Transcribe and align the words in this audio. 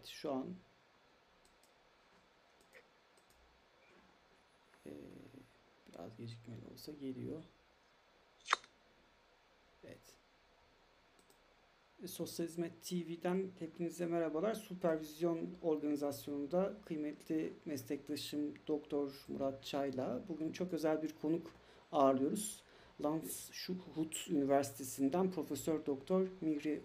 Evet 0.00 0.08
şu 0.08 0.32
an 0.32 0.46
Ee, 4.86 4.90
biraz 5.92 6.16
gecikmeli 6.16 6.60
olsa 6.72 6.92
geliyor. 6.92 7.42
Evet. 9.84 9.98
Sosyal 12.06 12.46
Hizmet 12.46 12.82
TV'den 12.82 13.50
hepinize 13.58 14.06
merhabalar. 14.06 14.54
Süpervizyon 14.54 15.56
organizasyonunda 15.62 16.74
kıymetli 16.84 17.52
meslektaşım 17.64 18.54
Doktor 18.68 19.24
Murat 19.28 19.64
Çayla 19.64 20.22
bugün 20.28 20.52
çok 20.52 20.72
özel 20.72 21.02
bir 21.02 21.14
konuk 21.22 21.50
ağırlıyoruz. 21.92 22.62
Landshut 23.02 24.28
Üniversitesi'nden 24.30 25.30
Profesör 25.30 25.86
Doktor 25.86 26.28
Mihri 26.40 26.82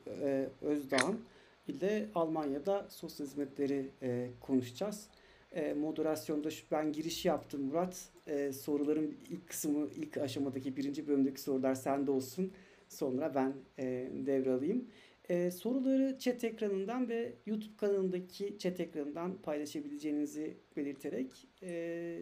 Özdağ'ın 0.62 1.26
ile 1.68 2.10
Almanya'da 2.16 2.88
sosyal 2.90 3.28
hizmetleri 3.28 3.90
e, 4.02 4.30
konuşacağız. 4.42 5.08
E, 5.52 5.74
moderasyonda 5.74 6.52
şu, 6.52 6.66
ben 6.72 6.92
giriş 6.92 7.26
yaptım 7.26 7.62
Murat. 7.62 8.10
E, 8.28 8.54
soruların 8.54 9.16
ilk 9.30 9.48
kısmı, 9.48 9.88
ilk 9.96 10.18
aşamadaki 10.18 10.78
birinci 10.78 11.08
bölümdeki 11.08 11.42
sorular 11.42 11.76
sende 11.76 12.12
olsun. 12.12 12.52
Sonra 12.90 13.36
ben 13.36 13.54
e, 13.80 14.10
devralayım. 14.26 14.88
E, 15.30 15.52
soruları 15.52 16.18
chat 16.20 16.44
ekranından 16.44 17.10
ve 17.10 17.34
YouTube 17.46 17.78
kanalındaki 17.78 18.58
chat 18.58 18.80
ekranından 18.80 19.38
paylaşabileceğinizi 19.42 20.58
belirterek 20.78 21.48
e, 21.64 22.20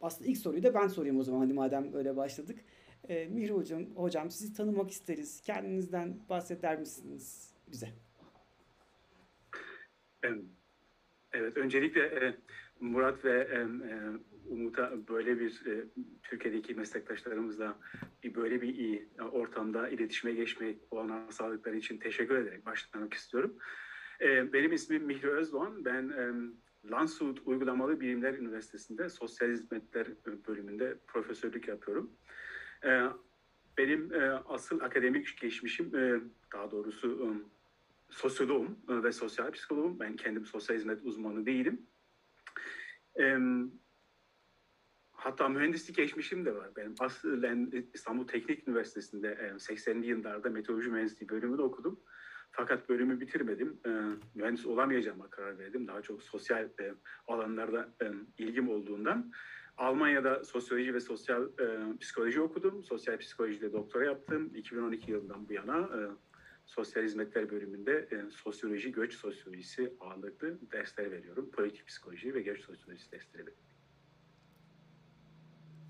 aslında 0.00 0.30
ilk 0.30 0.38
soruyu 0.38 0.62
da 0.62 0.74
ben 0.74 0.88
sorayım 0.88 1.18
o 1.18 1.22
zaman 1.22 1.40
hadi 1.40 1.52
madem 1.52 1.94
öyle 1.94 2.16
başladık. 2.16 2.58
E, 3.08 3.26
Mihri 3.26 3.52
hocam, 3.52 3.84
hocam 3.94 4.30
sizi 4.30 4.52
tanımak 4.52 4.90
isteriz. 4.90 5.40
Kendinizden 5.40 6.16
bahseder 6.28 6.78
misiniz 6.78 7.52
bize? 7.72 7.88
Evet, 11.32 11.56
öncelikle 11.56 12.34
Murat 12.80 13.24
ve 13.24 13.66
Umut'a 14.48 15.08
böyle 15.08 15.40
bir 15.40 15.62
Türkiye'deki 16.22 16.74
meslektaşlarımızla 16.74 17.78
böyle 18.34 18.62
bir 18.62 18.74
iyi 18.74 19.08
ortamda 19.32 19.88
iletişime 19.88 20.32
geçmeyi 20.32 20.78
olanağı 20.90 21.32
sağladıkları 21.32 21.76
için 21.76 21.98
teşekkür 21.98 22.36
ederek 22.36 22.66
başlamak 22.66 23.14
istiyorum. 23.14 23.56
Benim 24.52 24.72
ismim 24.72 25.04
Mihri 25.04 25.30
Özdoğan. 25.30 25.84
Ben 25.84 26.12
Landshut 26.90 27.42
Uygulamalı 27.46 28.00
Bilimler 28.00 28.34
Üniversitesi'nde 28.34 29.08
Sosyal 29.08 29.50
Hizmetler 29.50 30.06
bölümünde 30.48 30.96
profesörlük 31.06 31.68
yapıyorum. 31.68 32.12
Benim 33.78 34.10
asıl 34.46 34.80
akademik 34.80 35.40
geçmişim, 35.40 35.92
daha 36.52 36.70
doğrusu 36.70 37.36
sosyoloğum 38.12 38.78
e, 38.88 39.02
ve 39.02 39.12
sosyal 39.12 39.50
psikoloğum. 39.50 40.00
Ben 40.00 40.16
kendim 40.16 40.46
sosyal 40.46 40.76
hizmet 40.76 41.04
uzmanı 41.04 41.46
değilim. 41.46 41.86
E, 43.20 43.36
hatta 45.12 45.48
mühendislik 45.48 45.96
geçmişim 45.96 46.44
de 46.44 46.54
var. 46.54 46.70
Ben 46.76 46.94
aslen 47.00 47.86
İstanbul 47.94 48.26
Teknik 48.26 48.68
Üniversitesi'nde 48.68 49.28
e, 49.28 49.46
80'li 49.46 50.06
yıllarda 50.06 50.50
meteoroloji 50.50 50.90
mühendisliği 50.90 51.28
bölümünü 51.28 51.62
okudum. 51.62 52.00
Fakat 52.50 52.88
bölümü 52.88 53.20
bitirmedim. 53.20 53.80
E, 53.86 53.90
mühendis 54.34 54.66
olamayacağıma 54.66 55.30
karar 55.30 55.58
verdim. 55.58 55.88
Daha 55.88 56.02
çok 56.02 56.22
sosyal 56.22 56.64
e, 56.64 56.94
alanlarda 57.26 57.88
e, 58.02 58.06
ilgim 58.38 58.68
olduğundan. 58.68 59.32
Almanya'da 59.76 60.44
sosyoloji 60.44 60.94
ve 60.94 61.00
sosyal 61.00 61.44
e, 61.44 61.98
psikoloji 62.00 62.40
okudum. 62.40 62.84
Sosyal 62.84 63.18
psikolojide 63.18 63.72
doktora 63.72 64.04
yaptım. 64.04 64.50
2012 64.54 65.10
yılından 65.10 65.48
bu 65.48 65.52
yana 65.52 65.78
e, 65.78 66.00
Sosyal 66.74 67.02
Hizmetler 67.02 67.50
bölümünde 67.50 67.92
e, 67.92 68.30
sosyoloji, 68.30 68.92
göç 68.92 69.14
sosyolojisi 69.14 69.94
ağırlıklı 70.00 70.58
dersler 70.72 71.10
veriyorum. 71.10 71.50
Politik 71.50 71.86
psikoloji 71.86 72.34
ve 72.34 72.40
göç 72.40 72.60
sosyolojisi 72.60 73.12
dersleri 73.12 73.38
veriyorum. 73.38 73.64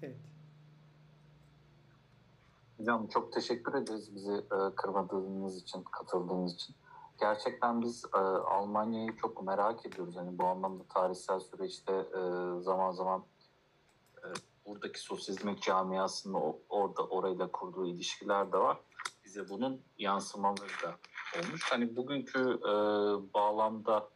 Evet. 0.03 0.17
Hocam 2.79 3.09
çok 3.09 3.33
teşekkür 3.33 3.75
ederiz 3.75 4.15
bizi 4.15 4.33
e, 4.33 4.75
kırmadığınız 4.77 5.63
için, 5.63 5.83
katıldığınız 5.83 6.55
için. 6.55 6.75
Gerçekten 7.21 7.83
biz 7.83 8.05
e, 8.15 8.19
Almanya'yı 8.19 9.17
çok 9.17 9.43
merak 9.43 9.87
ediyoruz. 9.87 10.17
Yani 10.17 10.39
bu 10.39 10.47
anlamda 10.47 10.85
tarihsel 10.95 11.41
süreçte 11.41 11.93
e, 11.93 12.21
zaman 12.61 12.91
zaman 12.91 13.25
e, 14.19 14.27
buradaki 14.67 15.01
sosyal 15.01 15.37
hizmet 15.37 15.63
camiasının 15.63 16.35
o, 16.35 16.59
orada 16.69 17.07
orayla 17.07 17.53
kurduğu 17.53 17.87
ilişkiler 17.87 18.53
de 18.53 18.59
var 18.59 18.81
bize 19.33 19.49
bunun 19.49 19.83
yansımaları 19.99 20.83
da 20.83 20.97
olmuş. 21.39 21.63
Hani 21.71 21.97
bugünkü 21.97 22.41
e, 22.41 22.73
bağlamda 23.35 24.09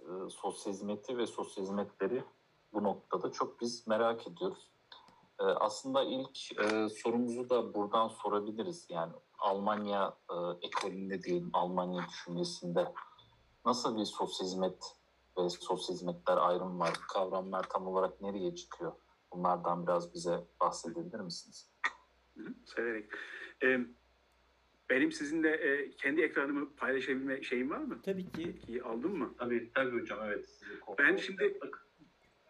e, 0.00 0.06
sosyal 0.30 0.72
hizmeti 0.72 1.18
ve 1.18 1.26
sosyal 1.26 1.64
hizmetleri 1.64 2.24
bu 2.72 2.84
noktada 2.84 3.32
çok 3.32 3.60
biz 3.60 3.86
merak 3.86 4.26
ediyoruz. 4.26 4.70
E, 5.40 5.42
aslında 5.44 6.02
ilk 6.02 6.58
e, 6.60 6.88
sorumuzu 6.88 7.50
da 7.50 7.74
buradan 7.74 8.08
sorabiliriz. 8.08 8.86
Yani 8.88 9.12
Almanya 9.38 10.16
e, 10.30 10.34
ekolünde 10.66 11.22
diyelim, 11.22 11.50
Almanya 11.52 12.06
düşüncesinde 12.08 12.92
nasıl 13.64 13.96
bir 13.96 14.04
sosyal 14.04 14.46
hizmet 14.46 14.96
ve 15.38 15.50
sosyal 15.50 15.96
hizmetler 15.96 16.36
ayrımı 16.36 16.78
var? 16.78 16.92
Kavramlar 17.12 17.68
tam 17.68 17.86
olarak 17.86 18.20
nereye 18.20 18.54
çıkıyor? 18.54 18.92
Bunlardan 19.32 19.86
biraz 19.86 20.14
bize 20.14 20.44
bahsedebilir 20.60 21.20
misiniz? 21.20 21.70
Severek. 22.64 23.10
Ee, 23.62 23.78
benim 24.90 25.12
sizinle 25.12 25.50
e, 25.50 25.90
kendi 25.90 26.22
ekranımı 26.22 26.76
paylaşabilme 26.76 27.42
şeyim 27.42 27.70
var 27.70 27.78
mı? 27.78 28.02
Tabii 28.02 28.32
ki. 28.32 28.56
Peki, 28.66 28.82
aldın 28.82 29.18
mı? 29.18 29.34
Tabii, 29.38 29.70
tabii 29.74 30.00
hocam 30.00 30.18
evet. 30.26 30.60
Ben 30.98 31.16
şimdi 31.16 31.58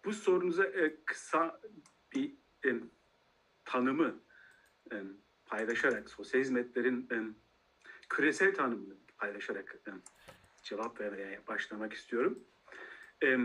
bu 0.04 0.12
sorunuza 0.12 0.64
e, 0.64 0.96
kısa 1.04 1.60
bir 2.14 2.34
e, 2.66 2.74
tanımı 3.64 4.20
e, 4.92 4.94
paylaşarak, 5.46 6.10
sosyal 6.10 6.40
hizmetlerin 6.40 7.08
e, 7.12 7.16
küresel 8.08 8.54
tanımını 8.54 8.94
paylaşarak 9.18 9.76
e, 9.88 9.90
cevap 10.62 11.00
vermeye 11.00 11.40
başlamak 11.46 11.92
istiyorum. 11.92 12.44
E, 13.22 13.38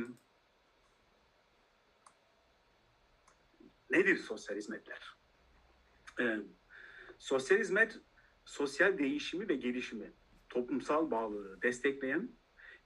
nedir 3.89 4.17
sosyal 4.17 4.57
hizmetler? 4.57 5.15
E, 6.19 6.37
sosyal 7.19 7.59
hizmet 7.59 7.99
sosyal 8.49 8.97
değişimi 8.97 9.49
ve 9.49 9.55
gelişimi, 9.55 10.11
toplumsal 10.49 11.11
bağlılığı 11.11 11.61
destekleyen, 11.61 12.29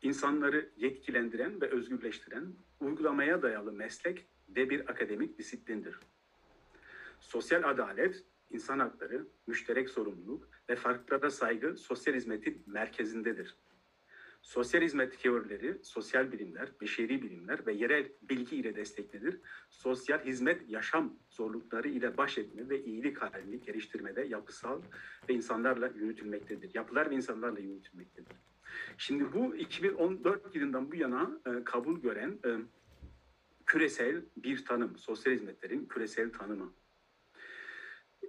insanları 0.01 0.69
yetkilendiren 0.75 1.61
ve 1.61 1.69
özgürleştiren, 1.69 2.55
uygulamaya 2.79 3.41
dayalı 3.41 3.71
meslek 3.71 4.27
ve 4.49 4.69
bir 4.69 4.89
akademik 4.89 5.37
disiplindir. 5.37 5.99
Sosyal 7.19 7.63
adalet, 7.69 8.25
insan 8.49 8.79
hakları, 8.79 9.27
müşterek 9.47 9.89
sorumluluk 9.89 10.49
ve 10.69 10.75
farklara 10.75 11.29
saygı 11.29 11.77
sosyal 11.77 12.13
hizmetin 12.13 12.63
merkezindedir. 12.67 13.57
Sosyal 14.43 14.81
hizmet 14.81 15.19
teorileri, 15.19 15.77
sosyal 15.83 16.31
bilimler, 16.31 16.69
beşeri 16.81 17.21
bilimler 17.21 17.65
ve 17.65 17.73
yerel 17.73 18.11
bilgi 18.21 18.55
ile 18.55 18.75
desteklenir. 18.75 19.39
Sosyal 19.69 20.25
hizmet 20.25 20.69
yaşam 20.69 21.13
zorlukları 21.29 21.87
ile 21.87 22.17
baş 22.17 22.37
etme 22.37 22.69
ve 22.69 22.83
iyilik 22.83 23.17
halini 23.17 23.61
geliştirmede 23.61 24.21
yapısal 24.21 24.81
ve 25.29 25.33
insanlarla 25.33 25.87
yürütülmektedir. 25.87 26.71
Yapılar 26.73 27.09
ve 27.09 27.15
insanlarla 27.15 27.59
yürütülmektedir. 27.59 28.35
Şimdi 28.97 29.33
bu 29.33 29.55
2014 29.55 30.55
yılından 30.55 30.91
bu 30.91 30.95
yana 30.95 31.39
e, 31.45 31.63
kabul 31.63 32.01
gören 32.01 32.39
e, 32.45 32.49
küresel 33.65 34.21
bir 34.37 34.65
tanım, 34.65 34.97
sosyal 34.97 35.33
hizmetlerin 35.33 35.85
küresel 35.85 36.31
tanımı. 36.33 36.73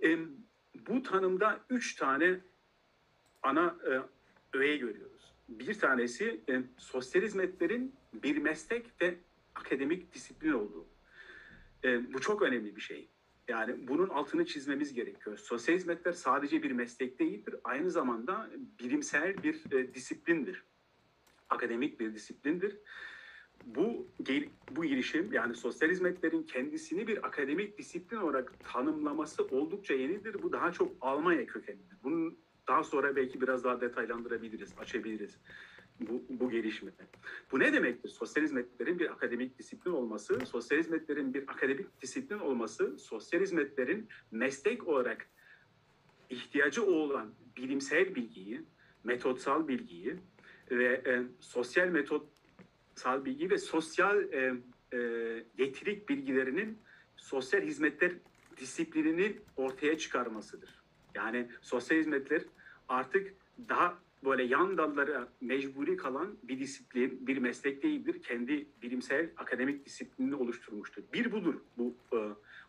E, 0.02 0.18
bu 0.88 1.02
tanımda 1.02 1.60
üç 1.70 1.94
tane 1.94 2.40
ana 3.42 3.76
e, 3.86 4.00
öğe 4.58 4.76
görüyoruz. 4.76 5.13
Bir 5.48 5.78
tanesi 5.78 6.40
e, 6.48 6.62
sosyal 6.76 7.22
hizmetlerin 7.22 7.94
bir 8.14 8.38
meslek 8.38 9.02
ve 9.02 9.14
akademik 9.54 10.14
disiplin 10.14 10.52
olduğu. 10.52 10.86
E, 11.84 12.14
bu 12.14 12.20
çok 12.20 12.42
önemli 12.42 12.76
bir 12.76 12.80
şey. 12.80 13.08
Yani 13.48 13.88
bunun 13.88 14.08
altını 14.08 14.46
çizmemiz 14.46 14.94
gerekiyor. 14.94 15.38
Sosyal 15.38 15.76
hizmetler 15.76 16.12
sadece 16.12 16.62
bir 16.62 16.70
meslek 16.70 17.18
değildir. 17.18 17.54
Aynı 17.64 17.90
zamanda 17.90 18.50
bilimsel 18.80 19.42
bir 19.42 19.72
e, 19.72 19.94
disiplindir. 19.94 20.64
Akademik 21.50 22.00
bir 22.00 22.14
disiplindir. 22.14 22.78
Bu 23.64 24.08
bu 24.70 24.84
girişim 24.84 25.32
yani 25.32 25.54
sosyal 25.54 25.90
hizmetlerin 25.90 26.42
kendisini 26.42 27.06
bir 27.06 27.26
akademik 27.26 27.78
disiplin 27.78 28.16
olarak 28.16 28.52
tanımlaması 28.72 29.44
oldukça 29.44 29.94
yenidir. 29.94 30.42
Bu 30.42 30.52
daha 30.52 30.72
çok 30.72 30.92
Almanya 31.00 31.46
kökenlidir. 31.46 31.96
Bunun 32.02 32.38
daha 32.68 32.84
sonra 32.84 33.16
belki 33.16 33.40
biraz 33.40 33.64
daha 33.64 33.80
detaylandırabiliriz, 33.80 34.74
açabiliriz 34.78 35.38
bu, 36.00 36.22
bu 36.28 36.50
gelişimi. 36.50 36.92
Bu 37.52 37.60
ne 37.60 37.72
demektir? 37.72 38.08
Sosyal 38.08 38.44
hizmetlerin 38.44 38.98
bir 38.98 39.10
akademik 39.10 39.58
disiplin 39.58 39.90
olması, 39.90 40.40
sosyal 40.46 40.78
hizmetlerin 40.78 41.34
bir 41.34 41.42
akademik 41.48 42.02
disiplin 42.02 42.38
olması, 42.38 42.98
sosyal 42.98 43.40
hizmetlerin 43.40 44.08
meslek 44.30 44.88
olarak 44.88 45.26
ihtiyacı 46.30 46.86
olan 46.86 47.34
bilimsel 47.56 48.14
bilgiyi, 48.14 48.62
metotsal 49.04 49.68
bilgiyi 49.68 50.16
ve 50.70 51.02
e, 51.06 51.22
sosyal 51.40 51.88
metotsal 51.88 53.24
bilgi 53.24 53.50
ve 53.50 53.58
sosyal 53.58 54.32
e, 54.32 54.54
e, 54.92 54.98
yetirik 55.58 56.08
bilgilerinin 56.08 56.78
sosyal 57.16 57.62
hizmetler 57.62 58.12
disiplinini 58.56 59.36
ortaya 59.56 59.98
çıkarmasıdır. 59.98 60.83
Yani 61.14 61.48
sosyal 61.60 61.98
hizmetler 61.98 62.42
artık 62.88 63.34
daha 63.68 63.98
böyle 64.24 64.42
yan 64.42 64.78
dallara 64.78 65.28
mecburi 65.40 65.96
kalan 65.96 66.36
bir 66.42 66.58
disiplin, 66.58 67.26
bir 67.26 67.38
meslek 67.38 67.82
değildir. 67.82 68.22
Kendi 68.22 68.66
bilimsel 68.82 69.30
akademik 69.36 69.86
disiplinini 69.86 70.34
oluşturmuştur. 70.34 71.02
Bir 71.12 71.32
budur 71.32 71.54
bu 71.78 71.96
e, 72.12 72.16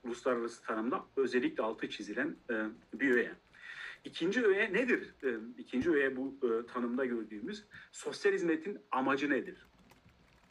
uluslararası 0.03 0.63
tanımda 0.63 1.06
özellikle 1.15 1.63
altı 1.63 1.89
çizilen 1.89 2.36
e, 2.50 2.65
bir 2.94 3.12
öğe. 3.12 3.31
İkinci 4.06 4.45
öğe 4.45 4.74
nedir? 4.74 5.13
E, 5.24 5.30
ikinci 5.57 5.92
öğe 5.92 6.18
bu 6.18 6.36
e, 6.44 6.65
tanımda 6.74 7.06
gördüğümüz 7.06 7.63
sosyal 7.92 8.33
hizmetin 8.33 8.80
amacı 8.92 9.30
nedir? 9.30 9.68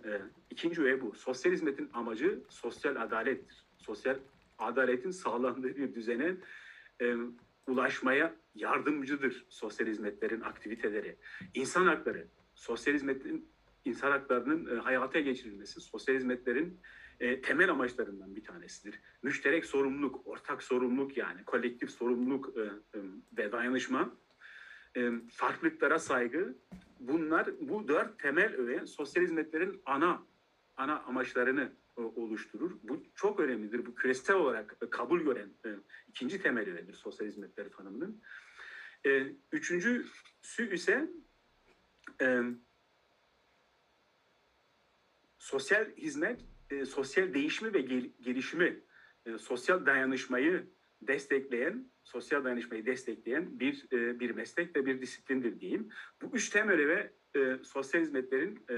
E, 0.05 0.21
ikinci 0.51 0.83
öğe 0.83 1.01
bu. 1.01 1.15
Sosyal 1.15 1.53
hizmetin 1.53 1.91
amacı 1.93 2.41
sosyal 2.49 2.97
adalettir. 2.97 3.65
Sosyal 3.79 4.17
adaletin 4.59 5.11
sağlandığı 5.11 5.77
bir 5.77 5.95
düzene 5.95 6.35
e, 7.01 7.15
ulaşmaya 7.67 8.35
yardımcıdır 8.55 9.47
sosyal 9.49 9.87
hizmetlerin 9.87 10.41
aktiviteleri. 10.41 11.17
İnsan 11.55 11.87
hakları, 11.87 12.29
sosyal 12.55 12.95
hizmetin 12.95 13.49
insan 13.85 14.11
haklarının 14.11 14.77
e, 14.77 14.81
hayata 14.81 15.21
geçirilmesi, 15.21 15.81
sosyal 15.81 16.17
hizmetlerin 16.17 16.81
e, 17.21 17.41
temel 17.41 17.71
amaçlarından 17.71 18.37
bir 18.37 18.45
tanesidir. 18.45 19.01
Müşterek 19.23 19.65
sorumluluk, 19.65 20.27
ortak 20.27 20.63
sorumluluk 20.63 21.17
yani 21.17 21.45
kolektif 21.45 21.91
sorumluluk 21.91 22.57
e, 22.57 22.61
e, 22.61 23.01
ve 23.39 23.53
dayanışma, 23.53 24.17
e, 24.97 25.11
farklılıklara 25.33 25.99
saygı, 25.99 26.59
bunlar 27.01 27.51
bu 27.61 27.89
dört 27.89 28.19
temel 28.19 28.55
öğe 28.55 28.87
sosyal 28.87 29.23
hizmetlerin 29.23 29.83
ana 29.87 30.23
ana 30.77 31.01
amaçlarını 31.01 31.73
oluşturur. 31.97 32.73
Bu 32.83 33.03
çok 33.15 33.41
önemlidir. 33.41 33.87
Bu 33.87 33.95
küresel 33.95 34.37
olarak 34.37 34.77
e, 34.83 34.91
kabul 34.91 35.21
gören 35.21 35.51
e, 35.67 35.69
ikinci 36.09 36.43
temel 36.43 36.93
sosyal 36.93 37.27
hizmetleri 37.27 37.71
tanımının. 37.71 38.23
E, 39.07 39.27
üçüncüsü 39.53 40.75
ise 40.75 41.11
e, 42.23 42.41
sosyal 45.39 45.97
hizmet, 45.97 46.41
e, 46.71 46.85
sosyal 46.85 47.35
değişimi 47.35 47.75
ve 47.75 47.81
gel, 47.81 48.11
gelişimi, 48.21 48.81
e, 49.27 49.39
sosyal 49.39 49.87
dayanışmayı 49.87 50.67
destekleyen, 51.03 51.91
sosyal 52.05 52.45
dayanışmayı 52.45 52.87
destekleyen 52.87 53.61
bir 53.61 53.87
e, 53.93 54.21
bir 54.21 54.31
meslek 54.31 54.77
ve 54.77 54.87
bir 54.87 55.01
disiplindir 55.01 55.61
diyeyim. 55.61 55.89
Bu 56.23 56.37
üç 56.37 56.51
temel 56.51 56.89
ve 56.89 57.13
e, 57.37 57.59
sosyal 57.65 58.03
hizmetlerin 58.03 58.65
e, 58.71 58.75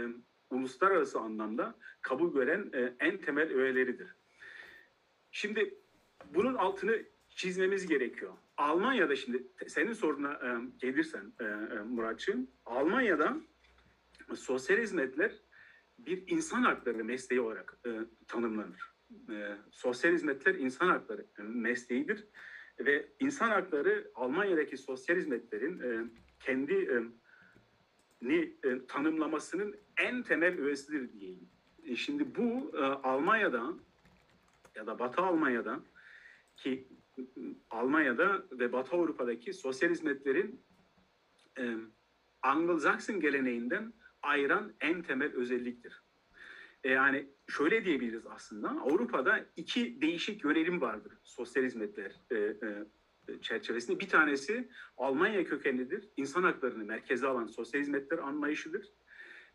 uluslararası 0.50 1.19
anlamda 1.19 1.75
kabul 2.02 2.32
gören 2.32 2.70
e, 2.72 2.94
en 3.00 3.19
temel 3.19 3.52
öğeleridir. 3.52 4.14
Şimdi 5.31 5.75
bunun 6.34 6.54
altını 6.54 7.02
çizmemiz 7.28 7.87
gerekiyor. 7.87 8.32
Almanya'da 8.56 9.16
şimdi 9.16 9.46
senin 9.66 9.93
soruna 9.93 10.32
e, 10.32 10.48
gelirsen 10.78 11.32
e, 11.40 11.44
Muratçığım, 11.78 12.50
Almanya'da 12.64 13.37
sosyal 14.34 14.78
hizmetler 14.78 15.32
bir 15.98 16.22
insan 16.26 16.62
hakları 16.62 17.04
mesleği 17.04 17.40
olarak 17.40 17.78
tanımlanır. 18.28 18.96
Sosyal 19.70 20.12
hizmetler 20.12 20.54
insan 20.54 20.88
hakları 20.88 21.26
mesleğidir 21.38 22.26
ve 22.81 23.08
insan 23.20 23.49
hakları 23.49 24.10
Almanya'daki 24.14 24.76
sosyal 24.76 25.16
hizmetlerin 25.16 26.12
kendi 26.40 27.04
ni 28.22 28.56
tanımlamasının 28.88 29.76
en 29.98 30.22
temel 30.22 30.60
öğesidir 30.60 31.12
diyeyim. 31.12 31.48
E, 31.84 31.96
şimdi 31.96 32.37
bu 32.37 32.76
e, 32.76 32.82
Almanya'da 32.82 33.75
ya 34.75 34.87
da 34.87 34.98
Batı 34.98 35.22
Almanya'da 35.22 35.81
ki 36.56 36.88
Almanya'da 37.70 38.44
ve 38.52 38.72
Batı 38.72 38.96
Avrupa'daki 38.96 39.52
sosyal 39.52 39.90
hizmetlerin 39.90 40.60
e, 41.58 41.75
Anglo-Saxon 42.43 43.20
geleneğinden 43.20 43.93
ayıran 44.22 44.72
en 44.81 45.02
temel 45.02 45.32
özelliktir. 45.32 46.02
E, 46.84 46.90
yani 46.90 47.26
şöyle 47.49 47.84
diyebiliriz 47.84 48.26
aslında 48.26 48.69
Avrupa'da 48.69 49.46
iki 49.56 50.00
değişik 50.00 50.44
yönelim 50.44 50.81
vardır 50.81 51.12
sosyal 51.25 51.64
hizmetler 51.64 52.12
e, 52.31 52.37
e, 52.37 53.40
çerçevesinde. 53.40 54.00
Bir 54.00 54.08
tanesi 54.08 54.69
Almanya 54.96 55.44
kökenlidir. 55.44 56.08
İnsan 56.16 56.42
haklarını 56.42 56.84
merkeze 56.84 57.26
alan 57.26 57.46
sosyal 57.46 57.81
hizmetler 57.81 58.19
anlayışıdır. 58.19 58.92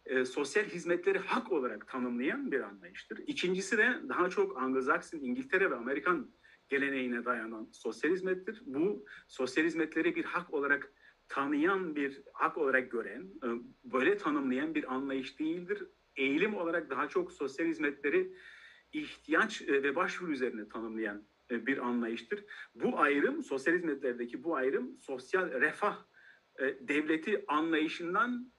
E, 0.06 0.26
sosyal 0.26 0.64
hizmetleri 0.64 1.20
hak 1.20 1.52
olarak 1.52 1.88
tanımlayan 1.88 2.52
bir 2.52 2.62
anlayıştır. 2.62 3.20
İkincisi 3.28 3.78
de 3.78 3.96
daha 4.10 4.30
çok 4.30 4.58
Anglo-Saxon, 4.58 5.20
İngiltere 5.20 5.72
ve 5.72 5.76
Amerikan 5.76 6.32
geleneğine 6.70 7.26
dayanan 7.26 7.70
sosyal 7.72 8.12
hizmettir. 8.12 8.62
Bu 8.66 9.06
sosyal 9.28 9.66
hizmetleri 9.66 10.16
bir 10.16 10.26
hak 10.26 10.54
olarak 10.54 10.94
tanıyan 11.28 11.96
bir 11.96 12.24
hak 12.34 12.58
olarak 12.58 12.92
gören, 12.92 13.22
e, 13.22 13.48
böyle 13.84 14.18
tanımlayan 14.18 14.76
bir 14.76 14.94
anlayış 14.94 15.40
değildir. 15.40 15.88
Eğilim 16.16 16.56
olarak 16.56 16.90
daha 16.90 17.10
çok 17.10 17.32
sosyal 17.32 17.68
hizmetleri 17.68 18.34
ihtiyaç 18.94 19.62
e, 19.62 19.84
ve 19.84 19.96
başvuru 19.96 20.32
üzerine 20.32 20.70
tanımlayan 20.70 21.28
e, 21.52 21.66
bir 21.66 21.78
anlayıştır. 21.78 22.46
Bu 22.76 23.00
ayrım, 23.00 23.44
sosyal 23.44 23.74
hizmetlerdeki 23.74 24.44
bu 24.44 24.56
ayrım 24.56 24.98
sosyal 24.98 25.52
refah 25.52 26.06
devleti 26.80 27.46
anlayışından 27.48 28.52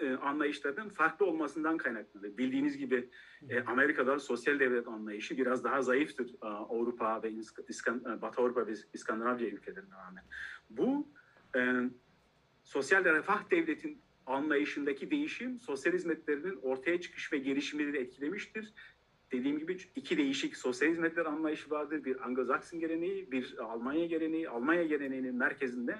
e, 0.00 0.14
anlayışlarının 0.14 0.88
farklı 0.88 1.26
olmasından 1.26 1.76
kaynaklanır. 1.76 2.38
Bildiğiniz 2.38 2.78
gibi 2.78 3.10
Amerika'da 3.66 4.18
sosyal 4.18 4.58
devlet 4.58 4.88
anlayışı 4.88 5.36
biraz 5.36 5.64
daha 5.64 5.82
zayıftır 5.82 6.34
Avrupa 6.40 7.22
ve 7.22 7.32
Batı 8.22 8.40
Avrupa 8.40 8.66
ve 8.66 8.72
İskandinavya 8.94 9.48
ülkelerine 9.48 9.94
rağmen. 9.94 10.24
Bu 10.70 11.08
sosyal 12.62 13.04
refah 13.04 13.50
devletin 13.50 14.02
anlayışındaki 14.26 15.10
değişim 15.10 15.58
sosyal 15.58 15.92
hizmetlerinin 15.92 16.56
ortaya 16.62 17.00
çıkış 17.00 17.32
ve 17.32 17.38
gelişimini 17.38 17.96
etkilemiştir 17.96 18.72
dediğim 19.32 19.58
gibi 19.58 19.76
iki 19.96 20.18
değişik 20.18 20.56
sosyal 20.56 20.90
hizmetler 20.90 21.26
anlayışı 21.26 21.70
vardır. 21.70 22.04
Bir 22.04 22.16
Anglo-Saxon 22.16 22.78
geleneği, 22.78 23.30
bir 23.32 23.58
Almanya 23.58 24.06
geleneği. 24.06 24.48
Almanya 24.48 24.84
geleneğinin 24.84 25.34
merkezinde 25.34 25.96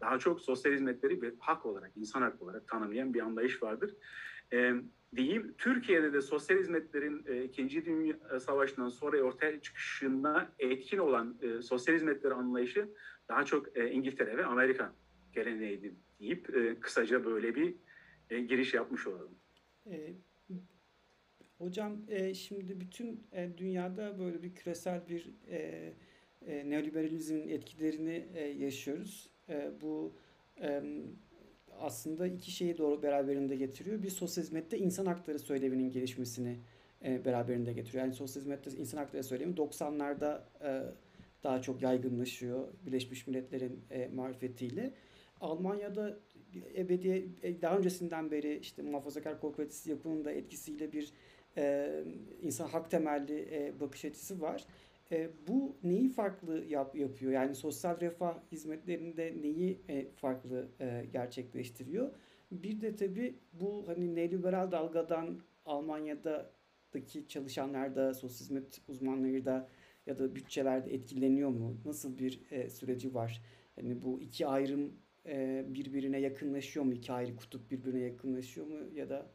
daha 0.00 0.18
çok 0.18 0.40
sosyal 0.40 0.72
hizmetleri 0.72 1.22
bir 1.22 1.34
hak 1.38 1.66
olarak, 1.66 1.92
insan 1.96 2.22
hakkı 2.22 2.44
olarak 2.44 2.68
tanımlayan 2.68 3.14
bir 3.14 3.20
anlayış 3.20 3.62
vardır. 3.62 3.96
Ee, 4.52 4.74
diyeyim, 5.16 5.54
Türkiye'de 5.58 6.12
de 6.12 6.20
sosyal 6.20 6.58
hizmetlerin 6.58 7.24
e, 7.26 7.44
İkinci 7.44 7.84
Dünya 7.84 8.40
Savaşı'ndan 8.40 8.88
sonra 8.88 9.22
ortaya 9.22 9.60
çıkışında 9.60 10.52
etkin 10.58 10.98
olan 10.98 11.38
e, 11.42 11.62
sosyal 11.62 11.94
hizmetleri 11.94 12.34
anlayışı 12.34 12.88
daha 13.28 13.44
çok 13.44 13.76
e, 13.76 13.90
İngiltere 13.90 14.36
ve 14.36 14.44
Amerika 14.44 14.94
geleneğiydi 15.32 15.94
deyip 16.20 16.56
e, 16.56 16.80
kısaca 16.80 17.24
böyle 17.24 17.54
bir 17.54 17.74
e, 18.30 18.40
giriş 18.40 18.74
yapmış 18.74 19.06
olalım. 19.06 19.34
Evet. 19.86 20.16
Hocam 21.60 21.96
e, 22.08 22.34
şimdi 22.34 22.80
bütün 22.80 23.20
e, 23.32 23.50
dünyada 23.58 24.18
böyle 24.18 24.42
bir 24.42 24.54
küresel 24.54 25.08
bir 25.08 25.34
e, 25.50 25.92
e, 26.46 26.70
neoliberalizmin 26.70 27.48
etkilerini 27.48 28.26
e, 28.34 28.44
yaşıyoruz. 28.44 29.30
E, 29.48 29.70
bu 29.80 30.12
e, 30.60 30.82
aslında 31.78 32.26
iki 32.26 32.50
şeyi 32.50 32.78
doğru 32.78 33.02
beraberinde 33.02 33.56
getiriyor. 33.56 34.02
Bir 34.02 34.10
sosyal 34.10 34.44
hizmette 34.44 34.78
insan 34.78 35.06
hakları 35.06 35.38
söyleminin 35.38 35.90
gelişmesini 35.90 36.56
e, 37.04 37.24
beraberinde 37.24 37.72
getiriyor. 37.72 38.04
Yani 38.04 38.14
sosyal 38.14 38.42
hizmette 38.42 38.70
insan 38.70 38.98
hakları 38.98 39.24
söylemi 39.24 39.54
90'larda 39.54 40.40
e, 40.64 40.82
daha 41.42 41.62
çok 41.62 41.82
yaygınlaşıyor 41.82 42.68
Birleşmiş 42.86 43.26
Milletler'in 43.26 43.80
e, 43.90 44.08
marifetiyle. 44.08 44.92
Almanya'da 45.40 46.18
ebedi 46.76 47.28
e, 47.42 47.62
daha 47.62 47.78
öncesinden 47.78 48.30
beri 48.30 48.58
işte 48.58 48.82
muhafazakar 48.82 49.40
kooperatif 49.40 49.86
yapının 49.86 50.24
da 50.24 50.32
etkisiyle 50.32 50.92
bir 50.92 51.12
e, 51.56 51.90
insan 52.42 52.68
hak 52.68 52.90
temelli 52.90 53.48
e, 53.52 53.80
bakış 53.80 54.04
açısı 54.04 54.40
var. 54.40 54.64
E, 55.12 55.30
bu 55.48 55.76
neyi 55.84 56.08
farklı 56.08 56.64
yap, 56.64 56.96
yapıyor? 56.96 57.32
Yani 57.32 57.54
sosyal 57.54 58.00
refah 58.00 58.38
hizmetlerinde 58.52 59.34
neyi 59.42 59.80
e, 59.88 60.10
farklı 60.10 60.68
e, 60.80 61.06
gerçekleştiriyor? 61.12 62.10
Bir 62.52 62.80
de 62.80 62.96
tabii 62.96 63.34
bu 63.52 63.84
hani 63.86 64.14
neoliberal 64.14 64.72
dalgadan 64.72 65.40
Almanya'daki 65.66 67.28
çalışanlar 67.28 67.96
da, 67.96 68.14
sosyal 68.14 68.40
hizmet 68.40 68.80
uzmanları 68.88 69.44
da 69.44 69.68
ya 70.06 70.18
da 70.18 70.34
bütçelerde 70.34 70.94
etkileniyor 70.94 71.48
mu? 71.48 71.76
Nasıl 71.84 72.18
bir 72.18 72.40
e, 72.50 72.70
süreci 72.70 73.14
var? 73.14 73.42
Hani 73.76 74.02
bu 74.02 74.20
iki 74.20 74.46
ayrım 74.46 74.92
e, 75.26 75.64
birbirine 75.68 76.20
yakınlaşıyor 76.20 76.86
mu? 76.86 76.92
İki 76.92 77.12
ayrı 77.12 77.36
kutup 77.36 77.70
birbirine 77.70 78.00
yakınlaşıyor 78.00 78.66
mu? 78.66 78.78
Ya 78.94 79.08
da 79.08 79.26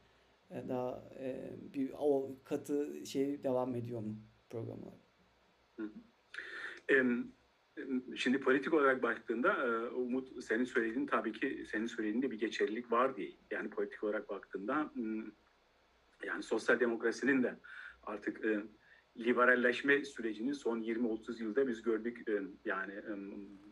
daha 0.49 1.09
e, 1.19 1.53
bir 1.73 1.91
o 1.97 2.35
katı 2.43 3.05
şey 3.05 3.43
devam 3.43 3.75
ediyor 3.75 3.99
mu 3.99 4.15
programı? 4.49 4.91
E, 6.91 6.95
Şimdi 8.15 8.39
politik 8.39 8.73
olarak 8.73 9.03
baktığında 9.03 9.53
e, 9.53 9.89
Umut 9.89 10.43
senin 10.43 10.63
söylediğin 10.63 11.07
tabii 11.07 11.31
ki 11.31 11.65
senin 11.71 11.85
söylediğinde 11.85 12.31
bir 12.31 12.39
geçerlilik 12.39 12.91
var 12.91 13.15
diye. 13.15 13.31
Yani 13.51 13.69
politik 13.69 14.03
olarak 14.03 14.29
baktığında 14.29 14.91
yani 16.25 16.43
sosyal 16.43 16.79
demokrasinin 16.79 17.43
de 17.43 17.55
artık 18.03 18.45
e, 18.45 18.63
liberalleşme 19.19 20.05
sürecini 20.05 20.55
son 20.55 20.81
20-30 20.81 21.43
yılda 21.43 21.67
biz 21.67 21.81
gördük. 21.81 22.29
E, 22.29 22.41
yani 22.65 22.93
e, 22.93 23.13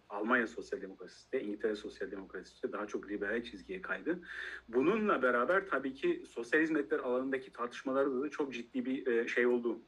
Almanya 0.09 0.47
sosyal 0.47 0.81
demokrasisi 0.81 1.31
de 1.31 1.43
İngiltere 1.43 1.75
sosyal 1.75 2.12
demokrasisi 2.12 2.63
de 2.63 2.71
daha 2.71 2.88
çok 2.88 3.09
liberal 3.09 3.43
çizgiye 3.43 3.81
kaydı. 3.81 4.19
Bununla 4.67 5.21
beraber 5.21 5.67
tabii 5.67 5.93
ki 5.93 6.23
sosyal 6.29 6.62
hizmetler 6.62 7.00
alanındaki 7.00 7.53
tartışmalarda 7.53 8.21
da 8.21 8.29
çok 8.29 8.53
ciddi 8.53 8.85
bir 8.85 9.07
e, 9.07 9.27
şey 9.27 9.45
oldu. 9.45 9.81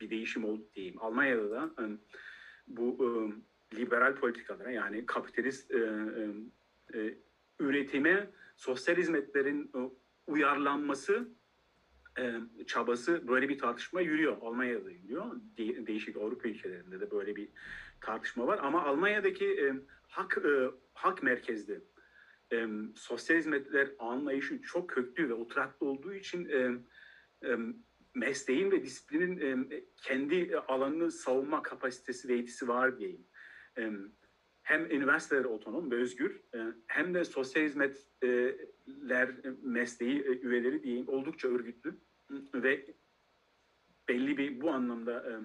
Bir 0.00 0.10
değişim 0.10 0.44
oldu 0.44 0.62
diyeyim. 0.74 0.94
Almanya'da 0.98 1.50
da 1.50 1.70
bu 2.68 3.32
liberal 3.74 4.14
politikalara 4.14 4.70
yani 4.70 5.06
kapitalist 5.06 5.70
üretime 7.60 8.30
sosyal 8.56 8.96
hizmetlerin 8.96 9.72
uyarlanması 10.26 11.28
e, 12.18 12.34
çabası 12.66 13.28
böyle 13.28 13.48
bir 13.48 13.58
tartışma 13.58 14.00
yürüyor. 14.00 14.36
Almanya'da 14.40 14.90
yürüyor. 14.90 15.36
De- 15.58 15.86
değişik 15.86 16.16
Avrupa 16.16 16.48
ülkelerinde 16.48 17.00
de 17.00 17.10
böyle 17.10 17.36
bir 17.36 17.48
tartışma 18.00 18.46
var. 18.46 18.60
Ama 18.62 18.84
Almanya'daki 18.84 19.46
e, 19.46 19.72
hak 20.08 20.38
e, 20.38 20.70
hak 20.94 21.22
merkezli 21.22 21.80
e, 22.52 22.66
sosyal 22.94 23.38
hizmetler 23.38 23.90
anlayışı 23.98 24.62
çok 24.62 24.90
köklü 24.90 25.28
ve 25.28 25.34
oturaklı 25.34 25.86
olduğu 25.86 26.14
için 26.14 26.48
e, 26.48 26.70
e, 27.48 27.56
mesleğin 28.14 28.70
ve 28.70 28.82
disiplinin 28.82 29.40
e, 29.70 29.84
kendi 29.96 30.56
alanını 30.56 31.10
savunma 31.10 31.62
kapasitesi 31.62 32.28
ve 32.28 32.34
yetisi 32.34 32.68
var 32.68 32.98
diyeyim. 32.98 33.26
E, 33.78 33.90
hem 34.62 34.90
üniversiteler 34.90 35.44
otonom 35.44 35.90
ve 35.90 35.94
özgür 35.94 36.40
e, 36.54 36.58
hem 36.86 37.14
de 37.14 37.24
sosyal 37.24 37.64
hizmetler 38.86 39.30
mesleği 39.62 40.20
e, 40.20 40.40
üyeleri 40.40 40.82
diyeyim 40.82 41.08
oldukça 41.08 41.48
örgütlü 41.48 41.94
ve 42.54 42.86
belli 44.08 44.38
bir 44.38 44.60
bu 44.60 44.70
anlamda 44.70 45.40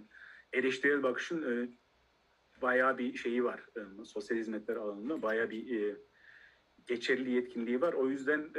eleştirel 0.54 1.04
bakışın 1.04 1.78
bayağı 2.62 2.98
bir 2.98 3.18
şeyi 3.18 3.44
var. 3.44 3.66
Sosyal 4.06 4.38
hizmetler 4.38 4.76
alanında 4.76 5.22
bayağı 5.22 5.50
bir 5.50 5.96
geçerli 6.88 7.32
yetkinliği 7.32 7.82
var. 7.82 7.94
O 7.94 8.10
yüzden 8.10 8.50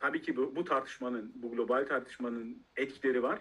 tabii 0.00 0.22
ki 0.22 0.36
bu, 0.36 0.56
bu 0.56 0.64
tartışmanın, 0.64 1.32
bu 1.34 1.50
global 1.50 1.86
tartışmanın 1.86 2.62
etkileri 2.76 3.22
var. 3.22 3.40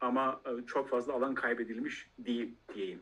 Ama 0.00 0.42
çok 0.66 0.88
fazla 0.88 1.12
alan 1.12 1.34
kaybedilmiş 1.34 2.10
değil 2.18 2.54
diyeyim. 2.74 3.00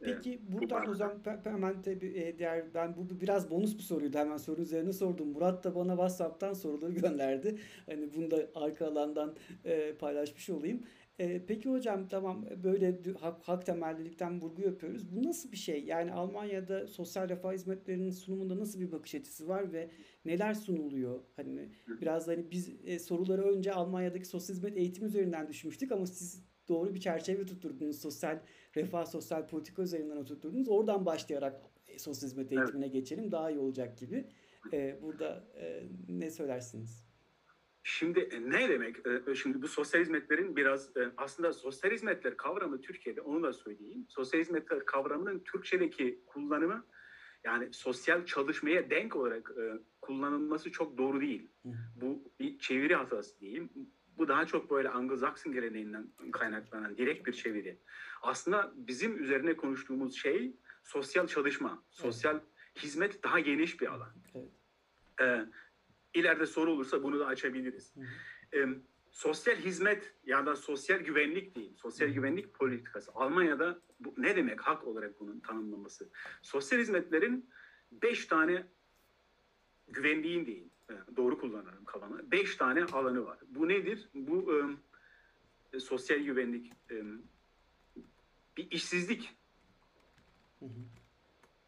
Peki 0.00 0.40
bu 0.48 0.58
buradan 0.58 0.88
o 0.88 0.94
zaman 0.94 1.20
hemen 1.44 1.82
tabii 1.82 2.06
e, 2.06 2.38
diğer 2.38 2.74
ben 2.74 2.96
bu 2.96 3.20
biraz 3.20 3.50
bonus 3.50 3.78
bir 3.78 3.82
soruydu 3.82 4.18
hemen 4.18 4.36
sorunun 4.36 4.62
üzerine 4.62 4.92
sordum. 4.92 5.28
Murat 5.28 5.64
da 5.64 5.74
bana 5.74 5.90
WhatsApp'tan 5.90 6.52
soruları 6.52 6.92
gönderdi. 7.00 7.58
Hani 7.86 8.14
bunu 8.14 8.30
da 8.30 8.46
arka 8.54 8.86
alandan 8.86 9.36
e, 9.64 9.92
paylaşmış 9.92 10.50
olayım. 10.50 10.82
E, 11.18 11.46
peki 11.46 11.70
hocam 11.70 12.08
tamam 12.08 12.46
böyle 12.64 12.98
hak, 13.20 13.42
hak 13.42 13.66
temellilikten 13.66 14.40
vurgu 14.40 14.62
yapıyoruz. 14.62 15.16
Bu 15.16 15.22
nasıl 15.22 15.52
bir 15.52 15.56
şey? 15.56 15.84
Yani 15.84 16.12
Almanya'da 16.12 16.86
sosyal 16.86 17.28
refah 17.28 17.52
hizmetlerinin 17.52 18.10
sunumunda 18.10 18.58
nasıl 18.58 18.80
bir 18.80 18.92
bakış 18.92 19.14
açısı 19.14 19.48
var 19.48 19.72
ve 19.72 19.90
neler 20.24 20.54
sunuluyor? 20.54 21.20
Hani 21.36 21.68
biraz 22.00 22.28
hani 22.28 22.50
biz 22.50 22.72
e, 22.84 22.98
soruları 22.98 23.42
önce 23.42 23.72
Almanya'daki 23.72 24.24
sosyal 24.24 24.56
hizmet 24.56 24.76
eğitim 24.76 25.06
üzerinden 25.06 25.48
düşünmüştük 25.48 25.92
ama 25.92 26.06
siz 26.06 26.44
doğru 26.68 26.94
bir 26.94 27.00
çerçeve 27.00 27.46
tutturdunuz. 27.46 28.00
Sosyal 28.00 28.38
refah, 28.76 29.06
sosyal 29.06 29.48
politika 29.48 29.82
üzerinden 29.82 30.16
oturturdunuz. 30.16 30.68
Oradan 30.68 31.06
başlayarak 31.06 31.60
e, 31.88 31.98
sosyal 31.98 32.28
hizmet 32.28 32.52
Evet. 32.52 32.58
eğitimine 32.62 32.88
geçelim. 32.88 33.32
Daha 33.32 33.50
iyi 33.50 33.58
olacak 33.58 33.98
gibi. 33.98 34.24
E, 34.72 34.98
burada 35.02 35.44
e, 35.60 35.82
ne 36.08 36.30
söylersiniz? 36.30 37.06
Şimdi 37.82 38.20
e, 38.20 38.50
ne 38.50 38.68
demek? 38.68 38.96
E, 39.28 39.34
Şimdi 39.34 39.62
bu 39.62 39.68
sosyal 39.68 40.00
hizmetlerin 40.00 40.56
biraz 40.56 40.90
aslında 41.16 41.52
sosyal 41.52 41.90
hizmetler 41.90 42.36
kavramı 42.36 42.80
Türkiye'de 42.80 43.20
onu 43.20 43.42
da 43.42 43.52
söyleyeyim. 43.52 44.06
Sosyal 44.08 44.40
hizmetler 44.40 44.84
kavramının 44.86 45.38
Türkçedeki 45.38 46.20
kullanımı 46.26 46.86
yani 47.44 47.68
sosyal 47.72 48.26
çalışmaya 48.26 48.90
denk 48.90 49.16
olarak 49.16 49.52
kullanılması 50.00 50.72
çok 50.72 50.98
doğru 50.98 51.20
değil. 51.20 51.48
Bu 51.96 52.24
bir 52.40 52.58
çeviri 52.58 52.94
hatası 52.94 53.40
diyeyim. 53.40 53.70
Bu 54.18 54.28
daha 54.28 54.46
çok 54.46 54.70
böyle 54.70 54.88
Anglo-Saxon 54.88 55.52
geleneğinden 55.52 56.06
kaynaklanan 56.32 56.96
direkt 56.96 57.26
bir 57.26 57.32
çeviri. 57.32 57.78
Aslında 58.22 58.72
bizim 58.76 59.22
üzerine 59.22 59.56
konuştuğumuz 59.56 60.16
şey 60.16 60.56
sosyal 60.84 61.26
çalışma, 61.26 61.84
sosyal 61.90 62.40
hizmet 62.76 63.24
daha 63.24 63.40
geniş 63.40 63.80
bir 63.80 63.86
alan. 63.86 64.12
Evet. 64.34 64.48
Ee, 65.20 65.46
ileride 66.14 66.46
soru 66.46 66.72
olursa 66.72 67.02
bunu 67.02 67.20
da 67.20 67.26
açabiliriz. 67.26 67.94
Ee, 68.54 68.66
sosyal 69.10 69.56
hizmet 69.56 70.14
ya 70.24 70.46
da 70.46 70.56
sosyal 70.56 70.98
güvenlik 70.98 71.56
değil, 71.56 71.74
sosyal 71.76 72.08
güvenlik 72.08 72.54
politikası. 72.54 73.12
Almanya'da 73.14 73.80
bu, 74.00 74.14
ne 74.18 74.36
demek 74.36 74.60
hak 74.60 74.84
olarak 74.84 75.20
bunun 75.20 75.40
tanımlaması? 75.40 76.10
Sosyal 76.42 76.78
hizmetlerin 76.78 77.50
beş 77.92 78.26
tane 78.26 78.66
güvenliğin 79.88 80.46
değil, 80.46 80.68
doğru 81.16 81.38
kullanırım 81.38 81.84
kavramı. 81.84 82.30
Beş 82.30 82.56
tane 82.56 82.84
alanı 82.84 83.26
var. 83.26 83.38
Bu 83.48 83.68
nedir? 83.68 84.08
Bu 84.14 84.54
e, 85.72 85.80
sosyal 85.80 86.18
güvenlik 86.18 86.72
e, 86.90 87.04
bir 88.56 88.70
işsizlik 88.70 89.36
Hı 90.58 90.66
hı. 90.66 90.80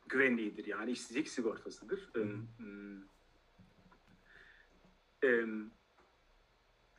güvenliğidir. 0.09 0.67
Yani 0.67 0.91
işsizlik 0.91 1.29
sigortasıdır. 1.29 2.11
Ee, 2.17 2.21
hmm, 2.59 3.03
em, 5.23 5.71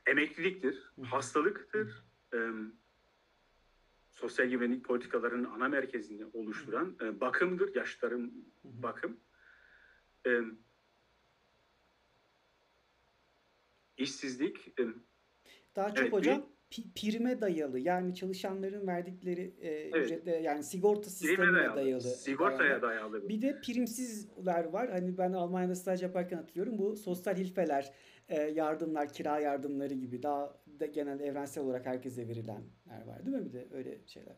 emekliliktir, 0.06 0.92
Hı 0.96 1.02
hı. 1.02 1.06
hastalıktır, 1.06 2.04
em, 2.34 2.74
sosyal 4.12 4.48
güvenlik 4.48 4.86
politikalarının 4.86 5.50
ana 5.50 5.68
merkezini 5.68 6.26
oluşturan 6.34 6.96
e, 7.02 7.20
bakımdır, 7.20 7.76
yaşların 7.76 8.22
Hı 8.62 8.68
hı. 8.68 8.84
bakım. 8.84 9.18
Em, 10.26 10.58
işsizlik, 13.98 14.78
Daha 15.76 15.90
çok 15.90 16.04
Evet, 16.04 16.14
hocam 16.14 16.50
pi- 16.72 16.94
prime 16.94 17.42
dayalı 17.42 17.80
yani 17.80 18.16
çalışanların 18.16 18.88
verdikleri 18.88 19.56
e, 19.62 19.70
Evet. 19.70 20.06
ücretle 20.06 20.36
yani 20.36 20.64
sigorta 20.64 21.10
sistemine 21.10 21.54
dayalı, 21.58 21.76
dayalı. 21.76 22.02
sigortaya 22.02 22.82
dayalı. 22.82 22.82
dayalı. 22.82 23.30
Bir 23.30 23.42
de 23.42 23.62
primsizler 23.62 24.64
var. 24.64 24.92
Hani 24.92 25.18
ben 25.18 25.34
Almanya'da 25.34 25.76
staj 25.76 26.04
yaparken 26.04 26.38
hatırlıyorum. 26.38 26.78
Bu 26.78 26.96
sosyal 26.96 27.36
hilfeler, 27.36 27.94
e, 28.28 28.42
yardımlar, 28.42 29.14
kira 29.14 29.40
yardımları 29.40 29.94
gibi 29.94 30.24
daha 30.24 30.64
da 30.80 30.86
genel 30.86 31.20
evrensel 31.20 31.64
olarak 31.64 31.86
herkese 31.86 32.28
verilenler 32.28 33.06
var 33.06 33.26
değil 33.26 33.38
mi 33.38 33.46
bir 33.46 33.54
de 33.54 33.68
öyle 33.72 34.08
şeyler? 34.08 34.36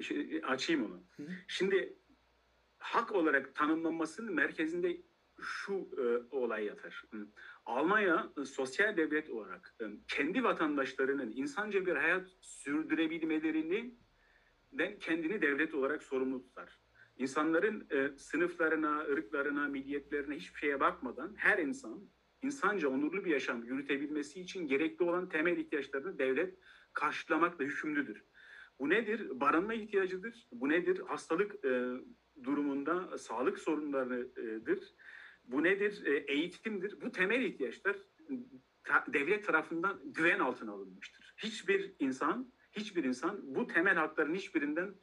Şimdi 0.00 0.46
açayım 0.46 0.84
onu. 0.84 1.02
Hı 1.16 1.22
hı. 1.22 1.28
Şimdi 1.48 1.96
hak 2.78 3.12
olarak 3.12 3.54
tanımlanmasının 3.54 4.34
merkezinde 4.34 4.96
şu 5.40 5.74
e, 5.74 6.36
olay 6.36 6.64
yatar. 6.64 7.04
Almanya 7.66 8.32
e, 8.40 8.44
sosyal 8.44 8.96
devlet 8.96 9.30
olarak 9.30 9.74
e, 9.80 9.84
kendi 10.08 10.44
vatandaşlarının 10.44 11.32
insanca 11.36 11.86
bir 11.86 11.96
hayat 11.96 12.28
sürdürebilmelerini 12.40 13.94
den 14.72 14.98
kendini 14.98 15.42
devlet 15.42 15.74
olarak 15.74 16.02
sorumlu 16.02 16.42
tutar. 16.42 16.80
İnsanların 17.16 17.86
e, 17.90 18.18
sınıflarına, 18.18 19.00
ırklarına, 19.00 19.68
milliyetlerine 19.68 20.36
hiçbir 20.36 20.58
şeye 20.58 20.80
bakmadan 20.80 21.34
her 21.36 21.58
insan 21.58 22.08
insanca 22.42 22.88
onurlu 22.88 23.24
bir 23.24 23.30
yaşam 23.30 23.64
yürütebilmesi 23.64 24.40
için 24.40 24.68
gerekli 24.68 25.04
olan 25.04 25.28
temel 25.28 25.56
ihtiyaçlarını 25.56 26.18
devlet 26.18 26.58
karşılamakla 26.92 27.64
hükümlüdür. 27.64 28.24
Bu 28.78 28.90
nedir? 28.90 29.40
Barınma 29.40 29.74
ihtiyacıdır. 29.74 30.48
Bu 30.52 30.68
nedir? 30.68 31.00
Hastalık 31.06 31.64
e, 31.64 31.92
durumunda 32.44 33.18
sağlık 33.18 33.58
sorunlarıdır. 33.58 34.94
Bu 35.44 35.62
nedir? 35.62 36.06
E, 36.06 36.16
eğitimdir. 36.16 37.00
Bu 37.00 37.12
temel 37.12 37.42
ihtiyaçlar 37.42 37.96
ta- 38.84 39.04
devlet 39.08 39.46
tarafından 39.46 40.00
güven 40.04 40.38
altına 40.38 40.72
alınmıştır. 40.72 41.34
Hiçbir 41.36 41.94
insan, 41.98 42.52
hiçbir 42.72 43.04
insan 43.04 43.54
bu 43.54 43.66
temel 43.66 43.94
hakların 43.94 44.34
hiçbirinden 44.34 44.94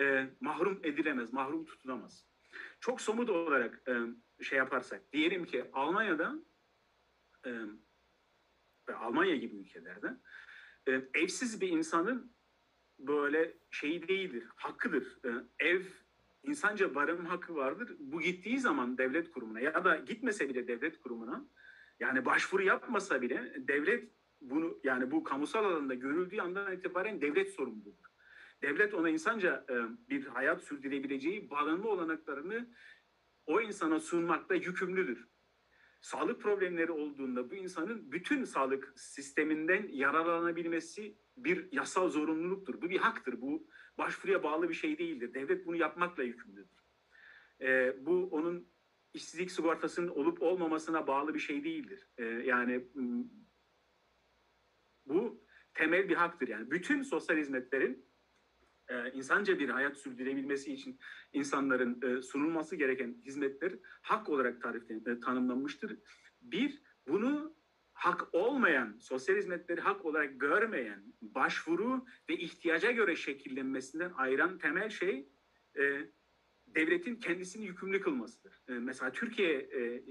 e, 0.00 0.30
mahrum 0.40 0.80
edilemez, 0.82 1.32
mahrum 1.32 1.64
tutulamaz. 1.64 2.26
Çok 2.80 3.00
somut 3.00 3.30
olarak 3.30 3.82
e, 3.88 3.92
şey 4.44 4.58
yaparsak, 4.58 5.12
diyelim 5.12 5.44
ki 5.44 5.64
Almanya'da 5.72 6.34
e, 7.46 7.50
ve 8.88 8.94
Almanya 8.94 9.36
gibi 9.36 9.56
ülkelerde 9.56 10.16
e, 10.88 11.02
evsiz 11.14 11.60
bir 11.60 11.68
insanın 11.68 12.34
böyle 12.98 13.56
şeyi 13.70 14.08
değildir, 14.08 14.44
hakkıdır. 14.56 15.18
E, 15.24 15.30
ev 15.58 15.82
insanca 16.44 16.94
barınma 16.94 17.30
hakkı 17.30 17.54
vardır. 17.54 17.96
Bu 17.98 18.20
gittiği 18.20 18.58
zaman 18.58 18.98
devlet 18.98 19.30
kurumuna 19.30 19.60
ya 19.60 19.84
da 19.84 19.96
gitmese 19.96 20.48
bile 20.48 20.68
devlet 20.68 21.00
kurumuna 21.00 21.44
yani 22.00 22.24
başvuru 22.24 22.62
yapmasa 22.62 23.22
bile 23.22 23.54
devlet 23.68 24.10
bunu 24.40 24.78
yani 24.84 25.10
bu 25.10 25.24
kamusal 25.24 25.64
alanda 25.64 25.94
görüldüğü 25.94 26.40
andan 26.40 26.72
itibaren 26.72 27.20
devlet 27.20 27.50
sorumludur. 27.50 28.04
devlet 28.62 28.94
ona 28.94 29.08
insanca 29.08 29.66
e, 29.70 29.74
bir 30.10 30.26
hayat 30.26 30.62
sürdürebileceği 30.62 31.50
bağlanma 31.50 31.88
olanaklarını 31.88 32.68
o 33.46 33.60
insana 33.60 34.00
sunmakta 34.00 34.54
yükümlüdür. 34.54 35.28
Sağlık 36.00 36.40
problemleri 36.42 36.92
olduğunda 36.92 37.50
bu 37.50 37.54
insanın 37.54 38.12
bütün 38.12 38.44
sağlık 38.44 38.92
sisteminden 38.96 39.88
yararlanabilmesi 39.92 41.18
bir 41.36 41.72
yasal 41.72 42.08
zorunluluktur. 42.08 42.82
Bu 42.82 42.90
bir 42.90 42.98
haktır. 42.98 43.40
Bu 43.40 43.66
başvuruya 43.98 44.42
bağlı 44.42 44.68
bir 44.68 44.74
şey 44.74 44.98
değildir. 44.98 45.34
Devlet 45.34 45.66
bunu 45.66 45.76
yapmakla 45.76 46.22
yükümlüdür. 46.22 46.84
E, 47.60 47.96
bu 48.06 48.28
onun 48.30 48.68
işsizlik 49.14 49.50
sigortasının 49.50 50.08
olup 50.08 50.42
olmamasına 50.42 51.06
bağlı 51.06 51.34
bir 51.34 51.38
şey 51.38 51.64
değildir. 51.64 52.08
E, 52.18 52.24
yani 52.24 52.88
m, 52.94 53.24
bu 55.06 55.44
temel 55.74 56.08
bir 56.08 56.14
haktır. 56.14 56.48
Yani 56.48 56.70
bütün 56.70 57.02
sosyal 57.02 57.36
hizmetlerin 57.36 58.06
e, 58.88 59.10
insanca 59.12 59.58
bir 59.58 59.68
hayat 59.68 59.98
sürdürebilmesi 59.98 60.72
için 60.72 60.98
insanların 61.32 62.02
e, 62.02 62.22
sunulması 62.22 62.76
gereken 62.76 63.16
hizmetler 63.24 63.72
hak 64.02 64.28
olarak 64.28 64.62
tariflen, 64.62 65.02
e, 65.06 65.20
tanımlanmıştır. 65.20 65.98
Bir, 66.40 66.82
bunu 67.08 67.56
hak 67.94 68.34
olmayan, 68.34 68.96
sosyal 69.00 69.36
hizmetleri 69.36 69.80
hak 69.80 70.04
olarak 70.04 70.40
görmeyen, 70.40 71.02
başvuru 71.22 72.04
ve 72.28 72.36
ihtiyaca 72.36 72.90
göre 72.90 73.16
şekillenmesinden 73.16 74.12
ayıran 74.16 74.58
temel 74.58 74.90
şey 74.90 75.28
e, 75.78 75.82
devletin 76.66 77.16
kendisini 77.16 77.64
yükümlü 77.64 78.00
kılmasıdır. 78.00 78.62
E, 78.68 78.72
mesela 78.72 79.12
Türkiye 79.12 79.52
e, 79.52 80.02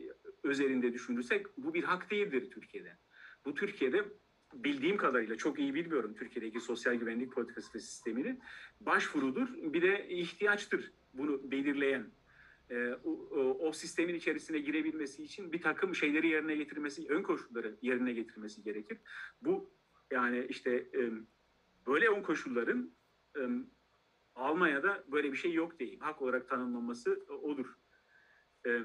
özelinde 0.44 0.94
düşünürsek 0.94 1.58
bu 1.58 1.74
bir 1.74 1.84
hak 1.84 2.12
değildir 2.12 2.52
Türkiye'de. 2.52 2.98
Bu 3.46 3.54
Türkiye'de 3.54 4.06
bildiğim 4.54 4.98
kadarıyla 4.98 5.38
çok 5.38 5.60
iyi 5.60 5.74
bilmiyorum 5.74 6.16
Türkiye'deki 6.20 6.60
sosyal 6.60 6.96
güvenlik 6.96 7.32
politikası 7.32 7.74
ve 7.74 7.80
sistemini 7.80 8.40
başvurudur 8.80 9.48
bir 9.74 9.82
de 9.82 10.08
ihtiyaçtır 10.10 10.92
bunu 11.14 11.52
belirleyen 11.52 12.12
e, 12.74 12.94
o, 13.04 13.12
o, 13.12 13.68
o 13.68 13.72
sistemin 13.72 14.16
içerisine 14.16 14.60
girebilmesi 14.60 15.24
için 15.24 15.52
bir 15.52 15.62
takım 15.62 15.96
şeyleri 15.96 16.28
yerine 16.28 16.56
getirmesi 16.56 17.06
ön 17.10 17.24
koşulları 17.24 17.78
yerine 17.82 18.14
getirmesi 18.14 18.64
gerekir 18.64 18.98
bu 19.42 19.74
yani 20.12 20.46
işte 20.50 20.72
e, 20.72 21.12
böyle 21.88 22.10
ön 22.10 22.24
koşulların 22.24 22.92
e, 23.38 23.42
Almanya'da 24.36 25.04
böyle 25.12 25.32
bir 25.32 25.38
şey 25.38 25.54
yok 25.54 25.80
değil 25.80 26.00
hak 26.00 26.22
olarak 26.22 26.50
tanımlanması 26.50 27.26
odur. 27.44 27.66
E, 28.68 28.82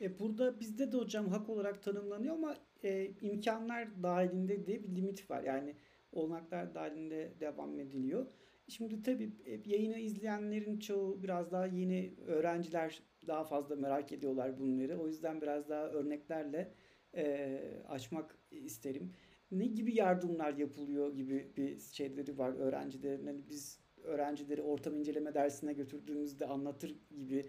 E 0.00 0.18
burada 0.18 0.60
bizde 0.60 0.92
de 0.92 0.96
hocam 0.96 1.28
hak 1.28 1.48
olarak 1.48 1.82
tanımlanıyor 1.82 2.34
ama 2.34 2.56
e, 2.82 3.14
imkanlar 3.20 4.02
dahilinde 4.02 4.66
de 4.66 4.84
bir 4.84 4.96
limit 4.96 5.30
var. 5.30 5.42
Yani 5.42 5.76
olanaklar 6.12 6.74
dahilinde 6.74 7.34
devam 7.40 7.78
ediliyor. 7.78 8.26
Şimdi 8.68 9.02
tabii 9.02 9.32
e, 9.44 9.60
yayını 9.64 9.98
izleyenlerin 9.98 10.78
çoğu 10.78 11.22
biraz 11.22 11.52
daha 11.52 11.66
yeni 11.66 12.14
öğrenciler 12.26 13.02
daha 13.26 13.44
fazla 13.44 13.76
merak 13.76 14.12
ediyorlar 14.12 14.58
bunları. 14.58 14.98
O 14.98 15.06
yüzden 15.06 15.42
biraz 15.42 15.68
daha 15.68 15.88
örneklerle 15.88 16.74
e, 17.14 17.60
açmak 17.88 18.38
isterim. 18.50 19.12
Ne 19.50 19.66
gibi 19.66 19.94
yardımlar 19.94 20.54
yapılıyor 20.54 21.14
gibi 21.14 21.52
bir 21.56 21.78
şeyleri 21.78 22.38
var 22.38 22.52
öğrencilerin. 22.52 23.26
Hani 23.26 23.48
biz 23.48 23.80
öğrencileri 24.02 24.62
ortam 24.62 24.96
inceleme 24.96 25.34
dersine 25.34 25.72
götürdüğümüzde 25.72 26.46
anlatır 26.46 26.94
gibi 27.16 27.42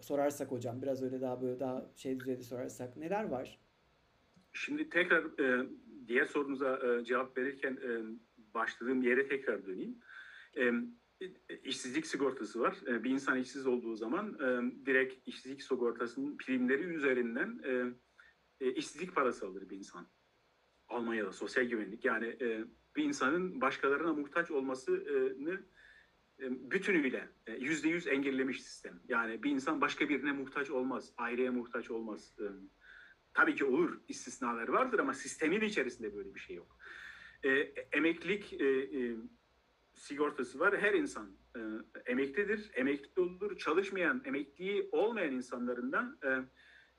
sorarsak 0.00 0.50
hocam 0.50 0.82
biraz 0.82 1.02
öyle 1.02 1.20
daha 1.20 1.42
böyle 1.42 1.60
daha 1.60 1.90
şey 1.96 2.20
düzeyde 2.20 2.42
sorarsak 2.42 2.96
neler 2.96 3.24
var? 3.24 3.58
Şimdi 4.52 4.88
tekrar 4.88 5.24
e, 5.24 5.68
diğer 6.06 6.24
sorunuza 6.24 6.76
e, 6.76 7.04
cevap 7.04 7.38
verirken 7.38 7.72
e, 7.72 7.90
başladığım 8.54 9.02
yere 9.02 9.28
tekrar 9.28 9.66
döneyim. 9.66 9.98
E, 10.56 10.72
işsizlik 11.64 12.06
sigortası 12.06 12.60
var. 12.60 12.76
E, 12.86 13.04
bir 13.04 13.10
insan 13.10 13.38
işsiz 13.38 13.66
olduğu 13.66 13.96
zaman 13.96 14.34
e, 14.34 14.72
direkt 14.86 15.28
işsizlik 15.28 15.62
sigortasının 15.62 16.36
primleri 16.36 16.82
üzerinden 16.82 17.60
e, 17.64 17.84
e, 18.66 18.72
işsizlik 18.72 19.14
parası 19.14 19.46
alır 19.46 19.70
bir 19.70 19.76
insan. 19.76 20.08
Almanya'da 20.88 21.32
sosyal 21.32 21.64
güvenlik 21.64 22.04
yani 22.04 22.26
e, 22.26 22.64
bir 22.96 23.04
insanın 23.04 23.60
başkalarına 23.60 24.12
muhtaç 24.12 24.50
olmasını 24.50 25.64
e, 26.38 26.70
bütünüyle 26.70 27.28
e, 27.46 27.52
yüzde 27.52 27.88
yüz 27.88 28.06
engellemiş 28.06 28.62
sistem. 28.62 29.00
Yani 29.08 29.42
bir 29.42 29.50
insan 29.50 29.80
başka 29.80 30.08
birine 30.08 30.32
muhtaç 30.32 30.70
olmaz, 30.70 31.12
aileye 31.16 31.50
muhtaç 31.50 31.90
olmaz. 31.90 32.34
E, 32.40 32.44
tabii 33.34 33.54
ki 33.54 33.64
olur, 33.64 34.00
istisnalar 34.08 34.68
vardır 34.68 34.98
ama 34.98 35.14
sistemin 35.14 35.60
içerisinde 35.60 36.14
böyle 36.14 36.34
bir 36.34 36.40
şey 36.40 36.56
yok. 36.56 36.76
E, 37.44 37.50
emeklilik 37.92 38.52
e, 38.52 38.66
e, 38.66 39.16
sigortası 39.94 40.58
var. 40.58 40.78
Her 40.78 40.94
insan 40.94 41.30
e, 41.56 41.60
emeklidir, 42.06 42.70
emekli 42.74 43.22
olur. 43.22 43.58
Çalışmayan, 43.58 44.22
emekli 44.24 44.88
olmayan 44.92 45.34
insanlarından 45.34 46.18
e, 46.24 46.28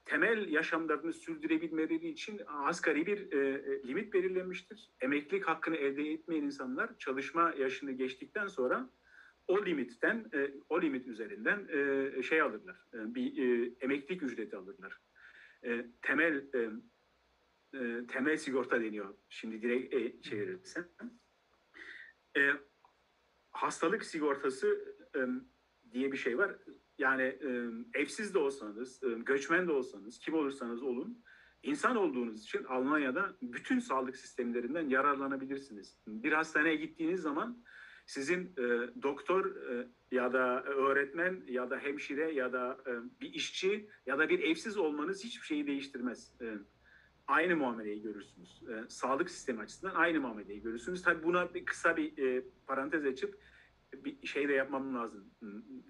temel 0.06 0.50
yaşamlarını 0.50 1.14
sürdürebilmeleri 1.14 2.08
için 2.08 2.42
asgari 2.48 3.06
bir 3.06 3.32
e, 3.32 3.64
limit 3.88 4.14
belirlenmiştir. 4.14 4.90
Emeklilik 5.02 5.48
hakkını 5.48 5.76
elde 5.76 6.12
etmeyen 6.12 6.44
insanlar 6.44 6.98
çalışma 6.98 7.54
yaşını 7.60 7.92
geçtikten 7.92 8.48
sonra 8.48 8.90
o 9.48 9.66
limitten, 9.66 10.26
e, 10.34 10.52
o 10.70 10.82
limit 10.82 11.08
üzerinden 11.08 11.68
e, 11.68 12.24
şey 12.24 12.42
alırlar, 12.42 12.86
e, 12.94 13.16
bir 13.16 13.38
e, 13.38 13.72
emeklilik 13.82 14.24
ücreti 14.24 14.58
alırlar. 14.58 14.98
E, 15.66 15.86
temel 16.02 16.36
e, 16.56 16.70
e, 17.74 18.08
temel 18.08 18.38
sigorta 18.38 18.82
deniyor. 18.82 19.14
Şimdi 19.30 19.62
direkt 19.62 19.94
e, 19.94 20.22
çevirirsem. 20.22 20.88
E, 22.38 22.52
hastalık 23.52 24.06
sigortası 24.06 24.96
e, 25.16 25.20
diye 25.94 26.12
bir 26.12 26.18
şey 26.18 26.38
var. 26.38 26.56
Yani 26.98 27.24
e, 27.24 27.70
evsiz 27.94 28.34
de 28.34 28.40
olsanız, 28.40 29.04
e, 29.04 29.08
göçmen 29.10 29.68
de 29.68 29.72
olsanız, 29.72 30.20
kim 30.20 30.34
olursanız 30.34 30.84
olun, 30.84 31.24
insan 31.64 31.96
olduğunuz 31.96 32.44
için 32.44 32.64
Almanya'da 32.64 33.36
bütün 33.42 33.80
sağlık 33.80 34.18
sistemlerinden 34.18 34.90
yararlanabilirsiniz. 34.90 35.98
Bir 36.08 36.32
hastaneye 36.32 36.76
gittiğiniz 36.76 37.22
zaman 37.22 37.64
sizin 38.06 38.46
e, 38.58 38.64
doktor 39.02 39.56
e, 39.56 39.88
ya 40.12 40.34
da 40.34 40.64
öğretmen 40.64 41.44
ya 41.48 41.70
da 41.70 41.78
hemşire 41.78 42.32
ya 42.32 42.54
da 42.54 42.78
e, 42.88 42.92
bir 43.22 43.34
işçi 43.34 43.90
ya 44.06 44.20
da 44.20 44.30
bir 44.30 44.40
evsiz 44.40 44.78
olmanız 44.78 45.24
hiçbir 45.24 45.46
şeyi 45.46 45.68
değiştirmez. 45.68 46.32
E, 46.42 46.58
aynı 47.32 47.56
muameleyi 47.56 48.02
görürsünüz. 48.02 48.62
E, 48.70 48.90
sağlık 48.90 49.30
sistemi 49.30 49.60
açısından 49.60 49.96
aynı 49.96 50.20
muameleyi 50.20 50.62
görürsünüz. 50.62 51.02
Tabii 51.02 51.24
buna 51.24 51.54
bir 51.54 51.66
kısa 51.66 51.98
bir 51.98 52.18
e, 52.18 52.44
parantez 52.68 53.06
açıp 53.06 53.40
bir 53.94 54.28
şey 54.28 54.50
de 54.50 54.54
yapmam 54.54 54.96
lazım 54.96 55.26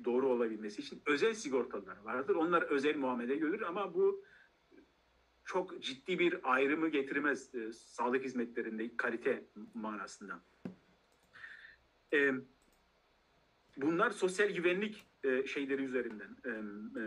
doğru 0.06 0.28
olabilmesi 0.28 0.82
için. 0.82 1.02
Özel 1.06 1.34
sigortalar 1.34 1.98
vardır. 1.98 2.36
Onlar 2.36 2.62
özel 2.62 2.96
muamele 2.96 3.36
görür 3.36 3.62
ama 3.62 3.94
bu 3.94 4.26
çok 5.46 5.82
ciddi 5.82 6.20
bir 6.20 6.40
ayrımı 6.44 6.90
getirmez 6.90 7.56
e, 7.56 7.74
sağlık 7.74 8.24
hizmetlerinde 8.24 8.98
kalite 8.98 9.46
manasında. 9.74 10.42
E, 12.14 12.32
bunlar 13.78 14.12
sosyal 14.12 14.50
güvenlik 14.50 15.06
e, 15.24 15.48
şeyleri 15.48 15.84
üzerinden 15.84 16.38
e, 16.46 16.50
e, 17.02 17.04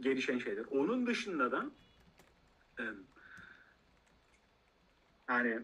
gelişen 0.00 0.38
şeyler. 0.38 0.64
Onun 0.70 1.06
dışında 1.06 1.52
da 1.52 1.70
e, 2.78 2.84
yani 5.28 5.58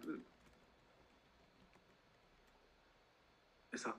mesela 3.72 3.96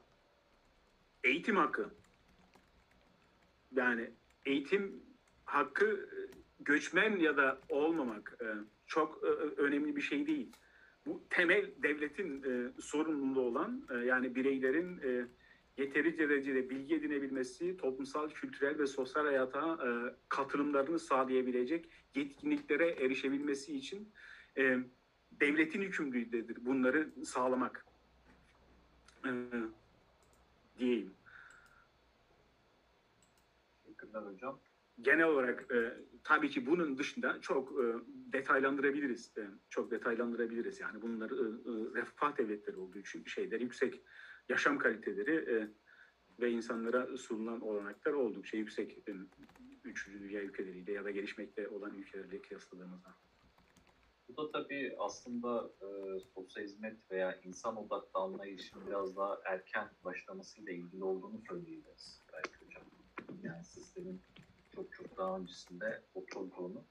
eğitim 1.23 1.55
hakkı 1.55 1.89
yani 3.75 4.09
eğitim 4.45 5.03
hakkı 5.45 6.09
göçmen 6.59 7.17
ya 7.17 7.37
da 7.37 7.59
olmamak 7.69 8.37
e, 8.41 8.47
çok 8.87 9.23
e, 9.23 9.27
önemli 9.61 9.95
bir 9.95 10.01
şey 10.01 10.27
değil. 10.27 10.51
Bu 11.05 11.23
temel 11.29 11.71
devletin 11.83 12.43
e, 12.43 12.81
sorumluluğu 12.81 13.41
olan 13.41 13.87
yani 14.05 14.35
bireylerin 14.35 15.01
yeterince 15.77 16.29
derecede 16.29 16.69
bilgi 16.69 16.95
edinebilmesi, 16.95 17.77
toplumsal, 17.77 18.29
kültürel 18.29 18.79
ve 18.79 18.87
sosyal 18.87 19.25
hayata 19.25 19.79
katılımlarını 20.29 20.99
sağlayabilecek 20.99 21.85
yetkinliklere 22.15 22.89
erişebilmesi 22.89 23.77
için 23.77 24.11
devletin 25.39 25.81
yükümlülüğüdür 25.81 26.65
bunları 26.65 27.09
sağlamak 27.25 27.85
diyeyim. 30.79 31.13
Teşekkürler 33.83 34.21
hocam. 34.21 34.59
Genel 35.01 35.25
olarak 35.25 35.71
e, 35.71 35.93
tabii 36.23 36.49
ki 36.49 36.65
bunun 36.65 36.97
dışında 36.97 37.41
çok 37.41 37.71
e, 37.71 37.83
detaylandırabiliriz. 38.07 39.31
E, 39.37 39.41
çok 39.69 39.91
detaylandırabiliriz. 39.91 40.79
Yani 40.79 41.01
bunlar 41.01 41.31
e, 41.31 41.33
e, 41.33 42.01
refah 42.01 42.37
devletleri 42.37 42.77
olduğu 42.77 42.99
için 42.99 43.25
şeyler 43.25 43.61
yüksek 43.61 44.01
yaşam 44.49 44.77
kaliteleri 44.77 45.35
e, 45.35 45.67
ve 46.41 46.51
insanlara 46.51 47.17
sunulan 47.17 47.61
olanaklar 47.61 48.13
oldukça 48.13 48.57
yüksek. 48.57 48.97
E, 49.09 49.13
üçüncü 49.83 50.19
dünya 50.19 50.41
ülkeleriyle 50.41 50.91
ya 50.91 51.03
da 51.05 51.11
gelişmekte 51.11 51.67
olan 51.67 51.97
ülkelerle 51.97 52.41
kıyasladığımızda. 52.41 53.15
Bu 54.33 54.37
da 54.37 54.51
tabii 54.51 54.95
aslında 54.99 55.69
e, 55.81 56.19
sosyal 56.19 56.63
hizmet 56.63 57.11
veya 57.11 57.39
insan 57.43 57.77
odaklı 57.77 58.19
anlayışın 58.19 58.87
biraz 58.87 59.15
daha 59.15 59.39
erken 59.45 59.89
başlamasıyla 60.03 60.73
ilgili 60.73 61.03
olduğunu 61.03 61.41
söyleyebiliriz 61.47 62.21
belki 62.33 62.65
hocam. 62.65 62.83
Yani 63.43 63.65
sistemin 63.65 64.21
çok 64.75 64.93
çok 64.93 65.17
daha 65.17 65.37
öncesinde 65.37 66.03
oturduğunu. 66.13 66.83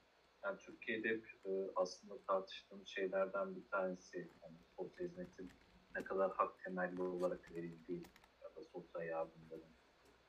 Yani 0.43 0.57
Türkiye'de 0.57 1.09
hep 1.09 1.25
e, 1.45 1.51
aslında 1.75 2.13
tartıştığımız 2.27 2.87
şeylerden 2.87 3.55
bir 3.55 3.69
tanesi 3.69 4.17
yani 4.17 4.57
sosyal 4.77 5.07
hizmetin 5.07 5.51
ne 5.95 6.03
kadar 6.03 6.31
hak 6.31 6.63
temelli 6.63 7.01
olarak 7.01 7.51
verildiği 7.55 8.03
ya 8.41 8.55
da 8.55 8.63
sosyal 8.63 9.05
yardımların, 9.05 9.73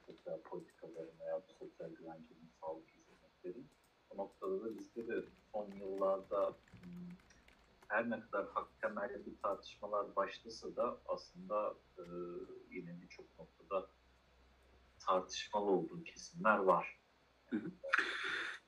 sosyal 0.06 0.40
politikaların 0.40 1.20
veya 1.20 1.40
sosyal 1.58 1.90
güvencenin, 1.90 2.50
sağlık 2.60 2.88
hizmetlerin. 2.88 3.66
Bu 4.10 4.16
noktada 4.16 4.64
da 4.64 4.78
bizde 4.78 5.08
de 5.08 5.24
son 5.52 5.70
yıllarda 5.70 6.54
her 7.88 8.10
ne 8.10 8.20
kadar 8.20 8.46
hak 8.54 8.80
temelli 8.80 9.36
tartışmalar 9.42 10.16
başlasa 10.16 10.76
da 10.76 10.98
aslında 11.08 11.74
e, 11.98 12.02
yine 12.70 13.00
birçok 13.02 13.38
noktada 13.38 13.90
tartışmalı 15.06 15.64
olduğu 15.64 16.04
kesimler 16.04 16.58
var. 16.58 17.00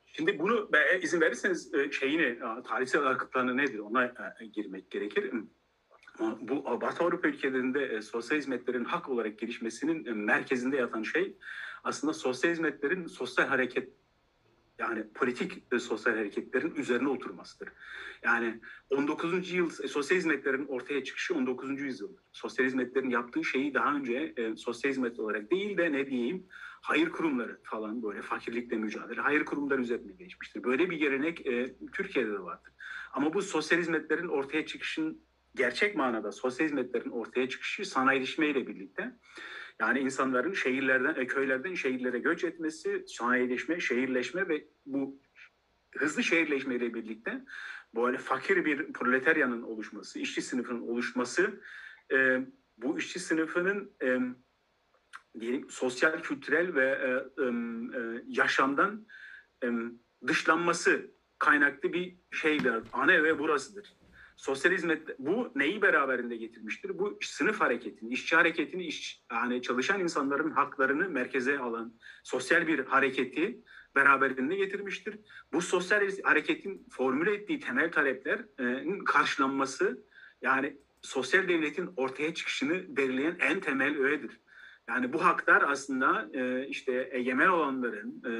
Şimdi 0.05 0.39
bunu 0.39 0.71
be- 0.73 0.99
izin 1.01 1.21
verirseniz 1.21 1.73
e, 1.73 1.91
şeyini, 1.91 2.23
e, 2.23 2.63
tarihsel 2.63 3.03
arka 3.03 3.29
planı 3.29 3.57
nedir 3.57 3.79
ona 3.79 4.05
e, 4.39 4.45
girmek 4.45 4.91
gerekir. 4.91 5.33
Bu 6.19 6.81
Batı 6.81 7.03
Avrupa 7.03 7.27
ülkelerinde 7.27 7.85
e, 7.85 8.01
sosyal 8.01 8.37
hizmetlerin 8.37 8.85
hak 8.85 9.09
olarak 9.09 9.39
gelişmesinin 9.39 10.05
e, 10.05 10.11
merkezinde 10.11 10.77
yatan 10.77 11.03
şey 11.03 11.37
aslında 11.83 12.13
sosyal 12.13 12.51
hizmetlerin 12.51 13.07
sosyal 13.07 13.47
hareket 13.47 13.93
yani 14.79 15.07
politik 15.13 15.63
e, 15.71 15.79
sosyal 15.79 16.15
hareketlerin 16.15 16.75
üzerine 16.75 17.09
oturmasıdır. 17.09 17.69
Yani 18.23 18.59
19. 18.89 19.51
yıl 19.51 19.69
e, 19.83 19.87
sosyal 19.87 20.17
hizmetlerin 20.17 20.65
ortaya 20.65 21.03
çıkışı 21.03 21.35
19. 21.35 21.81
yüzyıl. 21.81 22.09
Sosyal 22.31 22.65
hizmetlerin 22.65 23.09
yaptığı 23.09 23.43
şeyi 23.43 23.73
daha 23.73 23.95
önce 23.95 24.33
e, 24.37 24.55
sosyal 24.55 24.91
hizmet 24.91 25.19
olarak 25.19 25.51
değil 25.51 25.77
de 25.77 25.91
ne 25.91 26.07
diyeyim 26.07 26.47
hayır 26.81 27.09
kurumları 27.09 27.59
falan 27.63 28.03
böyle 28.03 28.21
fakirlikle 28.21 28.77
mücadele 28.77 29.21
hayır 29.21 29.45
kurumları 29.45 29.81
üzerine 29.81 30.13
geçmiştir. 30.13 30.63
Böyle 30.63 30.89
bir 30.89 30.97
gelenek 30.97 31.45
e, 31.45 31.75
Türkiye'de 31.93 32.31
de 32.31 32.39
vardır. 32.39 32.73
Ama 33.13 33.33
bu 33.33 33.41
sosyal 33.41 33.79
hizmetlerin 33.79 34.27
ortaya 34.27 34.65
çıkışın 34.65 35.21
gerçek 35.55 35.95
manada 35.95 36.31
sosyal 36.31 36.67
hizmetlerin 36.67 37.09
ortaya 37.09 37.49
çıkışı 37.49 37.85
sanayileşmeyle 37.85 38.67
birlikte 38.67 39.15
yani 39.81 39.99
insanların 39.99 40.53
şehirlerden, 40.53 41.21
e, 41.21 41.27
köylerden 41.27 41.73
şehirlere 41.73 42.19
göç 42.19 42.43
etmesi, 42.43 43.03
sanayileşme, 43.07 43.79
şehirleşme 43.79 44.49
ve 44.49 44.67
bu 44.85 45.21
hızlı 45.97 46.23
şehirleşmeyle 46.23 46.93
birlikte 46.93 47.45
böyle 47.95 48.17
fakir 48.17 48.65
bir 48.65 48.93
proletaryanın 48.93 49.61
oluşması, 49.61 50.19
işçi 50.19 50.41
sınıfının 50.41 50.81
oluşması, 50.81 51.61
e, 52.11 52.39
bu 52.77 52.97
işçi 52.99 53.19
sınıfının 53.19 53.91
e, 54.03 54.19
diyelim 55.39 55.69
sosyal, 55.69 56.21
kültürel 56.21 56.75
ve 56.75 56.85
e, 56.85 57.43
e, 57.43 58.23
yaşamdan 58.27 59.07
e, 59.63 59.67
dışlanması 60.27 61.11
kaynaklı 61.39 61.93
bir 61.93 62.15
şeydir. 62.31 62.73
Ana 62.93 63.23
ve 63.23 63.39
burasıdır. 63.39 63.93
Sosyal 64.37 64.71
hizmet 64.71 65.19
bu 65.19 65.51
neyi 65.55 65.81
beraberinde 65.81 66.35
getirmiştir? 66.35 66.99
Bu 66.99 67.17
sınıf 67.21 67.61
hareketini, 67.61 68.13
işçi 68.13 68.35
hareketini, 68.35 68.85
iş, 68.85 69.23
yani 69.31 69.61
çalışan 69.61 69.99
insanların 69.99 70.51
haklarını 70.51 71.09
merkeze 71.09 71.59
alan 71.59 71.93
sosyal 72.23 72.67
bir 72.67 72.79
hareketi 72.79 73.61
beraberinde 73.95 74.55
getirmiştir. 74.55 75.19
Bu 75.53 75.61
sosyal 75.61 76.09
hareketin 76.23 76.85
formüle 76.89 77.33
ettiği 77.33 77.59
temel 77.59 77.91
taleplerin 77.91 78.99
karşılanması 78.99 80.03
yani 80.41 80.77
sosyal 81.01 81.47
devletin 81.47 81.89
ortaya 81.97 82.33
çıkışını 82.33 82.97
belirleyen 82.97 83.37
en 83.39 83.59
temel 83.59 83.97
öğedir. 83.97 84.39
Yani 84.89 85.13
bu 85.13 85.25
haklar 85.25 85.63
aslında 85.67 86.29
e, 86.33 86.67
işte 86.67 87.09
egemen 87.11 87.47
olanların 87.47 88.23
e, 88.25 88.31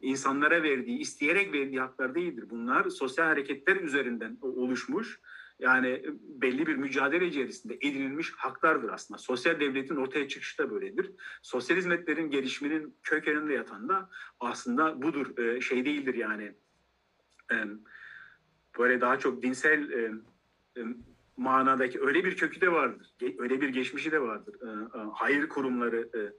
insanlara 0.00 0.62
verdiği, 0.62 0.98
isteyerek 0.98 1.52
verdiği 1.52 1.80
haklar 1.80 2.14
değildir. 2.14 2.44
Bunlar 2.50 2.88
sosyal 2.88 3.26
hareketler 3.26 3.76
üzerinden 3.76 4.38
oluşmuş 4.40 5.20
yani 5.58 6.04
belli 6.22 6.66
bir 6.66 6.76
mücadele 6.76 7.26
içerisinde 7.26 7.74
edinilmiş 7.74 8.32
haklardır 8.36 8.88
aslında. 8.88 9.18
Sosyal 9.18 9.60
devletin 9.60 9.96
ortaya 9.96 10.28
çıkışı 10.28 10.58
da 10.58 10.70
böyledir. 10.70 11.12
Sosyal 11.42 11.76
hizmetlerin 11.76 12.30
gelişiminin 12.30 12.96
kökeninde 13.02 13.52
yatan 13.52 13.88
da 13.88 14.10
aslında 14.40 15.02
budur. 15.02 15.38
E, 15.38 15.60
şey 15.60 15.84
değildir 15.84 16.14
yani. 16.14 16.52
E, 17.52 17.56
böyle 18.78 19.00
daha 19.00 19.18
çok 19.18 19.42
dinsel 19.42 19.90
e, 19.90 20.12
e, 20.76 20.82
manadaki 21.36 22.00
öyle 22.00 22.24
bir 22.24 22.36
kökü 22.36 22.60
de 22.60 22.72
vardır. 22.72 23.14
Öyle 23.38 23.60
bir 23.60 23.68
geçmişi 23.68 24.12
de 24.12 24.22
vardır. 24.22 24.54
E, 24.62 24.98
e, 24.98 25.02
hayır 25.14 25.48
kurumları 25.48 26.10
e, 26.18 26.32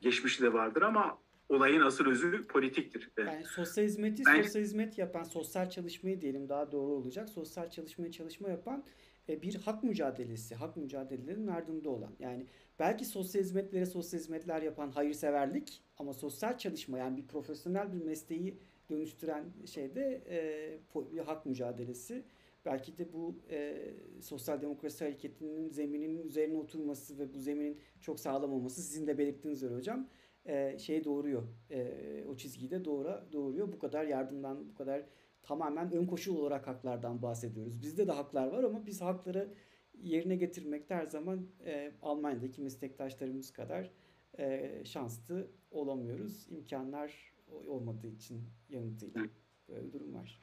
geçmişi 0.00 0.42
de 0.42 0.52
vardır 0.52 0.82
ama 0.82 1.21
olayın 1.52 1.80
asıl 1.80 2.06
özü 2.06 2.46
politiktir. 2.46 3.10
Yani 3.18 3.44
sosyal 3.44 3.84
hizmeti 3.84 4.22
ben... 4.26 4.42
sosyal 4.42 4.62
hizmet 4.62 4.98
yapan, 4.98 5.22
sosyal 5.22 5.70
çalışmayı 5.70 6.20
diyelim 6.20 6.48
daha 6.48 6.72
doğru 6.72 6.92
olacak. 6.92 7.28
Sosyal 7.28 7.70
çalışmayı 7.70 8.12
çalışma 8.12 8.48
yapan 8.48 8.84
e, 9.28 9.42
bir 9.42 9.54
hak 9.54 9.84
mücadelesi, 9.84 10.54
hak 10.54 10.76
mücadelelerinin 10.76 11.46
ardında 11.46 11.90
olan. 11.90 12.12
Yani 12.18 12.46
belki 12.78 13.04
sosyal 13.04 13.42
hizmetlere 13.42 13.86
sosyal 13.86 14.20
hizmetler 14.20 14.62
yapan 14.62 14.90
hayırseverlik 14.90 15.82
ama 15.98 16.12
sosyal 16.12 16.58
çalışma 16.58 16.98
yani 16.98 17.16
bir 17.16 17.26
profesyonel 17.26 17.92
bir 17.92 18.04
mesleği 18.04 18.58
dönüştüren 18.90 19.44
şeyde 19.66 20.22
e, 20.30 21.12
bir 21.12 21.18
hak 21.18 21.46
mücadelesi. 21.46 22.24
Belki 22.64 22.98
de 22.98 23.12
bu 23.12 23.36
e, 23.50 23.90
sosyal 24.20 24.62
demokrasi 24.62 25.04
hareketinin 25.04 25.68
zemininin 25.68 26.26
üzerine 26.26 26.56
oturması 26.56 27.18
ve 27.18 27.34
bu 27.34 27.38
zeminin 27.38 27.78
çok 28.00 28.20
sağlam 28.20 28.52
olması 28.52 28.82
sizin 28.82 29.06
de 29.06 29.18
belirttiğiniz 29.18 29.62
üzere 29.62 29.78
hocam 29.78 30.08
e, 30.46 30.78
şey 30.78 31.04
doğuruyor. 31.04 31.42
E, 31.70 32.24
o 32.28 32.36
çizgiyi 32.36 32.70
de 32.70 32.84
doğura, 32.84 33.26
doğuruyor. 33.32 33.72
Bu 33.72 33.78
kadar 33.78 34.04
yardımdan, 34.04 34.68
bu 34.68 34.74
kadar 34.74 35.02
tamamen 35.42 35.92
ön 35.92 36.06
koşul 36.06 36.36
olarak 36.36 36.66
haklardan 36.66 37.22
bahsediyoruz. 37.22 37.82
Bizde 37.82 38.06
de 38.06 38.12
haklar 38.12 38.46
var 38.46 38.64
ama 38.64 38.86
biz 38.86 39.00
hakları 39.00 39.54
yerine 39.94 40.36
getirmekte 40.36 40.94
her 40.94 41.06
zaman 41.06 41.46
e, 41.66 41.92
Almanya'daki 42.02 42.62
meslektaşlarımız 42.62 43.52
kadar 43.52 43.90
e, 44.38 44.82
şanslı 44.84 45.50
olamıyoruz. 45.70 46.46
İmkanlar 46.50 47.32
olmadığı 47.66 48.06
için 48.06 48.42
yanıtıyla. 48.68 49.22
Böyle 49.68 49.86
bir 49.86 49.92
durum 49.92 50.14
var. 50.14 50.42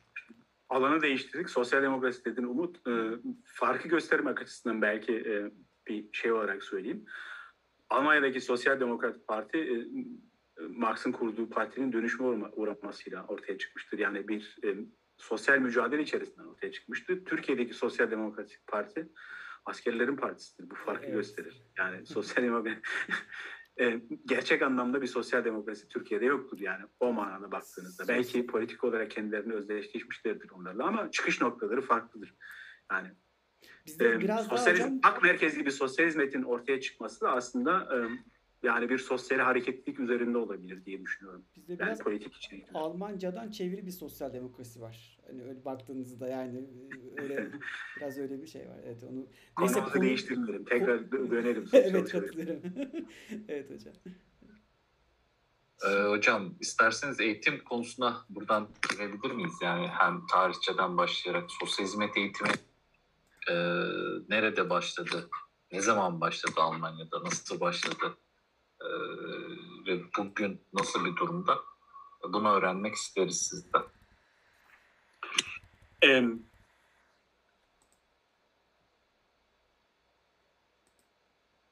Alanı 0.70 1.02
değiştirdik. 1.02 1.50
Sosyal 1.50 1.84
demokrasi 1.84 2.26
dedin 2.26 2.44
Umut. 2.44 2.88
E, 2.88 2.92
farkı 3.44 3.88
göstermek 3.88 4.42
açısından 4.42 4.82
belki 4.82 5.14
e, 5.14 5.52
bir 5.88 6.10
şey 6.14 6.32
olarak 6.32 6.64
söyleyeyim. 6.64 7.06
Almanya'daki 7.90 8.42
Sosyal 8.42 8.80
Demokrat 8.80 9.28
Parti 9.28 9.58
e, 9.58 9.88
Marx'ın 10.70 11.12
kurduğu 11.12 11.50
partinin 11.50 11.94
dönüşme 11.94 12.26
uğramasıyla 12.28 13.26
ortaya 13.28 13.58
çıkmıştır. 13.58 14.00
Yani 14.00 14.28
bir 14.28 14.58
e, 14.64 14.76
sosyal 15.18 15.58
mücadele 15.58 16.02
içerisinden 16.02 16.48
ortaya 16.48 16.72
çıkmıştır. 16.72 17.26
Türkiye'deki 17.26 17.74
Sosyal 17.74 18.12
Demokratik 18.12 18.68
Parti 18.68 19.10
askerlerin 19.66 20.16
partisidir. 20.16 20.70
Bu 20.70 20.76
farkı 20.76 21.06
evet. 21.06 21.16
gösterir. 21.16 21.64
Yani 21.78 22.06
sosyal 22.06 22.44
demokrasi 22.44 22.82
e, 23.80 24.02
gerçek 24.26 24.62
anlamda 24.62 25.02
bir 25.02 25.08
sosyal 25.08 25.46
demokrasi 25.46 25.88
Türkiye'de 25.88 26.26
yoktur 26.26 26.60
yani 26.60 26.86
o 27.00 27.14
manada 27.14 27.52
baktığınızda. 27.52 28.08
Belki 28.08 28.46
politik 28.46 28.84
olarak 28.84 29.12
kendilerini 29.12 29.54
özdeşleşmişlerdir 29.54 30.50
onlarla 30.50 30.88
ama 30.88 31.12
çıkış 31.12 31.42
noktaları 31.42 31.82
farklıdır. 31.82 32.36
Yani 32.92 33.12
Bizde 33.90 34.10
e, 34.10 34.20
biraz 34.20 34.48
sosyalizm, 34.48 34.84
daha 34.84 34.88
hocam... 34.88 35.00
hak 35.02 35.24
merkezli 35.24 35.66
bir 35.66 35.72
sosyal 35.72 36.08
hizmetin 36.08 36.44
ortaya 36.44 36.82
çıkması 36.82 37.22
da 37.22 37.32
aslında 37.32 37.88
e, 37.96 37.98
yani 38.64 38.90
bir 38.90 38.98
sosyal 38.98 39.40
hareketlilik 39.40 40.00
üzerinde 40.00 40.38
olabilir 40.38 40.86
diye 40.86 41.02
düşünüyorum. 41.02 41.46
Bizde 41.56 41.72
yani 41.72 41.82
biraz 41.82 42.00
politik 42.00 42.36
içerikli. 42.36 42.74
Almancadan 42.74 43.52
çeviri 43.52 43.86
bir 43.86 43.92
sosyal 43.92 44.34
demokrasi 44.34 44.82
var. 44.82 45.20
Hani 45.28 45.44
öyle 45.44 45.66
baktığınızda 45.66 46.28
yani 46.28 46.66
öyle 47.18 47.48
biraz 47.98 48.18
öyle 48.18 48.42
bir 48.42 48.48
şey 48.48 48.62
var. 48.62 48.78
Evet 48.86 49.04
onu 49.04 49.28
neyse 49.60 49.80
konu... 49.80 50.04
değiştirmeyelim. 50.04 50.66
Tekrar 50.66 51.12
dönelim. 51.12 51.66
evet 51.74 52.12
katılıyorum. 52.12 52.62
evet 53.48 53.70
hocam. 53.70 53.94
Ee, 55.88 56.10
hocam 56.10 56.56
isterseniz 56.60 57.20
eğitim 57.20 57.64
konusuna 57.64 58.26
buradan 58.30 58.68
girebilir 58.92 59.32
miyiz? 59.32 59.54
Yani 59.62 59.88
hem 59.88 60.28
tarihçeden 60.28 60.98
başlayarak 60.98 61.52
sosyal 61.52 61.86
hizmet 61.86 62.18
eğitimi 62.18 62.50
e, 63.50 63.54
nerede 64.30 64.70
başladı? 64.70 65.30
Ne 65.72 65.82
zaman 65.82 66.22
başladı 66.22 66.56
Almanya'da? 66.58 67.24
Nasıl 67.24 67.60
başladı? 67.60 68.18
E, 68.82 68.88
ve 69.88 70.04
bugün 70.18 70.62
nasıl 70.74 71.06
bir 71.06 71.16
durumda? 71.16 71.60
Bunu 72.24 72.52
öğrenmek 72.52 72.96
isteriz 72.96 73.42
sizden. 73.42 73.84
Ee, 76.04 76.24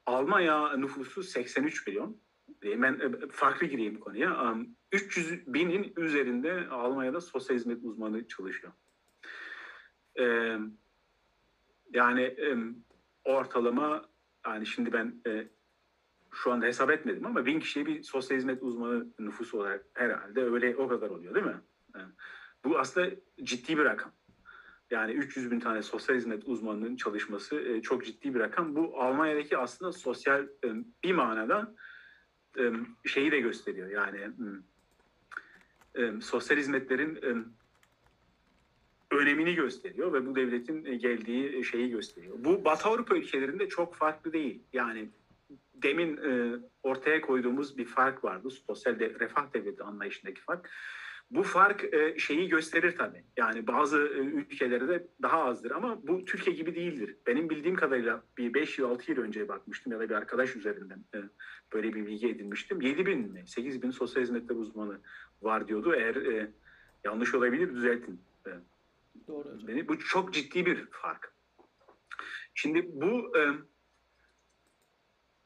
Almanya 0.05 0.77
nüfusu 0.77 1.23
83 1.23 1.87
milyon. 1.87 2.21
Ben 2.63 3.27
farklı 3.31 3.67
gireyim 3.67 3.99
konuya. 3.99 4.55
300 4.91 5.53
binin 5.53 5.93
üzerinde 5.97 6.67
Almanya'da 6.69 7.21
sosyal 7.21 7.55
hizmet 7.55 7.83
uzmanı 7.83 8.27
çalışıyor. 8.27 8.73
e, 10.19 10.57
yani 11.93 12.21
e, 12.21 12.57
ortalama 13.25 14.05
yani 14.45 14.65
şimdi 14.65 14.93
ben 14.93 15.21
e, 15.27 15.47
şu 16.31 16.51
anda 16.51 16.65
hesap 16.65 16.91
etmedim 16.91 17.25
ama 17.25 17.45
bin 17.45 17.59
kişiye 17.59 17.85
bir 17.85 18.03
sosyal 18.03 18.37
hizmet 18.37 18.63
uzmanı 18.63 19.07
nüfusu 19.19 19.59
olarak 19.59 19.85
herhalde 19.93 20.43
öyle 20.43 20.75
o 20.75 20.87
kadar 20.87 21.09
oluyor 21.09 21.35
değil 21.35 21.45
mi? 21.45 21.61
Yani 21.95 22.11
bu 22.65 22.79
aslında 22.79 23.09
ciddi 23.43 23.77
bir 23.77 23.85
rakam. 23.85 24.11
Yani 24.91 25.11
300 25.11 25.51
bin 25.51 25.59
tane 25.59 25.81
sosyal 25.81 26.15
hizmet 26.15 26.43
uzmanının 26.47 26.95
çalışması 26.95 27.59
e, 27.59 27.81
çok 27.81 28.05
ciddi 28.05 28.35
bir 28.35 28.39
rakam. 28.39 28.75
Bu 28.75 29.01
Almanya'daki 29.01 29.57
aslında 29.57 29.91
sosyal 29.91 30.43
e, 30.43 30.67
bir 31.03 31.13
manada 31.13 31.75
e, 32.59 32.71
şeyi 33.05 33.31
de 33.31 33.39
gösteriyor. 33.39 33.89
Yani 33.89 34.31
e, 35.95 36.21
sosyal 36.21 36.57
hizmetlerin 36.57 37.15
e, 37.15 37.45
önemini 39.11 39.55
gösteriyor 39.55 40.13
ve 40.13 40.25
bu 40.25 40.35
devletin 40.35 40.85
e, 40.85 40.95
geldiği 40.95 41.63
şeyi 41.63 41.89
gösteriyor. 41.89 42.35
Bu 42.39 42.65
Batı 42.65 42.89
Avrupa 42.89 43.15
ülkelerinde 43.15 43.69
çok 43.69 43.95
farklı 43.95 44.33
değil. 44.33 44.63
Yani 44.73 45.09
demin 45.73 46.17
e, 46.17 46.59
ortaya 46.83 47.21
koyduğumuz 47.21 47.77
bir 47.77 47.85
fark 47.85 48.23
vardı. 48.23 48.49
Sosyal 48.49 48.99
de, 48.99 49.09
refah 49.19 49.53
devleti 49.53 49.83
anlayışındaki 49.83 50.41
fark. 50.41 50.69
Bu 51.31 51.43
fark 51.43 51.93
e, 51.93 52.19
şeyi 52.19 52.49
gösterir 52.49 52.95
tabii. 52.97 53.23
Yani 53.37 53.67
bazı 53.67 53.97
e, 53.97 54.19
ülkelerde 54.19 55.07
daha 55.21 55.43
azdır 55.43 55.71
ama 55.71 56.07
bu 56.07 56.25
Türkiye 56.25 56.55
gibi 56.55 56.75
değildir. 56.75 57.15
Benim 57.27 57.49
bildiğim 57.49 57.75
kadarıyla 57.75 58.23
bir 58.37 58.53
5 58.53 58.79
yıl 58.79 58.89
6 58.89 59.11
yıl 59.11 59.21
önce 59.21 59.47
bakmıştım 59.47 59.93
ya 59.93 59.99
da 59.99 60.09
bir 60.09 60.15
arkadaş 60.15 60.55
üzerinden 60.55 61.05
e, 61.15 61.17
böyle 61.73 61.93
bir 61.93 62.05
bilgi 62.05 62.29
edinmiştim. 62.29 62.81
7 62.81 63.05
bin 63.05 63.19
mi 63.19 63.43
8 63.45 63.81
bin 63.81 63.91
sosyal 63.91 64.23
hizmetler 64.23 64.55
uzmanı 64.55 64.99
var 65.41 65.67
diyordu. 65.67 65.95
Eğer 65.95 66.15
e, 66.15 66.51
yanlış 67.03 67.35
olabilir 67.35 67.75
düzeltin. 67.75 68.21
E, 68.47 68.51
Doğru 69.27 69.53
hocam. 69.53 69.87
Bu 69.87 69.99
çok 69.99 70.33
ciddi 70.33 70.65
bir 70.65 70.85
fark. 70.91 71.33
Şimdi 72.53 72.85
bu 72.93 73.37
e, 73.37 73.41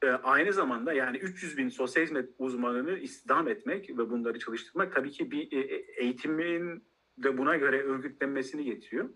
e, 0.06 0.10
aynı 0.10 0.52
zamanda 0.52 0.92
yani 0.92 1.16
300 1.18 1.56
bin 1.58 1.68
sosyal 1.68 2.02
hizmet 2.02 2.30
uzmanını 2.38 2.98
istihdam 2.98 3.48
etmek 3.48 3.90
ve 3.90 4.10
bunları 4.10 4.38
çalıştırmak 4.38 4.94
tabii 4.94 5.10
ki 5.10 5.30
bir 5.30 5.52
e, 5.52 5.60
eğitimin 5.96 6.84
de 7.18 7.38
buna 7.38 7.56
göre 7.56 7.82
örgütlenmesini 7.82 8.64
getiriyor. 8.64 9.08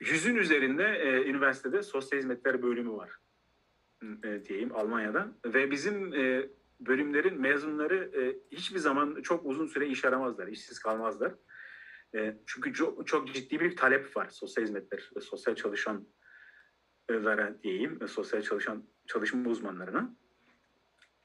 Yüzün 0.00 0.36
üzerinde 0.36 0.84
e, 0.84 1.24
üniversitede 1.24 1.82
sosyal 1.82 2.18
hizmetler 2.18 2.62
bölümü 2.62 2.92
var 2.92 3.10
e, 4.24 4.44
diyeyim 4.44 4.76
Almanya'da 4.76 5.32
ve 5.44 5.70
bizim 5.70 6.14
e, 6.14 6.48
bölümlerin 6.80 7.40
mezunları 7.40 8.10
e, 8.20 8.36
hiçbir 8.56 8.78
zaman 8.78 9.22
çok 9.22 9.46
uzun 9.46 9.66
süre 9.66 9.86
iş 9.86 10.04
aramazlar, 10.04 10.46
işsiz 10.46 10.78
kalmazlar. 10.78 11.34
E, 12.14 12.36
çünkü 12.46 12.72
çok, 12.72 13.34
ciddi 13.34 13.60
bir 13.60 13.76
talep 13.76 14.16
var 14.16 14.28
sosyal 14.30 14.64
hizmetler, 14.64 15.10
sosyal 15.20 15.54
çalışan 15.54 16.06
veren 17.10 17.62
diyeyim, 17.62 18.08
sosyal 18.08 18.42
çalışan 18.42 18.84
çalışma 19.06 19.50
uzmanlarına. 19.50 20.16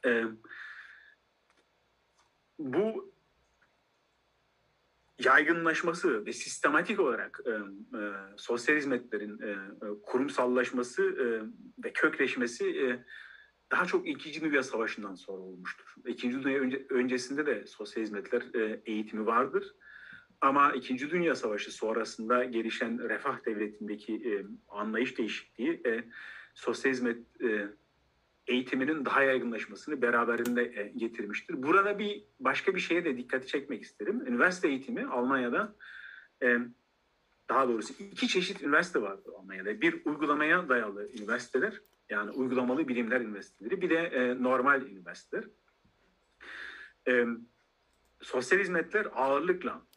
E, 0.05 0.23
bu 2.59 3.13
yaygınlaşması 5.19 6.25
ve 6.25 6.33
sistematik 6.33 6.99
olarak 6.99 7.41
e, 7.45 7.51
e, 7.97 8.01
sosyal 8.37 8.75
hizmetlerin 8.75 9.39
e, 9.39 9.55
kurumsallaşması 10.05 11.03
ve 11.83 11.93
kökleşmesi 11.93 12.99
daha 13.71 13.85
çok 13.85 14.07
İkinci 14.07 14.41
Dünya 14.41 14.63
Savaşı'ndan 14.63 15.15
sonra 15.15 15.41
olmuştur. 15.41 15.95
İkinci 16.07 16.43
Dünya 16.43 16.59
önce, 16.59 16.85
öncesinde 16.89 17.45
de 17.45 17.65
sosyal 17.65 18.03
hizmetler 18.03 18.43
eğitimi 18.85 19.25
vardır. 19.25 19.75
Ama 20.41 20.73
İkinci 20.73 21.09
Dünya 21.09 21.35
Savaşı 21.35 21.71
sonrasında 21.71 22.43
gelişen 22.43 23.09
refah 23.09 23.45
devletindeki 23.45 24.13
e, 24.15 24.45
anlayış 24.67 25.17
değişikliği 25.17 25.81
e, 25.85 26.03
sosyal 26.53 26.91
hizmet 26.91 27.41
e, 27.41 27.67
eğitiminin 28.47 29.05
daha 29.05 29.23
yaygınlaşmasını 29.23 30.01
beraberinde 30.01 30.61
e, 30.81 30.87
getirmiştir. 30.95 31.63
Burada 31.63 31.99
bir 31.99 32.23
başka 32.39 32.75
bir 32.75 32.79
şeye 32.79 33.05
de 33.05 33.17
dikkati 33.17 33.47
çekmek 33.47 33.83
isterim. 33.83 34.27
Üniversite 34.27 34.67
eğitimi 34.67 35.05
Almanya'da 35.05 35.75
e, 36.43 36.57
daha 37.49 37.67
doğrusu 37.67 37.93
iki 37.99 38.27
çeşit 38.27 38.61
üniversite 38.63 39.01
var 39.01 39.19
Almanya'da. 39.39 39.81
Bir 39.81 40.01
uygulamaya 40.05 40.69
dayalı 40.69 41.09
üniversiteler 41.19 41.81
yani 42.09 42.31
uygulamalı 42.31 42.87
bilimler 42.87 43.21
üniversiteleri 43.21 43.81
bir 43.81 43.89
de 43.89 43.97
e, 43.97 44.43
normal 44.43 44.81
üniversiteler. 44.81 45.43
E, 47.07 47.25
sosyal 48.21 48.59
hizmetler 48.59 49.07
ağırlıkla 49.13 49.87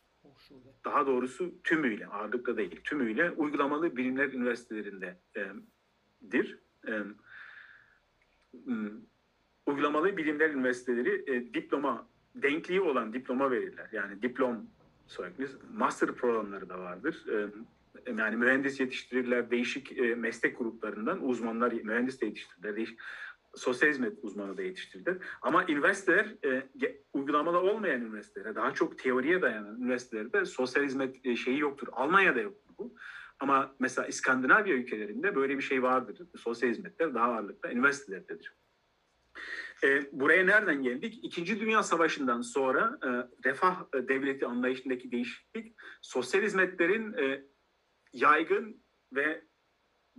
daha 0.85 1.07
doğrusu 1.07 1.63
tümüyle, 1.65 2.07
ağırlıkla 2.07 2.57
değil, 2.57 2.81
tümüyle 2.85 3.31
uygulamalı 3.31 3.97
bilimler 3.97 4.33
üniversitelerindedir. 4.33 6.59
E, 6.87 6.93
e, 6.93 7.03
uygulamalı 9.67 10.17
bilimler 10.17 10.51
üniversiteleri 10.51 11.25
e, 11.27 11.55
diploma, 11.55 12.09
denkliği 12.35 12.81
olan 12.81 13.13
diploma 13.13 13.51
verirler. 13.51 13.89
Yani 13.93 14.23
diplom 14.23 14.67
sürekli 15.07 15.47
master 15.75 16.13
programları 16.13 16.69
da 16.69 16.79
vardır. 16.79 17.25
E, 17.29 17.49
yani 18.19 18.37
mühendis 18.37 18.81
yetiştirirler, 18.81 19.51
değişik 19.51 19.99
e, 19.99 20.15
meslek 20.15 20.59
gruplarından 20.59 21.29
uzmanlar, 21.29 21.73
mühendis 21.73 22.21
de 22.21 22.27
yetiştirirler, 22.27 22.77
değişik 22.77 22.99
sosyal 23.55 23.91
hizmet 23.91 24.19
uzmanı 24.23 24.57
da 24.57 24.63
yetiştirdiler. 24.63 25.17
Ama 25.43 25.65
üniversiteler 25.69 26.37
e, 26.45 26.69
uygulamalı 27.13 27.59
olmayan 27.61 28.01
üniversitelere, 28.01 28.55
daha 28.55 28.75
çok 28.75 28.99
teoriye 28.99 29.43
dayanan 29.43 29.81
üniversitelerde 29.81 30.45
sosyal 30.45 30.85
hizmet 30.85 31.27
e, 31.27 31.37
şeyi 31.37 31.59
yoktur. 31.59 31.89
Almanya'da 31.93 32.41
yoktur 32.41 32.75
bu. 32.79 32.95
Ama 33.41 33.75
mesela 33.79 34.09
İskandinavya 34.09 34.75
ülkelerinde 34.75 35.37
böyle 35.37 35.57
bir 35.57 35.63
şey 35.63 35.83
vardır. 35.83 36.19
Sosyal 36.37 36.71
hizmetler 36.71 37.15
daha 37.15 37.27
ağırlıkta 37.33 37.73
üniversitelerdedir. 37.73 38.55
E, 39.85 40.09
buraya 40.13 40.47
nereden 40.47 40.83
geldik? 40.83 41.21
İkinci 41.23 41.61
Dünya 41.61 41.83
Savaşı'ndan 41.83 42.41
sonra 42.41 42.99
e, 43.05 43.09
refah 43.49 43.85
e, 43.95 44.09
devleti 44.09 44.47
anlayışındaki 44.47 45.13
değişiklik 45.13 45.75
sosyal 46.03 46.43
hizmetlerin 46.43 47.13
e, 47.13 47.45
yaygın 48.13 48.83
ve 49.13 49.45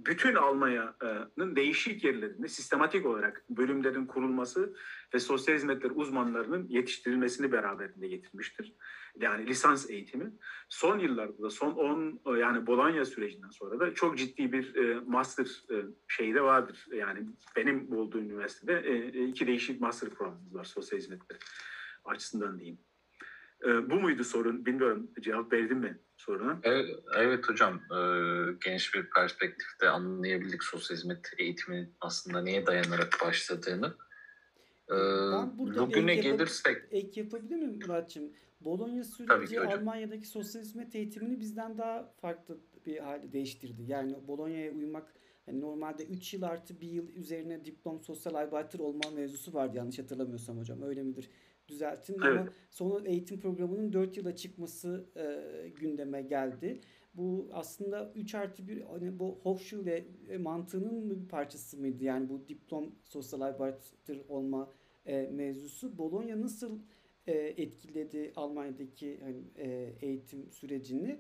bütün 0.06 0.36
Almanya'nın 0.36 1.56
değişik 1.56 2.04
yerlerinde 2.04 2.48
sistematik 2.48 3.06
olarak 3.06 3.44
bölümlerin 3.50 4.06
kurulması 4.06 4.74
ve 5.14 5.20
sosyal 5.20 5.56
hizmetler 5.56 5.92
uzmanlarının 5.96 6.68
yetiştirilmesini 6.68 7.52
beraberinde 7.52 8.08
getirmiştir. 8.08 8.76
Yani 9.20 9.48
lisans 9.48 9.90
eğitimi. 9.90 10.32
Son 10.70 11.00
yıllarda 11.00 11.44
da 11.44 11.50
son 11.50 11.72
10 11.72 12.36
yani 12.38 12.68
Bologna 12.68 13.06
sürecinden 13.06 13.50
sonra 13.50 13.80
da 13.80 13.94
çok 13.94 14.18
ciddi 14.18 14.52
bir 14.52 14.76
e, 14.76 15.00
master 15.00 15.46
e, 15.46 15.86
şeyi 16.08 16.36
de 16.36 16.42
vardır. 16.42 16.86
Yani 16.94 17.28
benim 17.56 17.94
olduğum 17.94 18.20
üniversitede 18.20 18.80
e, 18.90 19.26
iki 19.28 19.48
değişik 19.48 19.82
master 19.82 20.10
programımız 20.10 20.56
var 20.56 20.64
sosyal 20.64 21.00
hizmetler 21.00 21.38
açısından 22.06 22.60
diyeyim. 22.60 22.80
Bu 23.90 23.96
muydu 23.96 24.24
sorun? 24.24 24.66
Bilmiyorum 24.66 25.12
cevap 25.22 25.54
verdim 25.54 25.78
mi 25.78 26.00
soruna? 26.22 26.60
Evet, 26.64 27.00
evet 27.18 27.50
hocam. 27.50 27.74
E, 27.76 27.98
geniş 28.66 28.96
bir 28.96 29.10
perspektifte 29.10 29.90
anlayabildik 29.90 30.64
sosyal 30.64 30.98
hizmet 30.98 31.34
eğitiminin 31.38 31.94
aslında 32.02 32.42
neye 32.42 32.66
dayanarak 32.66 33.18
başladığını. 33.26 33.94
E, 34.90 34.96
ben 35.32 35.58
burada 35.58 35.88
bugüne 35.88 36.12
ek 36.14 36.22
gelirsek... 36.22 36.78
Ek 36.92 37.22
yapabilir 37.22 37.56
miyim 37.56 37.80
Muratçım? 37.88 38.24
Bologna 38.62 39.04
süreci 39.04 39.62
Almanya'daki 39.62 40.28
sosyal 40.28 40.62
hizmet 40.62 40.96
eğitimini 40.96 41.40
bizden 41.40 41.78
daha 41.78 42.14
farklı 42.22 42.58
bir 42.86 42.98
hale 42.98 43.34
değiştirdi. 43.34 43.84
Yani 43.88 44.16
Bologna'ya 44.28 44.72
uymak 44.72 45.14
yani 45.48 45.62
normalde 45.62 46.06
3 46.06 46.34
yıl 46.34 46.42
artı 46.42 46.82
1 46.82 46.88
yıl 46.88 47.10
üzerine 47.10 47.66
diplom 47.66 48.02
sosyal 48.02 48.36
arbeiter 48.36 48.80
olma 48.80 49.10
mevzusu 49.16 49.54
vardı 49.54 49.78
yanlış 49.78 50.00
hatırlamıyorsam 50.00 50.58
hocam. 50.58 50.82
Öyle 50.82 51.04
midir? 51.04 51.30
Düzeltin 51.72 52.18
evet. 52.26 52.40
ama 52.40 52.50
son 52.70 53.06
eğitim 53.06 53.40
programının 53.40 53.94
4 53.94 54.18
yıla 54.18 54.36
çıkması 54.36 55.06
e, 55.16 55.70
gündeme 55.70 56.22
geldi. 56.22 56.82
Bu 57.14 57.50
aslında 57.54 58.12
3 58.16 58.36
artı 58.36 58.68
1 58.68 58.82
hani 58.82 59.20
bu 59.20 59.40
Hochschule 59.44 60.06
mantığının 60.40 61.10
bir 61.10 61.28
parçası 61.28 61.78
mıydı? 61.78 62.04
Yani 62.04 62.30
bu 62.30 62.48
diplom 62.48 62.96
sosyal 63.04 63.42
arbeiter 63.42 64.18
olma 64.30 64.72
e, 65.06 65.22
mevzusu. 65.22 65.98
Bologna 65.98 66.42
nasıl 66.42 66.80
e, 67.28 67.34
etkiledi 67.34 68.32
Almanya'daki 68.36 69.20
hani, 69.24 69.44
e, 69.58 69.94
eğitim 70.02 70.52
sürecini? 70.52 71.20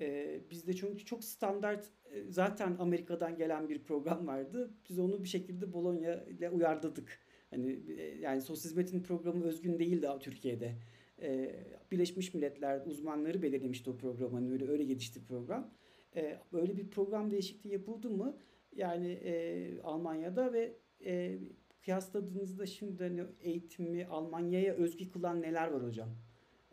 E, 0.00 0.40
bizde 0.50 0.72
çünkü 0.72 1.04
çok 1.04 1.24
standart 1.24 1.88
e, 2.10 2.24
zaten 2.28 2.76
Amerika'dan 2.78 3.36
gelen 3.36 3.68
bir 3.68 3.82
program 3.82 4.26
vardı. 4.26 4.70
Biz 4.88 4.98
onu 4.98 5.22
bir 5.22 5.28
şekilde 5.28 5.72
Bologna 5.72 6.14
ile 6.14 6.50
uyarladık. 6.50 7.18
Hani 7.52 7.78
e, 7.98 8.02
yani 8.20 8.42
sosyal 8.42 8.70
hizmetin 8.70 9.02
programı 9.02 9.44
özgün 9.44 9.78
değil 9.78 10.02
daha 10.02 10.18
Türkiye'de. 10.18 10.74
Ee, 11.22 11.54
Birleşmiş 11.90 12.34
Milletler 12.34 12.86
uzmanları 12.86 13.42
belirlemişti 13.42 13.90
o 13.90 13.96
programı. 13.96 14.34
Hani 14.34 14.52
öyle 14.52 14.68
öyle 14.68 14.84
gelişti 14.84 15.24
program. 15.24 15.70
Ee, 16.16 16.38
böyle 16.52 16.76
bir 16.76 16.90
program 16.90 17.30
değişikliği 17.30 17.72
yapıldı 17.72 18.10
mı? 18.10 18.36
Yani 18.76 19.12
e, 19.12 19.80
Almanya'da 19.82 20.52
ve 20.52 20.76
e, 21.04 21.38
kıyasladığınızda 21.84 22.66
şimdi 22.66 23.02
hani 23.02 23.22
eğitimi 23.40 24.06
Almanya'ya 24.06 24.74
özgü 24.74 25.10
kılan 25.10 25.42
neler 25.42 25.68
var 25.68 25.84
hocam? 25.84 26.08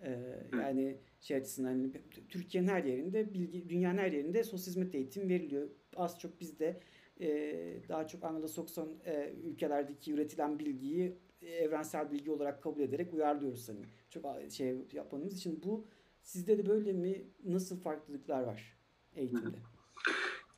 Ee, 0.03 0.19
yani 0.53 0.97
şey 1.21 1.37
açısından 1.37 1.69
hani 1.69 1.91
Türkiye'nin 2.29 2.67
her 2.67 2.83
yerinde 2.83 3.33
bilgi 3.33 3.69
dünyanın 3.69 3.97
her 3.97 4.11
yerinde 4.11 4.43
sosyal 4.43 4.71
hizmet 4.71 4.95
eğitim 4.95 5.29
veriliyor. 5.29 5.69
Az 5.95 6.19
çok 6.19 6.41
bizde 6.41 6.79
e, 7.19 7.27
daha 7.89 8.07
çok 8.07 8.23
Anglo-Sakson 8.23 8.87
e, 9.05 9.33
ülkelerdeki 9.43 10.13
üretilen 10.13 10.59
bilgiyi 10.59 11.17
evrensel 11.41 12.11
bilgi 12.11 12.31
olarak 12.31 12.63
kabul 12.63 12.81
ederek 12.81 13.13
uyarlıyoruz 13.13 13.69
hani. 13.69 13.85
Çok 14.09 14.25
şey 14.51 14.75
yapmanız 14.93 15.37
için 15.37 15.61
bu 15.63 15.87
sizde 16.21 16.57
de 16.57 16.67
böyle 16.67 16.93
mi? 16.93 17.27
Nasıl 17.45 17.79
farklılıklar 17.79 18.43
var 18.43 18.77
eğitimde? 19.15 19.57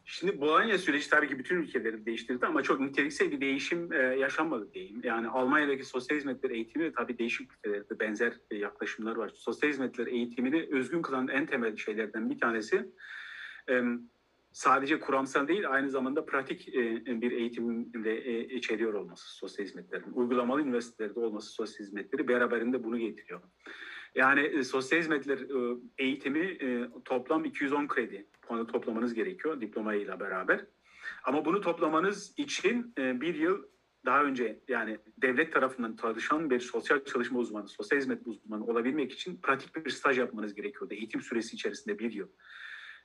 Şimdi 0.06 0.42
Bologna 0.42 0.78
süreci 0.78 1.10
tabii 1.10 1.28
ki 1.28 1.40
bütün 1.40 1.56
ülkeleri 1.56 2.06
değiştirdi 2.06 2.46
ama 2.46 2.64
çok 2.64 2.80
niteliksel 2.80 3.32
bir 3.32 3.42
değişim 3.42 3.94
e, 3.94 3.98
yaşanmadı 3.98 4.74
diyeyim. 4.74 5.02
Yani 5.04 5.28
Almanya'daki 5.28 5.84
sosyal 5.86 6.18
hizmetler 6.18 6.50
eğitimi 6.50 6.86
de 6.86 6.94
tabii 6.94 7.18
değişik 7.18 7.52
ülkelerde 7.54 8.00
benzer 8.00 8.34
e, 8.52 8.56
yaklaşımlar 8.56 9.16
var. 9.16 9.32
Sosyal 9.36 9.70
hizmetler 9.70 10.08
eğitimini 10.08 10.68
özgün 10.72 11.02
kılan 11.02 11.28
en 11.28 11.46
temel 11.46 11.76
şeylerden 11.76 12.30
bir 12.30 12.40
tanesi 12.40 12.92
e, 13.70 13.82
sadece 14.52 15.00
kuramsal 15.00 15.48
değil 15.48 15.70
aynı 15.70 15.90
zamanda 15.90 16.26
pratik 16.26 16.68
e, 16.68 17.22
bir 17.22 17.32
eğitimde 17.32 18.18
e, 18.18 18.56
içeriyor 18.56 18.94
olması 18.94 19.36
sosyal 19.36 19.66
hizmetlerin. 19.66 20.12
Uygulamalı 20.14 20.62
üniversitelerde 20.62 21.20
olması 21.20 21.52
sosyal 21.52 21.86
hizmetleri 21.86 22.28
beraberinde 22.28 22.84
bunu 22.84 22.98
getiriyor. 22.98 23.42
Yani 24.16 24.42
e, 24.42 24.64
sosyal 24.64 25.00
hizmetler 25.00 25.40
eğitimi 25.98 26.58
toplam 27.06 27.46
210 27.46 27.88
kredi 27.88 28.28
puanı 28.42 28.68
toplamanız 28.68 29.14
gerekiyor 29.14 29.62
diplomayla 29.62 30.20
beraber. 30.20 30.66
Ama 31.24 31.46
bunu 31.46 31.62
toplamanız 31.62 32.34
için 32.38 32.94
bir 32.98 33.36
yıl 33.36 33.64
daha 34.06 34.24
önce 34.24 34.60
yani 34.68 34.98
devlet 35.18 35.54
tarafından 35.54 35.96
çalışan 36.02 36.50
bir 36.50 36.60
sosyal 36.60 37.04
çalışma 37.06 37.40
uzmanı, 37.40 37.68
sosyal 37.68 38.00
hizmet 38.00 38.28
uzmanı 38.28 38.66
olabilmek 38.66 39.12
için 39.12 39.40
pratik 39.42 39.86
bir 39.86 39.92
staj 39.92 40.18
yapmanız 40.18 40.54
gerekiyordu. 40.54 40.94
Eğitim 40.94 41.22
süresi 41.22 41.56
içerisinde 41.56 42.00
bir 42.00 42.12
yıl. 42.12 42.28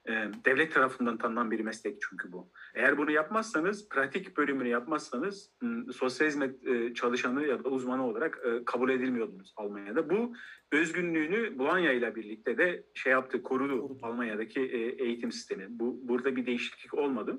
Ee, 0.08 0.30
devlet 0.44 0.74
tarafından 0.74 1.18
tanınan 1.18 1.50
bir 1.50 1.60
meslek 1.60 1.96
çünkü 2.00 2.32
bu. 2.32 2.50
Eğer 2.74 2.98
bunu 2.98 3.10
yapmazsanız, 3.10 3.88
pratik 3.88 4.36
bölümünü 4.36 4.68
yapmazsanız 4.68 5.52
sosyal 5.92 6.28
hizmet 6.28 6.66
e, 6.66 6.94
çalışanı 6.94 7.46
ya 7.46 7.64
da 7.64 7.68
uzmanı 7.68 8.06
olarak 8.06 8.40
e, 8.44 8.64
kabul 8.64 8.90
edilmiyordunuz 8.90 9.54
Almanya'da. 9.56 10.10
Bu 10.10 10.34
özgünlüğünü 10.72 11.58
Bologna 11.58 11.92
ile 11.92 12.14
birlikte 12.14 12.58
de 12.58 12.86
şey 12.94 13.12
yaptı, 13.12 13.42
korudu. 13.42 13.98
Almanya'daki 14.02 14.60
e, 14.60 15.04
eğitim 15.04 15.32
sistemi. 15.32 15.66
Bu 15.68 16.00
burada 16.08 16.36
bir 16.36 16.46
değişiklik 16.46 16.94
olmadı. 16.94 17.38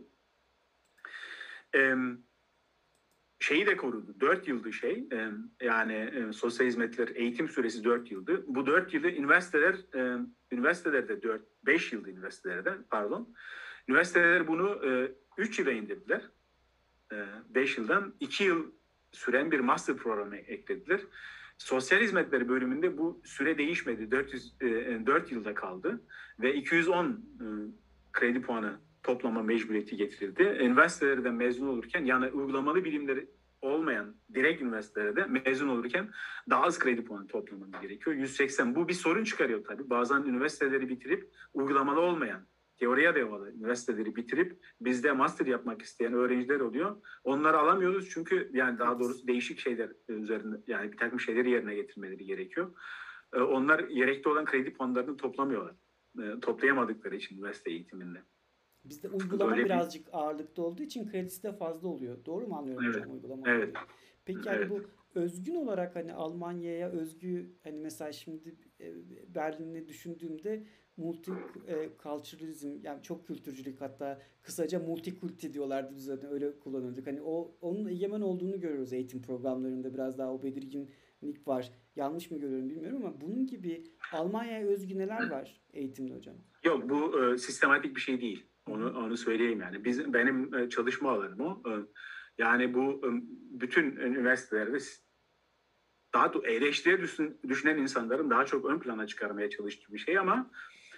Şeyi 3.39 3.65
de 3.65 3.78
korudu. 3.78 4.15
Dört 4.19 4.47
yıldı 4.47 4.73
şey. 4.73 5.08
yani 5.62 6.12
sosyal 6.34 6.67
hizmetler 6.67 7.10
eğitim 7.15 7.50
süresi 7.50 7.84
dört 7.84 8.12
yıldı. 8.12 8.43
Bu 8.47 8.65
dört 8.65 8.93
yılı 8.93 9.08
üniversiteler 9.08 9.76
üniversitelerde 10.52 11.23
dört, 11.23 11.41
beş 11.65 11.93
yıldı 11.93 12.10
üniversitelerde 12.10 12.73
pardon. 12.89 13.34
Üniversiteler 13.88 14.47
bunu 14.47 14.82
üç 15.38 15.60
yıla 15.60 15.71
indirdiler. 15.71 16.21
beş 17.50 17.78
yıldan 17.78 18.13
iki 18.19 18.43
yıl 18.43 18.71
süren 19.12 19.52
bir 19.52 19.60
master 19.60 19.97
programı 19.97 20.36
eklediler. 20.36 21.02
Sosyal 21.58 22.00
hizmetleri 22.00 22.50
bölümünde 22.50 22.97
bu 22.97 23.21
süre 23.26 23.58
değişmedi. 23.58 24.12
400, 24.12 24.60
4 24.62 25.32
yılda 25.32 25.54
kaldı 25.54 26.02
ve 26.39 26.54
210 26.54 27.26
kredi 28.13 28.41
puanı 28.41 28.80
toplama 29.04 29.44
mecburiyeti 29.44 29.96
getirildi. 29.96 30.44
Üniversitelerden 30.44 31.34
mezun 31.34 31.68
olurken 31.68 32.06
yani 32.06 32.28
uygulamalı 32.28 32.84
bilimleri 32.84 33.30
olmayan 33.62 34.16
direkt 34.34 34.62
üniversitelerde 34.62 35.26
mezun 35.26 35.68
olurken 35.68 36.10
daha 36.50 36.64
az 36.64 36.80
kredi 36.80 37.06
puanı 37.06 37.28
toplamanız 37.28 37.82
gerekiyor. 37.82 38.16
180 38.16 38.76
bu 38.76 38.88
bir 38.88 38.94
sorun 38.94 39.24
çıkarıyor 39.24 39.64
tabii. 39.64 39.90
Bazen 39.90 40.22
üniversiteleri 40.22 40.90
bitirip 40.90 41.30
uygulamalı 41.54 42.00
olmayan 42.00 42.48
teoriye 42.78 43.16
devalı 43.16 43.52
üniversiteleri 43.52 44.16
bitirip 44.16 44.58
bizde 44.82 45.12
master 45.12 45.46
yapmak 45.46 45.82
isteyen 45.82 46.14
öğrenciler 46.14 46.60
oluyor. 46.60 46.96
Onları 47.24 47.58
alamıyoruz 47.58 48.10
çünkü 48.10 48.50
yani 48.54 48.80
daha 48.80 49.00
doğrusu 49.00 49.28
değişik 49.28 49.60
şeyler 49.60 49.90
üzerinde 50.08 50.56
yani 50.68 50.92
bir 50.92 50.98
takım 50.98 51.20
şeyleri 51.20 51.50
yerine 51.50 51.76
getirmeleri 51.76 52.26
gerekiyor. 52.26 52.72
Ee, 53.34 53.40
onlar 53.40 53.80
gerekli 53.80 54.30
olan 54.30 54.46
kredi 54.46 54.74
puanlarını 54.74 55.18
toplamıyorlar. 55.18 55.76
Ee, 56.20 56.40
toplayamadıkları 56.40 57.16
için 57.16 57.36
üniversite 57.36 57.72
eğitiminde. 57.72 58.24
Bizde 58.89 59.10
uygulama 59.10 59.52
Böyle 59.52 59.65
birazcık 59.65 60.08
bir... 60.08 60.17
ağırlıkta 60.17 60.62
olduğu 60.62 60.84
için 60.84 61.10
kredisi 61.10 61.43
de 61.43 61.54
fazla 61.54 61.88
oluyor. 61.88 62.26
Doğru 62.26 62.47
mu 62.47 62.56
anlıyorum 62.56 62.86
evet. 62.86 62.95
hocam 62.95 63.13
uygulama? 63.13 63.50
Evet. 63.50 63.73
Peki 64.26 64.47
yani 64.47 64.58
evet. 64.58 64.69
bu 64.69 64.82
özgün 65.15 65.56
olarak 65.56 65.95
hani 65.95 66.13
Almanya'ya 66.13 66.89
özgü 66.89 67.56
hani 67.63 67.78
mesela 67.78 68.12
şimdi 68.12 68.56
e, 68.80 68.93
Berlin'i 69.36 69.88
düşündüğümde 69.88 70.63
multiculturalizm 70.97 72.71
yani 72.84 73.04
çok 73.04 73.28
kültürcülük 73.28 73.82
hatta 73.82 74.21
kısaca 74.41 74.80
multikulti 74.80 75.54
diyorlardı 75.54 75.95
biz 75.95 76.04
zaten 76.04 76.32
öyle 76.32 76.60
kullanıyorduk. 76.60 77.08
Hani 77.08 77.21
o 77.21 77.56
onun 77.62 77.88
egemen 77.88 78.21
olduğunu 78.21 78.60
görüyoruz 78.60 78.93
eğitim 78.93 79.21
programlarında 79.21 79.93
biraz 79.93 80.17
daha 80.17 80.34
o 80.34 80.43
belirginlik 80.43 81.47
var. 81.47 81.71
Yanlış 81.95 82.32
mı 82.32 82.38
görüyorum 82.38 82.69
bilmiyorum 82.69 83.06
ama 83.06 83.21
bunun 83.21 83.47
gibi 83.47 83.84
Almanya'ya 84.13 84.67
özgü 84.67 84.97
neler 84.97 85.30
var 85.30 85.62
eğitimde 85.73 86.13
hocam? 86.13 86.36
Yok 86.63 86.89
bu 86.89 87.23
e, 87.23 87.38
sistematik 87.38 87.95
bir 87.95 88.02
şey 88.02 88.21
değil. 88.21 88.45
Onu 88.67 88.97
onu 88.97 89.17
söyleyeyim 89.17 89.62
yani. 89.62 89.84
Biz 89.86 90.13
benim 90.13 90.56
e, 90.56 90.69
çalışma 90.69 91.12
alanım 91.12 91.39
o. 91.39 91.62
E, 91.69 91.73
yani 92.38 92.73
bu 92.73 93.01
e, 93.06 93.10
bütün 93.60 93.95
üniversitelerde 93.95 94.77
daha 96.13 96.32
eleştiriye 96.43 97.08
düşünen 97.47 97.77
insanların 97.77 98.30
daha 98.30 98.45
çok 98.45 98.65
ön 98.65 98.80
plana 98.80 99.08
çıkarmaya 99.08 99.49
çalıştığı 99.49 99.93
bir 99.93 99.99
şey 99.99 100.17
ama 100.17 100.51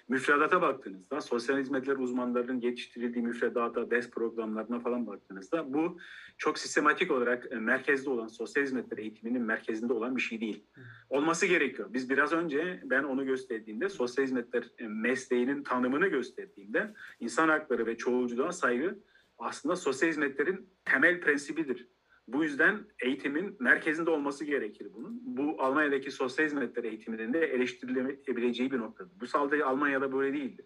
müfredata 0.09 0.61
baktığınızda, 0.61 1.21
sosyal 1.21 1.59
hizmetler 1.59 1.95
uzmanlarının 1.95 2.61
yetiştirildiği 2.61 3.25
müfredata, 3.25 3.91
ders 3.91 4.09
programlarına 4.09 4.79
falan 4.79 5.07
baktığınızda 5.07 5.73
bu 5.73 5.97
çok 6.37 6.59
sistematik 6.59 7.11
olarak 7.11 7.51
merkezde 7.51 8.09
olan 8.09 8.27
sosyal 8.27 8.63
hizmetler 8.63 8.97
eğitiminin 8.97 9.41
merkezinde 9.41 9.93
olan 9.93 10.15
bir 10.15 10.21
şey 10.21 10.41
değil. 10.41 10.63
Olması 11.09 11.45
gerekiyor. 11.45 11.89
Biz 11.93 12.09
biraz 12.09 12.33
önce 12.33 12.81
ben 12.83 13.03
onu 13.03 13.25
gösterdiğimde 13.25 13.89
sosyal 13.89 14.25
hizmetler 14.25 14.63
mesleğinin 14.79 15.63
tanımını 15.63 16.07
gösterdiğimde 16.07 16.93
insan 17.19 17.49
hakları 17.49 17.85
ve 17.85 17.97
çoğulculuğa 17.97 18.51
saygı 18.51 18.99
aslında 19.37 19.75
sosyal 19.75 20.09
hizmetlerin 20.09 20.69
temel 20.85 21.21
prensibidir. 21.21 21.87
Bu 22.33 22.43
yüzden 22.43 22.85
eğitimin 22.99 23.55
merkezinde 23.59 24.09
olması 24.09 24.45
gerekir 24.45 24.87
bunun. 24.93 25.21
Bu 25.23 25.63
Almanya'daki 25.63 26.11
sosyal 26.11 26.45
hizmetler 26.45 26.83
eğitiminin 26.83 27.33
de 27.33 27.39
eleştirilebileceği 27.39 28.71
bir 28.71 28.77
noktadır. 28.77 29.11
Bu 29.19 29.27
sadece 29.27 29.65
Almanya'da 29.65 30.11
böyle 30.11 30.33
değildir. 30.33 30.65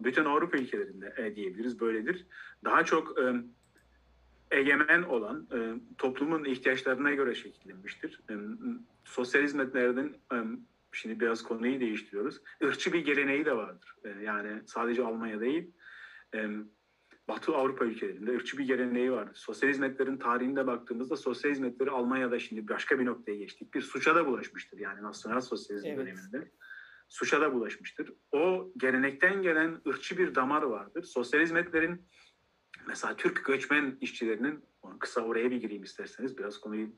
Bütün 0.00 0.24
Avrupa 0.24 0.56
ülkelerinde 0.56 1.14
e, 1.16 1.36
diyebiliriz 1.36 1.80
böyledir. 1.80 2.26
Daha 2.64 2.84
çok 2.84 3.18
e, 3.18 3.34
egemen 4.50 5.02
olan 5.02 5.48
e, 5.52 5.58
toplumun 5.98 6.44
ihtiyaçlarına 6.44 7.10
göre 7.10 7.34
şekillenmiştir. 7.34 8.20
E, 8.30 8.34
sosyal 9.04 9.42
hizmetlerden 9.42 10.14
e, 10.32 10.36
şimdi 10.92 11.20
biraz 11.20 11.42
konuyu 11.42 11.80
değiştiriyoruz. 11.80 12.40
Irkçı 12.60 12.92
bir 12.92 13.04
geleneği 13.04 13.44
de 13.44 13.56
vardır. 13.56 13.94
E, 14.04 14.24
yani 14.24 14.62
sadece 14.66 15.02
Almanya 15.02 15.40
değil. 15.40 15.70
E, 16.34 16.48
Batı 17.28 17.56
Avrupa 17.56 17.84
ülkelerinde 17.84 18.30
ırkçı 18.30 18.58
bir 18.58 18.64
geleneği 18.64 19.12
vardı. 19.12 19.32
Sosyal 19.34 19.70
hizmetlerin 19.70 20.16
tarihinde 20.16 20.66
baktığımızda 20.66 21.16
sosyal 21.16 21.50
hizmetleri 21.50 21.90
Almanya'da 21.90 22.38
şimdi 22.38 22.68
başka 22.68 22.98
bir 22.98 23.06
noktaya 23.06 23.36
geçtik. 23.36 23.74
Bir 23.74 23.80
suça 23.80 24.14
da 24.14 24.26
bulaşmıştır 24.26 24.78
yani 24.78 25.02
nasyonel 25.02 25.40
sosyalizm 25.40 25.86
evet. 25.86 25.98
döneminde. 25.98 26.50
Suça 27.08 27.40
da 27.40 27.54
bulaşmıştır. 27.54 28.12
O 28.32 28.72
gelenekten 28.76 29.42
gelen 29.42 29.80
ırkçı 29.88 30.18
bir 30.18 30.34
damar 30.34 30.62
vardır. 30.62 31.02
Sosyal 31.02 31.40
hizmetlerin 31.40 32.08
mesela 32.86 33.16
Türk 33.16 33.44
göçmen 33.44 33.98
işçilerinin 34.00 34.64
kısa 35.00 35.20
oraya 35.20 35.50
bir 35.50 35.56
gireyim 35.56 35.82
isterseniz 35.82 36.38
biraz 36.38 36.58
konuyu 36.60 36.88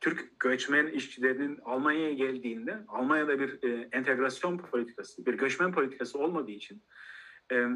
Türk 0.00 0.40
göçmen 0.40 0.86
işçilerinin 0.86 1.58
Almanya'ya 1.64 2.12
geldiğinde 2.12 2.84
Almanya'da 2.88 3.38
bir 3.40 3.62
e, 3.62 3.88
entegrasyon 3.92 4.58
politikası, 4.58 5.26
bir 5.26 5.34
göçmen 5.34 5.72
politikası 5.72 6.18
olmadığı 6.18 6.50
için 6.50 6.82
e, 7.52 7.66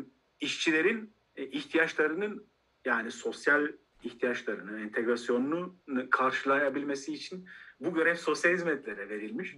işçilerin 0.41 1.16
ihtiyaçlarının 1.37 2.47
yani 2.85 3.11
sosyal 3.11 3.69
ihtiyaçlarını, 4.03 4.81
entegrasyonunu 4.81 5.77
karşılayabilmesi 6.11 7.13
için 7.13 7.49
bu 7.81 7.95
görev 7.95 8.15
sosyal 8.15 8.53
hizmetlere 8.53 9.09
verilmiş. 9.09 9.57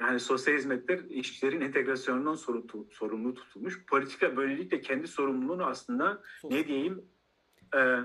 Yani 0.00 0.20
sosyal 0.20 0.54
hizmetler 0.56 0.98
işçilerin 0.98 1.60
entegrasyonundan 1.60 2.34
sorumlu 2.90 3.34
tutulmuş. 3.34 3.86
Politika 3.86 4.36
böylelikle 4.36 4.80
kendi 4.80 5.08
sorumluluğunu 5.08 5.64
aslında 5.64 6.22
sosyal. 6.40 6.58
ne 6.58 6.68
diyeyim 6.68 7.04
e, 7.76 7.98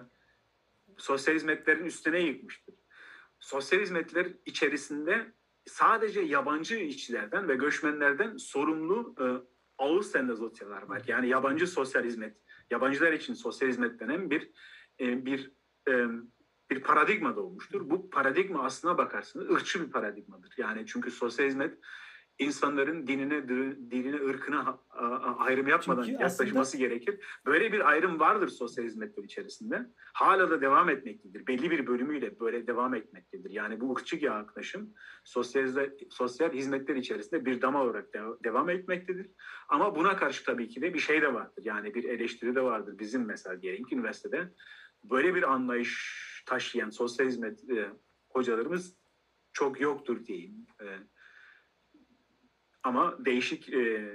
sosyal 0.97 1.36
hizmetlerin 1.36 1.86
üstüne 1.86 2.20
yıkmıştır. 2.20 2.76
Sosyal 3.39 3.80
hizmetler 3.80 4.28
içerisinde 4.45 5.34
sadece 5.66 6.22
yabancı 6.22 6.76
işçilerden 6.76 7.47
ve 7.47 7.55
göçmenlerden 7.55 8.38
sorumlu 8.38 9.16
e, 9.22 9.26
ağız 9.78 10.12
sendezotyalar 10.12 10.82
var. 10.82 11.01
Yani 11.07 11.30
yabancı 11.30 11.68
sosyal 11.68 12.03
hizmet 12.03 12.38
yabancılar 12.72 13.11
için 13.13 13.34
sosyal 13.34 13.70
hizmet 13.70 13.99
denen 13.99 14.30
bir 14.30 14.51
e, 14.99 15.26
bir 15.26 15.51
e, 15.89 16.05
bir 16.70 16.82
paradigma 16.82 17.36
doğmuştur. 17.36 17.89
Bu 17.89 18.09
paradigma 18.09 18.63
aslına 18.63 18.97
bakarsınız 18.97 19.49
ırkçı 19.49 19.86
bir 19.88 19.91
paradigmadır. 19.91 20.53
Yani 20.57 20.86
çünkü 20.88 21.11
sosyal 21.11 21.47
hizmet 21.47 21.78
insanların 22.39 23.07
dinine, 23.07 23.49
dinine, 23.91 24.15
ırkına 24.15 24.79
ayrım 25.37 25.67
yapmadan 25.67 26.03
Çünkü 26.03 26.21
yaklaşması 26.23 26.59
aslında... 26.59 26.83
gerekir. 26.83 27.19
Böyle 27.45 27.71
bir 27.71 27.89
ayrım 27.89 28.19
vardır 28.19 28.47
sosyal 28.47 28.85
hizmetler 28.85 29.23
içerisinde. 29.23 29.85
Hala 30.13 30.49
da 30.49 30.61
devam 30.61 30.89
etmektedir. 30.89 31.47
Belli 31.47 31.71
bir 31.71 31.87
bölümüyle 31.87 32.39
böyle 32.39 32.67
devam 32.67 32.93
etmektedir. 32.95 33.49
Yani 33.49 33.81
bu 33.81 33.91
ırkçı 33.91 34.15
yaklaşım 34.15 34.93
sosyal, 35.23 35.89
sosyal 36.09 36.51
hizmetler 36.51 36.95
içerisinde 36.95 37.45
bir 37.45 37.61
dama 37.61 37.83
olarak 37.83 38.13
de, 38.13 38.21
devam 38.43 38.69
etmektedir. 38.69 39.27
Ama 39.69 39.95
buna 39.95 40.17
karşı 40.17 40.45
tabii 40.45 40.69
ki 40.69 40.81
de 40.81 40.93
bir 40.93 40.99
şey 40.99 41.21
de 41.21 41.33
vardır. 41.33 41.63
Yani 41.65 41.93
bir 41.93 42.03
eleştiri 42.03 42.55
de 42.55 42.61
vardır. 42.61 42.99
Bizim 42.99 43.25
mesela 43.25 43.61
diyelim 43.61 43.83
ki 43.83 43.95
üniversitede 43.95 44.53
böyle 45.03 45.35
bir 45.35 45.43
anlayış 45.43 46.43
taşıyan 46.45 46.89
sosyal 46.89 47.27
hizmet 47.27 47.69
e, 47.69 47.89
hocalarımız 48.29 48.95
çok 49.53 49.81
yoktur 49.81 50.25
diyeyim. 50.25 50.67
E, 50.81 50.85
ama 52.89 53.25
değişik 53.25 53.69
e, 53.73 54.05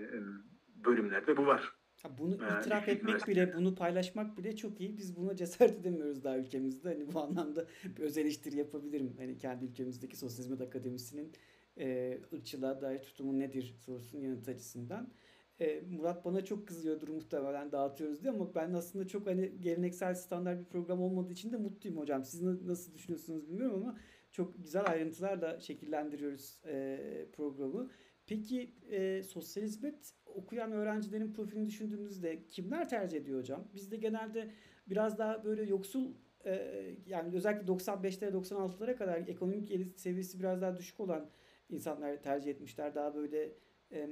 bölümlerde 0.85 1.37
bu 1.37 1.47
var. 1.47 1.73
Bunu 2.19 2.35
itiraf 2.35 2.89
etmek 2.89 3.29
bile, 3.29 3.55
bunu 3.55 3.75
paylaşmak 3.75 4.39
bile 4.39 4.57
çok 4.57 4.81
iyi. 4.81 4.97
Biz 4.97 5.17
buna 5.17 5.37
cesaret 5.37 5.81
edemiyoruz 5.81 6.25
daha 6.25 6.39
ülkemizde. 6.39 6.89
Hani 6.89 7.13
bu 7.13 7.21
anlamda 7.21 7.67
bir 7.97 8.03
öz 8.03 8.19
eleştiri 8.19 8.57
yapabilirim. 8.57 9.15
Hani 9.19 9.39
kendi 9.39 9.65
ülkemizdeki 9.65 10.17
Sosyal 10.17 10.45
Hizmet 10.45 10.61
Akademisi'nin 10.61 11.33
e, 11.79 12.19
ırkçılığa 12.33 12.81
dair 12.81 12.99
tutumu 12.99 13.39
nedir 13.39 13.75
sorusunun 13.81 14.23
yanıt 14.23 14.49
açısından. 14.49 15.13
E, 15.61 15.81
Murat 15.91 16.25
bana 16.25 16.45
çok 16.45 16.69
kızıyordur 16.69 17.09
muhtemelen 17.09 17.73
dağıtıyoruz 17.73 18.23
diye 18.23 18.33
ama 18.33 18.55
ben 18.55 18.73
aslında 18.73 19.09
çok 19.09 19.27
hani 19.27 19.61
geleneksel 19.61 20.15
standart 20.15 20.61
bir 20.61 20.65
program 20.65 21.03
olmadığı 21.03 21.33
için 21.33 21.53
de 21.53 21.57
mutluyum 21.57 21.99
hocam. 21.99 22.25
Siz 22.25 22.43
nasıl 22.43 22.95
düşünüyorsunuz 22.95 23.49
bilmiyorum 23.49 23.83
ama 23.83 23.99
çok 24.33 24.63
güzel 24.63 24.87
ayrıntılarla 24.87 25.61
şekillendiriyoruz 25.61 26.59
e, 26.67 26.99
programı. 27.33 27.91
Peki 28.27 28.75
e, 28.91 29.23
sosyal 29.23 29.65
hizmet 29.65 30.15
okuyan 30.27 30.73
öğrencilerin 30.73 31.33
profilini 31.33 31.67
düşündüğünüzde 31.67 32.47
kimler 32.49 32.89
tercih 32.89 33.19
ediyor 33.19 33.39
hocam? 33.39 33.69
Bizde 33.75 33.97
genelde 33.97 34.51
biraz 34.87 35.19
daha 35.19 35.45
böyle 35.45 35.63
yoksul 35.63 36.13
e, 36.45 36.95
yani 37.07 37.37
özellikle 37.37 37.73
95'lere 37.73 38.33
96'lara 38.33 38.97
kadar 38.97 39.29
ekonomik 39.29 40.01
seviyesi 40.01 40.41
biraz 40.41 40.63
daha 40.63 40.77
düşük 40.77 41.01
olan 41.01 41.31
insanlar 41.71 42.23
tercih 42.23 42.51
etmişler. 42.51 42.95
Daha 42.95 43.15
böyle 43.15 43.53
e, 43.93 44.09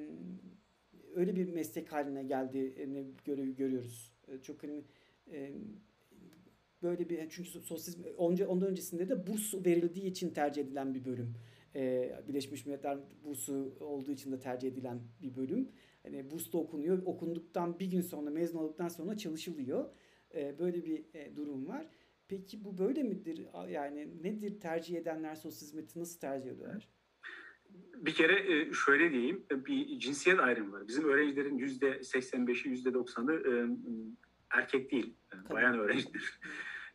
öyle 1.14 1.36
bir 1.36 1.52
meslek 1.52 1.92
haline 1.92 2.22
geldiğini 2.22 3.06
görüyoruz. 3.56 4.12
E, 4.28 4.38
çok 4.38 4.62
hani 4.62 4.84
e, 5.32 5.52
böyle 6.82 7.08
bir 7.08 7.28
çünkü 7.30 7.50
sosyal 7.50 7.94
onca 8.16 8.48
ondan 8.48 8.68
öncesinde 8.68 9.08
de 9.08 9.26
burs 9.26 9.54
verildiği 9.54 10.06
için 10.06 10.30
tercih 10.30 10.62
edilen 10.62 10.94
bir 10.94 11.04
bölüm. 11.04 11.34
Ee, 11.75 12.23
Birleşmiş 12.29 12.66
Milletler 12.66 12.99
bursu 13.25 13.77
olduğu 13.81 14.12
için 14.12 14.33
de 14.33 14.39
tercih 14.39 14.68
edilen 14.68 15.01
bir 15.23 15.37
bölüm. 15.37 15.68
Hani 16.03 16.31
bursla 16.31 16.59
okunuyor. 16.59 17.03
Okunduktan 17.05 17.79
bir 17.79 17.87
gün 17.87 18.01
sonra 18.01 18.31
mezun 18.31 18.59
olduktan 18.59 18.89
sonra 18.89 19.16
çalışılıyor. 19.16 19.91
Ee, 20.35 20.59
böyle 20.59 20.85
bir 20.85 21.05
e, 21.14 21.37
durum 21.37 21.68
var. 21.68 21.87
Peki 22.29 22.64
bu 22.64 22.79
böyle 22.79 23.03
midir? 23.03 23.47
Yani 23.68 24.23
nedir 24.23 24.61
tercih 24.61 24.97
edenler 24.97 25.35
sosyal 25.35 25.68
hizmeti 25.68 26.01
nasıl 26.01 26.20
tercih 26.20 26.51
ediyorlar? 26.51 26.89
Bir 27.97 28.14
kere 28.14 28.53
e, 28.53 28.73
şöyle 28.73 29.12
diyeyim, 29.12 29.45
bir 29.51 29.99
cinsiyet 29.99 30.41
ayrımı 30.41 30.73
var. 30.73 30.89
Bizim 30.89 31.05
öğrencilerin 31.05 31.59
yüzde 31.59 31.91
85'i, 31.91 32.68
yüzde 32.68 32.89
90'ı 32.89 33.77
erkek 34.51 34.93
değil, 34.93 35.14
Tabii. 35.31 35.55
bayan 35.55 35.79
öğrenciler. 35.79 36.41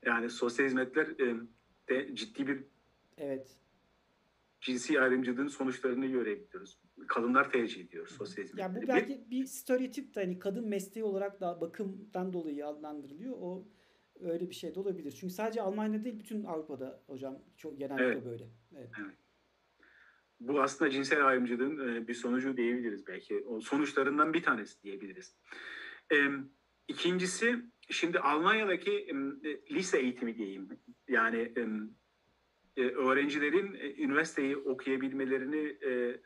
Yani 0.05 0.29
sosyal 0.29 0.65
hizmetler 0.65 1.17
de 1.89 2.15
ciddi 2.15 2.47
bir 2.47 2.63
evet. 3.17 3.57
Cinsi 4.61 5.01
ayrımcılığın 5.01 5.47
sonuçlarını 5.47 6.05
görebiliyoruz. 6.05 6.79
Kadınlar 7.07 7.51
tercih 7.51 7.85
ediyor 7.85 8.07
sosyal 8.07 8.43
hizmetleri. 8.43 8.75
Ya 8.75 8.81
bu 8.81 8.87
belki 8.87 9.25
bir, 9.31 9.45
stereotip 9.45 10.15
de 10.15 10.19
hani 10.19 10.39
kadın 10.39 10.69
mesleği 10.69 11.03
olarak 11.03 11.41
da 11.41 11.61
bakımdan 11.61 12.33
dolayı 12.33 12.67
adlandırılıyor. 12.67 13.33
O 13.39 13.67
öyle 14.19 14.49
bir 14.49 14.55
şey 14.55 14.75
de 14.75 14.79
olabilir. 14.79 15.11
Çünkü 15.11 15.33
sadece 15.33 15.61
Almanya'da 15.61 16.03
değil 16.03 16.19
bütün 16.19 16.43
Avrupa'da 16.43 17.03
hocam 17.07 17.39
çok 17.57 17.79
genellikle 17.79 18.05
evet. 18.05 18.25
böyle. 18.25 18.47
Evet. 18.75 18.89
evet. 19.01 19.15
Bu 20.39 20.61
aslında 20.61 20.91
cinsel 20.91 21.27
ayrımcılığın 21.27 22.07
bir 22.07 22.13
sonucu 22.13 22.57
diyebiliriz 22.57 23.07
belki. 23.07 23.43
O 23.47 23.61
sonuçlarından 23.61 24.33
bir 24.33 24.43
tanesi 24.43 24.83
diyebiliriz. 24.83 25.35
İkincisi 26.87 27.55
Şimdi 27.89 28.19
Almanya'daki 28.19 28.91
e, 28.91 29.75
lise 29.75 29.99
eğitimi 29.99 30.37
diyeyim. 30.37 30.69
Yani 31.07 31.53
e, 32.77 32.81
öğrencilerin 32.81 33.73
e, 33.73 34.03
üniversiteyi 34.03 34.57
okuyabilmelerini, 34.57 35.77
e, 35.85 36.19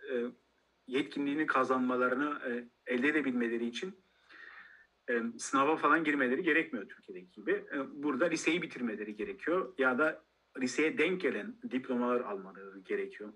yetkinliğini 0.87 1.45
kazanmalarını 1.45 2.41
elde 2.85 3.07
edebilmeleri 3.07 3.65
için 3.65 3.95
sınava 5.37 5.75
falan 5.75 6.03
girmeleri 6.03 6.43
gerekmiyor 6.43 6.89
Türkiye'deki 6.89 7.31
gibi. 7.31 7.51
E, 7.51 8.03
burada 8.03 8.25
liseyi 8.25 8.61
bitirmeleri 8.61 9.15
gerekiyor 9.15 9.73
ya 9.77 9.97
da 9.97 10.23
liseye 10.59 10.97
denk 10.97 11.21
gelen 11.21 11.55
diplomalar 11.71 12.21
almaları 12.21 12.79
gerekiyor. 12.79 13.33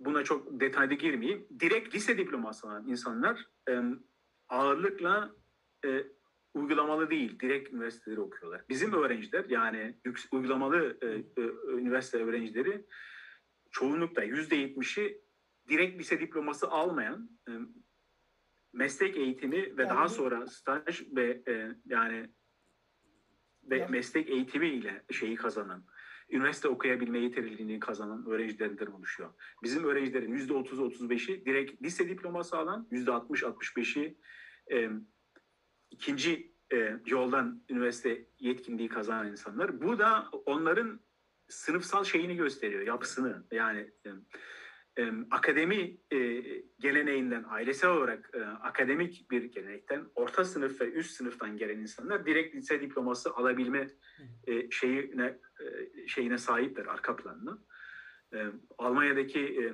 Buna 0.00 0.24
çok 0.24 0.60
detaylı 0.60 0.94
girmeyeyim. 0.94 1.46
Direkt 1.60 1.94
lise 1.94 2.18
diploması 2.18 2.66
alan 2.66 2.88
insanlar 2.88 3.48
ağırlıkla 4.48 5.34
uygulamalı 6.54 7.10
değil, 7.10 7.40
direkt 7.40 7.72
üniversiteleri 7.72 8.20
okuyorlar. 8.20 8.64
Bizim 8.68 8.92
öğrenciler 8.92 9.44
yani 9.48 9.96
uygulamalı 10.32 10.98
e, 11.02 11.06
e, 11.06 11.44
üniversite 11.68 12.18
öğrencileri 12.24 12.86
çoğunlukla 13.70 14.22
yüzde 14.22 14.56
yetmişi 14.56 15.22
direkt 15.68 16.00
lise 16.00 16.20
diploması 16.20 16.68
almayan 16.68 17.30
e, 17.48 17.52
meslek 18.72 19.16
eğitimi 19.16 19.76
ve 19.76 19.82
yani 19.82 19.90
daha 19.90 20.08
sonra 20.08 20.46
staj 20.46 21.02
ve 21.16 21.42
e, 21.48 21.76
yani 21.86 22.30
ve 23.62 23.78
ya. 23.78 23.88
meslek 23.88 24.30
eğitimi 24.30 24.68
ile 24.68 25.04
şeyi 25.10 25.36
kazanan, 25.36 25.84
üniversite 26.30 26.68
okuyabilme 26.68 27.18
yeterliliğini 27.18 27.80
kazanan 27.80 28.26
öğrencilerden 28.26 28.86
oluşuyor. 28.86 29.30
Bizim 29.62 29.84
öğrencilerin 29.84 30.32
yüzde 30.32 30.52
otuz 30.52 30.80
otuz 30.80 31.10
beşi 31.10 31.44
direkt 31.44 31.82
lise 31.82 32.08
diploması 32.08 32.58
alan, 32.58 32.88
yüzde 32.90 33.12
altmış 33.12 33.42
altmış 33.42 33.76
beşi 33.76 34.18
e, 34.72 34.90
ikinci 35.92 36.52
e, 36.72 36.96
yoldan 37.06 37.62
üniversite 37.68 38.26
yetkinliği 38.40 38.88
kazanan 38.88 39.28
insanlar. 39.28 39.80
Bu 39.82 39.98
da 39.98 40.30
onların 40.46 41.00
sınıfsal 41.48 42.04
şeyini 42.04 42.36
gösteriyor, 42.36 42.82
yapısını. 42.86 43.44
Yani 43.52 43.90
e, 44.06 44.10
e, 45.02 45.12
akademi 45.30 45.96
e, 46.10 46.18
geleneğinden, 46.78 47.44
ailesel 47.48 47.90
olarak 47.90 48.30
e, 48.34 48.44
akademik 48.44 49.30
bir 49.30 49.44
gelenekten, 49.44 50.04
orta 50.14 50.44
sınıf 50.44 50.80
ve 50.80 50.92
üst 50.92 51.10
sınıftan 51.10 51.56
gelen 51.56 51.78
insanlar 51.78 52.26
direkt 52.26 52.54
lise 52.54 52.80
diploması 52.80 53.34
alabilme 53.34 53.88
e, 54.46 54.70
şeyine 54.70 55.38
e, 55.60 56.06
şeyine 56.06 56.38
sahipler 56.38 56.86
arka 56.86 57.16
planına. 57.16 57.58
E, 58.34 58.46
Almanya'daki 58.78 59.40
e, 59.40 59.72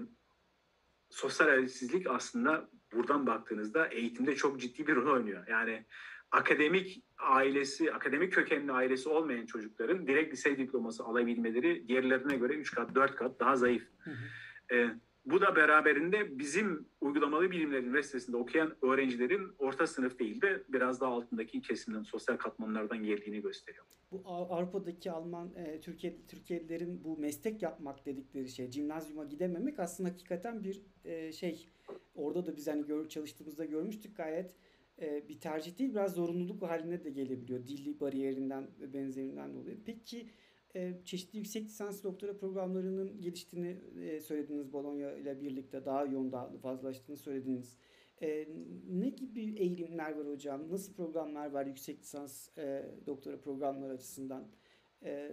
sosyal 1.11 1.49
adaletsizlik 1.49 2.07
aslında 2.07 2.71
buradan 2.93 3.27
baktığınızda 3.27 3.87
eğitimde 3.87 4.37
çok 4.37 4.61
ciddi 4.61 4.87
bir 4.87 4.97
rol 4.97 5.15
oynuyor. 5.15 5.47
Yani 5.49 5.85
akademik 6.31 7.05
ailesi, 7.19 7.93
akademik 7.93 8.33
kökenli 8.33 8.73
ailesi 8.73 9.09
olmayan 9.09 9.47
çocukların 9.47 10.07
direkt 10.07 10.33
lise 10.33 10.59
diploması 10.59 11.05
alabilmeleri 11.05 11.89
diğerlerine 11.89 12.37
göre 12.37 12.53
3 12.53 12.75
kat, 12.75 12.95
4 12.95 13.17
kat 13.17 13.41
daha 13.41 13.57
zayıf. 13.57 13.87
Hı 13.99 14.11
hı. 14.11 14.75
E, 14.77 14.91
bu 15.31 15.41
da 15.41 15.57
beraberinde 15.57 16.39
bizim 16.39 16.87
uygulamalı 17.01 17.51
bilimler 17.51 17.83
üniversitesinde 17.83 18.37
okuyan 18.37 18.77
öğrencilerin 18.83 19.53
orta 19.59 19.87
sınıf 19.87 20.19
değil 20.19 20.41
de 20.41 20.63
biraz 20.69 21.01
daha 21.01 21.11
altındaki 21.11 21.61
kesimden, 21.61 22.03
sosyal 22.03 22.37
katmanlardan 22.37 23.03
geldiğini 23.03 23.43
gösteriyor. 23.43 23.85
Bu 24.13 24.23
Avrupa'daki 24.25 25.11
Alman, 25.11 25.55
e, 25.57 25.81
Türkiye 25.81 26.17
Türkiye'lilerin 26.29 27.05
bu 27.05 27.19
meslek 27.19 27.63
yapmak 27.63 28.07
dedikleri 28.07 28.49
şey, 28.49 28.71
cimnazyuma 28.71 29.25
gidememek 29.25 29.79
aslında 29.79 30.09
hakikaten 30.09 30.65
bir 30.65 30.83
e, 31.05 31.33
şey. 31.33 31.69
Orada 32.15 32.47
da 32.47 32.57
biz 32.57 32.69
hani 32.69 32.87
gör, 32.87 33.09
çalıştığımızda 33.09 33.65
görmüştük 33.65 34.17
gayet 34.17 34.55
e, 35.01 35.29
bir 35.29 35.41
tercih 35.41 35.79
değil, 35.79 35.91
biraz 35.91 36.15
zorunluluk 36.15 36.63
haline 36.63 37.05
de 37.05 37.11
gelebiliyor. 37.11 37.67
Dilli 37.67 38.01
bariyerinden 38.01 38.67
benzerinden 38.93 39.55
dolayı. 39.55 39.79
Peki 39.87 40.31
e, 40.75 40.95
çeşitli 41.05 41.37
yüksek 41.39 41.65
lisans 41.65 42.05
doktora 42.05 42.37
programlarının 42.37 43.21
geliştiğini 43.21 43.81
e, 44.01 44.21
söylediniz 44.21 44.73
Bologna 44.73 45.13
ile 45.13 45.41
birlikte 45.41 45.85
daha 45.85 46.05
yoğun 46.05 46.33
daha 46.33 46.59
fazlalaştığını 46.59 47.17
söylediniz. 47.17 47.79
E, 48.23 48.49
ne 48.91 49.09
gibi 49.09 49.41
eğilimler 49.41 50.13
var 50.19 50.27
hocam? 50.29 50.71
Nasıl 50.71 50.95
programlar 50.95 51.51
var 51.51 51.67
yüksek 51.67 52.01
lisans 52.01 52.59
e, 52.59 52.87
doktora 53.07 53.41
programları 53.41 53.93
açısından? 53.93 54.49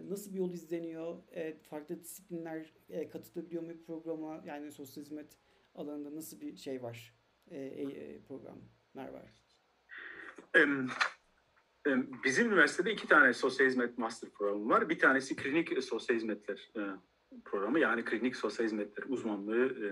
Nasıl 0.09 0.33
bir 0.33 0.39
yol 0.39 0.53
izleniyor? 0.53 1.23
Farklı 1.61 2.03
disiplinler 2.03 2.73
katılabiliyor 3.11 3.63
mu 3.63 3.71
programa? 3.87 4.43
Yani 4.45 4.71
sosyal 4.71 5.03
hizmet 5.03 5.37
alanında 5.75 6.15
nasıl 6.15 6.41
bir 6.41 6.55
şey 6.55 6.83
var? 6.83 7.15
Programlar 8.27 9.09
var? 9.13 9.33
Bizim 12.23 12.47
üniversitede 12.47 12.91
iki 12.91 13.07
tane 13.07 13.33
sosyal 13.33 13.67
hizmet 13.67 13.97
master 13.97 14.29
programı 14.29 14.69
var. 14.69 14.89
Bir 14.89 14.99
tanesi 14.99 15.35
klinik 15.35 15.83
sosyal 15.83 16.15
hizmetler 16.15 16.71
e, 16.75 16.81
programı 17.45 17.79
yani 17.79 18.05
klinik 18.05 18.35
sosyal 18.35 18.65
hizmetler 18.65 19.03
uzmanlığı 19.07 19.65
e, 19.65 19.87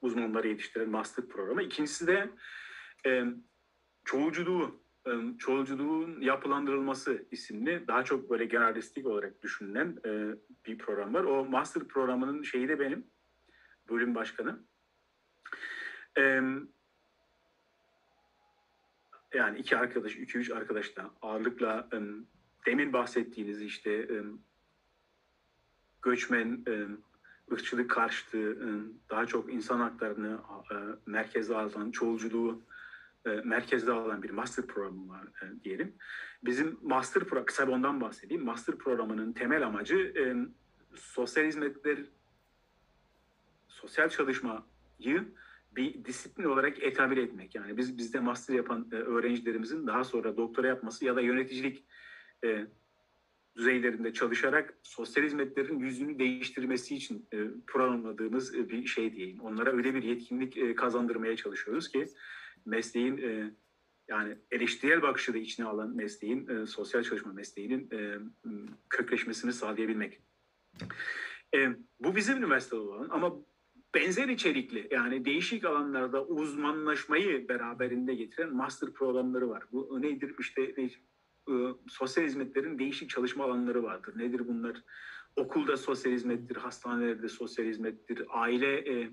uzmanları 0.00 0.48
yetiştiren 0.48 0.90
master 0.90 1.26
programı. 1.26 1.62
İkincisi 1.62 2.06
de 2.06 2.30
e, 3.06 3.24
çoğulculuğu, 4.04 4.80
çoğulculuğun 5.38 6.20
yapılandırılması 6.20 7.26
isimli 7.30 7.84
daha 7.88 8.04
çok 8.04 8.30
böyle 8.30 8.44
generalistik 8.44 9.06
olarak 9.06 9.42
düşünülen 9.42 9.96
bir 10.66 10.78
program 10.78 11.14
var. 11.14 11.24
O 11.24 11.44
master 11.44 11.84
programının 11.84 12.42
şeyi 12.42 12.68
de 12.68 12.80
benim, 12.80 13.06
bölüm 13.88 14.14
başkanı. 14.14 14.60
Yani 19.34 19.58
iki 19.58 19.76
arkadaş, 19.76 20.16
iki 20.16 20.38
üç 20.38 20.50
arkadaşla 20.50 21.10
ağırlıkla 21.22 21.88
e, 21.92 21.98
demin 22.66 22.92
bahsettiğiniz 22.92 23.62
işte 23.62 23.92
e, 23.92 24.24
göçmen, 26.02 26.64
e, 26.68 26.86
ırkçılık 27.52 27.90
karşıtı, 27.90 28.38
e, 28.38 28.68
daha 29.10 29.26
çok 29.26 29.52
insan 29.52 29.80
haklarını 29.80 30.38
e, 30.70 30.74
merkeze 31.06 31.56
alan, 31.56 31.90
çoğulculuğu 31.90 32.62
e, 33.26 33.30
merkezde 33.30 33.92
alan 33.92 34.22
bir 34.22 34.30
master 34.30 34.66
programı 34.66 35.08
var 35.08 35.24
e, 35.42 35.64
diyelim. 35.64 35.94
Bizim 36.44 36.78
master 36.82 37.24
program, 37.24 37.44
kısa 37.44 37.70
ondan 37.70 38.00
bahsedeyim. 38.00 38.44
Master 38.44 38.76
programının 38.76 39.32
temel 39.32 39.66
amacı 39.66 39.96
e, 39.96 40.22
sosyal 40.94 41.44
hizmetler, 41.44 41.98
sosyal 43.68 44.08
çalışmayı 44.08 45.24
bir 45.76 46.04
disiplin 46.04 46.44
olarak 46.44 46.82
etabir 46.82 47.16
etmek. 47.16 47.54
Yani 47.54 47.76
biz 47.76 47.98
bizde 47.98 48.20
master 48.20 48.54
yapan 48.54 48.88
e, 48.92 48.94
öğrencilerimizin 48.94 49.86
daha 49.86 50.04
sonra 50.04 50.36
doktora 50.36 50.66
yapması 50.66 51.04
ya 51.04 51.16
da 51.16 51.20
yöneticilik 51.20 51.84
e, 52.44 52.66
düzeylerinde 53.56 54.12
çalışarak 54.12 54.78
sosyal 54.82 55.24
hizmetlerin 55.24 55.78
yüzünü 55.78 56.18
değiştirmesi 56.18 56.96
için 56.96 57.28
e, 57.32 57.38
programladığımız 57.66 58.54
e, 58.54 58.68
bir 58.68 58.86
şey 58.86 59.12
diyeyim. 59.12 59.40
Onlara 59.40 59.72
öyle 59.72 59.94
bir 59.94 60.02
yetkinlik 60.02 60.76
kazandırmaya 60.76 61.36
çalışıyoruz 61.36 61.88
ki 61.88 62.06
mesleğin 62.66 63.20
yani 64.08 64.36
eleştirel 64.50 65.02
bakışı 65.02 65.34
da 65.34 65.38
içine 65.38 65.66
alan 65.66 65.96
mesleğin, 65.96 66.64
sosyal 66.64 67.02
çalışma 67.02 67.32
mesleğinin 67.32 67.90
kökleşmesini 68.90 69.52
sağlayabilmek. 69.52 70.20
Bu 72.00 72.16
bizim 72.16 72.36
üniversitede 72.36 72.80
olan 72.80 73.08
ama 73.10 73.32
benzer 73.94 74.28
içerikli 74.28 74.88
yani 74.90 75.24
değişik 75.24 75.64
alanlarda 75.64 76.24
uzmanlaşmayı 76.24 77.48
beraberinde 77.48 78.14
getiren 78.14 78.54
master 78.54 78.92
programları 78.92 79.48
var. 79.48 79.64
Bu 79.72 80.02
nedir? 80.02 80.34
İşte 80.38 80.74
ne, 80.78 80.84
e, 81.54 81.74
sosyal 81.88 82.24
hizmetlerin 82.24 82.78
değişik 82.78 83.10
çalışma 83.10 83.44
alanları 83.44 83.82
vardır. 83.82 84.18
Nedir 84.18 84.48
bunlar? 84.48 84.76
Okulda 85.36 85.76
sosyal 85.76 86.12
hizmettir, 86.12 86.56
hastanelerde 86.56 87.28
sosyal 87.28 87.66
hizmettir, 87.66 88.22
aile 88.28 88.76
e, 88.76 89.10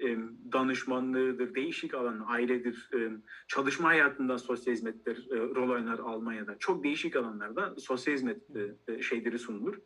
e, 0.00 0.18
danışmanlığıdır, 0.52 1.54
değişik 1.54 1.94
alan, 1.94 2.24
ailedir, 2.26 2.90
e, 2.94 3.10
çalışma 3.48 3.88
hayatında 3.88 4.38
sosyal 4.38 4.74
hizmetler 4.74 5.16
e, 5.16 5.36
rol 5.36 5.70
oynar 5.70 5.98
Almanya'da. 5.98 6.58
Çok 6.58 6.84
değişik 6.84 7.16
alanlarda 7.16 7.74
sosyal 7.78 8.14
hizmet 8.14 8.42
e, 8.56 8.94
e 8.94 9.02
şeyleri 9.02 9.38
sunulur. 9.38 9.78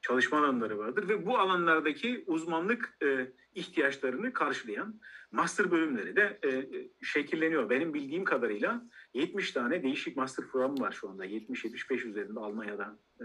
Çalışma 0.00 0.38
alanları 0.38 0.78
vardır 0.78 1.08
ve 1.08 1.26
bu 1.26 1.38
alanlardaki 1.38 2.24
uzmanlık 2.26 2.96
e, 3.02 3.32
ihtiyaçlarını 3.54 4.32
karşılayan 4.32 5.00
master 5.32 5.70
bölümleri 5.70 6.16
de 6.16 6.38
e, 6.44 6.68
şekilleniyor. 7.04 7.70
Benim 7.70 7.94
bildiğim 7.94 8.24
kadarıyla 8.24 8.84
70 9.14 9.52
tane 9.52 9.82
değişik 9.82 10.16
master 10.16 10.46
programı 10.46 10.80
var 10.80 10.92
şu 10.92 11.08
anda. 11.10 11.26
70-75 11.26 12.08
üzerinde 12.08 12.40
Almanya'da. 12.40 12.98
E, 13.20 13.24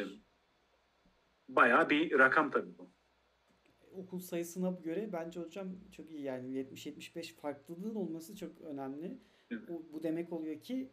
e, 0.00 0.04
bayağı 1.48 1.90
bir 1.90 2.18
rakam 2.18 2.50
tabii 2.50 2.78
bu 2.78 2.94
okul 3.94 4.20
sayısına 4.20 4.70
göre 4.70 5.10
bence 5.12 5.40
hocam 5.40 5.68
çok 5.92 6.10
iyi 6.10 6.22
yani 6.22 6.48
70-75 6.48 7.34
farklılığın 7.34 7.94
olması 7.94 8.36
çok 8.36 8.60
önemli. 8.60 9.18
Bu, 9.68 9.86
bu 9.92 10.02
demek 10.02 10.32
oluyor 10.32 10.60
ki 10.60 10.90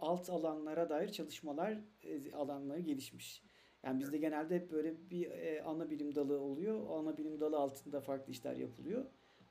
alt 0.00 0.30
alanlara 0.30 0.88
dair 0.88 1.08
çalışmalar 1.08 1.80
e, 2.02 2.32
alanları 2.32 2.80
gelişmiş. 2.80 3.42
Yani 3.84 4.00
bizde 4.00 4.18
genelde 4.18 4.56
hep 4.56 4.72
böyle 4.72 5.10
bir 5.10 5.30
e, 5.30 5.62
ana 5.62 5.90
bilim 5.90 6.14
dalı 6.14 6.40
oluyor. 6.40 6.80
O 6.88 6.98
ana 6.98 7.16
bilim 7.16 7.40
dalı 7.40 7.58
altında 7.58 8.00
farklı 8.00 8.32
işler 8.32 8.56
yapılıyor. 8.56 9.04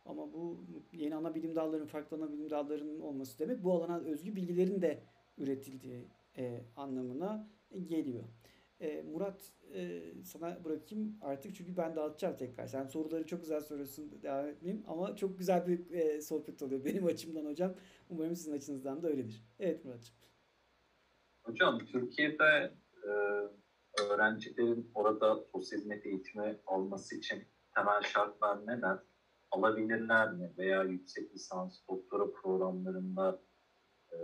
Ama 0.06 0.34
bu 0.34 0.66
yeni 0.94 1.16
ana 1.16 1.36
bilim 1.36 1.56
dallarının 1.56 1.86
farklı 1.86 2.18
ana 2.18 2.32
bilim 2.32 2.50
dallarının 2.50 3.00
olması 3.00 3.40
demek 3.40 3.64
bu 3.64 3.74
alana 3.74 4.00
özgü 4.00 4.36
bilgilerin 4.36 4.82
de 4.82 5.04
üretildiği 5.38 6.08
e, 6.38 6.62
anlamına 6.76 7.48
geliyor. 7.86 8.24
E, 8.80 9.02
Murat 9.02 9.52
e, 9.74 10.02
sana 10.24 10.64
bırakayım 10.64 11.18
artık 11.22 11.56
çünkü 11.56 11.78
ben 11.78 11.96
dağıtacağım 11.96 12.38
tekrar. 12.38 12.68
Sen 12.68 12.84
soruları 12.84 13.26
çok 13.26 13.42
güzel 13.42 13.62
soruyorsun 13.62 14.22
devam 14.24 14.48
etmeyeyim 14.48 14.84
ama 14.88 15.16
çok 15.16 15.38
güzel 15.38 15.68
bir 15.68 15.92
e, 15.92 16.22
sohbet 16.22 16.62
oluyor 16.62 16.86
benim 16.86 17.06
açımdan 17.14 17.46
hocam. 17.46 17.76
Umarım 18.10 18.36
sizin 18.36 18.52
açınızdan 18.54 19.04
da 19.04 19.08
öyledir. 19.08 19.44
Evet 19.60 19.86
Murat'cığım. 19.86 20.16
Hocam 21.44 21.80
Türkiye'de 21.80 22.74
e, 23.04 23.12
öğrencilerin 24.02 24.92
orada 24.94 25.44
sosyal 25.52 25.80
hizmet 25.80 26.06
eğitimi 26.06 26.58
alması 26.66 27.16
için 27.16 27.44
temel 27.76 28.02
şartlar 28.02 28.68
neler? 28.68 28.98
Alabilirler 29.52 30.32
mi? 30.32 30.52
Veya 30.58 30.84
yüksek 30.84 31.34
lisans, 31.34 31.80
doktora 31.90 32.32
programlarında 32.32 33.40
e, 34.12 34.18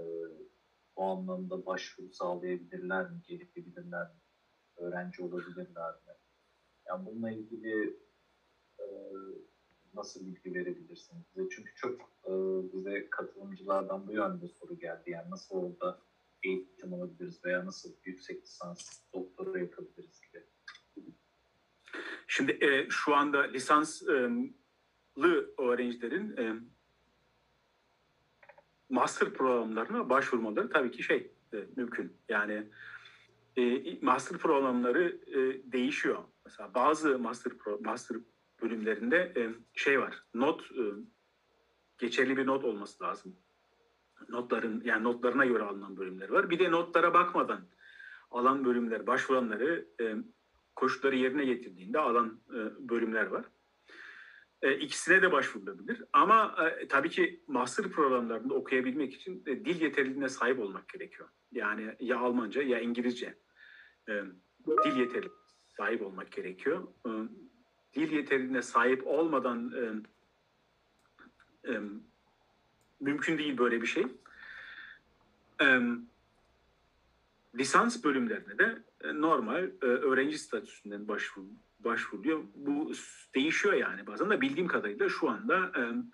bu 0.95 1.03
anlamda 1.03 1.65
başvuru 1.65 2.07
sağlayabilirler 2.11 3.09
mi? 3.09 3.21
Gelebilirler 3.27 4.07
mi? 4.07 4.19
öğrenci 4.79 5.23
olabilirler 5.23 5.91
mi? 5.91 6.13
Yani 6.87 7.05
bununla 7.05 7.31
ilgili 7.31 7.93
e, 8.79 8.85
nasıl 9.93 10.25
bilgi 10.25 10.53
verebilirsiniz? 10.53 11.23
Çünkü 11.49 11.75
çok 11.75 12.01
e, 12.25 12.31
bize 12.73 13.09
katılımcılardan 13.09 14.07
bu 14.07 14.11
yönde 14.11 14.47
soru 14.47 14.77
geldi. 14.77 15.09
Yani 15.09 15.29
nasıl 15.29 15.55
orada 15.55 15.97
eğitim 16.43 16.93
alabiliriz 16.93 17.45
veya 17.45 17.65
nasıl 17.65 17.93
yüksek 18.03 18.43
lisans, 18.43 19.01
doktora 19.13 19.59
yapabiliriz 19.59 20.21
gibi. 20.21 20.43
Şimdi 22.27 22.51
e, 22.65 22.89
şu 22.89 23.15
anda 23.15 23.41
lisanslı 23.41 24.53
öğrencilerin 25.57 26.37
e, 26.37 26.55
master 28.89 29.33
programlarına 29.33 30.09
başvurmaları 30.09 30.69
tabii 30.69 30.91
ki 30.91 31.03
şey 31.03 31.31
e, 31.53 31.57
mümkün. 31.75 32.17
Yani 32.29 32.67
e, 33.57 33.97
master 34.01 34.37
programları 34.37 35.21
e, 35.27 35.71
değişiyor. 35.71 36.23
Mesela 36.45 36.73
bazı 36.73 37.19
master 37.19 37.57
pro, 37.57 37.79
master 37.83 38.17
bölümlerinde 38.61 39.33
e, 39.37 39.49
şey 39.73 39.99
var. 39.99 40.23
Not 40.33 40.61
e, 40.61 40.83
geçerli 41.97 42.37
bir 42.37 42.47
not 42.47 42.63
olması 42.63 43.03
lazım. 43.03 43.35
Notların 44.29 44.81
yani 44.85 45.03
notlarına 45.03 45.45
göre 45.45 45.63
alınan 45.63 45.97
bölümler 45.97 46.29
var. 46.29 46.49
Bir 46.49 46.59
de 46.59 46.71
notlara 46.71 47.13
bakmadan 47.13 47.61
alan 48.31 48.65
bölümler, 48.65 49.07
başvuranları 49.07 49.87
e, 50.01 50.15
koşulları 50.75 51.15
yerine 51.15 51.45
getirdiğinde 51.45 51.99
alan 51.99 52.41
e, 52.49 52.89
bölümler 52.89 53.25
var. 53.25 53.45
E, 54.61 54.77
ikisine 54.77 55.21
de 55.21 55.31
başvurulabilir. 55.31 56.03
Ama 56.13 56.55
e, 56.65 56.87
tabii 56.87 57.09
ki 57.09 57.43
master 57.47 57.89
programlarında 57.89 58.53
okuyabilmek 58.53 59.13
için 59.13 59.43
e, 59.45 59.65
dil 59.65 59.81
yeterliliğine 59.81 60.29
sahip 60.29 60.59
olmak 60.59 60.89
gerekiyor. 60.89 61.29
Yani 61.51 61.95
ya 61.99 62.19
Almanca 62.19 62.61
ya 62.61 62.79
İngilizce 62.79 63.37
e, 64.09 64.23
dil 64.85 64.95
yeterli 64.95 65.29
sahip 65.77 66.01
olmak 66.01 66.31
gerekiyor. 66.31 66.87
E, 67.05 67.09
dil 67.95 68.11
yeterliğine 68.11 68.61
sahip 68.61 69.07
olmadan 69.07 69.73
e, 69.75 69.83
e, 71.71 71.81
mümkün 72.99 73.37
değil 73.37 73.57
böyle 73.57 73.81
bir 73.81 73.87
şey. 73.87 74.07
E, 75.61 75.79
lisans 77.55 78.03
bölümlerine 78.03 78.57
de 78.57 78.77
e, 79.03 79.21
normal 79.21 79.63
e, 79.63 79.85
öğrenci 79.85 80.37
statüsünden 80.37 81.07
başvur, 81.07 81.43
başvuruluyor. 81.79 82.43
Bu 82.55 82.91
değişiyor 83.35 83.73
yani 83.73 84.07
bazen 84.07 84.29
de 84.29 84.41
bildiğim 84.41 84.67
kadarıyla 84.67 85.09
şu 85.09 85.29
anda 85.29 85.71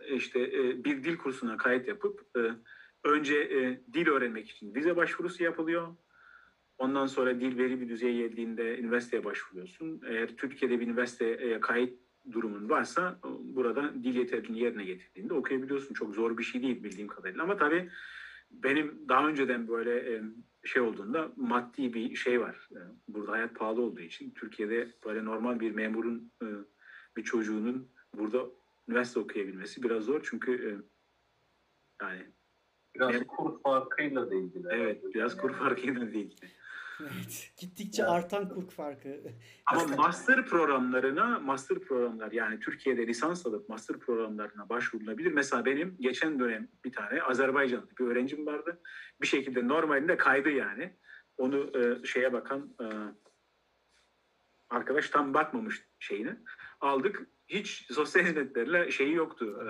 işte 0.07 0.39
e, 0.39 0.83
bir 0.83 1.03
dil 1.03 1.17
kursuna 1.17 1.57
kayıt 1.57 1.88
yapıp 1.88 2.21
önce 3.03 3.36
dil 3.93 4.07
öğrenmek 4.07 4.49
için 4.49 4.75
vize 4.75 4.95
başvurusu 4.95 5.43
yapılıyor. 5.43 5.95
Ondan 6.77 7.05
sonra 7.05 7.39
dil 7.39 7.57
veri 7.57 7.81
bir 7.81 7.89
düzeye 7.89 8.13
geldiğinde 8.13 8.79
üniversiteye 8.79 9.23
başvuruyorsun. 9.23 10.01
Eğer 10.07 10.38
Türkiye'de 10.38 10.79
bir 10.79 10.88
üniversiteye 10.88 11.59
kayıt 11.59 12.05
durumun 12.32 12.69
varsa 12.69 13.19
burada 13.43 13.93
dil 13.93 14.15
yeterliliğini 14.15 14.59
yerine 14.59 14.84
getirdiğinde 14.84 15.34
okuyabiliyorsun. 15.34 15.93
Çok 15.93 16.15
zor 16.15 16.38
bir 16.38 16.43
şey 16.43 16.61
değil 16.61 16.84
bildiğim 16.84 17.07
kadarıyla. 17.07 17.43
Ama 17.43 17.57
tabii 17.57 17.89
benim 18.51 19.05
daha 19.09 19.28
önceden 19.28 19.67
böyle 19.67 20.21
şey 20.63 20.82
olduğunda 20.82 21.32
maddi 21.36 21.93
bir 21.93 22.15
şey 22.15 22.41
var. 22.41 22.69
Burada 23.07 23.32
hayat 23.32 23.55
pahalı 23.55 23.82
olduğu 23.82 24.01
için 24.01 24.32
Türkiye'de 24.32 24.91
böyle 25.05 25.26
normal 25.26 25.59
bir 25.59 25.71
memurun 25.71 26.32
bir 27.17 27.23
çocuğunun 27.23 27.88
burada 28.17 28.45
üniversite 28.88 29.19
okuyabilmesi 29.19 29.84
biraz 29.84 30.03
zor. 30.03 30.21
Çünkü 30.23 30.84
yani 32.01 32.26
Biraz 32.95 33.28
kur 33.28 33.61
farkıyla 33.61 34.32
da 34.32 34.36
ilgili. 34.36 34.67
Evet, 34.71 35.15
biraz 35.15 35.38
kur 35.38 35.53
farkıyla 35.53 36.01
da 36.01 36.05
ilgili. 36.05 36.51
Evet. 37.02 37.54
Gittikçe 37.58 38.06
artan 38.06 38.50
kur 38.50 38.70
farkı. 38.70 39.22
Ama 39.66 39.88
master 39.98 40.46
programlarına, 40.46 41.39
master 41.39 41.80
programlar 41.80 42.32
yani 42.32 42.60
Türkiye'de 42.60 43.08
lisans 43.08 43.46
alıp 43.46 43.70
master 43.70 44.00
programlarına 44.00 44.70
başvurulabilir. 44.70 45.32
Mesela 45.32 45.66
benim 45.66 45.98
geçen 46.00 46.39
dönem 46.39 46.68
bir 46.86 46.91
tane 46.91 47.22
Azerbaycanlı 47.22 47.88
bir 48.00 48.06
öğrencim 48.06 48.46
vardı. 48.46 48.82
Bir 49.22 49.28
şekilde 49.28 49.68
normalinde 49.68 50.18
kaydı 50.18 50.50
yani. 50.50 50.93
Onu 51.38 51.72
e, 51.80 52.06
şeye 52.06 52.34
bakan 52.34 52.76
e, 52.82 52.86
arkadaş 54.70 55.10
tam 55.10 55.34
bakmamış 55.34 55.88
şeyine. 56.00 56.38
Aldık. 56.82 57.28
Hiç 57.48 57.88
sosyal 57.91 58.26
hizmetlerle 58.26 58.91
şeyi 58.91 59.14
yoktu. 59.14 59.64
E, 59.64 59.68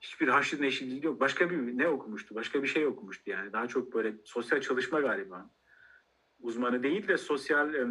hiçbir 0.00 0.28
haşır 0.28 0.62
neşirliği 0.62 1.04
yok. 1.04 1.20
Başka 1.20 1.50
bir 1.50 1.78
ne 1.78 1.88
okumuştu? 1.88 2.34
Başka 2.34 2.62
bir 2.62 2.68
şey 2.68 2.86
okumuştu 2.86 3.30
yani. 3.30 3.52
Daha 3.52 3.68
çok 3.68 3.94
böyle 3.94 4.14
sosyal 4.24 4.60
çalışma 4.60 5.00
galiba. 5.00 5.50
Uzmanı 6.42 6.82
değil 6.82 7.08
de 7.08 7.16
sosyal 7.16 7.74
e, 7.74 7.86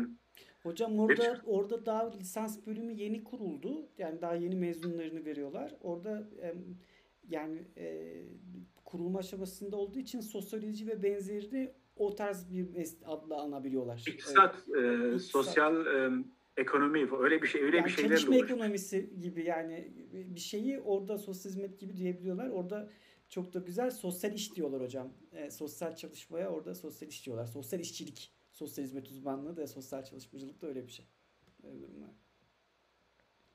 Hocam 0.64 1.00
orada 1.00 1.42
orada 1.46 1.86
daha 1.86 2.12
lisans 2.12 2.66
bölümü 2.66 2.94
yeni 2.94 3.24
kuruldu. 3.24 3.90
Yani 3.98 4.22
daha 4.22 4.36
yeni 4.36 4.56
mezunlarını 4.56 5.26
veriyorlar. 5.26 5.76
Orada 5.82 6.30
yani 7.30 7.68
e, 7.78 8.14
kurulma 8.86 9.20
aşamasında 9.20 9.78
olduğu 9.78 10.00
için 10.00 10.20
sosyoloji 10.20 10.88
ve 10.88 11.04
benzerini 11.04 11.74
o 11.96 12.16
tarz 12.16 12.52
bir 12.52 12.68
adla 13.06 13.42
anabiliyorlar. 13.42 14.04
İktisat, 14.08 14.56
e, 14.56 15.14
İktisat. 15.14 15.32
sosyal 15.32 15.86
e, 15.86 16.12
ekonomi 16.58 17.10
öyle 17.20 17.42
bir 17.42 17.48
şey 17.48 17.64
öyle 17.64 17.78
yani 17.78 17.86
bir 17.86 17.92
şeyler 17.92 18.18
çalışma 18.18 18.36
ekonomisi 18.36 19.20
gibi 19.20 19.46
yani 19.46 19.94
bir 20.14 20.40
şeyi 20.40 20.80
orada 20.80 21.18
sosyal 21.18 21.52
hizmet 21.52 21.80
gibi 21.80 21.98
diyebiliyorlar. 21.98 22.50
Orada 22.50 22.90
çok 23.30 23.54
da 23.54 23.60
güzel 23.60 23.92
sosyal 23.92 24.34
iş 24.34 24.56
diyorlar 24.56 24.82
hocam. 24.82 25.14
E, 25.32 25.52
sosyal 25.52 25.96
çalışmaya 25.96 26.50
orada 26.50 26.76
sosyal 26.76 27.10
iş 27.10 27.26
diyorlar. 27.26 27.46
Sosyal 27.46 27.80
işçilik, 27.80 28.34
sosyal 28.60 28.86
hizmet 28.86 29.08
uzmanlığı 29.08 29.58
da 29.58 29.68
sosyal 29.68 30.04
çalışmacılık 30.04 30.62
da 30.62 30.68
öyle 30.68 30.88
bir 30.88 30.92
şey. 30.92 31.06
Öyle 31.64 31.82
durumlar. 31.82 32.10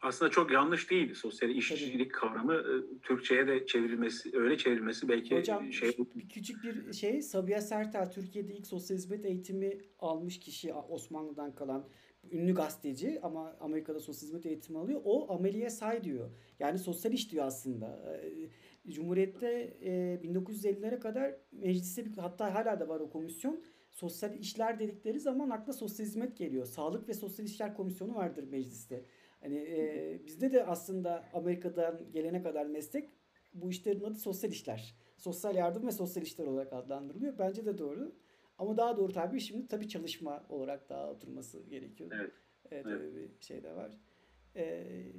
Aslında 0.01 0.31
çok 0.31 0.53
yanlış 0.53 0.91
değil 0.91 1.15
sosyal 1.15 1.51
işçilik 1.51 2.13
kavramı 2.13 2.55
e, 2.55 2.99
Türkçe'ye 3.03 3.47
de 3.47 3.67
çevrilmesi 3.67 4.31
öyle 4.39 4.59
çevrilmesi 4.59 5.09
belki 5.09 5.37
Hocam 5.37 5.73
şey 5.73 5.97
bir 6.15 6.29
küçük 6.29 6.65
bir 6.65 6.93
şey 6.93 7.23
Sabiha 7.23 7.61
Sertel 7.61 8.11
Türkiye'de 8.11 8.55
ilk 8.55 8.67
sosyal 8.67 8.97
hizmet 8.97 9.25
eğitimi 9.25 9.79
almış 9.99 10.41
kişi 10.41 10.73
Osmanlı'dan 10.73 11.55
kalan 11.55 11.89
ünlü 12.33 12.55
gazeteci 12.55 13.21
ama 13.23 13.57
Amerika'da 13.61 14.01
sosyal 14.01 14.29
hizmet 14.29 14.47
eğitimi 14.47 14.79
alıyor. 14.79 15.01
O 15.05 15.35
ameliye 15.35 15.71
say 15.71 16.05
diyor. 16.05 16.31
Yani 16.59 16.79
sosyal 16.79 17.15
iş 17.15 17.33
diyor 17.33 17.47
aslında. 17.47 18.19
Ee, 18.23 18.93
Cumhuriyet'te 18.93 19.77
e, 19.83 20.21
1950'lere 20.25 21.01
kadar 21.01 21.35
mecliste 21.53 22.05
bir, 22.05 22.17
hatta 22.19 22.55
hala 22.55 22.81
da 22.81 22.89
var 22.89 23.01
o 23.01 23.11
komisyon. 23.11 23.61
Sosyal 23.95 24.35
işler 24.39 24.79
dedikleri 24.79 25.21
zaman 25.21 25.51
akla 25.51 25.73
sosyal 25.73 26.07
hizmet 26.07 26.37
geliyor. 26.37 26.67
Sağlık 26.67 27.09
ve 27.09 27.15
Sosyal 27.15 27.47
İşler 27.47 27.75
Komisyonu 27.75 28.15
vardır 28.15 28.45
mecliste. 28.45 29.05
Hani 29.41 29.57
e, 29.57 30.21
bizde 30.27 30.53
de 30.53 30.67
aslında 30.67 31.25
Amerika'dan 31.33 32.13
gelene 32.13 32.43
kadar 32.43 32.67
meslek 32.67 33.11
bu 33.55 33.71
işlerin 33.71 34.05
adı 34.05 34.15
sosyal 34.15 34.53
işler. 34.53 34.95
Sosyal 35.17 35.55
yardım 35.55 35.87
ve 35.87 35.93
sosyal 35.93 36.23
işler 36.27 36.47
olarak 36.47 36.73
adlandırılıyor. 36.73 37.39
Bence 37.39 37.67
de 37.67 37.79
doğru. 37.79 38.15
Ama 38.59 38.77
daha 38.77 38.97
doğru 38.97 39.13
tabii 39.13 39.41
şimdi 39.41 39.69
tabii 39.69 39.89
çalışma 39.89 40.47
olarak 40.49 40.89
daha 40.89 41.11
oturması 41.11 41.63
gerekiyor. 41.63 42.11
Evet. 42.15 42.33
Evet, 42.71 42.87
Evet. 42.89 43.01
öyle 43.01 43.17
bir 43.17 43.45
şey 43.45 43.63
de 43.63 43.75
var. 43.77 43.99
Ee, 44.57 45.13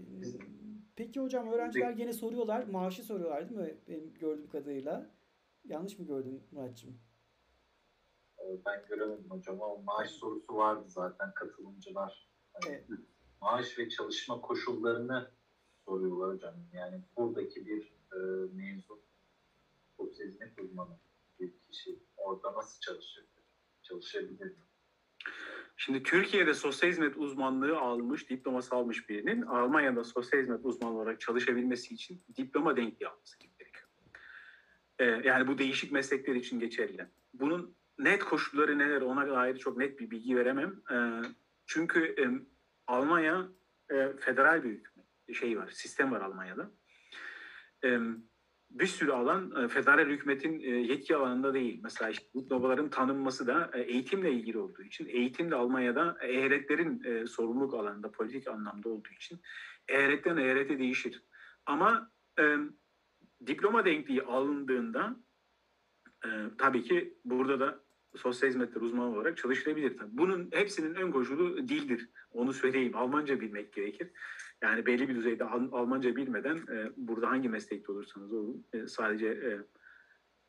peki 0.95 1.19
hocam 1.19 1.47
öğrenciler 1.47 1.91
gene 1.91 2.13
soruyorlar. 2.13 2.63
Maaşı 2.67 3.03
soruyorlar 3.03 3.49
değil 3.49 3.61
mi? 3.61 3.77
Benim 3.87 4.13
gördüğüm 4.13 4.47
kadarıyla. 4.49 5.09
Yanlış 5.65 5.99
mı 5.99 6.05
gördüm 6.05 6.43
Muratçım? 6.51 6.99
Ee, 8.45 8.65
Ben 8.65 8.85
göremedim 8.89 9.29
hocam 9.29 9.61
ama 9.61 9.81
maaş 9.81 10.09
sorusu 10.09 10.55
vardı 10.55 10.83
zaten 10.87 11.33
katılımcılar. 11.33 12.29
Hani 12.53 12.75
Evet. 12.75 12.99
Maaş 13.41 13.79
ve 13.79 13.89
çalışma 13.89 14.41
koşullarını 14.41 15.31
soruyorlar 15.85 16.35
hocam. 16.35 16.53
Yani 16.73 17.01
buradaki 17.17 17.65
bir 17.65 17.81
e, 18.13 18.17
mezun 18.53 18.99
sosyal 19.97 20.27
hizmet 20.27 20.59
uzmanı 20.59 20.97
bir 21.39 21.53
kişi 21.71 21.99
orada 22.17 22.53
nasıl 22.53 22.79
çalışabilir? 22.81 23.43
Çalışabilir 23.83 24.45
mi? 24.45 24.55
Şimdi 25.77 26.03
Türkiye'de 26.03 26.53
sosyal 26.53 26.89
hizmet 26.89 27.17
uzmanlığı 27.17 27.79
almış, 27.79 28.29
diploması 28.29 28.75
almış 28.75 29.09
birinin 29.09 29.41
Almanya'da 29.41 30.03
sosyal 30.03 30.41
hizmet 30.41 30.65
uzmanı 30.65 30.97
olarak 30.97 31.19
çalışabilmesi 31.19 31.93
için 31.93 32.23
diploma 32.37 32.77
denkliği 32.77 33.09
alması 33.09 33.39
gerekiyor. 33.39 33.87
Ee, 34.99 35.05
yani 35.05 35.47
bu 35.47 35.57
değişik 35.57 35.91
meslekler 35.91 36.35
için 36.35 36.59
geçerli. 36.59 37.07
Bunun 37.33 37.75
net 37.99 38.23
koşulları 38.23 38.77
neler 38.77 39.01
ona 39.01 39.29
dair 39.29 39.57
çok 39.57 39.77
net 39.77 39.99
bir 39.99 40.11
bilgi 40.11 40.37
veremem. 40.37 40.81
Ee, 40.91 41.21
çünkü 41.65 42.15
e, 42.19 42.23
Almanya 42.87 43.47
e, 43.89 44.13
federal 44.19 44.63
bir 44.63 44.69
hükümet 44.69 45.05
şey 45.33 45.57
var, 45.57 45.69
sistem 45.71 46.11
var 46.11 46.21
Almanya'da. 46.21 46.71
E, 47.83 47.99
bir 48.69 48.87
sürü 48.87 49.11
alan 49.11 49.63
e, 49.63 49.67
federal 49.67 50.09
hükümetin 50.09 50.59
e, 50.59 50.69
yetki 50.69 51.15
alanında 51.15 51.53
değil. 51.53 51.79
Mesela 51.83 52.09
işte 52.09 52.25
diplomaların 52.33 52.89
tanınması 52.89 53.47
da 53.47 53.71
e, 53.73 53.81
eğitimle 53.81 54.31
ilgili 54.31 54.57
olduğu 54.57 54.83
için, 54.83 55.07
eğitim 55.07 55.51
de 55.51 55.55
Almanya'da 55.55 56.17
eyaletlerin 56.21 57.03
e, 57.03 57.27
sorumluluk 57.27 57.73
alanında, 57.73 58.11
politik 58.11 58.47
anlamda 58.47 58.89
olduğu 58.89 59.09
için 59.09 59.39
eyaletten 59.87 60.37
eyalete 60.37 60.79
değişir. 60.79 61.23
Ama 61.65 62.11
e, 62.39 62.57
diploma 63.47 63.85
denkliği 63.85 64.21
alındığında 64.21 65.15
e, 66.25 66.29
tabii 66.57 66.83
ki 66.83 67.17
burada 67.25 67.59
da 67.59 67.84
sosyal 68.17 68.49
hizmetler 68.49 68.81
uzmanı 68.81 69.15
olarak 69.15 69.37
çalışılabilir. 69.37 69.93
Bunun 70.07 70.49
hepsinin 70.53 70.95
ön 70.95 71.11
koşulu 71.11 71.67
dildir. 71.67 72.09
Onu 72.31 72.53
söyleyeyim. 72.53 72.95
Almanca 72.95 73.41
bilmek 73.41 73.73
gerekir. 73.73 74.09
Yani 74.61 74.85
belli 74.85 75.09
bir 75.09 75.15
düzeyde 75.15 75.43
Al- 75.43 75.71
Almanca 75.71 76.15
bilmeden 76.15 76.55
e, 76.55 76.91
burada 76.97 77.29
hangi 77.29 77.49
meslekte 77.49 77.91
olursanız 77.91 78.33
olun 78.33 78.65
e, 78.73 78.87
sadece 78.87 79.27
e, 79.27 79.59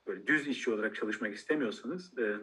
böyle 0.06 0.26
düz 0.26 0.48
işçi 0.48 0.70
olarak 0.70 0.94
çalışmak 0.94 1.34
istemiyorsanız 1.34 2.18
e, 2.18 2.36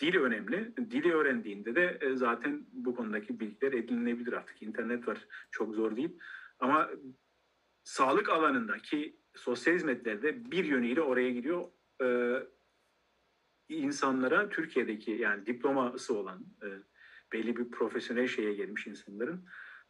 dili 0.00 0.20
önemli. 0.20 0.72
Dili 0.90 1.12
öğrendiğinde 1.14 1.74
de 1.74 1.98
zaten 2.14 2.66
bu 2.72 2.94
konudaki 2.96 3.40
bilgiler 3.40 3.72
edinilebilir 3.72 4.32
artık. 4.32 4.62
İnternet 4.62 5.08
var. 5.08 5.18
Çok 5.50 5.74
zor 5.74 5.96
değil. 5.96 6.18
Ama 6.58 6.90
sağlık 7.84 8.28
alanındaki 8.28 9.16
sosyal 9.34 9.74
hizmetlerde 9.74 10.50
bir 10.50 10.64
yönüyle 10.64 11.00
oraya 11.00 11.30
gidiyor. 11.30 11.68
İnsanlara 13.84 14.48
Türkiye'deki 14.48 15.10
yani 15.10 15.46
diploması 15.46 16.18
olan 16.18 16.46
e, 16.62 16.66
belli 17.32 17.56
bir 17.56 17.70
profesyonel 17.70 18.28
şeye 18.28 18.54
gelmiş 18.54 18.86
insanların 18.86 19.44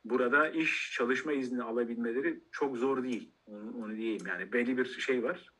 burada 0.04 0.48
iş 0.48 0.92
çalışma 0.94 1.32
izni 1.32 1.62
alabilmeleri 1.62 2.40
çok 2.52 2.76
zor 2.76 3.02
değil. 3.04 3.30
Onu, 3.46 3.84
onu 3.84 3.96
diyeyim 3.96 4.26
yani 4.26 4.52
belli 4.52 4.78
bir 4.78 4.84
şey 4.84 5.22
var. 5.22 5.52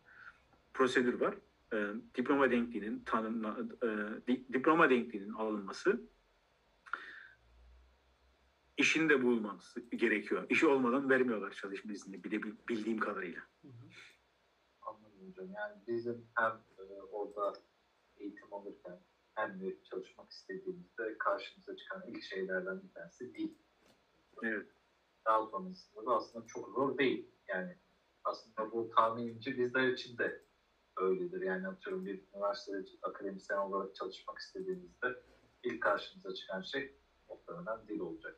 Prosedür 0.75 1.21
var. 1.21 1.35
E, 1.73 1.77
diploma 2.15 2.51
denkliğinin 2.51 3.03
tanımla, 3.07 3.59
e, 3.83 3.89
di- 4.29 4.53
diploma 4.53 4.91
denkliğinin 4.91 5.33
alınması 5.33 6.01
işini 8.77 9.09
de 9.09 9.23
bulması 9.23 9.81
gerekiyor. 9.81 10.47
İşi 10.49 10.67
olmadan 10.67 11.11
vermiyorlar 11.11 11.51
çalışma 11.51 11.93
izni 11.93 12.25
bile 12.25 12.43
bildiğim 12.69 12.99
kadarıyla. 12.99 13.43
Anladım 14.83 15.29
hocam. 15.29 15.47
Yani 15.57 15.75
bizim 15.89 16.27
hem 16.35 16.51
e, 16.79 16.83
orada 17.13 17.53
eğitim 18.25 18.55
alırken 18.55 19.01
hem 19.35 19.61
de 19.61 19.77
çalışmak 19.91 20.31
istediğimizde 20.31 21.19
karşımıza 21.19 21.77
çıkan 21.77 22.03
ilk 22.09 22.23
şeylerden 22.23 22.83
bir 22.83 22.93
tanesi 22.95 23.35
dil. 23.35 23.49
Evet. 24.43 24.67
Daha 25.27 25.47
sonrasında 25.47 26.07
da 26.07 26.11
aslında 26.17 26.47
çok 26.47 26.69
zor 26.69 26.99
değil. 26.99 27.27
Yani 27.49 27.77
aslında 28.25 28.73
bu 28.73 28.91
tahminimce 28.97 29.59
bizler 29.59 29.89
için 29.89 30.19
de 30.19 30.43
öyledir. 30.97 31.41
Yani 31.43 31.69
atıyorum 31.69 32.07
bir 32.07 32.21
üniversitede 32.35 32.85
akademisyen 33.03 33.59
olarak 33.59 33.95
çalışmak 33.95 34.39
istediğimizde 34.39 35.23
ilk 35.65 35.83
karşımıza 35.83 36.35
çıkan 36.35 36.63
şey 36.63 36.95
muhtemelen 37.29 37.89
dil 37.89 38.01
olacak. 38.01 38.37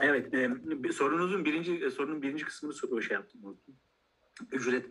Evet, 0.00 0.34
e, 0.34 0.50
bir- 0.84 0.92
sorunuzun 0.92 1.44
birinci 1.44 1.84
e, 1.84 1.90
sorunun 1.90 2.22
birinci 2.22 2.44
kısmını 2.44 2.72
sor- 2.72 3.00
şey 3.02 3.14
yaptım. 3.14 3.58
Ücret. 4.52 4.86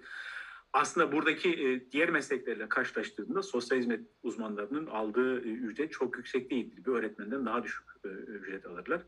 Aslında 0.74 1.11
buradaki 1.11 1.49
e, 1.49 1.91
diğer 1.91 2.09
mesleklerle 2.09 2.69
karşılaştırdığında 2.69 3.43
sosyal 3.43 3.78
hizmet 3.78 4.01
uzmanlarının 4.24 4.86
aldığı 4.86 5.39
e, 5.39 5.51
ücret 5.51 5.91
çok 5.91 6.17
yüksek 6.17 6.51
değildir. 6.51 6.86
Bir 6.86 6.91
öğretmenden 6.91 7.45
daha 7.45 7.63
düşük 7.63 7.86
e, 8.05 8.07
ücret 8.07 8.65
alırlar. 8.65 9.01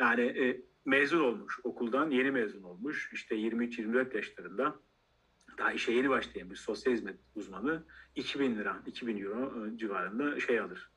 Yani 0.00 0.56
mezun 0.84 1.20
olmuş, 1.20 1.60
okuldan 1.64 2.10
yeni 2.10 2.30
mezun 2.30 2.62
olmuş, 2.62 3.10
işte 3.12 3.34
23-24 3.36 4.16
yaşlarında 4.16 4.80
daha 5.58 5.72
işe 5.72 5.92
yeni 5.92 6.10
başlayan 6.10 6.50
bir 6.50 6.56
sosyal 6.56 6.92
hizmet 6.92 7.16
uzmanı 7.34 7.84
2000 8.16 8.56
lira, 8.56 8.82
2000 8.86 9.24
euro 9.24 9.76
civarında 9.76 10.40
şey 10.40 10.60
alır, 10.60 10.90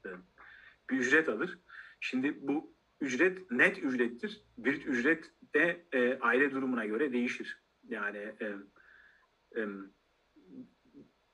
bir 0.89 0.97
ücret 0.97 1.29
alır. 1.29 1.59
Şimdi 1.99 2.47
bu 2.47 2.73
ücret 3.01 3.51
net 3.51 3.83
ücrettir. 3.83 4.41
Bir 4.57 4.85
ücret 4.85 5.31
de 5.55 5.85
aile 6.21 6.51
durumuna 6.51 6.85
göre 6.85 7.13
değişir. 7.13 7.63
Yani 7.89 8.17
e, 8.17 8.55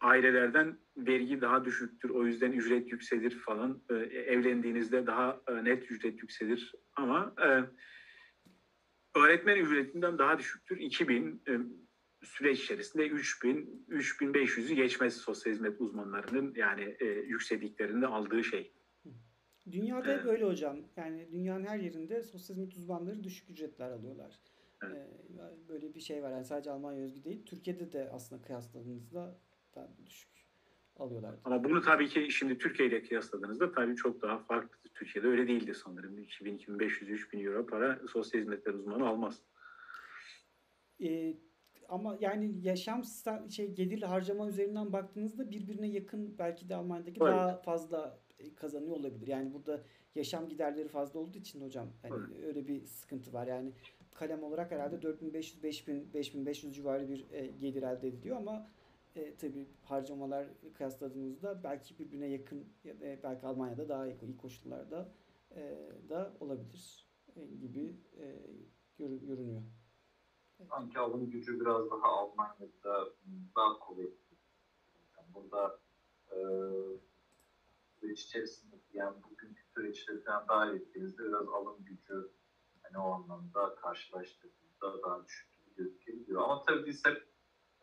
ailelerden 0.01 0.78
vergi 0.97 1.41
daha 1.41 1.65
düşüktür. 1.65 2.09
O 2.09 2.26
yüzden 2.26 2.51
ücret 2.51 2.91
yükselir 2.91 3.39
falan. 3.39 3.82
E, 3.89 3.93
evlendiğinizde 4.05 5.07
daha 5.07 5.41
e, 5.47 5.63
net 5.63 5.91
ücret 5.91 6.22
yükselir. 6.22 6.76
Ama 6.93 7.36
e, 7.41 7.47
öğretmen 9.20 9.57
ücretinden 9.57 10.17
daha 10.17 10.39
düşüktür. 10.39 10.78
2000 10.78 11.43
e, 11.47 11.51
süreç 12.24 12.63
içerisinde 12.63 13.07
3000 13.07 13.86
3500'ü 13.89 14.74
geçmez 14.74 15.17
sosyal 15.17 15.53
hizmet 15.53 15.82
uzmanlarının 15.82 16.53
yani 16.55 16.95
e, 16.99 17.05
yükseldiklerinde 17.05 18.07
aldığı 18.07 18.43
şey. 18.43 18.74
Dünyada 19.72 20.11
hep 20.11 20.20
Evet. 20.20 20.26
öyle 20.26 20.45
hocam. 20.45 20.78
Yani 20.95 21.32
dünyanın 21.32 21.65
her 21.65 21.80
yerinde 21.80 22.24
sosyal 22.24 22.55
hizmet 22.55 22.74
uzmanları 22.74 23.24
düşük 23.24 23.49
ücretler 23.49 23.91
alıyorlar. 23.91 24.39
Evet. 24.84 24.98
Ee, 24.98 25.70
böyle 25.70 25.94
bir 25.94 26.00
şey 26.00 26.24
var. 26.24 26.32
Yani 26.32 26.46
sadece 26.46 26.72
Almanya 26.72 27.04
özgü 27.04 27.24
değil. 27.24 27.46
Türkiye'de 27.46 27.92
de 27.92 28.10
aslında 28.12 28.42
kıyasladığınızda 28.42 29.38
daha 29.76 29.88
düşük 30.06 30.30
alıyorlar. 30.96 31.36
Ama 31.44 31.64
bunu 31.64 31.82
tabii 31.82 32.08
ki 32.08 32.32
şimdi 32.32 32.58
Türkiye 32.58 32.88
ile 32.88 33.02
kıyasladığınızda 33.04 33.72
tabii 33.72 33.96
çok 33.96 34.22
daha 34.22 34.40
farklı. 34.40 34.90
Türkiye'de 34.94 35.28
öyle 35.28 35.48
değildi 35.48 35.74
sanırım. 35.74 36.18
2000, 36.18 36.56
2500, 36.56 37.12
3000 37.12 37.46
euro 37.46 37.66
para 37.66 38.00
sosyal 38.08 38.42
hizmetler 38.42 38.74
uzmanı 38.74 39.08
almaz. 39.08 39.42
Ee, 41.04 41.38
ama 41.90 42.18
yani 42.22 42.56
yaşam 42.62 43.04
şey 43.50 43.74
gelir 43.74 44.02
harcama 44.02 44.48
üzerinden 44.50 44.94
baktığınızda 44.94 45.52
birbirine 45.52 45.88
yakın 45.88 46.38
belki 46.38 46.70
de 46.70 46.76
Almanya'daki 46.76 47.20
Evet. 47.24 47.32
daha 47.32 47.58
fazla 47.58 48.20
e, 48.40 48.56
kazanıyor 48.56 48.96
olabilir. 48.96 49.28
Yani 49.28 49.54
burada 49.54 49.84
yaşam 50.16 50.50
giderleri 50.50 50.88
fazla 50.88 51.20
olduğu 51.20 51.38
için 51.38 51.62
hocam 51.62 51.88
hani 52.02 52.14
Evet. 52.32 52.46
öyle 52.46 52.68
bir 52.68 52.86
sıkıntı 52.86 53.34
var. 53.34 53.48
Yani 53.48 53.74
kalem 54.20 54.43
olarak 54.43 54.72
herhalde 54.72 55.01
4500 55.01 55.63
5000 55.63 56.13
5500 56.13 56.76
civarı 56.76 57.09
bir 57.09 57.32
e, 57.32 57.47
gelir 57.47 57.84
elde 57.84 58.07
ediliyor 58.07 58.38
ama 58.38 58.67
e, 59.15 59.36
tabii 59.36 59.67
harcamalar 59.84 60.47
kıyasladığımızda 60.74 61.63
belki 61.63 61.99
birbirine 61.99 62.28
yakın 62.28 62.65
ya 62.84 62.99
da 62.99 63.24
belki 63.24 63.47
Almanya'da 63.47 63.89
daha 63.89 64.07
iyi, 64.07 64.22
iyi 64.22 64.38
koşullarda 64.38 65.11
e, 65.55 65.89
da 66.09 66.34
olabilir 66.39 67.07
e, 67.36 67.45
gibi 67.45 67.95
e, 68.17 68.26
görü- 68.97 69.26
görünüyor. 69.28 69.61
Sanki 70.70 70.99
alım 70.99 71.30
gücü 71.30 71.59
biraz 71.59 71.91
daha 71.91 72.07
Almanya'da 72.07 73.09
daha 73.55 73.80
kuvvetli. 73.80 74.36
Yani 75.17 75.28
burada 75.34 75.80
e, 76.32 76.38
süreç 77.99 78.22
içerisinde 78.24 78.76
yani 78.93 79.17
bugünkü 79.24 79.61
süreçleri 79.74 80.24
falan 80.24 80.47
dahil 80.47 80.74
ettiğinizde 80.82 81.24
biraz 81.24 81.47
alım 81.47 81.78
gücü 81.86 82.30
hani 82.90 83.04
o 83.04 83.12
anlamda 83.12 83.76
karşılaştırdığımızda 83.76 85.02
daha 85.04 85.26
düşük 85.26 85.50
gözükebiliyor. 85.78 86.42
Ama 86.42 86.64
tabii 86.64 86.86
biz 86.86 87.06
hep 87.06 87.28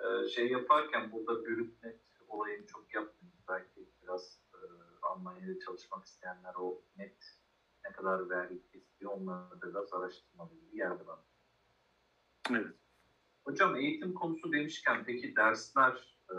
e, 0.00 0.28
şey 0.28 0.50
yaparken 0.50 1.12
burada 1.12 1.44
bürüt 1.44 1.82
net 1.82 2.00
olayını 2.28 2.66
çok 2.66 2.94
yapmıyoruz. 2.94 3.40
Belki 3.48 3.88
biraz 4.02 4.40
e, 4.54 4.58
Almanya'da 5.02 5.58
çalışmak 5.58 6.04
isteyenler 6.04 6.54
o 6.54 6.82
net 6.96 7.38
ne 7.84 7.92
kadar 7.92 8.30
vergi 8.30 8.62
kesiyor 8.72 9.12
onları 9.12 9.60
da 9.60 9.70
biraz 9.70 9.92
araştırmalı 9.92 10.50
bir 10.72 10.78
yer 10.78 10.90
var. 10.90 11.18
Evet. 12.50 12.76
Hocam 13.44 13.76
eğitim 13.76 14.14
konusu 14.14 14.52
demişken 14.52 15.04
peki 15.04 15.36
dersler 15.36 16.18
e, 16.30 16.36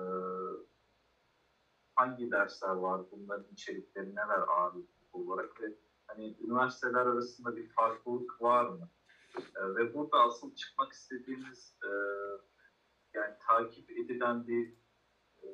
hangi 1.95 2.31
dersler 2.31 2.69
var? 2.69 3.01
Bunların 3.11 3.47
içerikleri 3.51 4.11
neler 4.11 4.47
ağırlıklı 4.47 4.87
olarak 5.13 5.61
ve 5.61 5.73
hani 6.07 6.37
üniversiteler 6.39 7.05
arasında 7.05 7.55
bir 7.55 7.69
farklılık 7.69 8.41
var 8.41 8.69
mı? 8.69 8.89
E, 9.55 9.75
ve 9.75 9.93
burada 9.93 10.17
asıl 10.17 10.55
çıkmak 10.55 10.93
istediğimiz 10.93 11.77
e, 11.83 11.89
yani 13.13 13.33
takip 13.47 13.89
edilen 13.91 14.47
bir 14.47 14.73
e, 15.43 15.47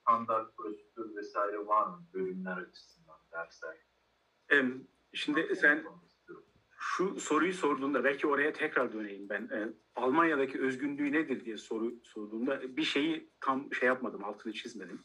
standart 0.00 0.56
prosedür 0.56 1.16
vesaire 1.16 1.66
var 1.66 1.86
mı 1.86 2.06
bölümler 2.14 2.56
açısından 2.56 3.18
dersler? 3.32 3.76
Em, 4.48 4.86
Şimdi 5.14 5.56
sen 5.56 5.84
Onu 5.84 6.00
istiyorum. 6.06 6.44
şu 6.78 7.20
soruyu 7.20 7.52
sorduğunda 7.52 8.04
belki 8.04 8.26
oraya 8.26 8.52
tekrar 8.52 8.92
döneyim 8.92 9.28
ben. 9.28 9.48
Ee, 9.52 9.72
Almanya'daki 9.96 10.60
özgünlüğü 10.60 11.12
nedir 11.12 11.44
diye 11.44 11.56
soru 11.56 11.94
sorduğunda 12.02 12.76
bir 12.76 12.82
şeyi 12.82 13.30
tam 13.40 13.74
şey 13.74 13.86
yapmadım, 13.86 14.24
altını 14.24 14.52
çizmedim. 14.52 15.04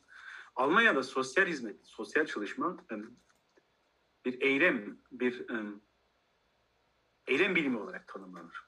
Almanya'da 0.56 1.04
sosyal 1.04 1.46
hizmet, 1.46 1.88
sosyal 1.88 2.26
çalışma 2.26 2.78
bir 4.28 4.42
eylem, 4.42 4.98
bir 5.12 5.50
em, 5.50 5.82
eylem 7.28 7.56
bilimi 7.56 7.78
olarak 7.78 8.08
tanımlanır. 8.08 8.68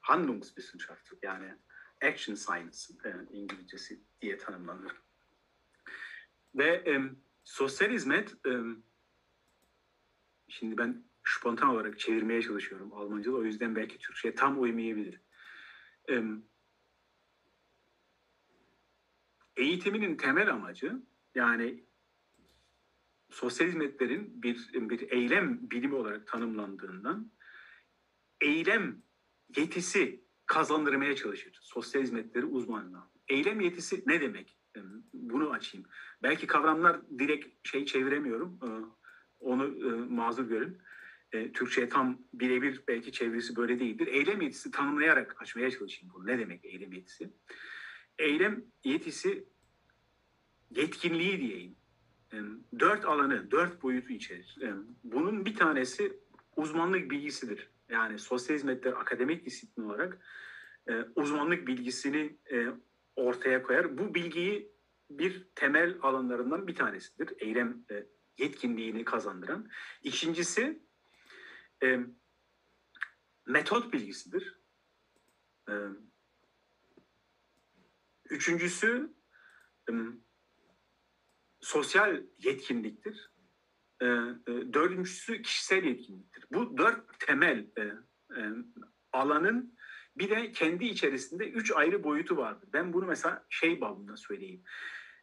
Handlungswissenschaft 0.00 1.12
yani 1.22 1.54
action 2.02 2.34
science 2.34 2.78
e, 3.04 3.10
İngilizcesi 3.30 4.00
diye 4.20 4.38
tanımlanır. 4.38 5.02
Ve 6.54 6.66
em, 6.66 7.16
sosyal 7.44 7.90
hizmet 7.90 8.34
em, 8.46 8.82
Şimdi 10.52 10.78
ben 10.78 11.04
spontan 11.24 11.68
olarak 11.68 11.98
çevirmeye 11.98 12.42
çalışıyorum 12.42 12.92
Almanca'da. 12.92 13.36
O 13.36 13.44
yüzden 13.44 13.76
belki 13.76 13.98
Türkçe'ye 13.98 14.34
tam 14.34 14.60
uymayabilir. 14.60 15.20
Ee, 16.10 16.22
eğitiminin 19.56 20.16
temel 20.16 20.50
amacı 20.50 21.02
yani 21.34 21.84
sosyal 23.32 23.68
hizmetlerin 23.68 24.42
bir, 24.42 24.70
bir 24.74 25.10
eylem 25.10 25.70
bilimi 25.70 25.94
olarak 25.94 26.26
tanımlandığından 26.26 27.30
eylem 28.40 29.02
yetisi 29.56 30.24
kazandırmaya 30.46 31.16
çalışır 31.16 31.58
sosyal 31.62 32.02
hizmetleri 32.02 32.44
uzmanlığa. 32.44 33.10
Eylem 33.28 33.60
yetisi 33.60 34.02
ne 34.06 34.20
demek? 34.20 34.58
Bunu 35.14 35.50
açayım. 35.50 35.86
Belki 36.22 36.46
kavramlar 36.46 37.00
direkt 37.18 37.68
şey 37.68 37.86
çeviremiyorum. 37.86 38.58
Ee, 38.62 38.68
onu 39.40 39.64
e, 39.64 39.90
mazur 40.14 40.48
görün. 40.48 40.78
E, 41.32 41.52
Türkçe'ye 41.52 41.88
tam 41.88 42.18
birebir 42.34 42.82
belki 42.88 43.12
çevirisi 43.12 43.56
böyle 43.56 43.78
değildir. 43.78 44.06
Eylem 44.06 44.40
yetisi 44.40 44.70
tanımlayarak 44.70 45.42
açmaya 45.42 45.70
çalışayım 45.70 46.14
bunu. 46.14 46.26
Ne 46.26 46.38
demek 46.38 46.64
eylem 46.64 46.92
yetisi? 46.92 47.30
Eylem 48.18 48.64
yetisi 48.84 49.44
yetkinliği 50.70 51.40
diyeyim. 51.40 51.76
Dört 52.78 53.04
alanı, 53.04 53.50
dört 53.50 53.82
boyutu 53.82 54.12
içerir. 54.12 54.58
Bunun 55.04 55.44
bir 55.44 55.54
tanesi 55.54 56.20
uzmanlık 56.56 57.10
bilgisidir. 57.10 57.70
Yani 57.88 58.18
sosyal 58.18 58.56
hizmetler 58.56 58.92
akademik 58.92 59.46
disiplin 59.46 59.84
olarak 59.84 60.18
e, 60.88 60.92
uzmanlık 61.16 61.66
bilgisini 61.66 62.38
e, 62.52 62.66
ortaya 63.16 63.62
koyar. 63.62 63.98
Bu 63.98 64.14
bilgiyi 64.14 64.72
bir 65.10 65.48
temel 65.54 65.98
alanlarından 66.02 66.66
bir 66.66 66.74
tanesidir. 66.74 67.32
Eylem 67.38 67.84
yetkinliğini 68.38 69.04
kazandıran. 69.04 69.68
İkincisi 70.02 70.82
metot 73.46 73.92
bilgisidir. 73.92 74.58
Üçüncüsü 78.30 79.12
sosyal 81.62 82.20
yetkinliktir. 82.38 83.32
E, 84.00 84.06
e, 84.06 84.72
dördüncüsü 84.72 85.42
kişisel 85.42 85.84
yetkinliktir. 85.84 86.44
Bu 86.52 86.78
dört 86.78 87.18
temel 87.18 87.66
e, 87.76 87.82
e, 88.36 88.40
alanın 89.12 89.78
bir 90.16 90.30
de 90.30 90.52
kendi 90.52 90.84
içerisinde 90.84 91.50
üç 91.50 91.72
ayrı 91.72 92.04
boyutu 92.04 92.36
vardır. 92.36 92.68
Ben 92.72 92.92
bunu 92.92 93.06
mesela 93.06 93.46
şey 93.50 93.80
babında 93.80 94.16
söyleyeyim. 94.16 94.62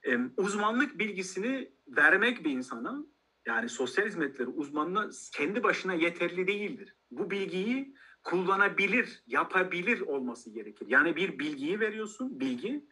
E, 0.04 0.18
uzmanlık 0.38 1.00
bilgisini 1.00 1.72
vermek 1.88 2.44
bir 2.44 2.52
insana 2.52 3.06
yani 3.46 3.70
sosyal 3.70 4.06
hizmetleri 4.06 4.48
uzmanına 4.48 5.10
kendi 5.34 5.64
başına 5.64 5.94
yeterli 5.94 6.48
değildir. 6.48 6.96
Bu 7.12 7.32
bilgiyi 7.32 7.96
kullanabilir, 8.24 9.24
yapabilir 9.28 10.02
olması 10.02 10.50
gerekir. 10.50 10.88
Yani 10.90 11.16
bir 11.16 11.40
bilgiyi 11.40 11.80
veriyorsun, 11.80 12.40
bilgi 12.40 12.86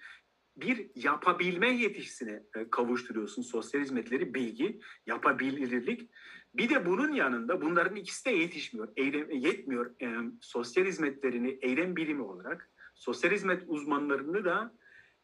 bir 0.58 0.90
yapabilme 0.96 1.70
yetisine 1.70 2.44
e, 2.56 2.70
kavuşturuyorsun 2.70 3.42
sosyal 3.42 3.82
hizmetleri, 3.82 4.34
bilgi, 4.34 4.80
yapabilirlik. 5.06 6.10
Bir 6.54 6.70
de 6.70 6.86
bunun 6.86 7.14
yanında 7.14 7.62
bunların 7.62 7.96
ikisi 7.96 8.26
de 8.26 8.30
yetişmiyor, 8.30 8.88
eylem, 8.96 9.32
yetmiyor. 9.32 10.02
E, 10.02 10.32
sosyal 10.42 10.86
hizmetlerini 10.86 11.60
eylem 11.62 11.96
bilimi 11.96 12.22
olarak, 12.22 12.70
sosyal 12.96 13.32
hizmet 13.32 13.64
uzmanlarını 13.68 14.46
da 14.46 14.74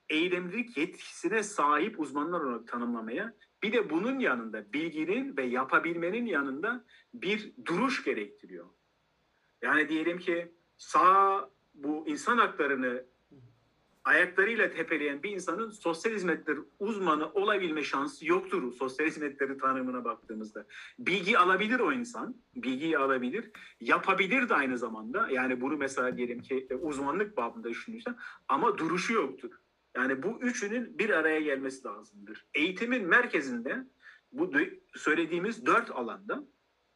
eylemlilik 0.10 0.78
yetkisine 0.78 1.44
sahip 1.44 2.00
uzmanlar 2.00 2.42
olarak 2.42 2.68
tanımlamaya 2.68 3.34
bir 3.64 3.74
de 3.74 3.90
bunun 3.90 4.20
yanında 4.20 4.74
bilginin 4.74 5.38
ve 5.38 5.44
yapabilmenin 5.44 6.26
yanında 6.26 6.86
bir 7.14 7.54
duruş 7.66 8.04
gerektiriyor. 8.04 8.66
Yani 9.62 9.90
diyelim 9.90 10.20
ki 10.20 10.52
sağ 10.78 11.50
bu 11.74 12.08
insan 12.08 12.38
haklarını 12.38 13.06
ayaklarıyla 14.04 14.72
tepeleyen 14.72 15.24
bir 15.24 15.32
insanın 15.32 15.70
sosyal 15.70 16.14
hizmetler 16.14 16.58
uzmanı 16.80 17.32
olabilme 17.34 17.84
şansı 17.84 18.28
yoktur 18.28 18.74
sosyal 18.74 19.08
hizmetleri 19.08 19.58
tanımına 19.58 20.06
baktığımızda. 20.06 20.66
Bilgi 20.99 21.38
alabilir 21.38 21.80
o 21.80 21.91
insan, 21.91 22.36
bilgiyi 22.56 22.97
alabilir, 22.97 23.51
yapabilir 23.80 24.49
de 24.49 24.56
aynı 24.56 24.78
zamanda. 24.78 25.30
Yani 25.30 25.62
bunu 25.62 25.78
mesela 25.78 26.18
diyelim 26.18 26.41
ki 26.41 26.68
e, 26.70 26.76
uzmanlık 26.76 27.38
babında 27.38 27.70
düşünürsen 27.70 28.16
ama 28.47 28.78
duruşu 28.78 29.14
yoktur. 29.14 29.51
Yani 29.95 30.24
bu 30.24 30.39
üçünün 30.41 30.99
bir 30.99 31.10
araya 31.10 31.39
gelmesi 31.39 31.88
lazımdır. 31.88 32.45
Eğitimin 32.54 33.08
merkezinde 33.08 33.86
bu 34.32 34.51
söylediğimiz 34.95 35.66
dört 35.66 35.91
alanda 35.91 36.43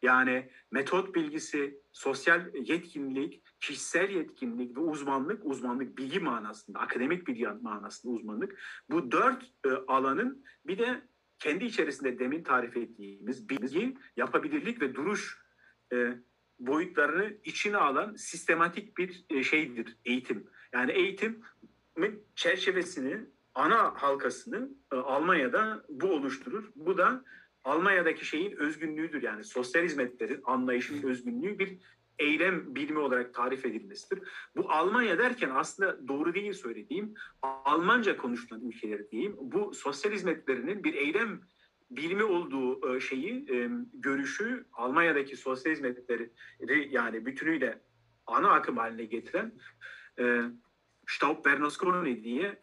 yani 0.01 0.49
metot 0.71 1.15
bilgisi, 1.15 1.81
sosyal 1.91 2.55
yetkinlik, 2.55 3.43
kişisel 3.59 4.09
yetkinlik 4.09 4.77
ve 4.77 4.79
uzmanlık, 4.79 5.45
uzmanlık 5.45 5.97
bilgi 5.97 6.19
manasında, 6.19 6.79
akademik 6.79 7.27
bilgi 7.27 7.47
manasında 7.47 8.13
uzmanlık. 8.13 8.59
Bu 8.89 9.11
dört 9.11 9.43
e, 9.65 9.69
alanın 9.87 10.45
bir 10.65 10.77
de 10.77 11.01
kendi 11.39 11.65
içerisinde 11.65 12.19
demin 12.19 12.43
tarif 12.43 12.77
ettiğimiz 12.77 13.49
bilgi, 13.49 13.97
yapabilirlik 14.17 14.81
ve 14.81 14.95
duruş 14.95 15.41
e, 15.93 16.17
boyutlarını 16.59 17.33
içine 17.43 17.77
alan 17.77 18.15
sistematik 18.15 18.97
bir 18.97 19.25
e, 19.29 19.43
şeydir 19.43 19.97
eğitim. 20.05 20.47
Yani 20.73 20.91
eğitimin 20.91 22.23
çerçevesini, 22.35 23.25
ana 23.55 24.01
halkasını 24.01 24.69
e, 24.93 24.95
Almanya'da 24.95 25.85
bu 25.89 26.07
oluşturur. 26.07 26.71
Bu 26.75 26.97
da 26.97 27.23
Almanya'daki 27.67 28.25
şeyin 28.25 28.51
özgünlüğüdür. 28.51 29.23
Yani 29.23 29.43
sosyal 29.43 29.83
hizmetlerin 29.83 30.41
anlayışının 30.43 31.03
özgünlüğü 31.03 31.59
bir 31.59 31.77
eylem 32.19 32.75
bilimi 32.75 32.99
olarak 32.99 33.33
tarif 33.33 33.65
edilmesidir. 33.65 34.23
Bu 34.55 34.71
Almanya 34.71 35.17
derken 35.17 35.49
aslında 35.53 36.07
doğru 36.07 36.33
değil 36.33 36.53
söylediğim, 36.53 37.13
Almanca 37.41 38.17
konuşulan 38.17 38.61
ülkeler 38.61 39.11
diyeyim. 39.11 39.35
Bu 39.39 39.73
sosyal 39.73 40.11
hizmetlerinin 40.11 40.83
bir 40.83 40.93
eylem 40.93 41.41
bilimi 41.91 42.23
olduğu 42.23 42.95
e, 42.95 42.99
şeyi, 42.99 43.45
e, 43.51 43.69
görüşü 43.93 44.65
Almanya'daki 44.73 45.37
sosyal 45.37 45.73
hizmetleri 45.73 46.31
yani 46.89 47.25
bütünüyle 47.25 47.81
ana 48.27 48.51
akım 48.51 48.77
haline 48.77 49.05
getiren 49.05 49.51
e, 50.19 50.41
Staub 51.07 51.45
Bernasconi 51.45 52.23
diye 52.23 52.59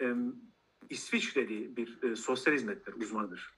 İsviçreli 0.90 1.76
bir 1.76 2.16
sosyal 2.16 2.54
hizmetler 2.54 2.92
uzmanıdır. 2.92 3.54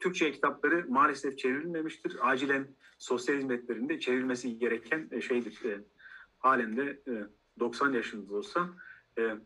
Türkçe 0.00 0.32
kitapları 0.32 0.86
maalesef 0.88 1.38
çevrilmemiştir. 1.38 2.30
Acilen 2.30 2.68
sosyal 2.98 3.36
hizmetlerinde 3.36 4.00
çevrilmesi 4.00 4.58
gereken 4.58 5.08
e, 5.12 5.20
şeydir. 5.20 5.64
E, 5.64 5.80
halen 6.38 6.76
de 6.76 7.02
e, 7.08 7.12
90 7.60 7.92
yaşında 7.92 8.34
olsa 8.34 8.68
e, 9.18 9.36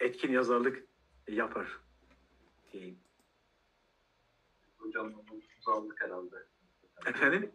etkin 0.00 0.32
yazarlık 0.32 0.84
yapar 1.28 1.80
diyeyim. 2.72 2.98
Hocamdan 4.78 5.12
notumuzu 5.12 5.70
aldık 5.70 6.02
herhalde. 6.02 6.36
Efendim? 7.06 7.50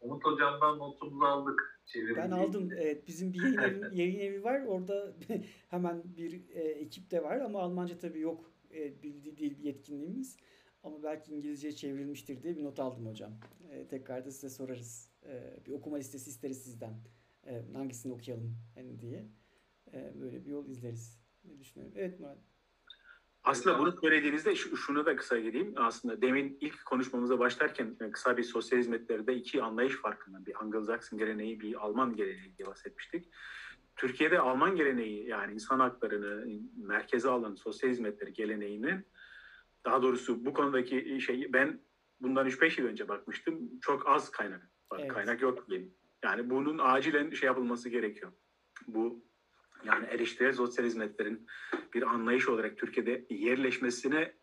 Umut 0.00 0.24
hocamdan 0.24 0.78
notumuzu 0.78 1.24
aldık. 1.24 1.80
Çevirimi 1.86 2.16
Ben 2.16 2.30
aldım. 2.30 2.70
Evet, 2.76 3.06
bizim 3.06 3.32
bir 3.32 3.42
yayın 3.42 3.82
evi, 3.82 3.88
yayın 4.00 4.20
evi 4.20 4.44
var. 4.44 4.62
Orada 4.66 5.12
hemen 5.70 6.02
bir 6.16 6.50
e, 6.50 6.60
ekip 6.60 7.10
de 7.10 7.22
var 7.22 7.40
ama 7.40 7.60
Almanca 7.62 7.98
tabii 7.98 8.20
yok. 8.20 8.50
E, 8.76 9.02
bildiği 9.02 9.36
dil 9.36 9.58
yetkinliğimiz. 9.64 10.36
Ama 10.82 11.02
belki 11.02 11.32
İngilizceye 11.32 11.72
çevrilmiştir 11.72 12.42
diye 12.42 12.56
bir 12.56 12.64
not 12.64 12.80
aldım 12.80 13.06
hocam. 13.06 13.32
E, 13.70 13.88
tekrar 13.88 14.24
da 14.24 14.30
size 14.30 14.48
sorarız. 14.50 15.10
E, 15.26 15.56
bir 15.66 15.72
okuma 15.72 15.96
listesi 15.96 16.30
isteriz 16.30 16.62
sizden. 16.64 16.94
E, 17.46 17.62
hangisini 17.72 18.12
okuyalım 18.12 18.58
hani 18.74 19.00
diye. 19.00 19.26
E, 19.92 20.12
böyle 20.20 20.44
bir 20.44 20.50
yol 20.50 20.66
izleriz. 20.68 21.20
Ne 21.44 21.58
düşünüyorum? 21.58 21.94
Evet 21.98 22.20
Murat. 22.20 22.38
Aslında 23.44 23.78
bunu 23.78 23.92
söylediğinizde 24.00 24.54
şu- 24.54 24.76
şunu 24.76 25.06
da 25.06 25.16
kısa 25.16 25.38
gireyim. 25.38 25.74
Aslında 25.76 26.22
demin 26.22 26.58
ilk 26.60 26.84
konuşmamıza 26.86 27.38
başlarken 27.38 27.96
e, 28.00 28.10
kısa 28.10 28.36
bir 28.36 28.42
sosyal 28.42 28.78
hizmetlerde 28.78 29.34
iki 29.34 29.62
anlayış 29.62 29.94
farkından 29.94 30.46
bir 30.46 30.52
Anglo-Saxon 30.54 31.18
geleneği 31.18 31.60
bir 31.60 31.84
Alman 31.84 32.16
geleneği 32.16 32.56
diye 32.58 32.68
bahsetmiştik. 32.68 33.28
Türkiye'de 33.96 34.38
Alman 34.38 34.76
geleneği 34.76 35.28
yani 35.28 35.54
insan 35.54 35.80
haklarını 35.80 36.60
merkeze 36.76 37.28
alan 37.28 37.54
sosyal 37.54 37.90
hizmetleri 37.90 38.32
geleneğinin 38.32 39.06
daha 39.84 40.02
doğrusu 40.02 40.44
bu 40.44 40.52
konudaki 40.52 41.20
şeyi 41.20 41.52
ben 41.52 41.80
bundan 42.20 42.48
3-5 42.48 42.80
yıl 42.80 42.88
önce 42.88 43.08
bakmıştım. 43.08 43.80
Çok 43.80 44.08
az 44.08 44.30
kaynak 44.30 44.70
var. 44.92 44.98
Evet. 45.00 45.12
Kaynak 45.12 45.42
yok 45.42 45.68
diyeyim. 45.70 45.94
Yani 46.24 46.50
bunun 46.50 46.78
acilen 46.78 47.30
şey 47.30 47.46
yapılması 47.46 47.88
gerekiyor. 47.88 48.32
Bu 48.86 49.24
yani 49.84 50.06
eleştirel 50.06 50.52
sosyal 50.52 50.84
hizmetlerin 50.84 51.46
bir 51.94 52.02
anlayış 52.02 52.48
olarak 52.48 52.78
Türkiye'de 52.78 53.26
yerleşmesine 53.30 54.34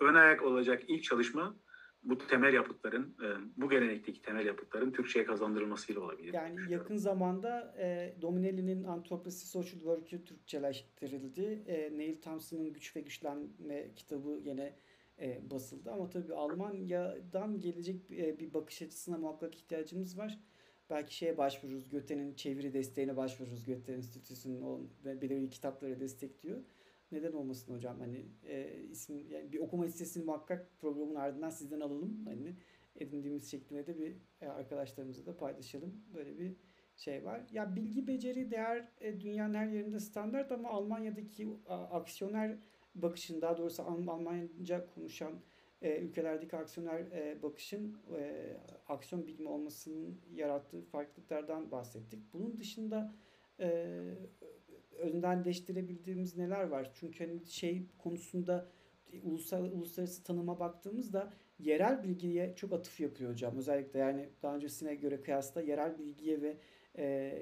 ön 0.00 0.14
ayak 0.14 0.42
olacak 0.42 0.82
ilk 0.88 1.04
çalışma 1.04 1.56
bu 2.04 2.18
temel 2.18 2.54
yapıtların, 2.54 3.16
e, 3.22 3.26
bu 3.56 3.70
gelenekteki 3.70 4.22
temel 4.22 4.46
yapıtların 4.46 4.90
Türkçe'ye 4.90 5.24
kazandırılmasıyla 5.24 6.00
olabilir. 6.00 6.34
Yani 6.34 6.72
yakın 6.72 6.96
zamanda 6.96 7.74
e, 7.78 8.14
Dominelli'nin 8.22 8.84
Anthropology 8.84 9.36
Social 9.36 9.80
Work'ü 9.80 10.24
Türkçeleştirildi. 10.24 11.62
E, 11.66 11.98
Neil 11.98 12.20
Thompson'ın 12.20 12.72
Güç 12.72 12.96
ve 12.96 13.00
Güçlenme 13.00 13.94
kitabı 13.96 14.40
yine 14.44 14.76
e, 15.20 15.50
basıldı. 15.50 15.90
Ama 15.90 16.10
tabii 16.10 16.34
Almanya'dan 16.34 17.60
gelecek 17.60 18.10
e, 18.10 18.38
bir 18.38 18.54
bakış 18.54 18.82
açısına 18.82 19.18
muhakkak 19.18 19.54
ihtiyacımız 19.54 20.18
var. 20.18 20.38
Belki 20.90 21.16
şeye 21.16 21.38
başvururuz. 21.38 21.90
Göte'nin 21.90 22.34
çeviri 22.34 22.72
desteğine 22.72 23.16
başvururuz. 23.16 23.64
Göte 23.64 23.92
Enstitüsü'nün 23.92 24.90
belirli 25.04 25.50
kitapları 25.50 26.00
destekliyor. 26.00 26.58
Neden 27.14 27.32
olmasın 27.32 27.74
hocam? 27.74 28.00
Hani 28.00 28.26
e, 28.48 28.82
isim 28.90 29.26
yani 29.30 29.52
bir 29.52 29.58
okuma 29.58 29.84
listesini 29.84 30.24
muhakkak 30.24 30.66
programın 30.80 31.14
ardından 31.14 31.50
sizden 31.50 31.80
alalım. 31.80 32.24
Hani 32.24 32.56
edindiğimiz 32.96 33.50
şeklinde 33.50 33.86
de 33.86 33.98
bir 33.98 34.16
e, 34.40 34.48
arkadaşlarımızla 34.48 35.26
da 35.26 35.36
paylaşalım. 35.36 35.94
Böyle 36.14 36.38
bir 36.38 36.56
şey 36.96 37.24
var. 37.24 37.42
Ya 37.52 37.76
bilgi, 37.76 38.06
beceri, 38.06 38.50
değer 38.50 38.88
e, 39.00 39.20
dünyanın 39.20 39.54
her 39.54 39.66
yerinde 39.66 40.00
standart 40.00 40.52
ama 40.52 40.68
Almanya'daki 40.70 41.48
a, 41.68 41.74
aksiyoner 41.74 42.58
bakışın 42.94 43.40
daha 43.40 43.58
doğrusu 43.58 43.82
Alm- 43.82 44.10
Almanca 44.10 44.86
konuşan 44.94 45.32
e, 45.82 45.98
ülkelerdeki 45.98 46.56
aksiyoner 46.56 47.00
e, 47.00 47.42
bakışın 47.42 47.96
e, 48.16 48.56
aksiyon 48.88 49.26
bilimi 49.26 49.48
olmasının 49.48 50.20
yarattığı 50.34 50.82
farklılıklardan 50.82 51.70
bahsettik. 51.70 52.32
Bunun 52.32 52.58
dışında 52.58 53.14
e, 53.60 54.00
öndenleştirebildiğimiz 54.98 56.36
neler 56.36 56.64
var? 56.64 56.90
Çünkü 56.94 57.26
hani 57.26 57.46
şey 57.46 57.86
konusunda 57.98 58.68
ulusal, 59.22 59.64
uluslararası 59.64 60.22
tanıma 60.22 60.60
baktığımızda 60.60 61.32
yerel 61.58 62.02
bilgiye 62.02 62.54
çok 62.56 62.72
atıf 62.72 63.00
yapıyor 63.00 63.30
hocam. 63.30 63.56
Özellikle 63.56 63.98
yani 63.98 64.28
daha 64.42 64.56
öncesine 64.56 64.94
göre 64.94 65.22
kıyasla 65.22 65.60
yerel 65.60 65.98
bilgiye 65.98 66.42
ve 66.42 66.56
e, 66.98 67.38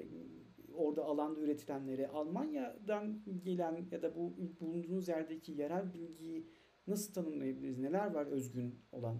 orada 0.73 1.05
alanda 1.05 1.39
üretilenleri 1.39 2.07
Almanya'dan 2.07 3.21
gelen 3.43 3.85
ya 3.91 4.01
da 4.01 4.15
bu 4.15 4.33
bulunduğunuz 4.59 5.07
yerdeki 5.07 5.51
yerel 5.51 5.93
bilgiyi 5.93 6.47
nasıl 6.87 7.13
tanımlayabiliriz? 7.13 7.79
Neler 7.79 8.13
var 8.13 8.25
özgün 8.25 8.75
olan? 8.91 9.17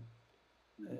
E, 0.79 0.93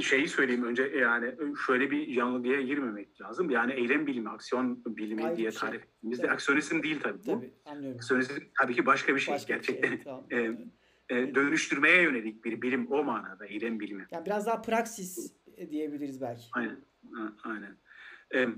şeyi 0.00 0.28
söyleyeyim 0.28 0.64
önce 0.64 0.82
yani 0.82 1.34
şöyle 1.66 1.90
bir 1.90 2.06
yanılgıya 2.08 2.60
girmemek 2.60 3.20
lazım. 3.20 3.50
Yani 3.50 3.72
eylem 3.72 4.06
bilimi, 4.06 4.28
aksiyon 4.28 4.82
bilimi 4.86 5.24
Ayrı 5.24 5.36
diye 5.36 5.50
şey. 5.50 5.60
tarif 5.60 5.82
ettiğimizde 5.82 6.22
Evet. 6.22 6.34
aksiyonizm 6.34 6.82
değil 6.82 7.00
tabii 7.00 7.18
bu. 7.26 7.32
tabii 7.32 7.52
anlıyorum. 7.64 7.96
Aksiyonizm 7.98 8.34
tabii 8.60 8.74
ki 8.74 8.86
başka 8.86 9.14
bir 9.14 9.20
şey. 9.20 9.34
Başka 9.34 9.58
bir 9.58 9.62
şey, 9.62 9.74
Gerçekten 9.80 10.04
tamam. 10.04 10.26
e, 10.30 11.16
e, 11.16 11.34
dönüştürmeye 11.34 12.02
yönelik 12.02 12.44
bir 12.44 12.62
bilim 12.62 12.92
o 12.92 13.04
manada 13.04 13.46
eylem 13.46 13.80
bilimi. 13.80 14.06
Yani 14.10 14.26
biraz 14.26 14.46
daha 14.46 14.62
praksis 14.62 15.32
e, 15.56 15.70
diyebiliriz 15.70 16.20
belki. 16.20 16.42
Aynen. 16.52 16.76
Aynen. 17.44 17.76
Ee, 18.34 18.48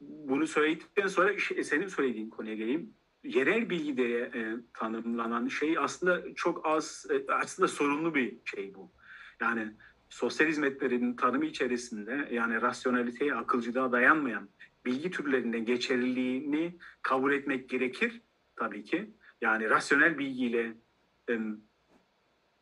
bunu 0.00 0.46
söyledikten 0.46 1.06
sonra 1.06 1.38
şey- 1.38 1.64
senin 1.64 1.86
söylediğin 1.88 2.30
konuya 2.30 2.54
geleyim. 2.54 2.94
Yerel 3.24 3.70
bilgi 3.70 3.96
diye 3.96 4.20
e, 4.20 4.54
tanımlanan 4.74 5.48
şey 5.48 5.78
aslında 5.78 6.34
çok 6.34 6.66
az, 6.66 7.06
e, 7.10 7.32
aslında 7.32 7.68
sorunlu 7.68 8.14
bir 8.14 8.36
şey 8.44 8.74
bu. 8.74 8.92
Yani 9.40 9.72
sosyal 10.14 10.48
hizmetlerin 10.48 11.16
tanımı 11.16 11.44
içerisinde 11.44 12.28
yani 12.32 12.62
rasyonaliteye, 12.62 13.34
akılcılığa 13.34 13.92
dayanmayan 13.92 14.48
bilgi 14.84 15.10
türlerinin 15.10 15.64
geçerliliğini 15.64 16.78
kabul 17.02 17.32
etmek 17.32 17.68
gerekir 17.68 18.22
tabii 18.56 18.84
ki. 18.84 19.10
Yani 19.40 19.70
rasyonel 19.70 20.18
bilgiyle 20.18 20.76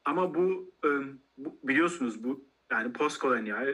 ama 0.05 0.35
bu, 0.35 0.75
biliyorsunuz 1.39 2.25
bu 2.25 2.49
yani 2.71 2.93
postkolonyal 2.93 3.67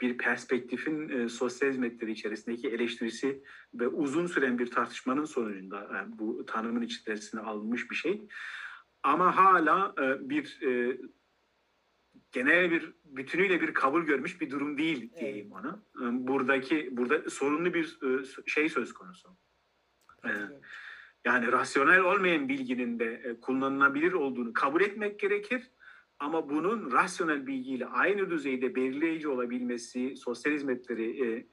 bir 0.00 0.18
perspektifin 0.18 1.08
e, 1.08 1.28
sosyal 1.28 1.70
hizmetleri 1.70 2.12
içerisindeki 2.12 2.68
eleştirisi 2.68 3.42
ve 3.74 3.88
uzun 3.88 4.26
süren 4.26 4.58
bir 4.58 4.70
tartışmanın 4.70 5.24
sonucunda 5.24 5.80
e, 5.80 6.18
bu 6.18 6.46
tanımın 6.46 6.82
içerisine 6.82 7.40
alınmış 7.40 7.90
bir 7.90 7.96
şey. 7.96 8.22
Ama 9.02 9.36
hala 9.36 9.94
e, 9.98 10.30
bir 10.30 10.58
genel 12.32 12.70
bir 12.70 12.92
bütünüyle 13.04 13.60
bir 13.60 13.74
kabul 13.74 14.02
görmüş 14.02 14.40
bir 14.40 14.50
durum 14.50 14.78
değil 14.78 15.12
diyeyim 15.20 15.52
ona. 15.52 15.82
E, 15.96 16.26
Buradaki 16.26 16.96
burada 16.96 17.30
sorunlu 17.30 17.74
bir 17.74 17.98
e, 18.02 18.24
şey 18.46 18.68
söz 18.68 18.92
konusu. 18.92 19.28
Katılıyorum. 20.06 20.60
Yani 21.24 21.52
rasyonel 21.52 22.00
olmayan 22.00 22.48
bilginin 22.48 22.98
de 22.98 23.14
e, 23.14 23.40
kullanılabilir 23.40 24.12
olduğunu 24.12 24.52
kabul 24.52 24.80
etmek 24.80 25.20
gerekir. 25.20 25.70
Ama 26.18 26.48
bunun 26.48 26.92
rasyonel 26.92 27.46
bilgiyle 27.46 27.86
aynı 27.86 28.30
düzeyde 28.30 28.74
belirleyici 28.74 29.28
olabilmesi, 29.28 30.16
sosyal 30.16 30.52
hizmetleri 30.52 31.26
e, 31.26 31.46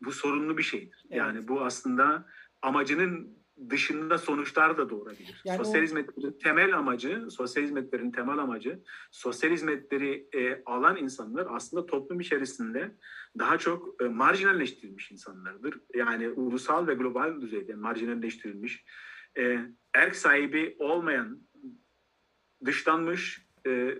bu 0.00 0.12
sorunlu 0.12 0.58
bir 0.58 0.62
şeydir. 0.62 1.04
Evet. 1.10 1.18
Yani 1.18 1.48
bu 1.48 1.60
aslında 1.64 2.26
amacının 2.62 3.39
dışında 3.68 4.18
sonuçlar 4.18 4.78
da 4.78 4.90
doğurabilir. 4.90 5.42
Yani 5.44 5.56
sosyal 5.56 5.80
o- 5.80 5.84
hizmetlerin 5.84 6.32
temel 6.32 6.78
amacı, 6.78 7.26
sosyal 7.30 7.64
hizmetlerin 7.64 8.10
temel 8.10 8.38
amacı, 8.38 8.82
sosyal 9.10 9.50
hizmetleri 9.50 10.28
e, 10.34 10.62
alan 10.66 10.96
insanlar 10.96 11.46
aslında 11.50 11.86
toplum 11.86 12.20
içerisinde 12.20 12.96
daha 13.38 13.58
çok 13.58 14.02
e, 14.02 14.04
marjinalleştirilmiş 14.04 15.10
insanlardır. 15.10 15.80
Yani 15.94 16.28
ulusal 16.28 16.86
ve 16.86 16.94
global 16.94 17.40
düzeyde 17.40 17.74
marjinalleştirilmiş, 17.74 18.84
e, 19.38 19.58
erk 19.94 20.16
sahibi 20.16 20.76
olmayan, 20.78 21.40
dışlanmış, 22.64 23.46
e, 23.66 23.98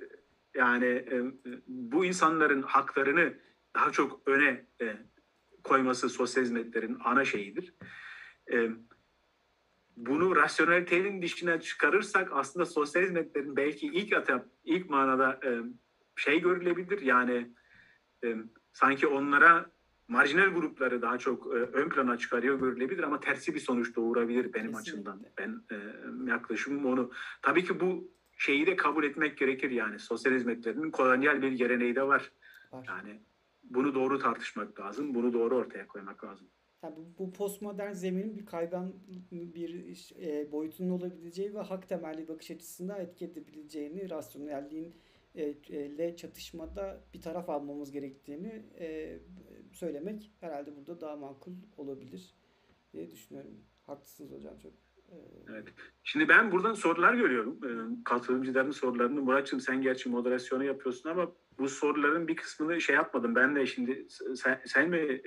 yani 0.55 0.87
e, 0.87 1.23
bu 1.67 2.05
insanların 2.05 2.63
haklarını 2.63 3.35
daha 3.75 3.91
çok 3.91 4.29
öne 4.29 4.67
e, 4.81 4.97
koyması 5.65 6.09
sosyal 6.09 6.45
hizmetlerin 6.45 6.99
ana 7.05 7.25
şeyidir. 7.25 7.75
E, 8.53 8.71
bunu 9.97 10.37
rasyonelitenin 10.37 11.23
dışına 11.23 11.61
çıkarırsak 11.61 12.29
aslında 12.33 12.67
sosyal 12.67 13.03
hizmetlerin 13.03 13.57
belki 13.57 13.87
ilk 13.87 14.13
etap, 14.13 14.47
ilk 14.65 14.91
manada 14.91 15.41
e, 15.45 15.51
şey 16.17 16.41
görülebilir. 16.41 17.03
Yani 17.03 17.51
e, 18.25 18.37
sanki 18.73 19.07
onlara 19.07 19.71
marjinal 20.09 20.49
grupları 20.49 21.03
daha 21.03 21.19
çok 21.19 21.47
e, 21.47 21.59
ön 21.59 21.89
plana 21.89 22.19
çıkarıyor 22.19 22.61
görülebilir 22.61 23.03
ama 23.03 23.21
tersi 23.21 23.55
bir 23.55 23.61
sonuç 23.61 23.97
doğurabilir 23.97 24.53
benim 24.53 24.73
Kesinlikle. 24.73 24.81
açımdan. 24.81 25.23
Ben 25.39 25.63
e, 25.71 25.77
yaklaşımım 26.31 26.87
onu. 26.87 27.11
Tabii 27.43 27.65
ki 27.65 27.81
bu 27.81 28.11
şeyi 28.37 28.67
de 28.67 28.77
kabul 28.77 29.05
etmek 29.05 29.39
gerekir 29.39 29.71
yani 29.71 29.99
sosyal 29.99 30.33
hizmetlerinin 30.33 30.91
kolonyal 30.91 31.43
bir 31.43 31.53
geleneği 31.53 31.97
de 31.97 32.03
var. 32.03 32.33
Var. 32.73 32.85
Yani 32.89 33.21
bunu 33.63 33.95
doğru 33.95 34.19
tartışmak 34.19 34.81
lazım, 34.81 35.15
bunu 35.15 35.33
doğru 35.33 35.57
ortaya 35.57 35.87
koymak 35.87 36.25
lazım. 36.25 36.47
Yani 36.83 36.95
bu, 37.19 37.33
postmodern 37.33 37.93
zeminin 37.93 38.37
bir 38.37 38.47
kaygan 38.47 38.93
bir 39.31 40.13
e, 40.23 40.53
boyutunun 40.53 40.91
olabileceği 40.91 41.55
ve 41.55 41.59
hak 41.59 41.89
temelli 41.89 42.29
bakış 42.29 42.51
açısında 42.51 42.99
etki 42.99 43.25
edebileceğini, 43.25 44.11
rasyonelliğin 44.11 44.95
e, 45.35 45.43
e, 45.43 45.99
le 45.99 46.17
çatışmada 46.17 47.05
bir 47.15 47.21
taraf 47.21 47.49
almamız 47.51 47.91
gerektiğini 47.91 48.63
e, 48.79 49.19
söylemek 49.73 50.33
herhalde 50.41 50.77
burada 50.77 51.01
daha 51.01 51.17
makul 51.17 51.53
olabilir 51.77 52.35
diye 52.93 53.11
düşünüyorum. 53.11 53.53
Haklısınız 53.87 54.33
hocam 54.33 54.59
çok. 54.59 54.73
E, 55.09 55.17
Evet. 55.49 55.69
Şimdi 56.03 56.29
ben 56.29 56.53
buradan 56.53 56.73
sorular 56.73 57.15
görüyorum. 57.15 57.61
Katılımcıların 58.05 58.71
sorularını. 58.71 59.23
Muratçım 59.23 59.61
sen 59.61 59.83
gerçi 59.83 60.09
moderasyonu 60.09 60.65
yapıyorsun 60.65 61.11
ama 61.11 61.33
bu 61.59 61.69
soruların 61.69 62.29
bir 62.29 62.37
kısmını 62.37 62.81
şey 62.81 62.97
yapmadım. 62.97 63.35
Ben 63.35 63.57
de 63.57 63.67
şimdi 63.67 64.07
sen, 64.37 64.61
sen 64.67 64.91
mi 64.91 65.23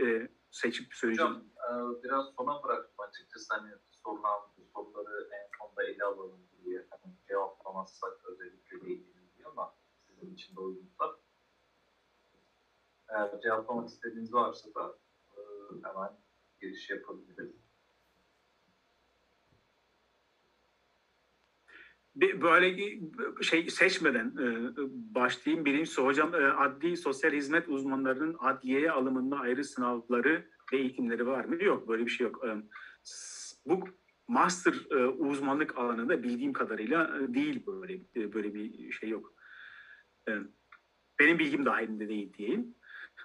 seçip 0.54 0.94
söyleyeceğim? 0.94 1.32
Hocam 1.32 1.98
e, 1.98 2.04
biraz 2.04 2.26
sona 2.38 2.64
bıraktım 2.64 3.06
açıkçası 3.08 3.54
hani 3.54 3.72
sorulan 3.92 4.42
soruları 4.74 5.30
en 5.32 5.58
sonda 5.58 5.84
ele 5.84 6.04
alalım 6.04 6.42
diye. 6.64 6.88
Hani 6.90 7.14
cevaplamazsak 7.28 8.26
özellikle 8.26 8.82
değiniriz 8.82 9.38
diye 9.38 9.48
ama 9.48 9.76
sizin 10.08 10.34
için 10.34 10.56
de 10.56 10.60
uygunsa. 10.60 11.16
Eğer 13.10 13.42
cevaplamak 13.42 13.90
istediğiniz 13.90 14.34
varsa 14.34 14.74
da 14.74 14.98
e, 15.38 15.40
hemen 15.84 16.12
giriş 16.62 16.90
yapabiliriz. 16.90 17.63
Böyle 22.16 23.00
şey 23.42 23.70
seçmeden 23.70 24.28
e, 24.28 24.74
başlayayım. 25.16 25.66
Birincisi 25.66 26.02
hocam 26.02 26.36
e, 26.36 26.38
adli 26.38 26.98
sosyal 26.98 27.32
hizmet 27.32 27.70
uzmanlarının 27.70 28.36
adliyeye 28.40 28.92
alımında 28.92 29.40
ayrı 29.40 29.64
sınavları 29.64 30.48
ve 30.74 30.78
eğitimleri 30.78 31.28
var 31.28 31.46
mı? 31.46 31.64
Yok 31.64 31.88
böyle 31.88 32.06
bir 32.06 32.12
şey 32.12 32.28
yok. 32.28 32.46
E, 32.46 32.50
Bu 33.66 33.88
master 34.28 34.74
uzmanlık 35.18 35.78
alanında 35.78 36.24
bildiğim 36.24 36.54
kadarıyla 36.54 37.20
değil 37.34 37.66
böyle 37.66 38.34
böyle 38.34 38.54
bir 38.54 38.92
şey 38.92 39.10
yok. 39.10 39.34
Benim 41.20 41.40
bilgim 41.40 41.66
dahilinde 41.66 42.10
değil 42.10 42.34
diyeyim. 42.34 42.76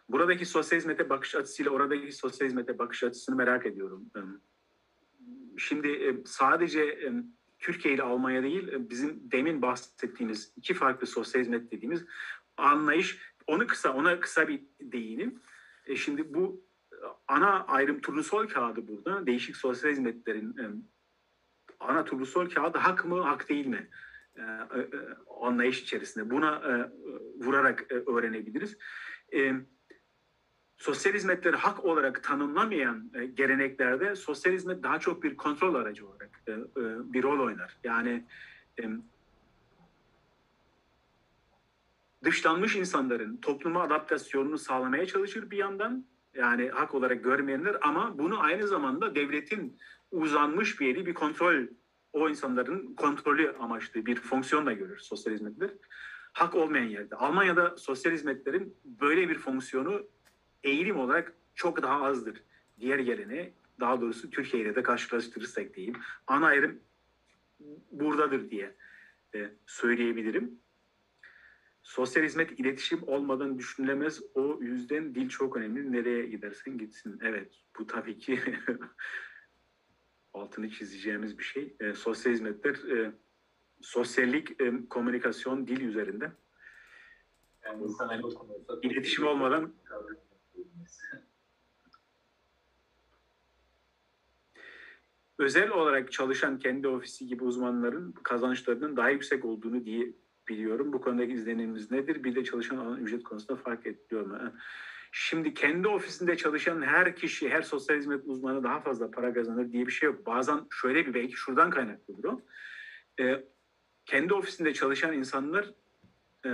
Buradaki 0.09 0.47
sosyal 0.47 0.79
hizmete 0.79 1.09
bakış 1.09 1.35
açısıyla 1.35 1.71
oradaki 1.73 2.13
sosyal 2.13 2.47
hizmete 2.47 2.79
bakış 2.79 3.05
açısını 3.05 3.37
merak 3.37 3.67
ediyorum. 3.67 4.11
Şimdi 5.59 6.23
sadece 6.25 7.13
Türkiye 7.59 7.95
ile 7.95 8.03
Almanya 8.03 8.43
değil, 8.43 8.69
e, 8.69 8.91
bizim 8.91 9.31
demin 9.33 9.63
bahsettiğimiz 9.63 10.53
iki 10.57 10.75
farklı 10.75 11.07
sosyal 11.07 11.43
hizmet 11.43 11.73
dediğimiz 11.73 12.05
anlayış. 12.57 13.19
Onu 13.47 13.67
kısa, 13.67 13.93
ona 13.93 14.21
kısa 14.21 14.49
bir 14.49 14.63
değinim. 14.81 15.41
E, 15.87 15.97
şimdi 15.97 16.35
bu 16.35 16.65
e, 16.93 16.97
ana 17.29 17.65
ayrım 17.65 18.01
turnusol 18.01 18.47
kağıdı 18.47 18.89
burada. 18.89 19.27
Değişik 19.27 19.57
sosyal 19.57 19.91
hizmetlerin 19.91 20.57
e, 20.59 20.67
ana 21.81 22.05
turnusol 22.05 22.51
kağıdı 22.51 22.79
hak 22.79 23.05
mı, 23.05 23.21
hak 23.21 23.49
değil 23.49 23.67
mi? 23.67 23.91
E, 24.37 24.43
e, 24.43 24.89
anlayış 25.41 25.83
içerisinde. 25.83 26.31
Buna 26.31 26.63
e, 26.65 26.71
e, 26.71 26.91
vurarak 27.47 27.93
e, 27.93 27.95
öğrenebiliriz. 27.95 28.79
E, 29.35 29.55
sosyal 30.89 31.15
hizmetleri 31.15 31.57
hak 31.57 31.85
olarak 31.85 32.23
tanımlamayan 32.23 33.11
e, 33.15 33.27
geleneklerde 33.27 34.17
sosyal 34.17 34.53
hizmet 34.53 34.83
daha 34.83 34.99
çok 34.99 35.23
bir 35.23 35.37
kontrol 35.37 35.75
aracı 35.75 36.09
olarak 36.09 36.43
e, 36.47 36.53
e, 36.53 36.57
bir 37.13 37.23
rol 37.23 37.47
oynar. 37.47 37.77
Yani 37.85 38.25
e, 38.81 38.85
dışlanmış 42.25 42.77
insanların 42.77 43.37
topluma 43.37 43.83
adaptasyonunu 43.83 44.59
sağlamaya 44.59 45.07
çalışır 45.07 45.51
bir 45.51 45.57
yandan. 45.57 46.05
Yani 46.35 46.69
hak 46.69 46.95
olarak 46.95 47.25
görmeyenler 47.25 47.77
ama 47.81 48.19
bunu 48.19 48.41
aynı 48.41 48.67
zamanda 48.69 49.15
devletin 49.15 49.79
uzanmış 50.11 50.81
bir 50.81 50.95
eli 50.95 51.07
bir 51.07 51.15
kontrol 51.15 51.67
o 52.13 52.29
insanların 52.29 52.95
kontrolü 52.95 53.57
amaçlı 53.61 54.07
bir 54.07 54.17
fonksiyonla 54.17 54.73
görür 54.73 54.99
sosyal 54.99 55.35
hizmetler. 55.35 55.71
Hak 56.33 56.55
olmayan 56.55 56.85
yerde. 56.85 57.17
Almanya'da 57.17 57.77
sosyal 57.77 58.13
hizmetlerin 58.13 58.77
böyle 58.85 59.29
bir 59.29 59.39
fonksiyonu 59.39 60.07
eğilim 60.65 60.99
olarak 60.99 61.33
çok 61.55 61.83
daha 61.83 62.05
azdır. 62.05 62.43
Diğer 62.81 62.99
geleneğe 62.99 63.53
daha 63.81 64.01
doğrusu 64.01 64.31
Türkiye 64.31 64.63
ile 64.63 64.75
de 64.75 64.83
karşılaştırırsak 64.83 65.75
diyeyim. 65.75 65.97
Ana 66.27 66.47
ayrım 66.47 66.81
buradadır 67.91 68.51
diye 68.51 68.75
e, 69.35 69.51
söyleyebilirim. 69.67 70.59
Sosyal 71.83 72.25
hizmet 72.25 72.61
iletişim 72.61 73.03
olmadan 73.07 73.59
düşünülemez. 73.59 74.23
O 74.35 74.59
yüzden 74.63 75.15
dil 75.15 75.29
çok 75.29 75.57
önemli. 75.57 75.93
Nereye 75.93 76.27
gidersen 76.27 76.79
gitsin. 76.79 77.19
Evet 77.23 77.53
bu 77.79 77.87
tabii 77.87 78.19
ki 78.19 78.41
altını 80.33 80.71
çizeceğimiz 80.71 81.39
bir 81.39 81.45
şey. 81.45 81.77
E, 81.81 81.95
sosyal 81.95 82.33
hizmetler 82.33 82.75
e, 82.75 83.13
sosyallik, 83.81 84.61
e, 84.61 84.73
komünikasyon, 84.91 85.67
dil 85.67 85.81
üzerinde. 85.81 86.33
Yani 87.65 87.85
okunuyorsa... 87.85 88.41
İletişim 88.83 89.27
olmadan 89.27 89.73
özel 95.39 95.71
olarak 95.71 96.13
çalışan 96.13 96.59
kendi 96.59 96.89
ofisi 96.89 97.27
gibi 97.27 97.45
uzmanların 97.45 98.13
kazançlarının 98.13 98.97
daha 98.97 99.11
yüksek 99.11 99.45
olduğunu 99.45 99.85
diye 99.85 100.13
biliyorum. 100.49 100.93
Bu 100.93 101.01
konudaki 101.01 101.33
izlenimimiz 101.33 101.91
nedir? 101.91 102.25
Bir 102.25 102.35
de 102.35 102.45
çalışan 102.45 102.77
alan 102.77 103.01
ücret 103.01 103.23
konusunda 103.23 103.57
fark 103.57 103.87
ediliyor 103.87 104.27
mu? 104.27 104.53
Şimdi 105.13 105.55
kendi 105.55 105.89
ofisinde 105.89 106.37
çalışan 106.37 106.83
her 106.83 107.17
kişi, 107.17 107.49
her 107.49 107.63
sosyal 107.63 107.97
hizmet 107.97 108.23
uzmanı 108.25 108.63
daha 108.65 108.81
fazla 108.81 109.11
para 109.11 109.35
kazanır 109.35 109.73
diye 109.73 109.87
bir 109.87 109.93
şey 109.93 110.07
yok. 110.07 110.27
Bazen 110.27 110.67
şöyle 110.71 111.07
bir 111.07 111.15
belki 111.15 111.33
şuradan 111.33 111.71
kaynaklıdır 111.71 112.25
o. 112.25 112.41
Ee, 113.21 113.45
kendi 114.07 114.35
ofisinde 114.35 114.75
çalışan 114.75 115.13
insanlar 115.13 115.75
e, 116.47 116.51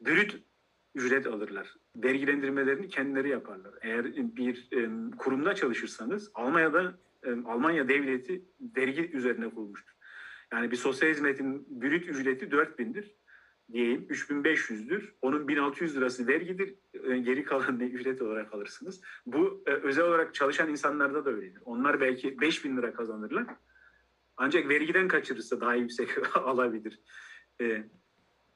brüt 0.00 0.42
ücret 0.94 1.26
alırlar. 1.26 1.74
Vergilendirmelerini 1.96 2.88
kendileri 2.88 3.28
yaparlar. 3.28 3.74
Eğer 3.82 4.04
bir 4.36 4.68
e, 4.72 5.10
kurumda 5.18 5.54
çalışırsanız 5.54 6.30
Almanya'da 6.34 6.98
e, 7.22 7.30
Almanya 7.30 7.88
devleti 7.88 8.44
vergi 8.76 9.10
üzerine 9.12 9.50
kurulmuştur. 9.50 9.94
Yani 10.52 10.70
bir 10.70 10.76
sosyal 10.76 11.10
hizmetin 11.10 11.66
brüt 11.82 12.08
ücreti 12.08 12.46
4000'dir 12.46 13.14
diyeyim 13.72 14.06
3500'dür. 14.10 15.14
Onun 15.22 15.48
1600 15.48 15.96
lirası 15.96 16.26
vergidir. 16.26 16.74
E, 16.94 17.18
geri 17.18 17.44
kalanını 17.44 17.84
ücret 17.84 18.22
olarak 18.22 18.54
alırsınız. 18.54 19.00
Bu 19.26 19.64
e, 19.66 19.70
özel 19.70 20.04
olarak 20.04 20.34
çalışan 20.34 20.70
insanlarda 20.70 21.24
da 21.24 21.30
öyledir. 21.30 21.62
Onlar 21.64 22.00
belki 22.00 22.40
5000 22.40 22.76
lira 22.76 22.92
kazanırlar. 22.92 23.46
Ancak 24.36 24.68
vergiden 24.68 25.08
kaçırırsa 25.08 25.60
daha 25.60 25.74
yüksek 25.74 26.36
alabilir. 26.36 27.00
E, 27.60 27.84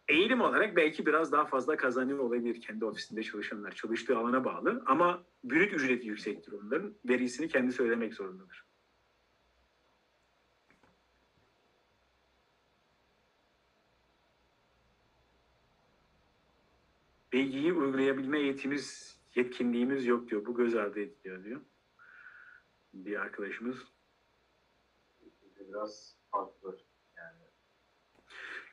eğilim 0.08 0.40
olarak 0.40 0.76
belki 0.76 1.06
biraz 1.06 1.32
daha 1.32 1.44
fazla 1.44 1.76
kazanıyor 1.76 2.18
olabilir 2.18 2.60
kendi 2.60 2.84
ofisinde 2.84 3.22
çalışanlar. 3.22 3.72
Çalıştığı 3.72 4.18
alana 4.18 4.44
bağlı 4.44 4.82
ama 4.86 5.24
brüt 5.44 5.72
ücreti 5.72 6.08
yüksektir 6.08 6.52
onların. 6.52 6.94
Verisini 7.04 7.48
kendisi 7.48 7.82
ödemek 7.82 8.14
zorundadır. 8.14 8.64
Bilgiyi 17.32 17.72
uygulayabilme 17.72 18.38
yetimiz 18.38 19.18
yetkinliğimiz 19.34 20.06
yok 20.06 20.30
diyor. 20.30 20.46
Bu 20.46 20.54
göz 20.54 20.74
ardı 20.74 21.00
ediliyor 21.00 21.44
diyor. 21.44 21.60
Bir 22.94 23.20
arkadaşımız. 23.20 23.76
Biraz 25.60 26.16
farklı. 26.30 26.78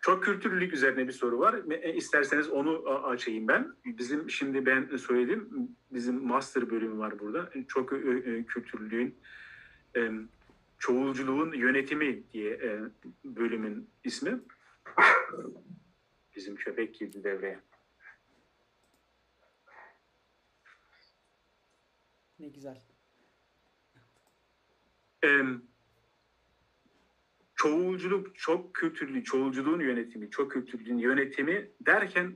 Çok 0.02 0.24
kültürlülük 0.24 0.74
üzerine 0.74 1.08
bir 1.08 1.12
soru 1.12 1.40
var. 1.40 1.72
E, 1.72 1.94
İsterseniz 1.94 2.50
onu 2.50 2.90
açayım 2.90 3.48
ben. 3.48 3.76
Bizim 3.86 4.30
şimdi 4.30 4.66
ben 4.66 4.98
söyledim. 4.98 5.50
Bizim 5.92 6.24
master 6.24 6.70
bölümü 6.70 6.98
var 6.98 7.20
burada. 7.20 7.52
Çok 7.68 7.94
e, 7.94 7.96
e, 7.96 8.44
kültürlülüğün 8.44 9.16
çoğulculuğun 10.78 11.54
yönetimi 11.54 12.24
diye 12.34 12.60
bölümün 13.26 13.90
ismi. 14.04 14.40
Bizim 16.36 16.56
köpek 16.56 16.96
girdi 16.96 17.24
devreye. 17.24 17.60
Ne 22.40 22.48
güzel. 22.48 22.82
Ee, 25.24 25.44
çoğulculuk, 27.62 28.36
çok 28.36 28.74
kültürlü, 28.74 29.24
çoğulculuğun 29.24 29.80
yönetimi, 29.80 30.30
çok 30.30 30.52
kültürlüğün 30.52 30.98
yönetimi 30.98 31.72
derken 31.82 32.36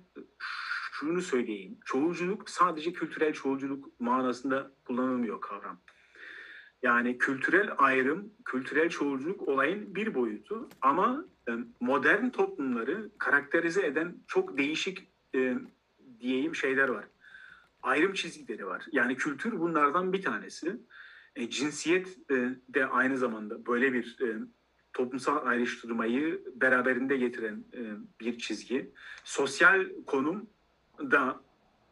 şunu 0.91 1.21
söyleyeyim. 1.21 1.77
Çoğulculuk 1.85 2.49
sadece 2.49 2.93
kültürel 2.93 3.33
çoğulculuk 3.33 3.99
manasında 3.99 4.71
kullanılmıyor 4.85 5.41
kavram. 5.41 5.81
Yani 6.83 7.17
kültürel 7.17 7.69
ayrım, 7.77 8.33
kültürel 8.45 8.89
çoğulculuk 8.89 9.47
olayın 9.47 9.95
bir 9.95 10.13
boyutu 10.13 10.69
ama 10.81 11.25
e, 11.49 11.51
modern 11.79 12.29
toplumları 12.29 13.09
karakterize 13.17 13.85
eden 13.85 14.15
çok 14.27 14.57
değişik 14.57 15.07
e, 15.35 15.57
diyeyim 16.19 16.55
şeyler 16.55 16.89
var. 16.89 17.05
Ayrım 17.81 18.13
çizgileri 18.13 18.65
var. 18.65 18.85
Yani 18.91 19.15
kültür 19.15 19.59
bunlardan 19.59 20.13
bir 20.13 20.21
tanesi. 20.21 20.77
E, 21.35 21.49
cinsiyet 21.49 22.17
e, 22.31 22.55
de 22.69 22.85
aynı 22.85 23.17
zamanda 23.17 23.65
böyle 23.65 23.93
bir 23.93 24.17
e, 24.21 24.39
toplumsal 24.95 25.47
ayrıştırmayı 25.47 26.41
beraberinde 26.55 27.17
getiren 27.17 27.63
e, 27.73 27.81
bir 28.19 28.37
çizgi. 28.37 28.91
Sosyal 29.23 29.85
konum 30.05 30.49
da 30.99 31.41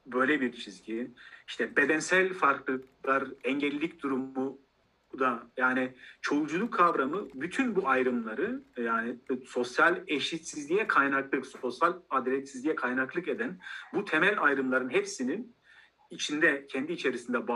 böyle 0.06 0.42
bir 0.42 0.52
çizgi. 0.52 1.12
İşte 1.48 1.76
bedensel 1.76 2.34
farklılıklar, 2.34 3.28
engellilik 3.44 4.04
durumu 4.04 4.60
da 5.20 5.44
yani 5.58 5.94
çoğulculuk 6.22 6.74
kavramı 6.74 7.28
bütün 7.34 7.76
bu 7.76 7.88
ayrımları 7.88 8.64
yani 8.78 9.16
sosyal 9.46 10.04
eşitsizliğe 10.08 10.88
kaynaklık, 10.88 11.46
sosyal 11.46 11.94
adaletsizliğe 12.10 12.76
kaynaklık 12.76 13.28
eden 13.28 13.60
bu 13.94 14.06
temel 14.06 14.42
ayrımların 14.44 14.90
hepsinin 14.90 15.56
içinde 16.10 16.68
kendi 16.68 16.94
içerisinde 16.94 17.48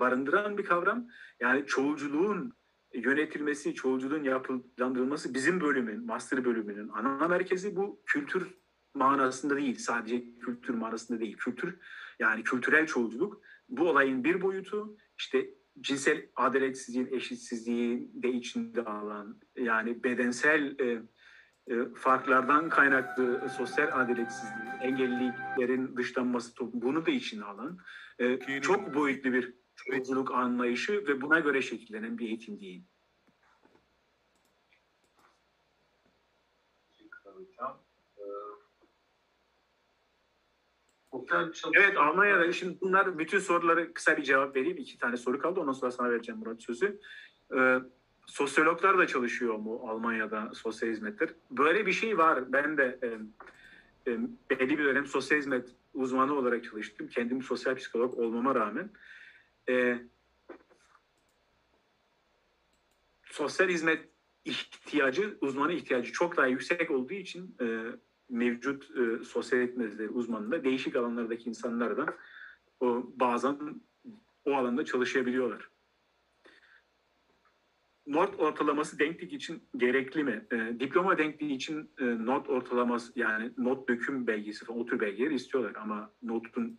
barındıran 0.00 0.58
bir 0.58 0.64
kavram. 0.64 1.06
Yani 1.40 1.66
çoğulculuğun 1.66 2.59
yönetilmesi, 2.94 3.74
çoğulculuğun 3.74 4.22
yapılandırılması 4.22 5.34
bizim 5.34 5.60
bölümün, 5.60 6.06
master 6.06 6.44
bölümünün 6.44 6.88
ana 6.88 7.28
merkezi 7.28 7.76
bu 7.76 8.02
kültür 8.06 8.54
manasında 8.94 9.56
değil. 9.56 9.78
Sadece 9.78 10.38
kültür 10.38 10.74
manasında 10.74 11.20
değil. 11.20 11.36
Kültür 11.36 11.76
yani 12.18 12.42
kültürel 12.42 12.86
çoğulculuk 12.86 13.42
bu 13.68 13.88
olayın 13.88 14.24
bir 14.24 14.42
boyutu. 14.42 14.96
İşte 15.18 15.50
cinsel 15.80 16.26
adaletsizliğin, 16.36 17.08
eşitsizliği 17.12 18.10
de 18.14 18.28
içinde 18.28 18.84
alan 18.84 19.40
yani 19.56 20.04
bedensel 20.04 20.76
e, 20.78 21.02
e, 21.70 21.94
farklardan 21.94 22.68
kaynaklı 22.68 23.48
sosyal 23.56 24.00
adaletsizliği, 24.00 24.70
engelliliklerin 24.80 25.96
dışlanması 25.96 26.52
bunu 26.60 27.06
da 27.06 27.10
içine 27.10 27.44
alan 27.44 27.78
e, 28.18 28.60
çok 28.60 28.94
boyutlu 28.94 29.32
bir 29.32 29.59
çoğulculuk 29.84 30.30
anlayışı 30.30 30.92
ve 31.06 31.20
buna 31.20 31.40
göre 31.40 31.62
şekillenen 31.62 32.18
bir 32.18 32.26
eğitim 32.26 32.60
değil. 32.60 32.82
çalışma- 41.28 41.80
Evet 41.80 41.96
Almanya'da 41.96 42.52
şimdi 42.52 42.80
bunlar 42.80 43.18
bütün 43.18 43.38
soruları 43.38 43.94
kısa 43.94 44.16
bir 44.16 44.22
cevap 44.22 44.56
vereyim. 44.56 44.76
İki 44.76 44.98
tane 44.98 45.16
soru 45.16 45.38
kaldı. 45.38 45.60
Ondan 45.60 45.72
sonra 45.72 45.90
sana 45.90 46.10
vereceğim 46.10 46.38
Murat 46.38 46.62
sözü. 46.62 47.00
Ee, 47.56 47.78
sosyologlar 48.26 48.98
da 48.98 49.06
çalışıyor 49.06 49.54
mu 49.54 49.80
Almanya'da 49.88 50.50
sosyal 50.54 50.90
hizmetler? 50.90 51.30
Böyle 51.50 51.86
bir 51.86 51.92
şey 51.92 52.18
var. 52.18 52.52
Ben 52.52 52.76
de 52.76 52.98
e, 53.02 53.06
e, 54.10 54.18
belli 54.50 54.78
bir 54.78 54.84
dönem 54.84 55.06
sosyal 55.06 55.38
hizmet 55.38 55.68
uzmanı 55.94 56.34
olarak 56.34 56.64
çalıştım. 56.64 57.08
Kendim 57.08 57.42
sosyal 57.42 57.74
psikolog 57.74 58.18
olmama 58.18 58.54
rağmen. 58.54 58.90
E, 59.70 59.98
sosyal 63.24 63.68
hizmet 63.68 64.08
ihtiyacı, 64.44 65.38
uzmanı 65.40 65.72
ihtiyacı 65.72 66.12
çok 66.12 66.36
daha 66.36 66.46
yüksek 66.46 66.90
olduğu 66.90 67.14
için 67.14 67.56
e, 67.60 67.66
mevcut 68.28 68.90
e, 68.90 69.24
sosyal 69.24 69.60
hizmetleri 69.60 70.08
uzmanında 70.08 70.64
değişik 70.64 70.96
alanlardaki 70.96 71.48
insanlar 71.48 71.96
da 71.96 72.16
o, 72.80 73.12
bazen 73.14 73.80
o 74.44 74.54
alanda 74.54 74.84
çalışabiliyorlar. 74.84 75.70
Not 78.06 78.40
ortalaması 78.40 78.98
denklik 78.98 79.32
için 79.32 79.62
gerekli 79.76 80.24
mi? 80.24 80.46
E, 80.52 80.80
diploma 80.80 81.18
denkliği 81.18 81.52
için 81.52 81.90
e, 81.98 82.04
not 82.04 82.48
ortalaması 82.48 83.12
yani 83.16 83.52
not 83.58 83.88
döküm 83.88 84.26
belgesi 84.26 84.64
falan 84.64 84.80
o 84.80 84.86
tür 84.86 85.00
belgeleri 85.00 85.34
istiyorlar 85.34 85.74
ama 85.74 86.12
notun 86.22 86.78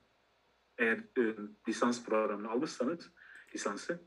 eğer 0.82 0.98
e, 0.98 1.36
lisans 1.68 2.06
programını 2.06 2.52
almışsanız 2.52 3.12
lisansı 3.56 4.06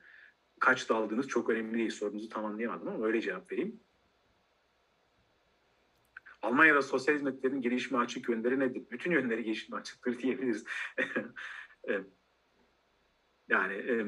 kaçta 0.61 0.97
aldığınız 0.97 1.29
çok 1.29 1.51
önemli 1.51 1.79
değil. 1.79 1.91
Sorunuzu 1.91 2.29
tamamlayamadım 2.29 2.89
ama 2.89 3.07
öyle 3.07 3.21
cevap 3.21 3.53
vereyim. 3.53 3.81
Almanya'da 6.43 6.83
sosyal 6.83 7.15
hizmetlerin 7.15 7.61
gelişme 7.61 7.99
açık 7.99 8.29
yönleri 8.29 8.61
nedir? 8.61 8.83
Bütün 8.91 9.11
yönleri 9.11 9.45
gelişme 9.45 9.77
açıktır 9.77 10.19
diyebiliriz. 10.19 10.65
Yani 13.49 14.05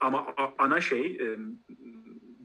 ama 0.00 0.34
ana 0.58 0.80
şey 0.80 1.18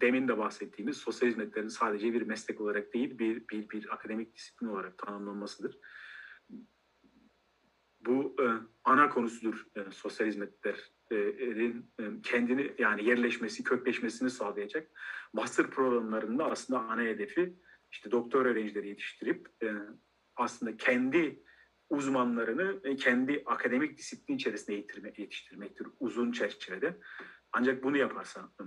demin 0.01 0.27
de 0.27 0.37
bahsettiğimiz 0.37 0.97
sosyal 0.97 1.29
hizmetlerin 1.29 1.67
sadece 1.67 2.13
bir 2.13 2.21
meslek 2.21 2.61
olarak 2.61 2.93
değil 2.93 3.19
bir 3.19 3.47
bir, 3.47 3.69
bir 3.69 3.93
akademik 3.93 4.35
disiplin 4.35 4.67
olarak 4.67 4.97
tanımlanmasıdır. 4.97 5.79
Bu 8.05 8.35
e, 8.41 8.45
ana 8.83 9.09
konusudur 9.09 9.65
e, 9.75 9.91
sosyal 9.91 10.27
hizmetlerin 10.27 11.91
e, 11.99 12.03
kendini 12.23 12.73
yani 12.77 13.05
yerleşmesi, 13.05 13.63
kökleşmesini 13.63 14.29
sağlayacak. 14.29 14.91
Master 15.33 15.67
programlarında 15.69 16.45
aslında 16.45 16.79
ana 16.79 17.01
hedefi 17.01 17.55
işte 17.91 18.11
doktor 18.11 18.45
öğrencileri 18.45 18.87
yetiştirip 18.87 19.47
e, 19.63 19.73
aslında 20.35 20.77
kendi 20.77 21.43
uzmanlarını 21.89 22.79
e, 22.83 22.95
kendi 22.95 23.43
akademik 23.45 23.97
disiplin 23.97 24.35
içerisinde 24.35 24.75
eğitirme, 24.75 25.13
yetiştirmektir 25.17 25.87
uzun 25.99 26.31
çerçevede. 26.31 26.97
Ancak 27.51 27.83
bunu 27.83 27.97
yaparsa 27.97 28.51
e, 28.61 28.63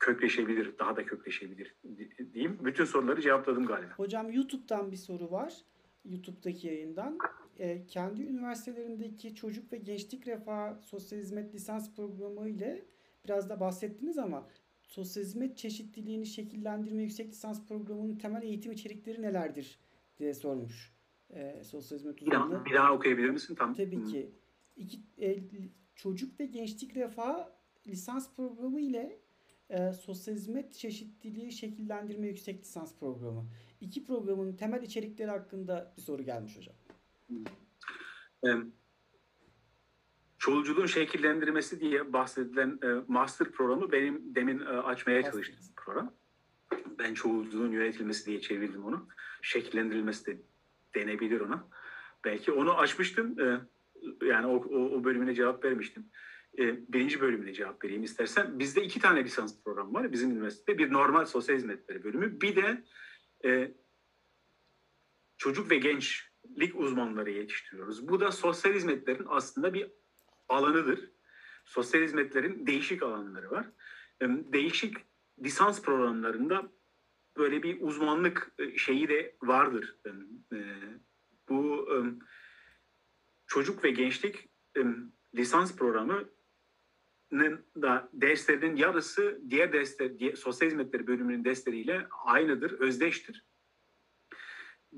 kökleşebilir, 0.00 0.78
daha 0.78 0.96
da 0.96 1.06
kökleşebilir 1.06 1.74
di- 1.84 2.32
diyeyim. 2.32 2.58
Bütün 2.64 2.84
soruları 2.84 3.20
cevapladım 3.20 3.66
galiba. 3.66 3.92
Hocam 3.96 4.30
YouTube'dan 4.30 4.92
bir 4.92 4.96
soru 4.96 5.30
var. 5.30 5.54
YouTube'daki 6.04 6.66
yayından. 6.66 7.18
Ee, 7.58 7.86
kendi 7.86 8.22
üniversitelerindeki 8.22 9.34
çocuk 9.34 9.72
ve 9.72 9.78
gençlik 9.78 10.26
refah 10.26 10.80
sosyal 10.80 11.20
hizmet 11.20 11.54
lisans 11.54 11.94
programı 11.94 12.48
ile 12.48 12.84
biraz 13.24 13.50
da 13.50 13.60
bahsettiniz 13.60 14.18
ama 14.18 14.46
sosyal 14.82 15.24
hizmet 15.24 15.56
çeşitliliğini 15.58 16.26
şekillendirme 16.26 17.02
yüksek 17.02 17.28
lisans 17.28 17.66
programının 17.66 18.16
temel 18.16 18.42
eğitim 18.42 18.72
içerikleri 18.72 19.22
nelerdir 19.22 19.78
diye 20.18 20.34
sormuş. 20.34 20.94
Ee, 21.30 21.62
sosyal 21.64 21.98
hizmet 21.98 22.22
uzmanı. 22.22 22.64
bir 22.64 22.74
daha 22.74 22.92
okuyabilir 22.94 23.30
misin? 23.30 23.54
Tam. 23.54 23.74
Tabii 23.74 24.04
ki. 24.04 24.30
İki, 24.76 24.98
e, 25.20 25.38
çocuk 25.94 26.40
ve 26.40 26.46
gençlik 26.46 26.96
refah 26.96 27.48
lisans 27.86 28.34
programı 28.36 28.80
ile 28.80 29.18
e, 29.70 29.92
sosyal 29.92 30.34
hizmet 30.34 30.74
çeşitliliği 30.74 31.52
şekillendirme 31.52 32.26
yüksek 32.26 32.60
lisans 32.60 32.94
programı. 32.94 33.44
İki 33.80 34.04
programın 34.04 34.56
temel 34.56 34.82
içerikleri 34.82 35.30
hakkında 35.30 35.94
bir 35.96 36.02
soru 36.02 36.22
gelmiş 36.22 36.56
hocam. 36.56 36.74
Çoğulculuğun 40.38 40.86
şekillendirmesi 40.86 41.80
diye 41.80 42.12
bahsedilen 42.12 42.78
e, 42.82 42.86
master 43.08 43.50
programı 43.50 43.92
benim 43.92 44.34
demin 44.34 44.60
e, 44.60 44.64
açmaya 44.64 45.16
Master. 45.16 45.32
çalıştığım 45.32 45.74
program. 45.76 46.14
Ben 46.98 47.14
çoğulculuğun 47.14 47.72
yönetilmesi 47.72 48.26
diye 48.26 48.40
çevirdim 48.40 48.84
onu. 48.84 49.08
Şekillendirilmesi 49.42 50.26
de 50.26 50.42
denebilir 50.94 51.40
ona. 51.40 51.68
Belki 52.24 52.52
onu 52.52 52.74
açmıştım. 52.74 53.40
e, 53.40 53.60
yani 54.26 54.46
o, 54.46 54.56
o, 54.56 54.98
o 54.98 55.04
bölümüne 55.04 55.34
cevap 55.34 55.64
vermiştim. 55.64 56.06
Birinci 56.88 57.20
bölümüne 57.20 57.52
cevap 57.52 57.84
vereyim 57.84 58.02
istersen. 58.02 58.58
Bizde 58.58 58.84
iki 58.84 59.00
tane 59.00 59.24
lisans 59.24 59.62
programı 59.64 59.94
var 59.94 60.12
bizim 60.12 60.30
üniversitede. 60.30 60.78
Bir 60.78 60.92
normal 60.92 61.24
sosyal 61.24 61.56
hizmetleri 61.56 62.04
bölümü. 62.04 62.40
Bir 62.40 62.56
de 62.56 62.84
e, 63.44 63.74
çocuk 65.38 65.70
ve 65.70 65.76
genç 65.76 66.30
sosyallik 66.60 66.80
uzmanları 66.80 67.30
yetiştiriyoruz. 67.30 68.08
Bu 68.08 68.20
da 68.20 68.32
sosyal 68.32 68.74
hizmetlerin 68.74 69.26
aslında 69.28 69.74
bir 69.74 69.90
alanıdır. 70.48 71.10
Sosyal 71.64 72.02
hizmetlerin 72.02 72.66
değişik 72.66 73.02
alanları 73.02 73.50
var. 73.50 73.66
E, 74.22 74.28
Değişik 74.28 74.96
lisans 75.44 75.82
programlarında 75.82 76.72
böyle 77.36 77.62
bir 77.62 77.80
uzmanlık 77.80 78.52
e, 78.58 78.76
şeyi 78.78 79.08
de 79.08 79.36
vardır. 79.42 79.96
E, 80.06 80.10
Bu 81.48 81.88
e, 81.94 81.96
çocuk 83.46 83.84
ve 83.84 83.90
gençlik 83.90 84.48
e, 84.76 84.80
lisans 85.34 85.76
programı 85.76 86.28
da 87.82 88.08
derslerinin 88.12 88.76
yarısı 88.76 89.40
diğer 89.50 89.72
dersler, 89.72 90.18
diğer, 90.18 90.36
sosyal 90.36 90.68
hizmetleri 90.68 91.06
bölümünün 91.06 91.44
dersleriyle 91.44 92.06
aynıdır, 92.10 92.80
özdeştir. 92.80 93.44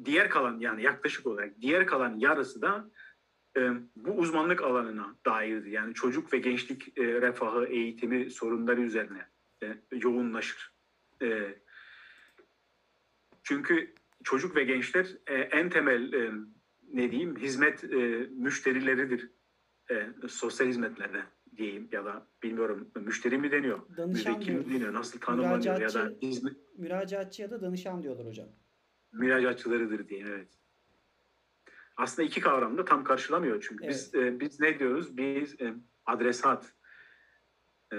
Diğer 0.05 0.31
kalan 0.31 0.61
yani 0.61 0.83
yaklaşık 0.83 1.27
olarak 1.27 1.61
diğer 1.61 1.87
kalan 1.87 2.19
yarısı 2.19 2.63
da 2.63 2.91
e, 3.57 3.71
bu 3.97 4.11
uzmanlık 4.11 4.63
alanına 4.63 5.17
dairdir. 5.27 5.71
Yani 5.71 5.95
çocuk 5.95 6.33
ve 6.33 6.39
gençlik 6.39 6.99
e, 6.99 7.03
refahı, 7.05 7.67
eğitimi 7.67 8.31
sorunları 8.31 8.81
üzerine 8.81 9.29
e, 9.63 9.79
yoğunlaşır. 9.93 10.75
E, 11.23 11.59
çünkü 13.43 13.95
çocuk 14.25 14.57
ve 14.57 14.65
gençler 14.65 15.07
e, 15.27 15.35
en 15.35 15.71
temel 15.71 16.13
e, 16.13 16.33
ne 16.93 17.11
diyeyim 17.11 17.37
hizmet 17.37 17.85
e, 17.85 17.97
müşterileridir 18.31 19.31
e, 19.91 20.09
sosyal 20.29 20.69
hizmetlerde 20.69 21.23
diyeyim 21.57 21.89
ya 21.93 22.05
da 22.05 22.27
bilmiyorum 22.43 22.91
müşteri 22.95 23.39
mi 23.39 23.51
deniyor, 23.53 23.81
Danışan 23.97 24.33
müvekkil 24.33 24.55
mi 24.55 24.75
deniyor, 24.75 24.95
nasıl 24.95 25.21
tanımlanıyor 25.21 25.81
ya 25.81 25.95
da 25.95 26.13
hizmet 26.23 26.57
Müracaatçı 26.79 27.43
ya 27.43 27.51
da 27.51 27.61
danışan 27.63 28.03
diyorlar 28.03 28.27
hocam. 28.27 28.49
müracaatçılarıdır 29.13 30.09
diyeyim 30.09 30.29
evet. 30.33 30.49
Aslında 31.97 32.29
iki 32.29 32.41
kavram 32.41 32.79
da 32.79 32.85
tam 32.85 33.05
karşılamıyor 33.05 33.65
çünkü 33.69 33.89
biz 33.89 34.15
e, 34.15 34.41
biz 34.41 34.61
ne 34.61 34.79
diyoruz? 34.79 35.17
Biz 35.17 35.61
e, 35.61 35.75
adresat 36.07 36.73
e, 37.93 37.97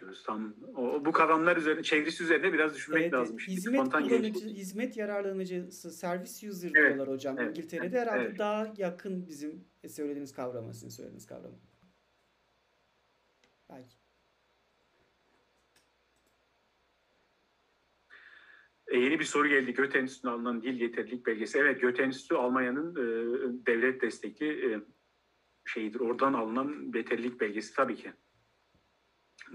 diyoruz. 0.00 0.22
Tam 0.26 0.54
o, 0.76 1.04
bu 1.04 1.12
kavramlar 1.12 1.56
üzerine 1.56 1.82
çevresi 1.82 2.24
üzerine 2.24 2.52
biraz 2.52 2.74
düşünmek 2.74 3.02
Evet, 3.02 3.12
lazım. 3.12 3.40
Şimdi 3.40 3.56
hizmet 3.56 3.92
kullanıcı, 3.92 4.48
hizmet 4.48 4.96
yararlanıcısı, 4.96 5.90
servis 5.90 6.44
user 6.44 6.70
Evet, 6.74 6.94
diyorlar 6.94 7.14
hocam. 7.14 7.38
evet, 7.38 7.58
İngiltere'de 7.58 8.00
herhalde 8.00 8.24
evet. 8.24 8.38
daha 8.38 8.74
yakın 8.76 9.26
bizim 9.26 9.64
söylediğimiz 9.88 10.32
kavrama, 10.32 10.72
sizin 10.72 10.88
söylediğiniz 10.88 11.26
kavrama. 11.26 11.56
Belki. 13.72 13.96
E, 18.86 18.98
yeni 18.98 19.20
bir 19.20 19.24
soru 19.24 19.48
geldi. 19.48 19.72
Göte 19.72 19.98
Enstitüsü'ne 19.98 20.30
alınan 20.30 20.62
dil 20.62 20.80
yeterlilik 20.80 21.26
belgesi. 21.26 21.58
Evet 21.58 21.80
Göte 21.80 22.02
Enstitüsü 22.02 22.34
Almanya'nın 22.34 22.90
e, 22.90 23.66
devlet 23.66 24.02
destekli 24.02 24.74
e, 24.74 24.80
şeyidir. 25.64 26.00
Oradan 26.00 26.32
alınan 26.32 26.92
yeterlilik 26.94 27.40
belgesi 27.40 27.74
tabii 27.74 27.96
ki 27.96 28.12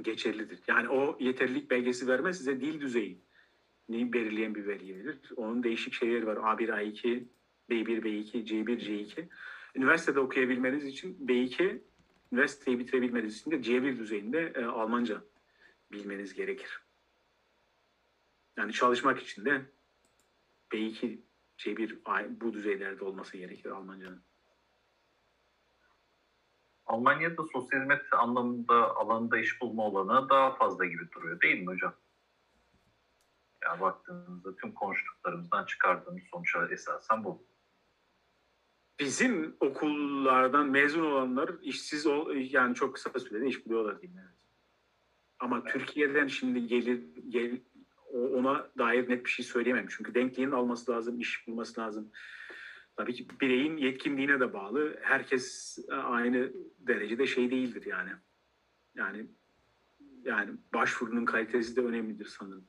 geçerlidir. 0.01 0.59
Yani 0.67 0.89
o 0.89 1.17
yeterlilik 1.19 1.71
belgesi 1.71 2.07
vermez 2.07 2.37
size 2.37 2.61
dil 2.61 2.81
düzeyi 2.81 3.27
belirleyen 3.89 4.55
bir 4.55 4.67
belge 4.67 4.95
verir. 4.95 5.19
Onun 5.35 5.63
değişik 5.63 5.93
şeyleri 5.93 6.27
var. 6.27 6.37
A1, 6.37 6.69
A2, 6.69 7.23
B1, 7.69 8.01
B2, 8.01 8.45
C1, 8.45 8.79
C2. 8.79 9.27
Üniversitede 9.75 10.19
okuyabilmeniz 10.19 10.85
için 10.85 11.17
B2, 11.27 11.79
üniversiteyi 12.31 12.79
bitirebilmeniz 12.79 13.37
için 13.37 13.51
de 13.51 13.55
C1 13.55 13.97
düzeyinde 13.97 14.53
e, 14.55 14.65
Almanca 14.65 15.21
bilmeniz 15.91 16.33
gerekir. 16.33 16.81
Yani 18.57 18.73
çalışmak 18.73 19.21
için 19.21 19.45
de 19.45 19.71
B2, 20.71 21.21
C1 21.57 22.01
ay- 22.05 22.41
bu 22.41 22.53
düzeylerde 22.53 23.03
olması 23.03 23.37
gerekir 23.37 23.69
Almanca'nın. 23.69 24.23
Almanya'da 26.85 27.43
sosyal 27.53 27.81
hizmet 27.81 28.13
anlamında 28.13 28.95
alanında 28.95 29.37
iş 29.37 29.61
bulma 29.61 29.83
olanı 29.87 30.29
daha 30.29 30.55
fazla 30.55 30.85
gibi 30.85 31.11
duruyor 31.11 31.41
değil 31.41 31.59
mi 31.59 31.67
hocam? 31.67 31.95
Ya 33.63 33.81
baktığınızda 33.81 34.55
tüm 34.55 34.71
konuştuklarımızdan 34.73 35.65
çıkardığımız 35.65 36.23
sonuçlar 36.31 36.69
esasen 36.69 37.23
bu. 37.23 37.43
Bizim 38.99 39.55
okullardan 39.59 40.69
mezun 40.69 41.03
olanlar 41.03 41.51
işsiz 41.61 42.05
ol, 42.05 42.35
yani 42.35 42.75
çok 42.75 42.95
kısa 42.95 43.19
sürede 43.19 43.47
iş 43.47 43.65
buluyorlar 43.65 44.01
diyeyim. 44.01 44.19
Evet. 44.23 44.37
Ama 45.39 45.63
Türkiye'den 45.63 46.27
şimdi 46.27 46.67
gelir 46.67 47.03
gel, 47.29 47.61
ona 48.13 48.69
dair 48.77 49.09
net 49.09 49.25
bir 49.25 49.29
şey 49.29 49.45
söyleyemem. 49.45 49.85
Çünkü 49.89 50.15
denkliğin 50.15 50.51
alması 50.51 50.91
lazım, 50.91 51.19
iş 51.19 51.47
bulması 51.47 51.81
lazım. 51.81 52.11
Tabii 52.95 53.13
ki 53.13 53.27
bireyin 53.41 53.77
yetkinliğine 53.77 54.39
de 54.39 54.53
bağlı. 54.53 54.99
Herkes 55.01 55.77
aynı 55.91 56.51
derecede 56.79 57.27
şey 57.27 57.51
değildir 57.51 57.85
yani. 57.85 58.11
Yani 58.95 59.27
yani 60.23 60.51
başvurunun 60.73 61.25
kalitesi 61.25 61.75
de 61.75 61.81
önemlidir 61.81 62.25
sanırım. 62.25 62.67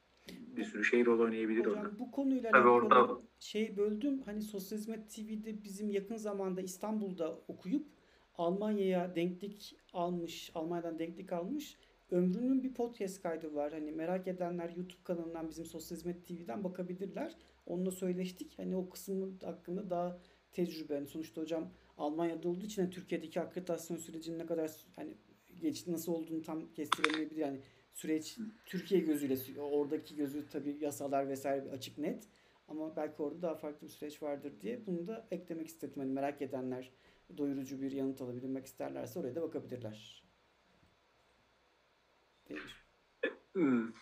Bir 0.59 0.65
sürü 0.65 0.85
şey 0.85 1.07
rol 1.07 1.21
oynayabilir 1.21 1.67
orada. 1.67 1.81
Hocam 1.81 1.99
bu 1.99 2.11
konuyla 2.11 2.51
Tabii 2.51 2.69
orada- 2.69 3.21
şey 3.39 3.77
böldüm. 3.77 4.23
Hani 4.25 4.43
Sosyal 4.43 4.79
Hizmet 4.79 5.11
TV'de 5.11 5.65
bizim 5.65 5.91
yakın 5.91 6.17
zamanda 6.17 6.61
İstanbul'da 6.61 7.39
okuyup 7.49 7.87
Almanya'ya 8.35 9.15
denklik 9.15 9.77
almış, 9.93 10.51
Almanya'dan 10.55 10.99
denklik 10.99 11.33
almış. 11.33 11.77
Ömrünün 12.11 12.63
bir 12.63 12.75
podcast 12.75 13.23
kaydı 13.23 13.55
var. 13.55 13.73
Hani 13.73 13.93
merak 13.93 14.29
edenler 14.29 14.69
YouTube 14.77 15.03
kanalından 15.05 15.49
bizim 15.49 15.65
Sosyal 15.67 15.97
Hizmet 15.99 16.27
TV'den 16.27 16.65
bakabilirler. 16.65 17.37
Onunla 17.67 17.91
söyleştik. 17.91 18.59
Hani 18.59 18.77
o 18.77 18.91
kısmı 18.91 19.29
hakkında 19.45 19.91
daha 19.91 20.19
tecrübe. 20.53 20.95
Hani 20.95 21.07
sonuçta 21.07 21.41
hocam 21.43 21.71
Almanya'da 21.99 22.49
olduğu 22.49 22.65
için 22.67 22.83
hani 22.83 22.91
Türkiye'deki 22.91 23.41
akreditasyon 23.41 23.97
sürecinin 23.97 24.39
ne 24.39 24.47
kadar 24.47 24.71
hani 24.97 25.15
geç 25.61 25.87
nasıl 25.87 26.13
olduğunu 26.13 26.43
tam 26.43 26.73
kestiremeyebilir. 26.73 27.41
Yani 27.41 27.61
süreç 27.99 28.39
Türkiye 28.67 29.01
gözüyle 29.01 29.61
oradaki 29.61 30.17
gözü 30.17 30.49
tabii 30.49 30.77
yasalar 30.81 31.29
vesaire 31.29 31.71
açık 31.71 31.99
net. 31.99 32.29
Ama 32.69 32.97
belki 32.97 33.23
orada 33.23 33.43
daha 33.43 33.55
farklı 33.55 33.87
bir 33.87 33.93
süreç 33.93 34.23
vardır 34.23 34.53
diye 34.61 34.87
bunu 34.87 35.07
da 35.07 35.27
eklemek 35.31 35.67
istedim. 35.67 35.95
Hani 35.97 36.13
merak 36.13 36.43
edenler 36.43 36.91
doyurucu 37.37 37.83
bir 37.83 37.93
yanıt 37.93 38.21
alabilmek 38.21 38.67
isterlerse 38.67 39.21
oraya 39.21 39.35
da 39.35 39.43
bakabilirler. 39.43 40.25
Değil? 42.49 42.61
Hmm. 43.53 43.93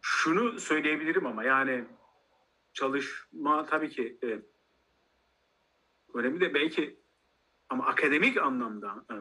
Şunu 0.00 0.60
söyleyebilirim 0.60 1.26
ama 1.26 1.44
yani 1.44 1.84
çalışma 2.72 3.66
tabii 3.66 3.90
ki 3.90 4.18
e, 4.24 4.38
önemli 6.14 6.40
de 6.40 6.54
belki 6.54 7.00
ama 7.68 7.86
akademik 7.86 8.36
anlamda 8.36 9.04
e, 9.10 9.14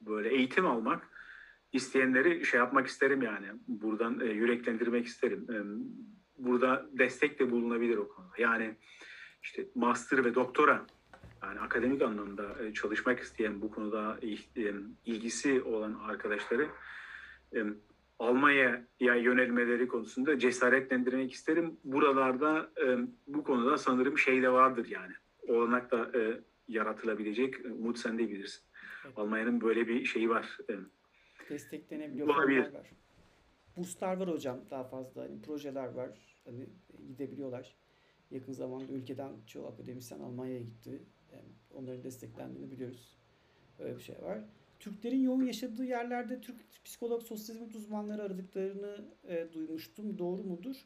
böyle 0.00 0.28
eğitim 0.28 0.66
almak 0.66 1.17
isteyenleri 1.72 2.44
şey 2.44 2.60
yapmak 2.60 2.86
isterim 2.86 3.22
yani 3.22 3.46
buradan 3.68 4.20
e, 4.20 4.24
yüreklendirmek 4.24 5.06
isterim. 5.06 5.46
E, 5.50 5.56
burada 6.38 6.86
destek 6.92 7.38
de 7.38 7.50
bulunabilir 7.50 7.96
o 7.96 8.08
konuda. 8.08 8.32
Yani 8.38 8.76
işte 9.42 9.66
master 9.74 10.24
ve 10.24 10.34
doktora 10.34 10.86
yani 11.42 11.60
akademik 11.60 12.02
anlamda 12.02 12.64
e, 12.64 12.74
çalışmak 12.74 13.20
isteyen 13.20 13.60
bu 13.60 13.70
konuda 13.70 14.18
e, 14.22 14.72
ilgisi 15.06 15.62
olan 15.62 15.94
arkadaşları 15.94 16.68
e, 17.54 17.64
Almanya'ya 18.18 19.14
yönelmeleri 19.14 19.88
konusunda 19.88 20.38
cesaretlendirmek 20.38 21.32
isterim. 21.32 21.76
Buralarda 21.84 22.70
e, 22.84 22.98
bu 23.26 23.44
konuda 23.44 23.78
sanırım 23.78 24.18
şey 24.18 24.42
de 24.42 24.52
vardır 24.52 24.86
yani. 24.90 25.12
Olanak 25.48 25.90
da 25.90 26.10
e, 26.18 26.40
yaratılabilecek. 26.68 27.54
Umut 27.64 27.98
sen 27.98 28.18
de 28.18 28.28
bilirsin. 28.28 28.62
Evet. 29.04 29.18
Almanya'nın 29.18 29.60
böyle 29.60 29.88
bir 29.88 30.04
şeyi 30.04 30.30
var. 30.30 30.58
E, 30.70 30.74
Desteklenebiliyor 31.50 32.28
Olabilir. 32.28 32.74
var. 32.74 32.90
Burslar 33.76 34.16
var 34.16 34.28
hocam 34.28 34.60
daha 34.70 34.84
fazla. 34.84 35.22
Hani 35.22 35.42
projeler 35.42 35.88
var. 35.88 36.10
Hani 36.44 36.66
gidebiliyorlar. 37.08 37.74
Yakın 38.30 38.52
zamanda 38.52 38.92
ülkeden 38.92 39.32
çoğu 39.46 39.66
akademisyen 39.66 40.20
Almanya'ya 40.20 40.60
gitti. 40.62 41.02
Yani 41.32 41.48
onların 41.74 42.04
desteklendiğini 42.04 42.70
biliyoruz. 42.70 43.18
Öyle 43.78 43.96
bir 43.96 44.02
şey 44.02 44.22
var. 44.22 44.44
Türklerin 44.80 45.20
yoğun 45.20 45.42
yaşadığı 45.42 45.84
yerlerde 45.84 46.40
Türk 46.40 46.84
psikolog, 46.84 47.22
sosyal 47.22 47.56
hizmet 47.56 47.74
uzmanları 47.74 48.22
aradıklarını 48.22 49.04
e, 49.28 49.48
duymuştum. 49.52 50.18
Doğru 50.18 50.42
mudur? 50.44 50.76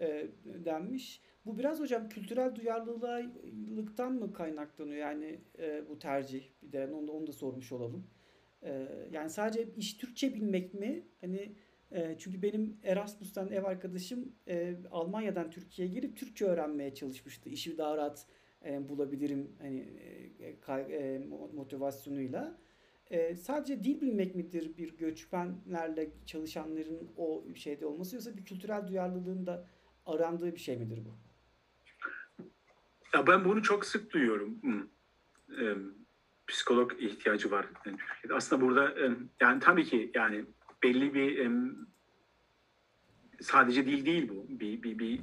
E, 0.00 0.26
denmiş. 0.44 1.20
Bu 1.46 1.58
biraz 1.58 1.80
hocam 1.80 2.08
kültürel 2.08 2.54
duyarlılıktan 2.54 4.12
mı 4.12 4.32
kaynaklanıyor? 4.32 4.96
Yani 4.96 5.40
e, 5.58 5.88
bu 5.88 5.98
tercih. 5.98 6.44
Bir 6.62 6.72
de 6.72 6.86
onu 6.94 7.12
onu 7.12 7.26
da 7.26 7.32
sormuş 7.32 7.72
olalım. 7.72 8.06
E, 8.62 8.88
yani 9.12 9.30
sadece 9.30 9.68
iş 9.76 9.96
Türkçe 9.96 10.34
bilmek 10.34 10.74
mi? 10.74 11.02
Hani 11.20 11.52
e, 11.92 12.16
çünkü 12.18 12.42
benim 12.42 12.76
Erasmus'tan 12.82 13.52
ev 13.52 13.64
arkadaşım 13.64 14.32
e, 14.48 14.76
Almanya'dan 14.90 15.50
Türkiye'ye 15.50 15.94
gelip 15.94 16.16
Türkçe 16.16 16.44
öğrenmeye 16.44 16.94
çalışmıştı. 16.94 17.48
İşi 17.48 17.78
daha 17.78 17.96
rahat 17.96 18.26
e, 18.64 18.88
bulabilirim 18.88 19.52
hani 19.58 19.80
e, 20.40 20.46
e, 20.48 21.16
mo- 21.16 21.54
motivasyonuyla. 21.54 22.58
E, 23.10 23.36
sadece 23.36 23.84
dil 23.84 24.00
bilmek 24.00 24.34
midir 24.34 24.76
bir 24.76 24.96
göçmenlerle 24.96 26.10
çalışanların 26.26 27.10
o 27.16 27.44
şeyde 27.54 27.86
olması 27.86 28.16
yoksa 28.16 28.36
bir 28.36 28.44
kültürel 28.44 28.88
duyarlılığın 28.88 29.46
da 29.46 29.66
arandığı 30.06 30.54
bir 30.54 30.60
şey 30.60 30.76
midir 30.76 31.00
bu? 31.04 31.16
Ya 33.14 33.26
ben 33.26 33.44
bunu 33.44 33.62
çok 33.62 33.86
sık 33.86 34.12
duyuyorum. 34.12 34.62
Hmm. 34.62 34.88
Psikolog 36.50 36.92
ihtiyacı 36.98 37.50
var 37.50 37.66
Türkiye'de. 37.84 38.34
Aslında 38.34 38.62
burada 38.62 38.94
yani 39.40 39.60
tabii 39.60 39.84
ki 39.84 40.10
yani 40.14 40.44
belli 40.82 41.14
bir 41.14 41.50
sadece 43.40 43.86
dil 43.86 44.06
değil 44.06 44.28
bu. 44.28 44.46
Bir, 44.48 44.82
bir, 44.82 44.98
bir, 44.98 45.20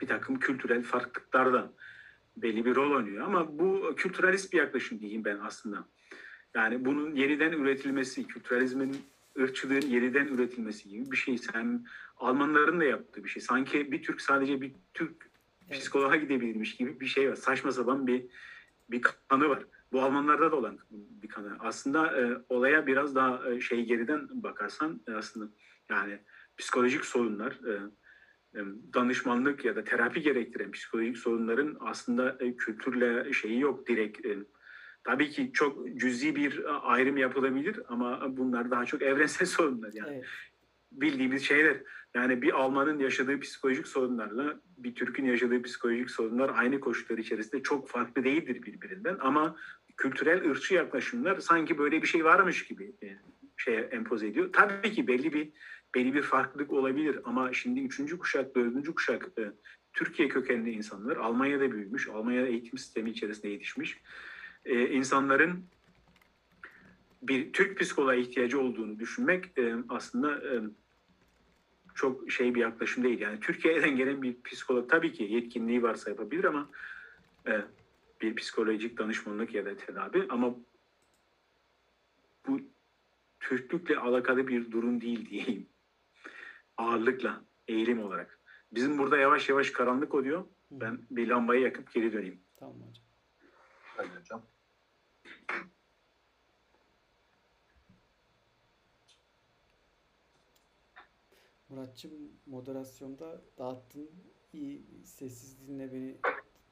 bir 0.00 0.06
takım 0.06 0.38
kültürel 0.38 0.82
farklılıklar 0.82 1.52
da 1.52 1.72
belli 2.36 2.64
bir 2.64 2.74
rol 2.74 2.96
oynuyor. 2.96 3.26
Ama 3.26 3.58
bu 3.58 3.94
kültüralist 3.96 4.52
bir 4.52 4.58
yaklaşım 4.58 5.00
diyeyim 5.00 5.24
ben 5.24 5.38
aslında. 5.42 5.84
Yani 6.54 6.84
bunun 6.84 7.14
yeniden 7.14 7.52
üretilmesi, 7.52 8.26
kültüralizmin, 8.26 8.96
ırkçılığın 9.38 9.80
yeniden 9.80 10.26
üretilmesi 10.26 10.88
gibi 10.88 11.10
bir 11.10 11.16
şey. 11.16 11.38
Sen 11.38 11.86
Almanların 12.16 12.80
da 12.80 12.84
yaptığı 12.84 13.24
bir 13.24 13.28
şey. 13.28 13.42
Sanki 13.42 13.92
bir 13.92 14.02
Türk 14.02 14.20
sadece 14.20 14.60
bir 14.60 14.72
Türk 14.94 15.32
Evet. 15.68 15.80
psikoloğa 15.80 16.16
gidebilirmiş 16.16 16.76
gibi 16.76 17.00
bir 17.00 17.06
şey 17.06 17.30
var. 17.30 17.34
Saçma 17.34 17.72
sapan 17.72 18.06
bir 18.06 18.26
bir 18.90 19.02
kanı 19.28 19.48
var. 19.48 19.64
Bu 19.92 20.02
Almanlarda 20.02 20.52
da 20.52 20.56
olan 20.56 20.78
bir 20.90 21.28
kanı. 21.28 21.56
Aslında 21.60 22.20
e, 22.20 22.38
olaya 22.48 22.86
biraz 22.86 23.14
daha 23.14 23.50
e, 23.50 23.60
şey 23.60 23.84
geriden 23.84 24.28
bakarsan 24.42 25.00
e, 25.08 25.12
aslında 25.12 25.52
yani 25.88 26.18
psikolojik 26.56 27.04
sorunlar, 27.04 27.52
e, 27.52 27.72
e, 28.54 28.60
danışmanlık 28.94 29.64
ya 29.64 29.76
da 29.76 29.84
terapi 29.84 30.22
gerektiren 30.22 30.70
psikolojik 30.72 31.18
sorunların 31.18 31.76
aslında 31.80 32.36
e, 32.40 32.56
kültürle 32.56 33.32
şeyi 33.32 33.60
yok 33.60 33.88
direkt. 33.88 34.26
E, 34.26 34.38
tabii 35.04 35.30
ki 35.30 35.50
çok 35.52 35.86
cüzi 35.96 36.36
bir 36.36 36.58
e, 36.58 36.68
ayrım 36.68 37.16
yapılabilir 37.16 37.80
ama 37.88 38.36
bunlar 38.36 38.70
daha 38.70 38.84
çok 38.84 39.02
evrensel 39.02 39.46
sorunlar 39.56 39.90
yani 39.94 40.14
Evet. 40.14 40.24
bildiğimiz 40.92 41.42
şeyler. 41.42 41.76
Yani 42.14 42.42
bir 42.42 42.52
Almanın 42.52 42.98
yaşadığı 42.98 43.40
psikolojik 43.40 43.86
sorunlarla 43.86 44.60
bir 44.78 44.94
Türk'ün 44.94 45.24
yaşadığı 45.24 45.62
psikolojik 45.62 46.10
sorunlar 46.10 46.50
aynı 46.54 46.80
koşullar 46.80 47.18
içerisinde 47.18 47.62
çok 47.62 47.88
farklı 47.88 48.24
değildir 48.24 48.62
birbirinden 48.62 49.16
ama 49.20 49.56
kültürel 49.96 50.50
ırkçı 50.50 50.74
yaklaşımlar 50.74 51.38
sanki 51.38 51.78
böyle 51.78 52.02
bir 52.02 52.06
şey 52.06 52.24
varmış 52.24 52.64
gibi 52.64 52.92
şeye 53.56 53.80
empoze 53.80 54.26
ediyor. 54.26 54.52
Tabii 54.52 54.92
ki 54.92 55.06
belli 55.06 55.32
bir 55.32 55.48
belli 55.94 56.14
bir 56.14 56.22
farklılık 56.22 56.72
olabilir 56.72 57.18
ama 57.24 57.52
şimdi 57.52 57.80
üçüncü 57.80 58.18
kuşak, 58.18 58.54
dördüncü 58.54 58.94
kuşak 58.94 59.28
e, 59.38 59.42
Türkiye 59.92 60.28
kökenli 60.28 60.70
insanlar 60.70 61.16
Almanya'da 61.16 61.72
büyümüş, 61.72 62.08
Almanya 62.08 62.46
eğitim 62.46 62.78
sistemi 62.78 63.10
içerisinde 63.10 63.48
yetişmiş 63.48 64.00
e, 64.64 64.88
insanların 64.88 65.64
bir 67.22 67.52
Türk 67.52 67.80
psikoloğa 67.80 68.14
ihtiyacı 68.14 68.60
olduğunu 68.60 68.98
düşünmek 68.98 69.44
aslında 69.88 70.42
çok 71.94 72.30
şey 72.30 72.54
bir 72.54 72.60
yaklaşım 72.60 73.04
değil. 73.04 73.20
Yani 73.20 73.40
Türkiye'den 73.40 73.96
gelen 73.96 74.22
bir 74.22 74.42
psikolog 74.44 74.90
tabii 74.90 75.12
ki 75.12 75.22
yetkinliği 75.22 75.82
varsa 75.82 76.10
yapabilir 76.10 76.44
ama 76.44 76.68
bir 78.22 78.36
psikolojik 78.36 78.98
danışmanlık 78.98 79.54
ya 79.54 79.64
da 79.64 79.76
tedavi 79.76 80.26
ama 80.28 80.54
bu 82.46 82.60
Türklükle 83.40 83.96
alakalı 83.96 84.48
bir 84.48 84.70
durum 84.70 85.00
değil 85.00 85.30
diyeyim. 85.30 85.68
Ağırlıkla, 86.76 87.44
eğilim 87.68 88.04
olarak. 88.04 88.38
Bizim 88.72 88.98
burada 88.98 89.18
yavaş 89.18 89.48
yavaş 89.48 89.70
karanlık 89.70 90.14
oluyor. 90.14 90.40
Hı. 90.40 90.46
Ben 90.70 90.98
bir 91.10 91.28
lambayı 91.28 91.60
yakıp 91.60 91.92
geri 91.92 92.12
döneyim. 92.12 92.40
Tamam 92.56 92.74
hocam. 92.74 93.04
Hadi 93.96 94.08
hocam. 94.20 94.42
Muratçım 101.68 102.12
moderasyonda 102.46 103.42
dağıttın. 103.58 104.10
İyi 104.52 104.86
sessizliğinle 105.04 105.92
beni 105.92 106.16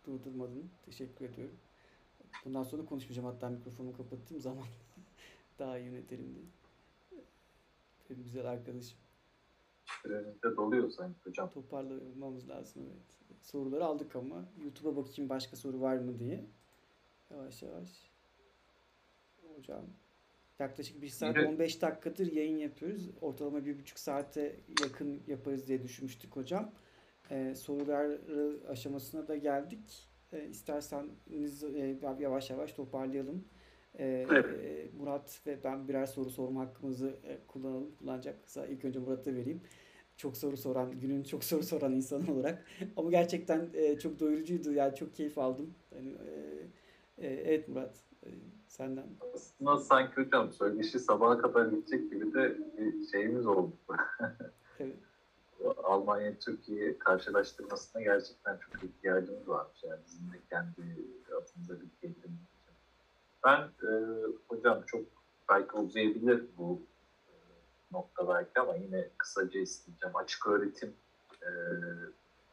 durdurmadın. 0.06 0.70
Teşekkür 0.86 1.24
ediyorum. 1.24 1.56
Bundan 2.44 2.62
sonra 2.62 2.84
konuşmayacağım. 2.84 3.28
Hatta 3.28 3.48
mikrofonu 3.48 3.96
kapattığım 3.96 4.40
zaman 4.40 4.64
daha 5.58 5.78
iyi 5.78 5.86
yönetelim 5.86 6.34
diye. 6.34 6.44
Benim 8.10 8.22
güzel 8.24 8.46
arkadaşım. 8.46 8.98
Süremizde 10.02 10.56
doluyor 10.56 10.90
sanki 10.90 11.18
hocam. 11.24 11.50
Toparlamamız 11.50 12.48
lazım 12.48 12.82
evet. 12.86 13.38
Soruları 13.42 13.84
aldık 13.84 14.16
ama 14.16 14.44
YouTube'a 14.64 14.96
bakayım 14.96 15.28
başka 15.28 15.56
soru 15.56 15.80
var 15.80 15.96
mı 15.96 16.18
diye. 16.18 16.44
Yavaş 17.30 17.62
yavaş. 17.62 17.88
Hocam 19.56 19.84
yaklaşık 20.58 21.02
1 21.02 21.08
saat 21.08 21.36
Yine- 21.36 21.48
15 21.48 21.82
dakikadır 21.82 22.32
yayın 22.32 22.56
yapıyoruz. 22.58 23.10
Ortalama 23.20 23.64
bir 23.66 23.78
buçuk 23.78 23.98
saate 23.98 24.56
yakın 24.82 25.22
yaparız 25.26 25.68
diye 25.68 25.82
düşünmüştük 25.82 26.36
hocam. 26.36 26.70
Ee, 27.30 27.54
sorular 27.54 28.10
aşamasına 28.68 29.28
da 29.28 29.36
geldik. 29.36 30.08
Ee, 30.32 30.46
isterseniz 30.48 31.64
e, 31.64 31.96
yavaş 32.18 32.50
yavaş 32.50 32.72
toparlayalım. 32.72 33.44
Ee, 33.98 34.26
Evet. 34.30 34.46
e, 34.64 34.86
Murat 34.98 35.40
ve 35.46 35.58
ben 35.64 35.88
birer 35.88 36.06
soru 36.06 36.30
sorma 36.30 36.60
hakkımızı 36.60 37.14
e, 37.24 37.38
kullanalım. 37.48 37.90
Kullanacaksa 37.98 38.66
ilk 38.66 38.84
önce 38.84 38.98
Murat'a 38.98 39.34
vereyim 39.34 39.60
çok 40.16 40.36
soru 40.36 40.56
soran, 40.56 41.00
günün 41.00 41.22
çok 41.22 41.44
soru 41.44 41.62
soran 41.62 41.92
insan 41.92 42.28
olarak. 42.30 42.64
Ama 42.96 43.10
gerçekten 43.10 43.68
e, 43.74 43.98
çok 43.98 44.20
doyurucuydu. 44.20 44.72
Yani 44.72 44.94
çok 44.94 45.14
keyif 45.14 45.38
aldım. 45.38 45.74
Yani, 45.96 46.14
e, 47.18 47.26
e, 47.26 47.34
evet 47.34 47.68
Murat, 47.68 47.94
e, 48.26 48.28
senden. 48.68 49.06
Aslında 49.34 49.76
sanki 49.76 50.16
hocam 50.16 50.52
söyleşi 50.52 50.98
sabaha 50.98 51.38
kadar 51.38 51.66
gidecek 51.66 52.10
gibi 52.10 52.34
de 52.34 52.56
bir 52.78 53.06
şeyimiz 53.06 53.46
oldu. 53.46 53.72
Evet. 54.78 54.96
Almanya 55.84 56.38
Türkiye 56.38 56.98
karşılaştırmasına 56.98 58.02
gerçekten 58.02 58.56
çok 58.56 58.84
ihtiyacımız 58.84 59.48
varmış. 59.48 59.84
Yani 59.84 60.00
bizim 60.06 60.32
de 60.32 60.36
kendi 60.50 60.96
adımıza 61.28 61.74
bir 61.74 61.88
gelişim. 62.02 62.38
Ben 63.44 63.60
e, 63.60 63.90
hocam 64.48 64.82
çok 64.86 65.00
belki 65.48 65.76
uzayabilir 65.76 66.44
bu 66.58 66.82
e, 67.28 67.34
nokta 67.92 68.28
belki 68.28 68.60
ama 68.60 68.74
yine 68.74 69.08
kısaca 69.18 69.60
isteyeceğim. 69.60 70.16
Açık 70.16 70.46
öğretim 70.46 70.94
e, 71.42 71.50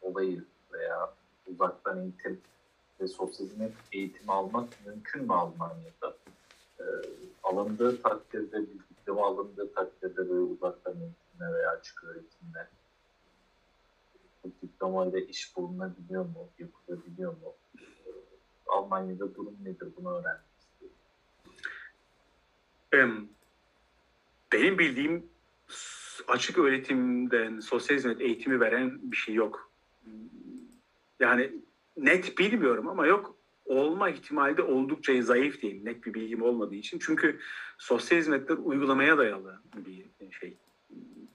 olayı 0.01 0.43
veya 0.73 1.13
uzaktan 1.47 1.99
eğitim 2.01 2.41
ve 3.01 3.07
sosyal 3.07 3.47
hizmet 3.47 3.73
eğitimi 3.91 4.31
almak 4.31 4.85
mümkün 4.85 5.23
mü 5.23 5.33
Almanya'da? 5.33 6.15
E, 6.79 6.83
alındığı 7.43 8.01
takdirde, 8.01 8.61
bir 8.61 8.79
diploma 8.89 9.27
alındığı 9.27 9.73
takdirde 9.73 10.29
böyle 10.29 10.39
uzaktan 10.39 10.93
eğitimle 10.93 11.53
veya 11.53 11.71
açık 11.71 12.03
öğretimle 12.03 12.67
bu 14.47 14.67
diplomayla 14.67 15.19
iş 15.19 15.55
bulunabiliyor 15.55 16.25
mu, 16.25 16.49
yapılabiliyor 16.59 17.31
mu? 17.31 17.53
Almanya'da 18.67 19.35
durum 19.35 19.55
nedir 19.63 19.87
bunu 19.97 20.09
öğrenmek 20.09 20.41
istiyorum. 20.59 20.95
Benim 24.53 24.79
bildiğim 24.79 25.25
açık 26.27 26.57
öğretimden 26.57 27.59
sosyal 27.59 27.97
hizmet 27.97 28.21
eğitimi 28.21 28.59
veren 28.59 29.11
bir 29.11 29.17
şey 29.17 29.35
yok. 29.35 29.71
Yani 31.19 31.51
net 31.97 32.37
bilmiyorum 32.37 32.87
ama 32.87 33.07
yok. 33.07 33.37
Olma 33.65 34.09
ihtimali 34.09 34.57
de 34.57 34.61
oldukça 34.61 35.21
zayıf 35.21 35.61
değil. 35.61 35.83
Net 35.83 36.05
bir 36.05 36.13
bilgim 36.13 36.41
olmadığı 36.41 36.75
için. 36.75 36.99
Çünkü 36.99 37.39
sosyal 37.77 38.19
hizmetler 38.19 38.57
uygulamaya 38.57 39.17
dayalı 39.17 39.61
bir 39.75 40.05
şey. 40.31 40.57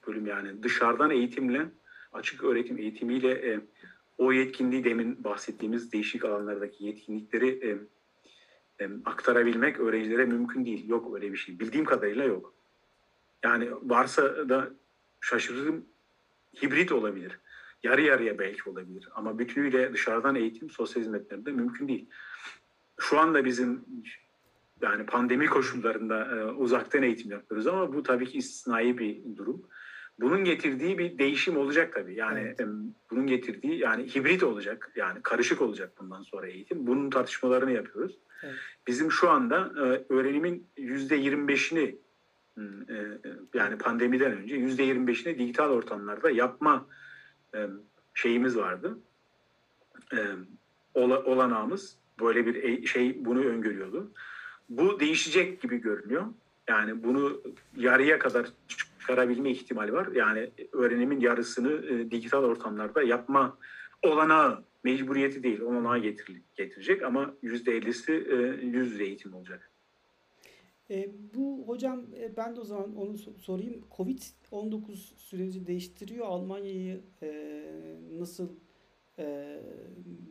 Bölüm 0.07 0.27
yani 0.27 0.63
dışarıdan 0.63 1.11
eğitimle 1.11 1.69
açık 2.13 2.43
öğretim 2.43 2.77
eğitimiyle 2.77 3.31
e, 3.31 3.59
o 4.17 4.31
yetkinliği 4.31 4.83
demin 4.83 5.23
bahsettiğimiz 5.23 5.91
değişik 5.91 6.25
alanlardaki 6.25 6.85
yetkinlikleri 6.85 7.49
e, 7.49 7.77
e, 8.83 8.89
aktarabilmek 9.05 9.79
öğrencilere 9.79 10.25
mümkün 10.25 10.65
değil. 10.65 10.89
Yok 10.89 11.15
öyle 11.15 11.31
bir 11.31 11.37
şey. 11.37 11.59
Bildiğim 11.59 11.85
kadarıyla 11.85 12.23
yok. 12.23 12.53
Yani 13.43 13.69
varsa 13.83 14.49
da 14.49 14.71
şaşırırım. 15.21 15.85
Hibrit 16.63 16.91
olabilir. 16.91 17.39
Yarı 17.83 18.01
yarıya 18.01 18.39
belki 18.39 18.69
olabilir. 18.69 19.09
Ama 19.15 19.39
bütünüyle 19.39 19.93
dışarıdan 19.93 20.35
eğitim 20.35 20.69
sosyal 20.69 21.01
hizmetlerinde 21.01 21.51
mümkün 21.51 21.87
değil. 21.87 22.09
Şu 22.99 23.19
anda 23.19 23.45
bizim 23.45 23.85
yani 24.81 25.05
pandemi 25.05 25.45
koşullarında 25.45 26.37
e, 26.37 26.45
uzaktan 26.45 27.03
eğitim 27.03 27.31
yapıyoruz 27.31 27.67
ama 27.67 27.93
bu 27.93 28.03
tabii 28.03 28.25
ki 28.25 28.37
istisnai 28.37 28.97
bir 28.97 29.37
durum. 29.37 29.67
Bunun 30.19 30.43
getirdiği 30.43 30.97
bir 30.97 31.17
değişim 31.17 31.57
olacak 31.57 31.93
tabii. 31.93 32.15
Yani 32.15 32.39
Evet. 32.39 32.67
bunun 33.11 33.27
getirdiği 33.27 33.79
yani 33.79 34.15
hibrit 34.15 34.43
olacak. 34.43 34.91
Yani 34.95 35.19
karışık 35.23 35.61
olacak 35.61 35.91
bundan 35.99 36.21
sonra 36.21 36.47
eğitim. 36.47 36.87
Bunun 36.87 37.09
tartışmalarını 37.09 37.71
yapıyoruz. 37.71 38.17
Evet. 38.43 38.55
Bizim 38.87 39.11
şu 39.11 39.29
anda 39.29 39.71
e, 39.77 40.13
öğrenimin 40.13 40.67
yüzde 40.77 41.17
25'ini 41.19 41.95
e, 42.57 42.61
e, 42.61 43.19
yani 43.53 43.77
pandemiden 43.77 44.31
önce 44.31 44.55
yüzde 44.55 44.83
25'ini 44.87 45.39
dijital 45.39 45.69
ortamlarda 45.69 46.29
yapma 46.29 46.85
şeyimiz 48.13 48.57
vardı. 48.57 48.97
Ola- 50.93 51.23
olanağımız 51.23 51.97
böyle 52.19 52.45
bir 52.45 52.85
şey 52.85 53.25
bunu 53.25 53.39
öngörüyordu. 53.45 54.11
Bu 54.69 54.99
değişecek 54.99 55.61
gibi 55.61 55.77
görünüyor. 55.77 56.25
Yani 56.69 57.03
bunu 57.03 57.41
yarıya 57.77 58.19
kadar 58.19 58.45
çıkarabilme 59.03 59.51
ihtimali 59.51 59.93
var. 59.93 60.07
Yani 60.15 60.49
öğrenimin 60.71 61.19
yarısını 61.19 61.71
e, 61.71 62.11
dijital 62.11 62.43
ortamlarda 62.43 63.03
yapma 63.03 63.57
olanağı 64.03 64.63
mecburiyeti 64.83 65.43
değil, 65.43 65.59
olanağı 65.59 65.97
getir, 65.97 66.41
getirecek 66.55 67.03
ama 67.03 67.33
%50'si 67.43 68.11
e, 68.11 68.65
yüz 68.65 68.91
yüze 68.91 69.03
eğitim 69.03 69.33
olacak. 69.33 69.71
E, 70.89 71.09
bu 71.35 71.67
hocam 71.67 72.05
e, 72.19 72.37
ben 72.37 72.55
de 72.55 72.61
o 72.61 72.63
zaman 72.63 72.95
onu 72.95 73.11
so- 73.11 73.39
sorayım. 73.39 73.83
Covid-19 73.97 74.95
süreci 75.17 75.67
değiştiriyor. 75.67 76.25
Almanya'yı 76.25 77.01
e, 77.21 77.63
nasıl 78.19 78.49
e, 79.19 79.59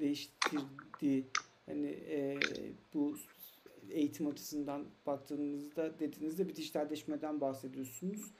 değiştirdi? 0.01 1.27
Hani 1.66 1.89
e, 1.89 2.39
bu 2.94 3.16
eğitim 3.90 4.27
açısından 4.27 4.85
baktığınızda 5.07 5.99
dediğinizde 5.99 6.49
bir 6.49 6.57
dijitalleşmeden 6.57 7.40
bahsediyorsunuz. 7.40 8.31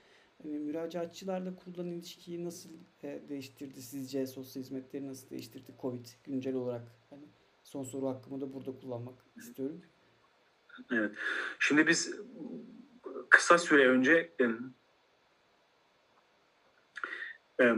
Hani 0.43 0.59
müracaatçılarla 0.59 1.57
kurulan 1.57 1.87
ilişkiyi 1.87 2.45
nasıl 2.45 2.71
e, 3.03 3.23
değiştirdi 3.29 3.83
sizce? 3.83 4.27
Sosyal 4.27 4.63
hizmetleri 4.63 5.09
nasıl 5.09 5.31
değiştirdi 5.31 5.75
Covid 5.81 6.07
güncel 6.25 6.55
olarak? 6.55 6.83
Hani 7.11 7.23
son 7.63 7.85
soru 7.85 8.09
hakkımı 8.09 8.41
da 8.41 8.53
burada 8.53 8.81
kullanmak 8.81 9.15
istiyorum. 9.37 9.83
Evet. 10.93 11.13
Şimdi 11.59 11.87
biz 11.87 12.15
kısa 13.29 13.59
süre 13.59 13.89
önce 13.89 14.33
e, 14.41 14.45
e, 17.65 17.75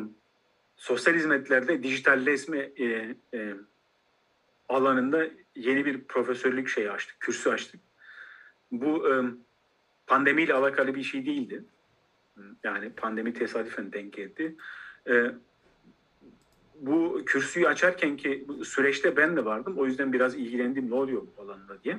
sosyal 0.77 1.15
hizmetlerde 1.15 1.83
dijitalleşme 1.83 2.59
e, 2.59 3.17
e, 3.35 3.55
alanında 4.69 5.27
yeni 5.55 5.87
bir 5.87 6.05
profesörlük 6.05 6.69
şeyi 6.69 6.91
açtık, 6.91 7.21
kürsü 7.21 7.51
açtık. 7.51 7.81
Bu 8.71 9.09
e, 9.09 9.25
pandemiyle 10.07 10.55
alakalı 10.55 10.95
bir 10.95 11.03
şey 11.03 11.27
değildi. 11.27 11.65
Yani 12.65 12.91
pandemi 12.91 13.33
tesadüfen 13.33 13.93
denk 13.93 14.13
geldi. 14.13 14.57
E, 15.09 15.31
bu 16.81 17.23
kürsüyü 17.27 17.69
açarken 17.69 18.17
ki 18.17 18.47
süreçte 18.65 19.17
ben 19.17 19.37
de 19.37 19.45
vardım. 19.45 19.75
O 19.79 19.87
yüzden 19.87 20.13
biraz 20.13 20.35
ilgilendim 20.35 20.91
ne 20.91 20.95
oluyor 20.95 21.23
bu 21.37 21.43
alanda 21.43 21.83
diye. 21.85 21.99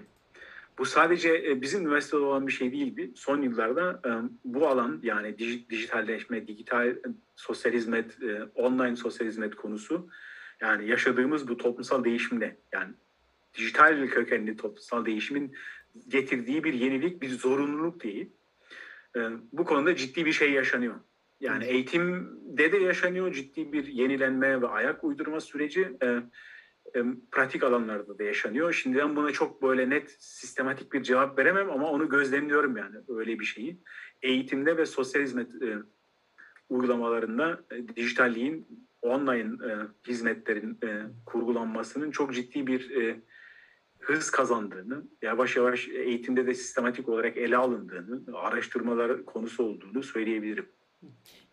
Bu 0.77 0.85
sadece 0.85 1.43
e, 1.47 1.61
bizim 1.61 1.81
üniversitede 1.81 2.21
olan 2.21 2.47
bir 2.47 2.51
şey 2.51 2.71
değildi. 2.71 3.11
Son 3.15 3.41
yıllarda 3.41 4.01
e, 4.05 4.09
bu 4.45 4.67
alan 4.67 4.99
yani 5.03 5.27
dij- 5.27 5.69
dijitalleşme, 5.69 6.47
dijital 6.47 6.87
e, 6.87 7.01
sosyal 7.35 7.73
hizmet, 7.73 8.17
online 8.55 8.95
sosyal 8.95 9.27
hizmet 9.27 9.55
konusu 9.55 10.09
yani 10.61 10.89
yaşadığımız 10.89 11.47
bu 11.47 11.57
toplumsal 11.57 12.03
değişimle 12.03 12.57
yani 12.73 12.93
dijital 13.57 14.07
kökenli 14.07 14.57
toplumsal 14.57 15.05
değişimin 15.05 15.53
getirdiği 16.07 16.63
bir 16.63 16.73
yenilik, 16.73 17.21
bir 17.21 17.29
zorunluluk 17.29 18.03
değil. 18.03 18.29
E, 19.15 19.19
bu 19.51 19.65
konuda 19.65 19.95
ciddi 19.95 20.25
bir 20.25 20.31
şey 20.31 20.51
yaşanıyor. 20.51 20.95
Yani 21.39 21.65
eğitimde 21.65 22.71
de 22.71 22.77
yaşanıyor 22.77 23.33
ciddi 23.33 23.73
bir 23.73 23.85
yenilenme 23.85 24.61
ve 24.61 24.67
ayak 24.67 25.03
uydurma 25.03 25.39
süreci. 25.39 25.97
E, 26.03 26.21
e, 26.95 27.03
pratik 27.31 27.63
alanlarda 27.63 28.19
da 28.19 28.23
yaşanıyor. 28.23 28.73
Şimdiden 28.73 29.15
buna 29.15 29.31
çok 29.31 29.61
böyle 29.61 29.89
net, 29.89 30.15
sistematik 30.19 30.93
bir 30.93 31.03
cevap 31.03 31.39
veremem 31.39 31.71
ama 31.71 31.91
onu 31.91 32.09
gözlemliyorum 32.09 32.77
yani 32.77 32.95
öyle 33.07 33.39
bir 33.39 33.45
şeyi. 33.45 33.77
Eğitimde 34.21 34.77
ve 34.77 34.85
sosyal 34.85 35.21
hizmet 35.21 35.61
e, 35.61 35.77
uygulamalarında 36.69 37.59
e, 37.71 37.95
dijitalliğin, 37.95 38.67
online 39.01 39.71
e, 39.71 39.71
hizmetlerin 40.07 40.77
e, 40.83 41.01
kurgulanmasının 41.25 42.11
çok 42.11 42.33
ciddi 42.33 42.67
bir 42.67 43.01
e, 43.01 43.21
hız 44.05 44.31
kazandığını, 44.31 45.03
yavaş 45.21 45.55
yavaş 45.55 45.87
eğitimde 45.87 46.47
de 46.47 46.53
sistematik 46.53 47.09
olarak 47.09 47.37
ele 47.37 47.57
alındığını, 47.57 48.37
araştırmalar 48.37 49.25
konusu 49.25 49.63
olduğunu 49.63 50.03
söyleyebilirim. 50.03 50.69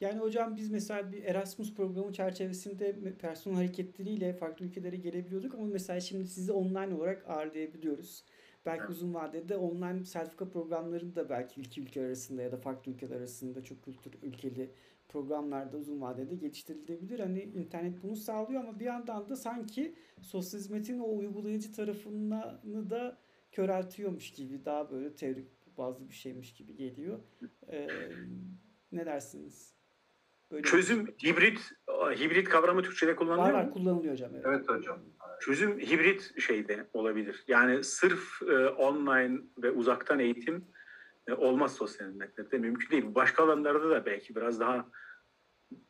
Yani 0.00 0.18
hocam 0.18 0.56
biz 0.56 0.70
mesela 0.70 1.12
bir 1.12 1.24
Erasmus 1.24 1.74
programı 1.74 2.12
çerçevesinde 2.12 3.14
personel 3.20 3.56
hareketleriyle 3.56 4.32
farklı 4.32 4.66
ülkelere 4.66 4.96
gelebiliyorduk 4.96 5.54
ama 5.54 5.66
mesela 5.66 6.00
şimdi 6.00 6.26
sizi 6.26 6.52
online 6.52 6.94
olarak 6.94 7.28
ağırlayabiliyoruz. 7.28 8.24
Belki 8.66 8.80
Evet. 8.80 8.90
uzun 8.90 9.14
vadede 9.14 9.56
online 9.56 10.04
sertifika 10.04 10.48
programları 10.48 11.14
da 11.16 11.28
belki 11.28 11.60
iki 11.60 11.80
ülke 11.82 12.06
arasında 12.06 12.42
ya 12.42 12.52
da 12.52 12.56
farklı 12.56 12.92
ülkeler 12.92 13.16
arasında 13.16 13.64
çok 13.64 13.84
kültür 13.84 14.12
ülkeli 14.22 14.70
programlarda 15.12 15.76
uzun 15.76 16.00
vadede 16.00 16.34
geliştirilebilir. 16.34 17.20
Hani 17.20 17.42
internet 17.42 18.02
bunu 18.02 18.16
sağlıyor 18.16 18.60
ama 18.60 18.80
bir 18.80 18.84
yandan 18.84 19.28
da 19.28 19.36
sanki 19.36 19.94
sosyal 20.20 20.60
hizmetin 20.60 20.98
o 20.98 21.16
uygulayıcı 21.16 21.72
tarafını 21.72 22.90
da 22.90 23.18
köreltiyormuş 23.52 24.30
gibi 24.32 24.64
daha 24.64 24.90
böyle 24.90 25.14
teorik 25.14 25.48
bazı 25.78 26.08
bir 26.08 26.14
şeymiş 26.14 26.54
gibi 26.54 26.76
geliyor. 26.76 27.18
Ee, 27.68 27.88
ne 28.92 29.06
dersiniz? 29.06 29.74
Böyle 30.50 30.62
Çözüm 30.62 31.06
hibrit, 31.06 31.72
hibrit 32.18 32.48
kavramı 32.48 32.82
Türkçe'de 32.82 33.10
var 33.10 33.16
kullanılıyor 33.16 33.54
var 33.54 33.64
mu? 33.64 33.70
kullanılıyor 33.70 34.12
hocam. 34.12 34.30
Evet. 34.34 34.44
Evet 34.48 34.68
hocam. 34.68 34.98
Çözüm 35.40 35.78
hibrit 35.78 36.40
şeyde 36.40 36.86
olabilir. 36.92 37.44
Yani 37.48 37.84
sırf 37.84 38.42
e, 38.42 38.68
online 38.68 39.40
ve 39.62 39.70
uzaktan 39.70 40.18
eğitim 40.18 40.64
e, 41.28 41.32
olmaz 41.32 41.74
sosyal 41.74 42.08
hizmetlerde. 42.08 42.58
Mümkün 42.58 42.90
değil. 42.90 43.14
Başka 43.14 43.44
alanlarda 43.44 43.90
da 43.90 44.06
belki 44.06 44.34
biraz 44.36 44.60
daha 44.60 44.90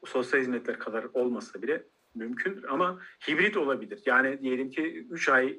sosyal 0.07 0.41
hizmetler 0.41 0.79
kadar 0.79 1.05
olmasa 1.15 1.63
bile 1.63 1.85
mümkün 2.15 2.63
ama 2.69 3.01
hibrit 3.29 3.57
olabilir. 3.57 4.03
Yani 4.07 4.41
diyelim 4.43 4.71
ki 4.71 5.07
3 5.11 5.29
ay 5.29 5.49
e, 5.49 5.57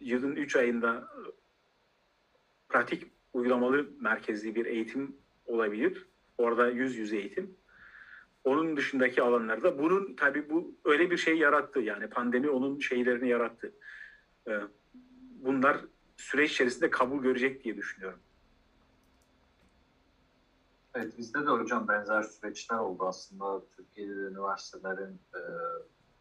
yılın 0.00 0.36
3 0.36 0.56
ayında 0.56 0.94
e, 0.96 1.20
pratik 2.68 3.06
uygulamalı 3.32 3.86
merkezli 4.00 4.54
bir 4.54 4.66
eğitim 4.66 5.16
olabilir. 5.46 6.06
Orada 6.38 6.70
yüz 6.70 6.96
yüze 6.96 7.16
eğitim. 7.16 7.56
Onun 8.44 8.76
dışındaki 8.76 9.22
alanlarda 9.22 9.78
bunun 9.78 10.14
tabii 10.14 10.50
bu 10.50 10.74
öyle 10.84 11.10
bir 11.10 11.16
şey 11.16 11.38
yarattı. 11.38 11.80
Yani 11.80 12.06
pandemi 12.06 12.50
onun 12.50 12.78
şeylerini 12.78 13.28
yarattı. 13.28 13.72
Ee, 14.48 14.52
Bunlar 15.38 15.80
süreç 16.16 16.52
içerisinde 16.52 16.90
kabul 16.90 17.22
görecek 17.22 17.64
diye 17.64 17.76
düşünüyorum. 17.76 18.20
Evet 20.98 21.18
bizde 21.18 21.38
de 21.46 21.50
hocam 21.50 21.88
benzer 21.88 22.22
süreçler 22.22 22.78
oldu 22.78 23.04
aslında. 23.06 23.62
Türkiye'de 23.76 24.16
de 24.16 24.20
üniversitelerin 24.20 25.18
e, 25.34 25.40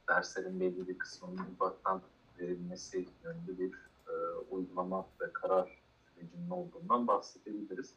derslerin 0.10 0.60
belli 0.60 0.88
bir 0.88 0.98
kısmının 0.98 1.42
uzaktan 1.56 2.02
verilmesi 2.40 3.08
yönünde 3.24 3.60
bir 3.60 3.74
e, 4.08 4.14
uygulama 4.52 5.08
ve 5.22 5.34
karar 5.34 5.82
sürecinin 6.16 6.50
olduğundan 6.50 7.08
bahsedebiliriz. 7.08 7.94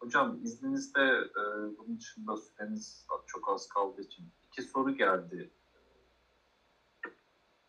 Hocam 0.00 0.38
izninizle 0.44 1.02
e, 1.20 1.42
bunun 1.78 1.98
dışında 1.98 2.36
süremiz 2.36 3.06
çok 3.26 3.48
az 3.48 3.68
kaldığı 3.68 4.00
için 4.02 4.24
iki 4.48 4.62
soru 4.62 4.90
geldi 4.96 5.50
e, 5.74 7.08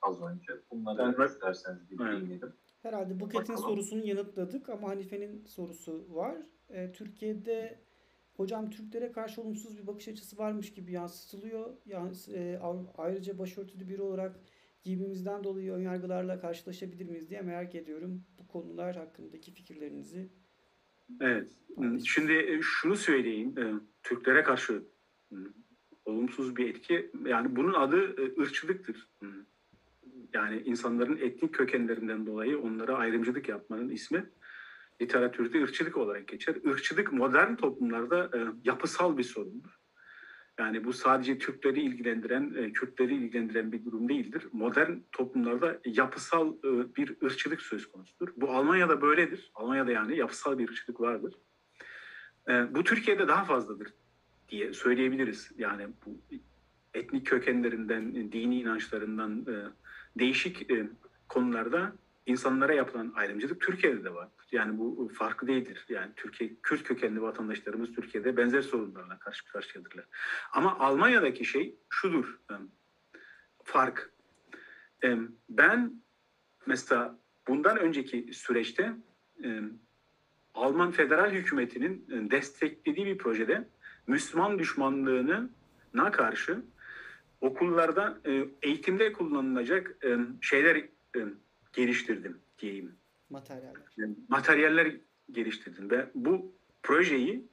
az 0.02 0.22
önce. 0.22 0.54
Bunları 0.72 1.02
Onlar- 1.04 1.26
isterseniz 1.30 1.92
bir 1.92 2.00
Evet. 2.06 2.22
dinleyelim. 2.22 2.54
Herhalde 2.82 3.20
Buket'in 3.20 3.56
sorusunu 3.56 4.06
yanıtladık 4.06 4.70
ama 4.70 4.90
Hanife'nin 4.90 5.46
sorusu 5.46 6.06
var. 6.10 6.36
Ee, 6.70 6.92
Türkiye'de 6.92 7.80
hocam 8.34 8.70
Türklere 8.70 9.12
karşı 9.12 9.42
olumsuz 9.42 9.78
bir 9.78 9.88
bakış 9.88 10.08
açısı 10.08 10.38
varmış 10.38 10.74
gibi 10.74 10.92
yansıtılıyor. 10.92 11.78
Yani, 11.86 12.16
e, 12.34 12.60
ayrıca 12.98 13.38
başörtülü 13.38 13.90
biri 13.90 14.02
olarak 14.02 14.40
giyimimizden 14.84 15.44
dolayı 15.44 15.72
önyargılarla 15.72 16.40
karşılaşabilir 16.40 17.06
miyiz 17.06 17.30
diye 17.30 17.42
merak 17.42 17.76
ediyorum. 17.76 18.24
Bu 18.40 18.48
konular 18.48 18.96
hakkındaki 18.96 19.52
fikirlerinizi. 19.52 20.30
Evet. 21.22 21.52
Şimdi 22.06 22.34
e, 22.34 22.62
şunu 22.62 22.96
söyleyeyim. 22.96 23.56
e, 23.58 23.64
Türklere 24.04 24.44
karşı 24.44 24.84
olumsuz 26.06 26.56
bir 26.56 26.70
etki. 26.70 27.12
Yani 27.26 27.56
bunun 27.56 27.74
adı 27.74 28.22
e, 28.22 28.42
ırkçılıktır. 28.42 29.08
Yani 30.34 30.62
insanların 30.66 31.18
etnik 31.18 31.54
kökenlerinden 31.54 32.26
dolayı 32.26 32.60
onlara 32.60 32.96
ayrımcılık 32.96 33.50
yapmanın 33.50 33.90
ismi 33.90 34.26
literatürde 35.04 35.64
ırkçılık 35.64 35.98
olarak 35.98 36.28
geçer. 36.28 36.56
Irkçılık 36.64 37.14
modern 37.14 37.56
toplumlarda 37.56 38.30
e, 38.38 38.40
yapısal 38.64 39.18
bir 39.18 39.24
sorundur. 39.24 39.80
Yani 40.60 40.84
bu 40.84 40.94
sadece 40.94 41.38
Türkleri 41.38 41.82
ilgilendiren, 41.82 42.54
e, 42.58 42.74
Kürtleri 42.74 43.16
ilgilendiren 43.16 43.72
bir 43.72 43.86
durum 43.86 44.10
değildir. 44.10 44.48
Modern 44.52 44.92
toplumlarda 45.12 45.80
yapısal 45.86 46.54
e, 46.54 46.96
bir 46.96 47.16
ırkçılık 47.24 47.62
söz 47.62 47.92
konusudur. 47.92 48.30
Bu 48.38 48.52
Almanya'da 48.52 49.02
böyledir. 49.02 49.52
Almanya'da 49.56 49.92
yani 49.92 50.18
yapısal 50.18 50.58
bir 50.58 50.70
ırkçılık 50.70 51.02
vardır. 51.02 51.34
E, 52.50 52.76
bu 52.76 52.84
Türkiye'de 52.84 53.28
daha 53.28 53.44
fazladır 53.44 53.94
diye 54.50 54.74
söyleyebiliriz. 54.74 55.52
Yani 55.58 55.88
bu 56.06 56.18
etnik 56.94 57.28
kökenlerinden, 57.28 58.32
dini 58.32 58.60
inançlarından 58.60 59.46
e, 59.50 59.56
değişik 60.20 60.72
e, 60.72 60.90
konularda 61.30 61.96
insanlara 62.26 62.74
yapılan 62.74 63.14
ayrımcılık 63.16 63.62
Türkiye'de 63.62 64.04
de 64.04 64.14
var. 64.14 64.30
Yani 64.52 64.78
bu 64.78 65.12
farklı 65.14 65.48
değildir. 65.48 65.86
Yani 65.90 66.12
Türkiye 66.16 66.56
Kürt 66.64 66.84
kökenli 66.84 67.22
vatandaşlarımız 67.22 67.92
Türkiye'de 67.92 68.38
benzer 68.38 68.62
sorunlarla 68.62 69.20
karşı 69.20 69.46
karşıyadırlar. 69.46 70.06
Ama 70.52 70.80
Almanya'daki 70.80 71.46
şey 71.46 71.76
şudur. 71.90 72.40
Fark. 73.64 74.14
Ben 75.50 76.02
mesela 76.66 77.20
bundan 77.48 77.78
önceki 77.78 78.34
süreçte 78.34 78.94
Alman 80.54 80.92
federal 80.92 81.32
hükümetinin 81.32 82.06
desteklediği 82.32 83.06
bir 83.06 83.18
projede 83.18 83.68
Müslüman 84.08 84.60
düşmanlığına 84.60 86.12
karşı 86.12 86.62
okullarda 87.42 88.22
eğitimde 88.62 89.14
kullanılacak 89.14 89.98
şeyler 90.42 90.86
geliştirdim 91.74 92.42
diyeyim. 92.60 92.96
Materyaller. 93.30 93.82
Yani 93.98 94.16
materyaller 94.30 94.96
geliştirdim 95.32 95.92
ve 95.92 96.10
bu 96.16 96.56
projeyi, 96.84 97.48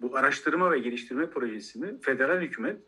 bu 0.00 0.16
araştırma 0.16 0.70
ve 0.70 0.78
geliştirme 0.78 1.30
projesini 1.30 2.00
federal 2.00 2.40
hükümet 2.40 2.80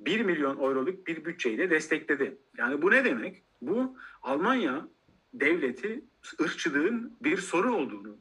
1 0.00 0.20
milyon 0.20 0.56
euroluk 0.56 1.06
bir 1.06 1.24
bütçeyle 1.24 1.70
destekledi. 1.70 2.38
Yani 2.58 2.82
bu 2.82 2.90
ne 2.90 3.04
demek? 3.04 3.42
Bu 3.60 3.98
Almanya 4.22 4.88
devleti 5.34 6.04
ırkçılığın 6.40 7.16
bir 7.20 7.36
sorun 7.36 7.72
olduğunu 7.72 8.18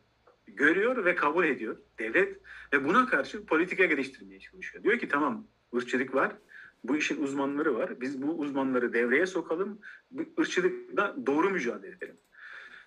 görüyor 0.47 1.05
ve 1.05 1.15
kabul 1.15 1.45
ediyor 1.45 1.77
devlet 1.99 2.37
ve 2.73 2.85
buna 2.85 3.05
karşı 3.05 3.45
politika 3.45 3.85
geliştirmeye 3.85 4.39
çalışıyor. 4.39 4.83
Diyor 4.83 4.99
ki 4.99 5.07
tamam 5.07 5.47
ırkçılık 5.75 6.15
var, 6.15 6.35
bu 6.83 6.97
işin 6.97 7.23
uzmanları 7.23 7.75
var. 7.75 8.01
Biz 8.01 8.21
bu 8.21 8.31
uzmanları 8.31 8.93
devreye 8.93 9.25
sokalım, 9.25 9.79
bu 10.11 10.41
ırkçılıkla 10.41 11.15
doğru 11.25 11.49
mücadele 11.49 11.95
edelim. 11.95 12.17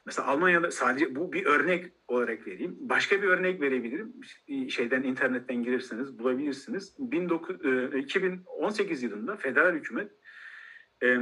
Mesela 0.06 0.28
Almanya'da 0.28 0.70
sadece 0.70 1.14
bu 1.14 1.32
bir 1.32 1.46
örnek 1.46 1.92
olarak 2.08 2.46
vereyim. 2.46 2.76
Başka 2.80 3.22
bir 3.22 3.28
örnek 3.28 3.60
verebilirim. 3.60 4.12
Şeyden 4.70 5.02
internetten 5.02 5.62
girirseniz 5.62 6.18
bulabilirsiniz. 6.18 6.96
19, 6.98 7.56
e, 7.94 7.98
2018 7.98 9.02
yılında 9.02 9.36
federal 9.36 9.74
hükümet 9.74 10.12
e, 11.02 11.18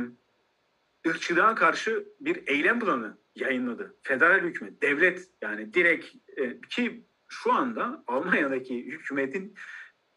ırkçılığa 1.08 1.54
karşı 1.54 2.08
bir 2.20 2.42
eylem 2.46 2.80
planı 2.80 3.18
yayınladı. 3.34 3.96
Federal 4.02 4.40
hükümet, 4.40 4.82
devlet 4.82 5.28
yani 5.42 5.74
direkt 5.74 6.06
e, 6.36 6.60
ki 6.60 7.04
şu 7.28 7.52
anda 7.52 8.04
Almanya'daki 8.06 8.86
hükümetin 8.86 9.54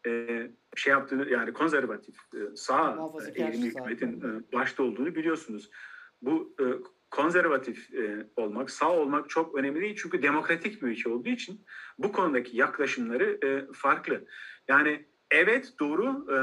e, 0.06 0.50
şey 0.76 0.90
yaptığını 0.90 1.30
yani 1.30 1.52
konservatif 1.52 2.16
e, 2.34 2.56
sağ 2.56 2.94
Muhafazakar 2.94 3.36
eğilimli 3.36 3.66
hükümetin 3.66 4.20
e, 4.20 4.52
başta 4.52 4.82
olduğunu 4.82 5.14
biliyorsunuz. 5.14 5.70
Bu 6.22 6.54
e, 6.60 6.64
konservatif 7.10 7.94
e, 7.94 8.26
olmak, 8.36 8.70
sağ 8.70 8.92
olmak 8.92 9.30
çok 9.30 9.54
önemli 9.54 9.80
değil 9.80 9.98
çünkü 10.02 10.22
demokratik 10.22 10.82
bir 10.82 10.88
ülke 10.88 11.08
olduğu 11.08 11.28
için 11.28 11.64
bu 11.98 12.12
konudaki 12.12 12.56
yaklaşımları 12.56 13.38
e, 13.46 13.72
farklı. 13.72 14.24
Yani 14.68 15.06
evet 15.30 15.72
doğru 15.80 16.26
e, 16.32 16.36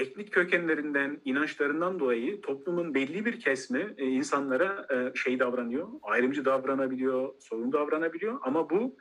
etnik 0.00 0.32
kökenlerinden, 0.32 1.20
inançlarından 1.24 2.00
dolayı 2.00 2.40
toplumun 2.40 2.94
belli 2.94 3.24
bir 3.24 3.40
kesimi 3.40 3.94
e, 3.98 4.06
insanlara 4.06 4.86
e, 4.90 5.18
şey 5.18 5.38
davranıyor, 5.38 5.88
ayrımcı 6.02 6.44
davranabiliyor, 6.44 7.34
sorun 7.40 7.72
davranabiliyor 7.72 8.38
ama 8.42 8.70
bu 8.70 8.96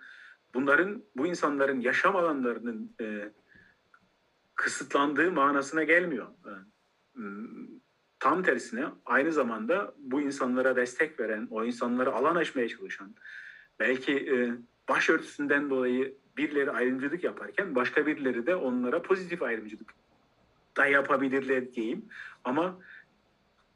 bunların 0.58 1.04
bu 1.18 1.28
insanların 1.28 1.80
yaşam 1.80 2.16
alanlarının 2.16 2.96
e, 3.02 3.32
kısıtlandığı 4.56 5.32
manasına 5.32 5.84
gelmiyor. 5.84 6.28
E, 6.28 6.52
tam 8.20 8.44
tersine 8.44 8.86
aynı 9.06 9.32
zamanda 9.32 9.94
bu 9.98 10.22
insanlara 10.22 10.76
destek 10.76 11.20
veren, 11.20 11.48
o 11.52 11.64
insanları 11.64 12.14
alan 12.14 12.36
açmaya 12.36 12.68
çalışan, 12.68 13.16
belki 13.80 14.14
e, 14.14 14.52
başörtüsünden 14.90 15.70
dolayı 15.70 16.18
birileri 16.38 16.72
ayrımcılık 16.72 17.24
yaparken 17.24 17.76
başka 17.76 18.06
birileri 18.06 18.46
de 18.46 18.56
onlara 18.56 19.02
pozitif 19.02 19.42
ayrımcılık 19.42 19.94
da 20.78 20.86
yapabilirler 20.86 21.74
diyeyim. 21.74 22.06
Ama 22.44 22.80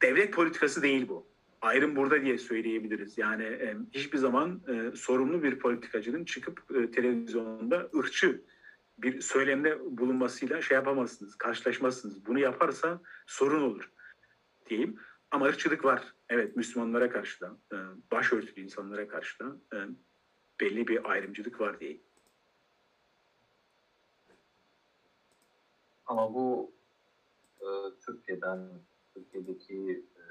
devlet 0.02 0.32
politikası 0.32 0.82
değil 0.82 1.08
bu. 1.08 1.26
Ayrım 1.62 1.96
burada 1.96 2.22
diye 2.22 2.38
söyleyebiliriz. 2.38 3.18
Yani 3.18 3.44
e, 3.44 3.76
hiçbir 3.92 4.18
zaman 4.18 4.62
e, 4.68 4.96
sorumlu 4.96 5.42
bir 5.42 5.58
politikacının 5.58 6.24
çıkıp 6.24 6.76
e, 6.76 6.90
televizyonda 6.90 7.90
ırkçı 7.96 8.42
bir 8.98 9.20
söylemde 9.20 9.98
bulunmasıyla 9.98 10.62
şey 10.62 10.74
yapamazsınız, 10.74 11.34
karşılaşmazsınız. 11.34 12.26
Bunu 12.26 12.38
yaparsa 12.38 13.00
sorun 13.26 13.62
olur 13.62 13.90
diyeyim. 14.70 14.98
Ama 15.30 15.46
ırkçılık 15.46 15.84
var. 15.84 16.14
Evet 16.28 16.56
Müslümanlara 16.56 17.10
karşı 17.10 17.40
da, 17.40 17.56
e, 17.72 17.76
başörtülü 18.12 18.60
insanlara 18.60 19.08
karşı 19.08 19.38
da 19.38 19.56
e, 19.74 19.78
belli 20.60 20.88
bir 20.88 21.10
ayrımcılık 21.10 21.60
var 21.60 21.80
diyeyim. 21.80 22.02
Ama 26.06 26.34
bu 26.34 26.72
e, 27.60 27.66
Türkiye'den, 28.06 28.68
Türkiye'deki 29.14 30.04
e, 30.16 30.22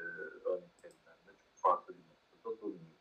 örneklerinden 0.49 1.17
de 1.27 1.31
çok 1.41 1.55
farklı 1.55 1.93
bir 1.93 2.03
noktada 2.09 2.61
durmuyor. 2.61 2.91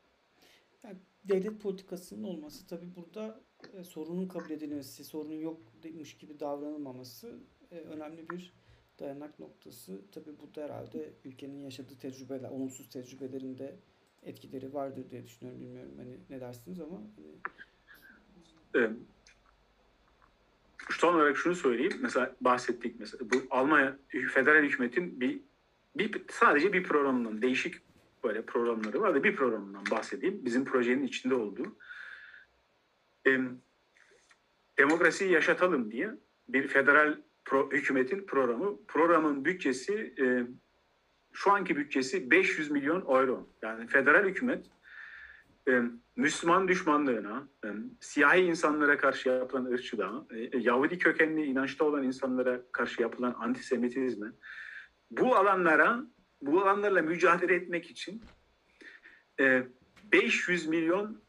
Yani 0.83 0.99
devlet 1.31 1.61
politikasının 1.61 2.25
olması 2.25 2.67
tabii 2.67 2.97
burada 2.97 3.41
e, 3.73 3.85
sorunun 3.85 4.29
kabul 4.29 4.51
edilmesi, 4.51 5.05
sorunun 5.05 5.35
yokmuş 5.35 6.17
gibi 6.17 6.41
davranılmaması 6.41 7.39
e, 7.71 7.79
önemli 7.79 8.31
bir 8.31 8.53
dayanak 8.99 9.39
noktası. 9.41 10.01
Tabii 10.13 10.41
burada 10.41 10.65
herhalde 10.65 11.13
ülkenin 11.25 11.59
yaşadığı 11.59 11.99
tecrübeler, 11.99 12.51
olumsuz 12.51 12.89
tecrübelerinde 12.89 13.77
etkileri 14.23 14.75
vardır 14.75 15.11
diye 15.11 15.25
düşünüyorum. 15.25 15.63
Bilmiyorum 15.63 15.93
hani 15.97 16.17
ne 16.31 16.41
dersiniz 16.41 16.81
ama 16.81 17.03
hani 18.75 18.85
e, 18.85 18.91
son 20.91 21.15
olarak 21.15 21.37
şunu 21.37 21.55
söyleyeyim. 21.55 21.99
Mesela 22.03 22.37
bahsettik 22.41 23.01
mesela 23.01 23.31
bu 23.31 23.37
Almanya 23.51 23.97
federal 24.35 24.63
hükümetin 24.63 25.21
bir, 25.21 25.41
bir 25.97 26.23
sadece 26.31 26.73
bir 26.73 26.83
programından 26.83 27.43
değişik 27.43 27.90
böyle 28.25 28.43
programları 28.43 29.01
var 29.01 29.15
da 29.15 29.25
bir 29.25 29.37
programından 29.37 29.85
bahsedeyim. 29.91 30.45
Bizim 30.45 30.65
projenin 30.65 31.03
içinde 31.05 31.35
olduğu. 31.35 31.77
E, 33.27 33.41
demokrasiyi 34.79 35.31
yaşatalım 35.31 35.91
diye 35.91 36.11
bir 36.49 36.69
federal 36.69 37.17
pro, 37.45 37.71
hükümetin 37.73 38.27
programı. 38.27 38.87
Programın 38.89 39.45
bütçesi 39.45 40.15
e, 40.21 40.47
şu 41.33 41.53
anki 41.53 41.77
bütçesi 41.77 42.31
500 42.31 42.71
milyon 42.71 43.01
euro. 43.01 43.49
Yani 43.63 43.87
federal 43.87 44.25
hükümet 44.25 44.67
e, 45.69 45.83
Müslüman 46.17 46.69
düşmanlığına, 46.69 47.49
e, 47.65 47.69
siyahi 48.01 48.41
insanlara 48.41 48.99
karşı 48.99 49.29
yapılan 49.29 49.65
ırkçılığa, 49.65 50.27
e, 50.31 50.59
Yahudi 50.59 50.99
kökenli 50.99 51.45
inançta 51.45 51.85
olan 51.85 52.03
insanlara 52.03 52.61
karşı 52.73 53.03
yapılan 53.03 53.35
antisemitizme, 53.39 54.27
bu 55.11 55.37
alanlara, 55.37 56.01
bu 56.43 56.63
alanlarla 56.63 57.03
mücadele 57.03 57.55
etmek 57.55 57.91
için 57.91 58.23
e, 59.41 59.63
500 60.13 60.67
milyon 60.67 61.23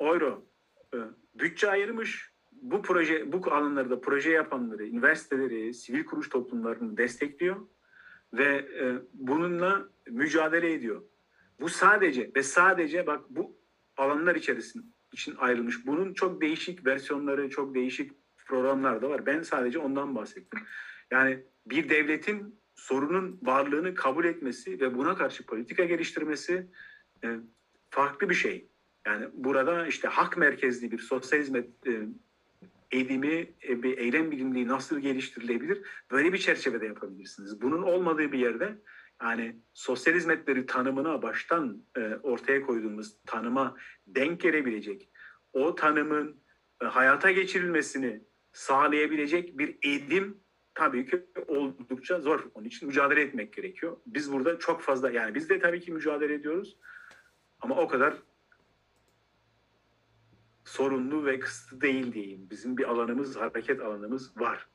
euro 0.00 0.46
e, 0.94 0.98
bütçe 1.34 1.70
ayırmış. 1.70 2.30
Bu 2.52 2.82
proje, 2.82 3.32
bu 3.32 3.52
alanlarda 3.52 4.00
proje 4.00 4.30
yapanları, 4.30 4.86
üniversiteleri, 4.86 5.74
sivil 5.74 6.04
kuruluş 6.04 6.28
toplumlarını 6.28 6.96
destekliyor 6.96 7.56
ve 8.32 8.44
e, 8.80 8.94
bununla 9.12 9.88
mücadele 10.10 10.72
ediyor. 10.72 11.02
Bu 11.60 11.68
sadece 11.68 12.30
ve 12.36 12.42
sadece 12.42 13.06
bak 13.06 13.20
bu 13.30 13.56
alanlar 13.96 14.34
içerisinde 14.34 14.86
için 15.12 15.34
ayrılmış. 15.38 15.86
Bunun 15.86 16.14
çok 16.14 16.40
değişik 16.40 16.86
versiyonları, 16.86 17.50
çok 17.50 17.74
değişik 17.74 18.12
programlar 18.46 19.02
da 19.02 19.10
var. 19.10 19.26
Ben 19.26 19.42
sadece 19.42 19.78
ondan 19.78 20.14
bahsettim. 20.14 20.60
Yani 21.10 21.44
bir 21.66 21.88
devletin 21.88 22.60
sorunun 22.76 23.38
varlığını 23.42 23.94
kabul 23.94 24.24
etmesi 24.24 24.80
ve 24.80 24.94
buna 24.98 25.16
karşı 25.16 25.46
politika 25.46 25.84
geliştirmesi 25.84 26.66
e, 27.24 27.36
farklı 27.90 28.30
bir 28.30 28.34
şey. 28.34 28.68
Yani 29.06 29.26
burada 29.32 29.86
işte 29.86 30.08
hak 30.08 30.36
merkezli 30.36 30.90
bir 30.90 30.98
sosyal 30.98 31.40
hizmet 31.40 31.86
e, 31.86 32.02
eğilimi, 32.90 33.52
e, 33.68 33.82
bir 33.82 33.98
eylem 33.98 34.30
bilimliği 34.30 34.68
nasıl 34.68 34.98
geliştirilebilir? 34.98 35.82
Böyle 36.10 36.32
bir 36.32 36.38
çerçevede 36.38 36.86
yapabilirsiniz. 36.86 37.62
Bunun 37.62 37.82
olmadığı 37.82 38.32
bir 38.32 38.38
yerde 38.38 38.78
yani 39.22 39.56
sosyal 39.74 40.14
hizmetleri 40.14 40.66
tanımına 40.66 41.22
baştan 41.22 41.82
e, 41.96 42.00
ortaya 42.22 42.62
koyduğumuz 42.62 43.16
tanıma 43.26 43.76
denk 44.06 44.40
gelebilecek, 44.40 45.10
o 45.52 45.74
tanımın 45.74 46.40
e, 46.82 46.84
hayata 46.84 47.30
geçirilmesini 47.30 48.24
sağlayabilecek 48.52 49.58
bir 49.58 49.78
eğilim 49.82 50.40
tabii 50.76 51.06
ki 51.06 51.26
oldukça 51.48 52.20
zor. 52.20 52.46
Onun 52.54 52.64
için 52.64 52.88
mücadele 52.88 53.20
etmek 53.20 53.52
gerekiyor. 53.52 53.96
Biz 54.06 54.32
burada 54.32 54.58
çok 54.58 54.82
fazla 54.82 55.10
yani 55.10 55.34
biz 55.34 55.48
de 55.48 55.58
tabii 55.58 55.80
ki 55.80 55.92
mücadele 55.92 56.34
ediyoruz. 56.34 56.76
Ama 57.60 57.76
o 57.76 57.88
kadar 57.88 58.14
sorunlu 60.64 61.26
ve 61.26 61.40
kısıtlı 61.40 61.80
değil 61.80 62.12
diyeyim. 62.12 62.50
Bizim 62.50 62.76
bir 62.76 62.90
alanımız, 62.90 63.36
hareket 63.36 63.80
alanımız 63.80 64.40
var. 64.40 64.66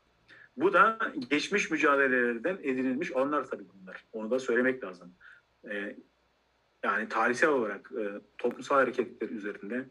Bu 0.57 0.73
da 0.73 0.97
geçmiş 1.29 1.71
mücadelelerden 1.71 2.57
edinilmiş 2.63 3.11
alanlar 3.11 3.43
tabii 3.43 3.65
bunlar. 3.73 4.05
Onu 4.11 4.31
da 4.31 4.39
söylemek 4.39 4.83
lazım. 4.83 5.13
Ee, 5.69 5.95
yani 6.83 7.09
tarihsel 7.09 7.49
olarak 7.49 7.91
e, 7.99 8.21
toplumsal 8.37 8.75
hareketler 8.75 9.29
üzerinde 9.29 9.85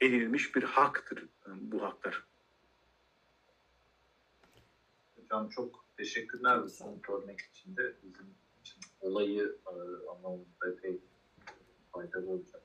edinilmiş 0.00 0.56
bir 0.56 0.62
haktır 0.62 1.18
e, 1.18 1.50
bu 1.60 1.82
haklar. 1.82 2.24
Hocam 5.28 5.48
çok 5.48 5.84
teşekkürler 5.96 6.60
bu 6.62 7.12
örnek 7.12 7.40
için 7.40 7.76
de 7.76 7.94
bizim 8.02 8.26
için 8.60 8.80
olayı 9.00 9.58
e, 9.66 9.72
anlamında 10.10 10.68
epey 10.72 11.00
faydalı 11.92 12.30
olacak. 12.30 12.62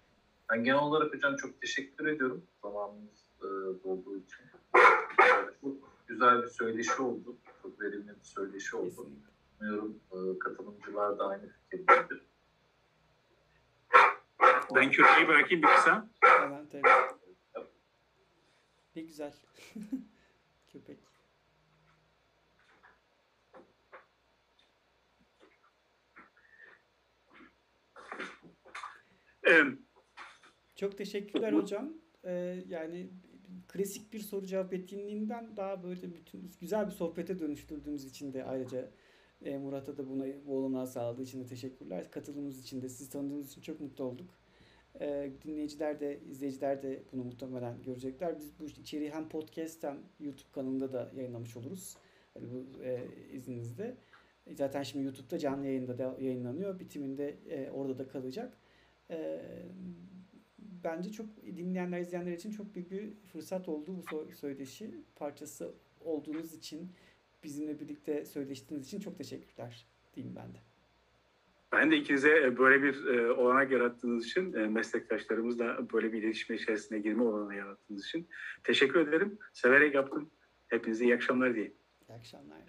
Ben 0.50 0.64
genel 0.64 0.80
olarak 0.80 1.14
hocam 1.14 1.36
çok 1.36 1.62
teşekkür 1.62 2.08
ediyorum 2.08 2.44
zamanımız 2.62 3.32
e, 3.40 3.48
dolduğu 3.84 4.18
için. 4.18 4.46
Çok 5.62 5.74
güzel 6.08 6.44
bir 6.44 6.48
söyleşi 6.48 7.02
oldu. 7.02 7.38
Çok 7.62 7.82
verimli 7.82 8.10
bir 8.10 8.24
söyleşi 8.24 8.76
oldu. 8.76 8.90
Kesinlikle. 8.90 9.30
Umuyorum 9.62 10.00
e, 10.12 10.40
katılımcılar 10.40 11.20
da 11.20 11.28
aynı 11.28 11.50
fikirdedir. 11.50 12.22
Ben 14.76 14.92
köpeği 14.92 15.28
bırakayım 15.28 15.64
bir 15.64 15.68
kısa. 15.68 16.10
Hemen 16.22 16.68
tabii. 16.68 16.82
Ne 18.96 19.02
güzel. 19.02 19.34
Köpek. 20.74 21.13
Çok 30.76 30.98
teşekkürler 30.98 31.54
hocam. 31.54 31.94
Ee, 32.26 32.64
yani 32.68 33.10
klasik 33.68 34.14
bir 34.14 34.20
soru 34.20 34.46
cevap 34.46 34.74
etkinliğinden 34.74 35.58
daha 35.58 35.84
böyle 35.84 36.14
bütün 36.14 36.52
güzel 36.62 36.88
bir 36.88 36.92
sohbete 36.92 37.40
dönüştürdüğümüz 37.40 38.06
için 38.06 38.34
de 38.34 38.44
ayrıca 38.44 38.92
e, 39.46 39.58
Murat'a 39.58 39.98
da 39.98 40.10
buna 40.10 40.26
bu 40.46 40.58
olanağı 40.58 40.88
sağladığı 40.88 41.24
için 41.24 41.44
de 41.44 41.46
teşekkürler. 41.46 42.12
Katılımınız 42.12 42.60
için 42.62 42.82
de 42.82 42.90
sizi 42.90 43.10
tanıdığımız 43.10 43.52
için 43.52 43.62
çok 43.62 43.80
mutlu 43.80 44.04
olduk. 44.04 44.30
Ee, 45.02 45.32
dinleyiciler 45.44 46.00
de 46.00 46.20
izleyiciler 46.30 46.84
de 46.84 47.04
bunu 47.12 47.24
muhtemelen 47.24 47.84
görecekler. 47.84 48.40
Biz 48.40 48.60
bu 48.60 48.66
içeriği 48.66 49.12
hem 49.12 49.30
podcast 49.30 49.84
hem 49.84 49.98
YouTube 50.20 50.52
kanalında 50.52 50.94
da 50.94 51.12
yayınlamış 51.16 51.58
oluruz. 51.58 51.98
Hani 52.34 52.46
bu 52.52 52.84
e, 52.84 53.08
izninizle. 53.34 53.98
Zaten 54.52 54.84
şimdi 54.84 55.06
YouTube'da 55.06 55.40
canlı 55.40 55.66
yayında 55.66 55.98
da 55.98 56.18
yayınlanıyor. 56.20 56.80
Bitiminde 56.80 57.38
e, 57.50 57.72
orada 57.72 57.98
da 57.98 58.08
kalacak. 58.08 58.58
E, 59.12 59.42
bence 60.84 61.12
çok 61.12 61.28
dinleyenler, 61.46 62.00
izleyenler 62.00 62.32
için 62.32 62.52
çok 62.52 62.76
büyük 62.76 62.92
bir 62.92 63.14
fırsat 63.16 63.70
oldu 63.70 64.04
bu 64.12 64.32
söyleşi. 64.32 64.92
Parçası 65.16 65.74
olduğunuz 66.00 66.54
için, 66.54 66.92
bizimle 67.44 67.80
birlikte 67.80 68.26
söyleştiğiniz 68.26 68.88
için 68.88 69.00
çok 69.00 69.18
teşekkürler 69.18 69.88
diyeyim 70.16 70.36
ben 70.36 70.54
de. 70.54 70.58
Ben 71.72 71.92
de 71.92 71.98
ikinize 71.98 72.38
e, 72.44 72.58
böyle 72.58 72.84
bir 72.84 73.06
e, 73.06 73.32
olanak 73.32 73.72
yarattığınız 73.72 74.26
için, 74.26 74.54
e, 74.54 74.68
meslektaşlarımızla 74.68 75.90
böyle 75.94 76.14
bir 76.14 76.24
iletişim 76.24 76.56
içerisine 76.56 77.00
girme 77.00 77.24
olanağı 77.24 77.58
yarattığınız 77.58 78.06
için 78.06 78.28
teşekkür 78.64 79.08
ederim. 79.08 79.40
Severek 79.54 79.96
yaptım. 79.96 80.30
Hepinize 80.68 81.06
iyi 81.06 81.16
akşamlar 81.16 81.56
diyeyim. 81.56 81.74
İyi 82.10 82.14
akşamlar. 82.14 82.62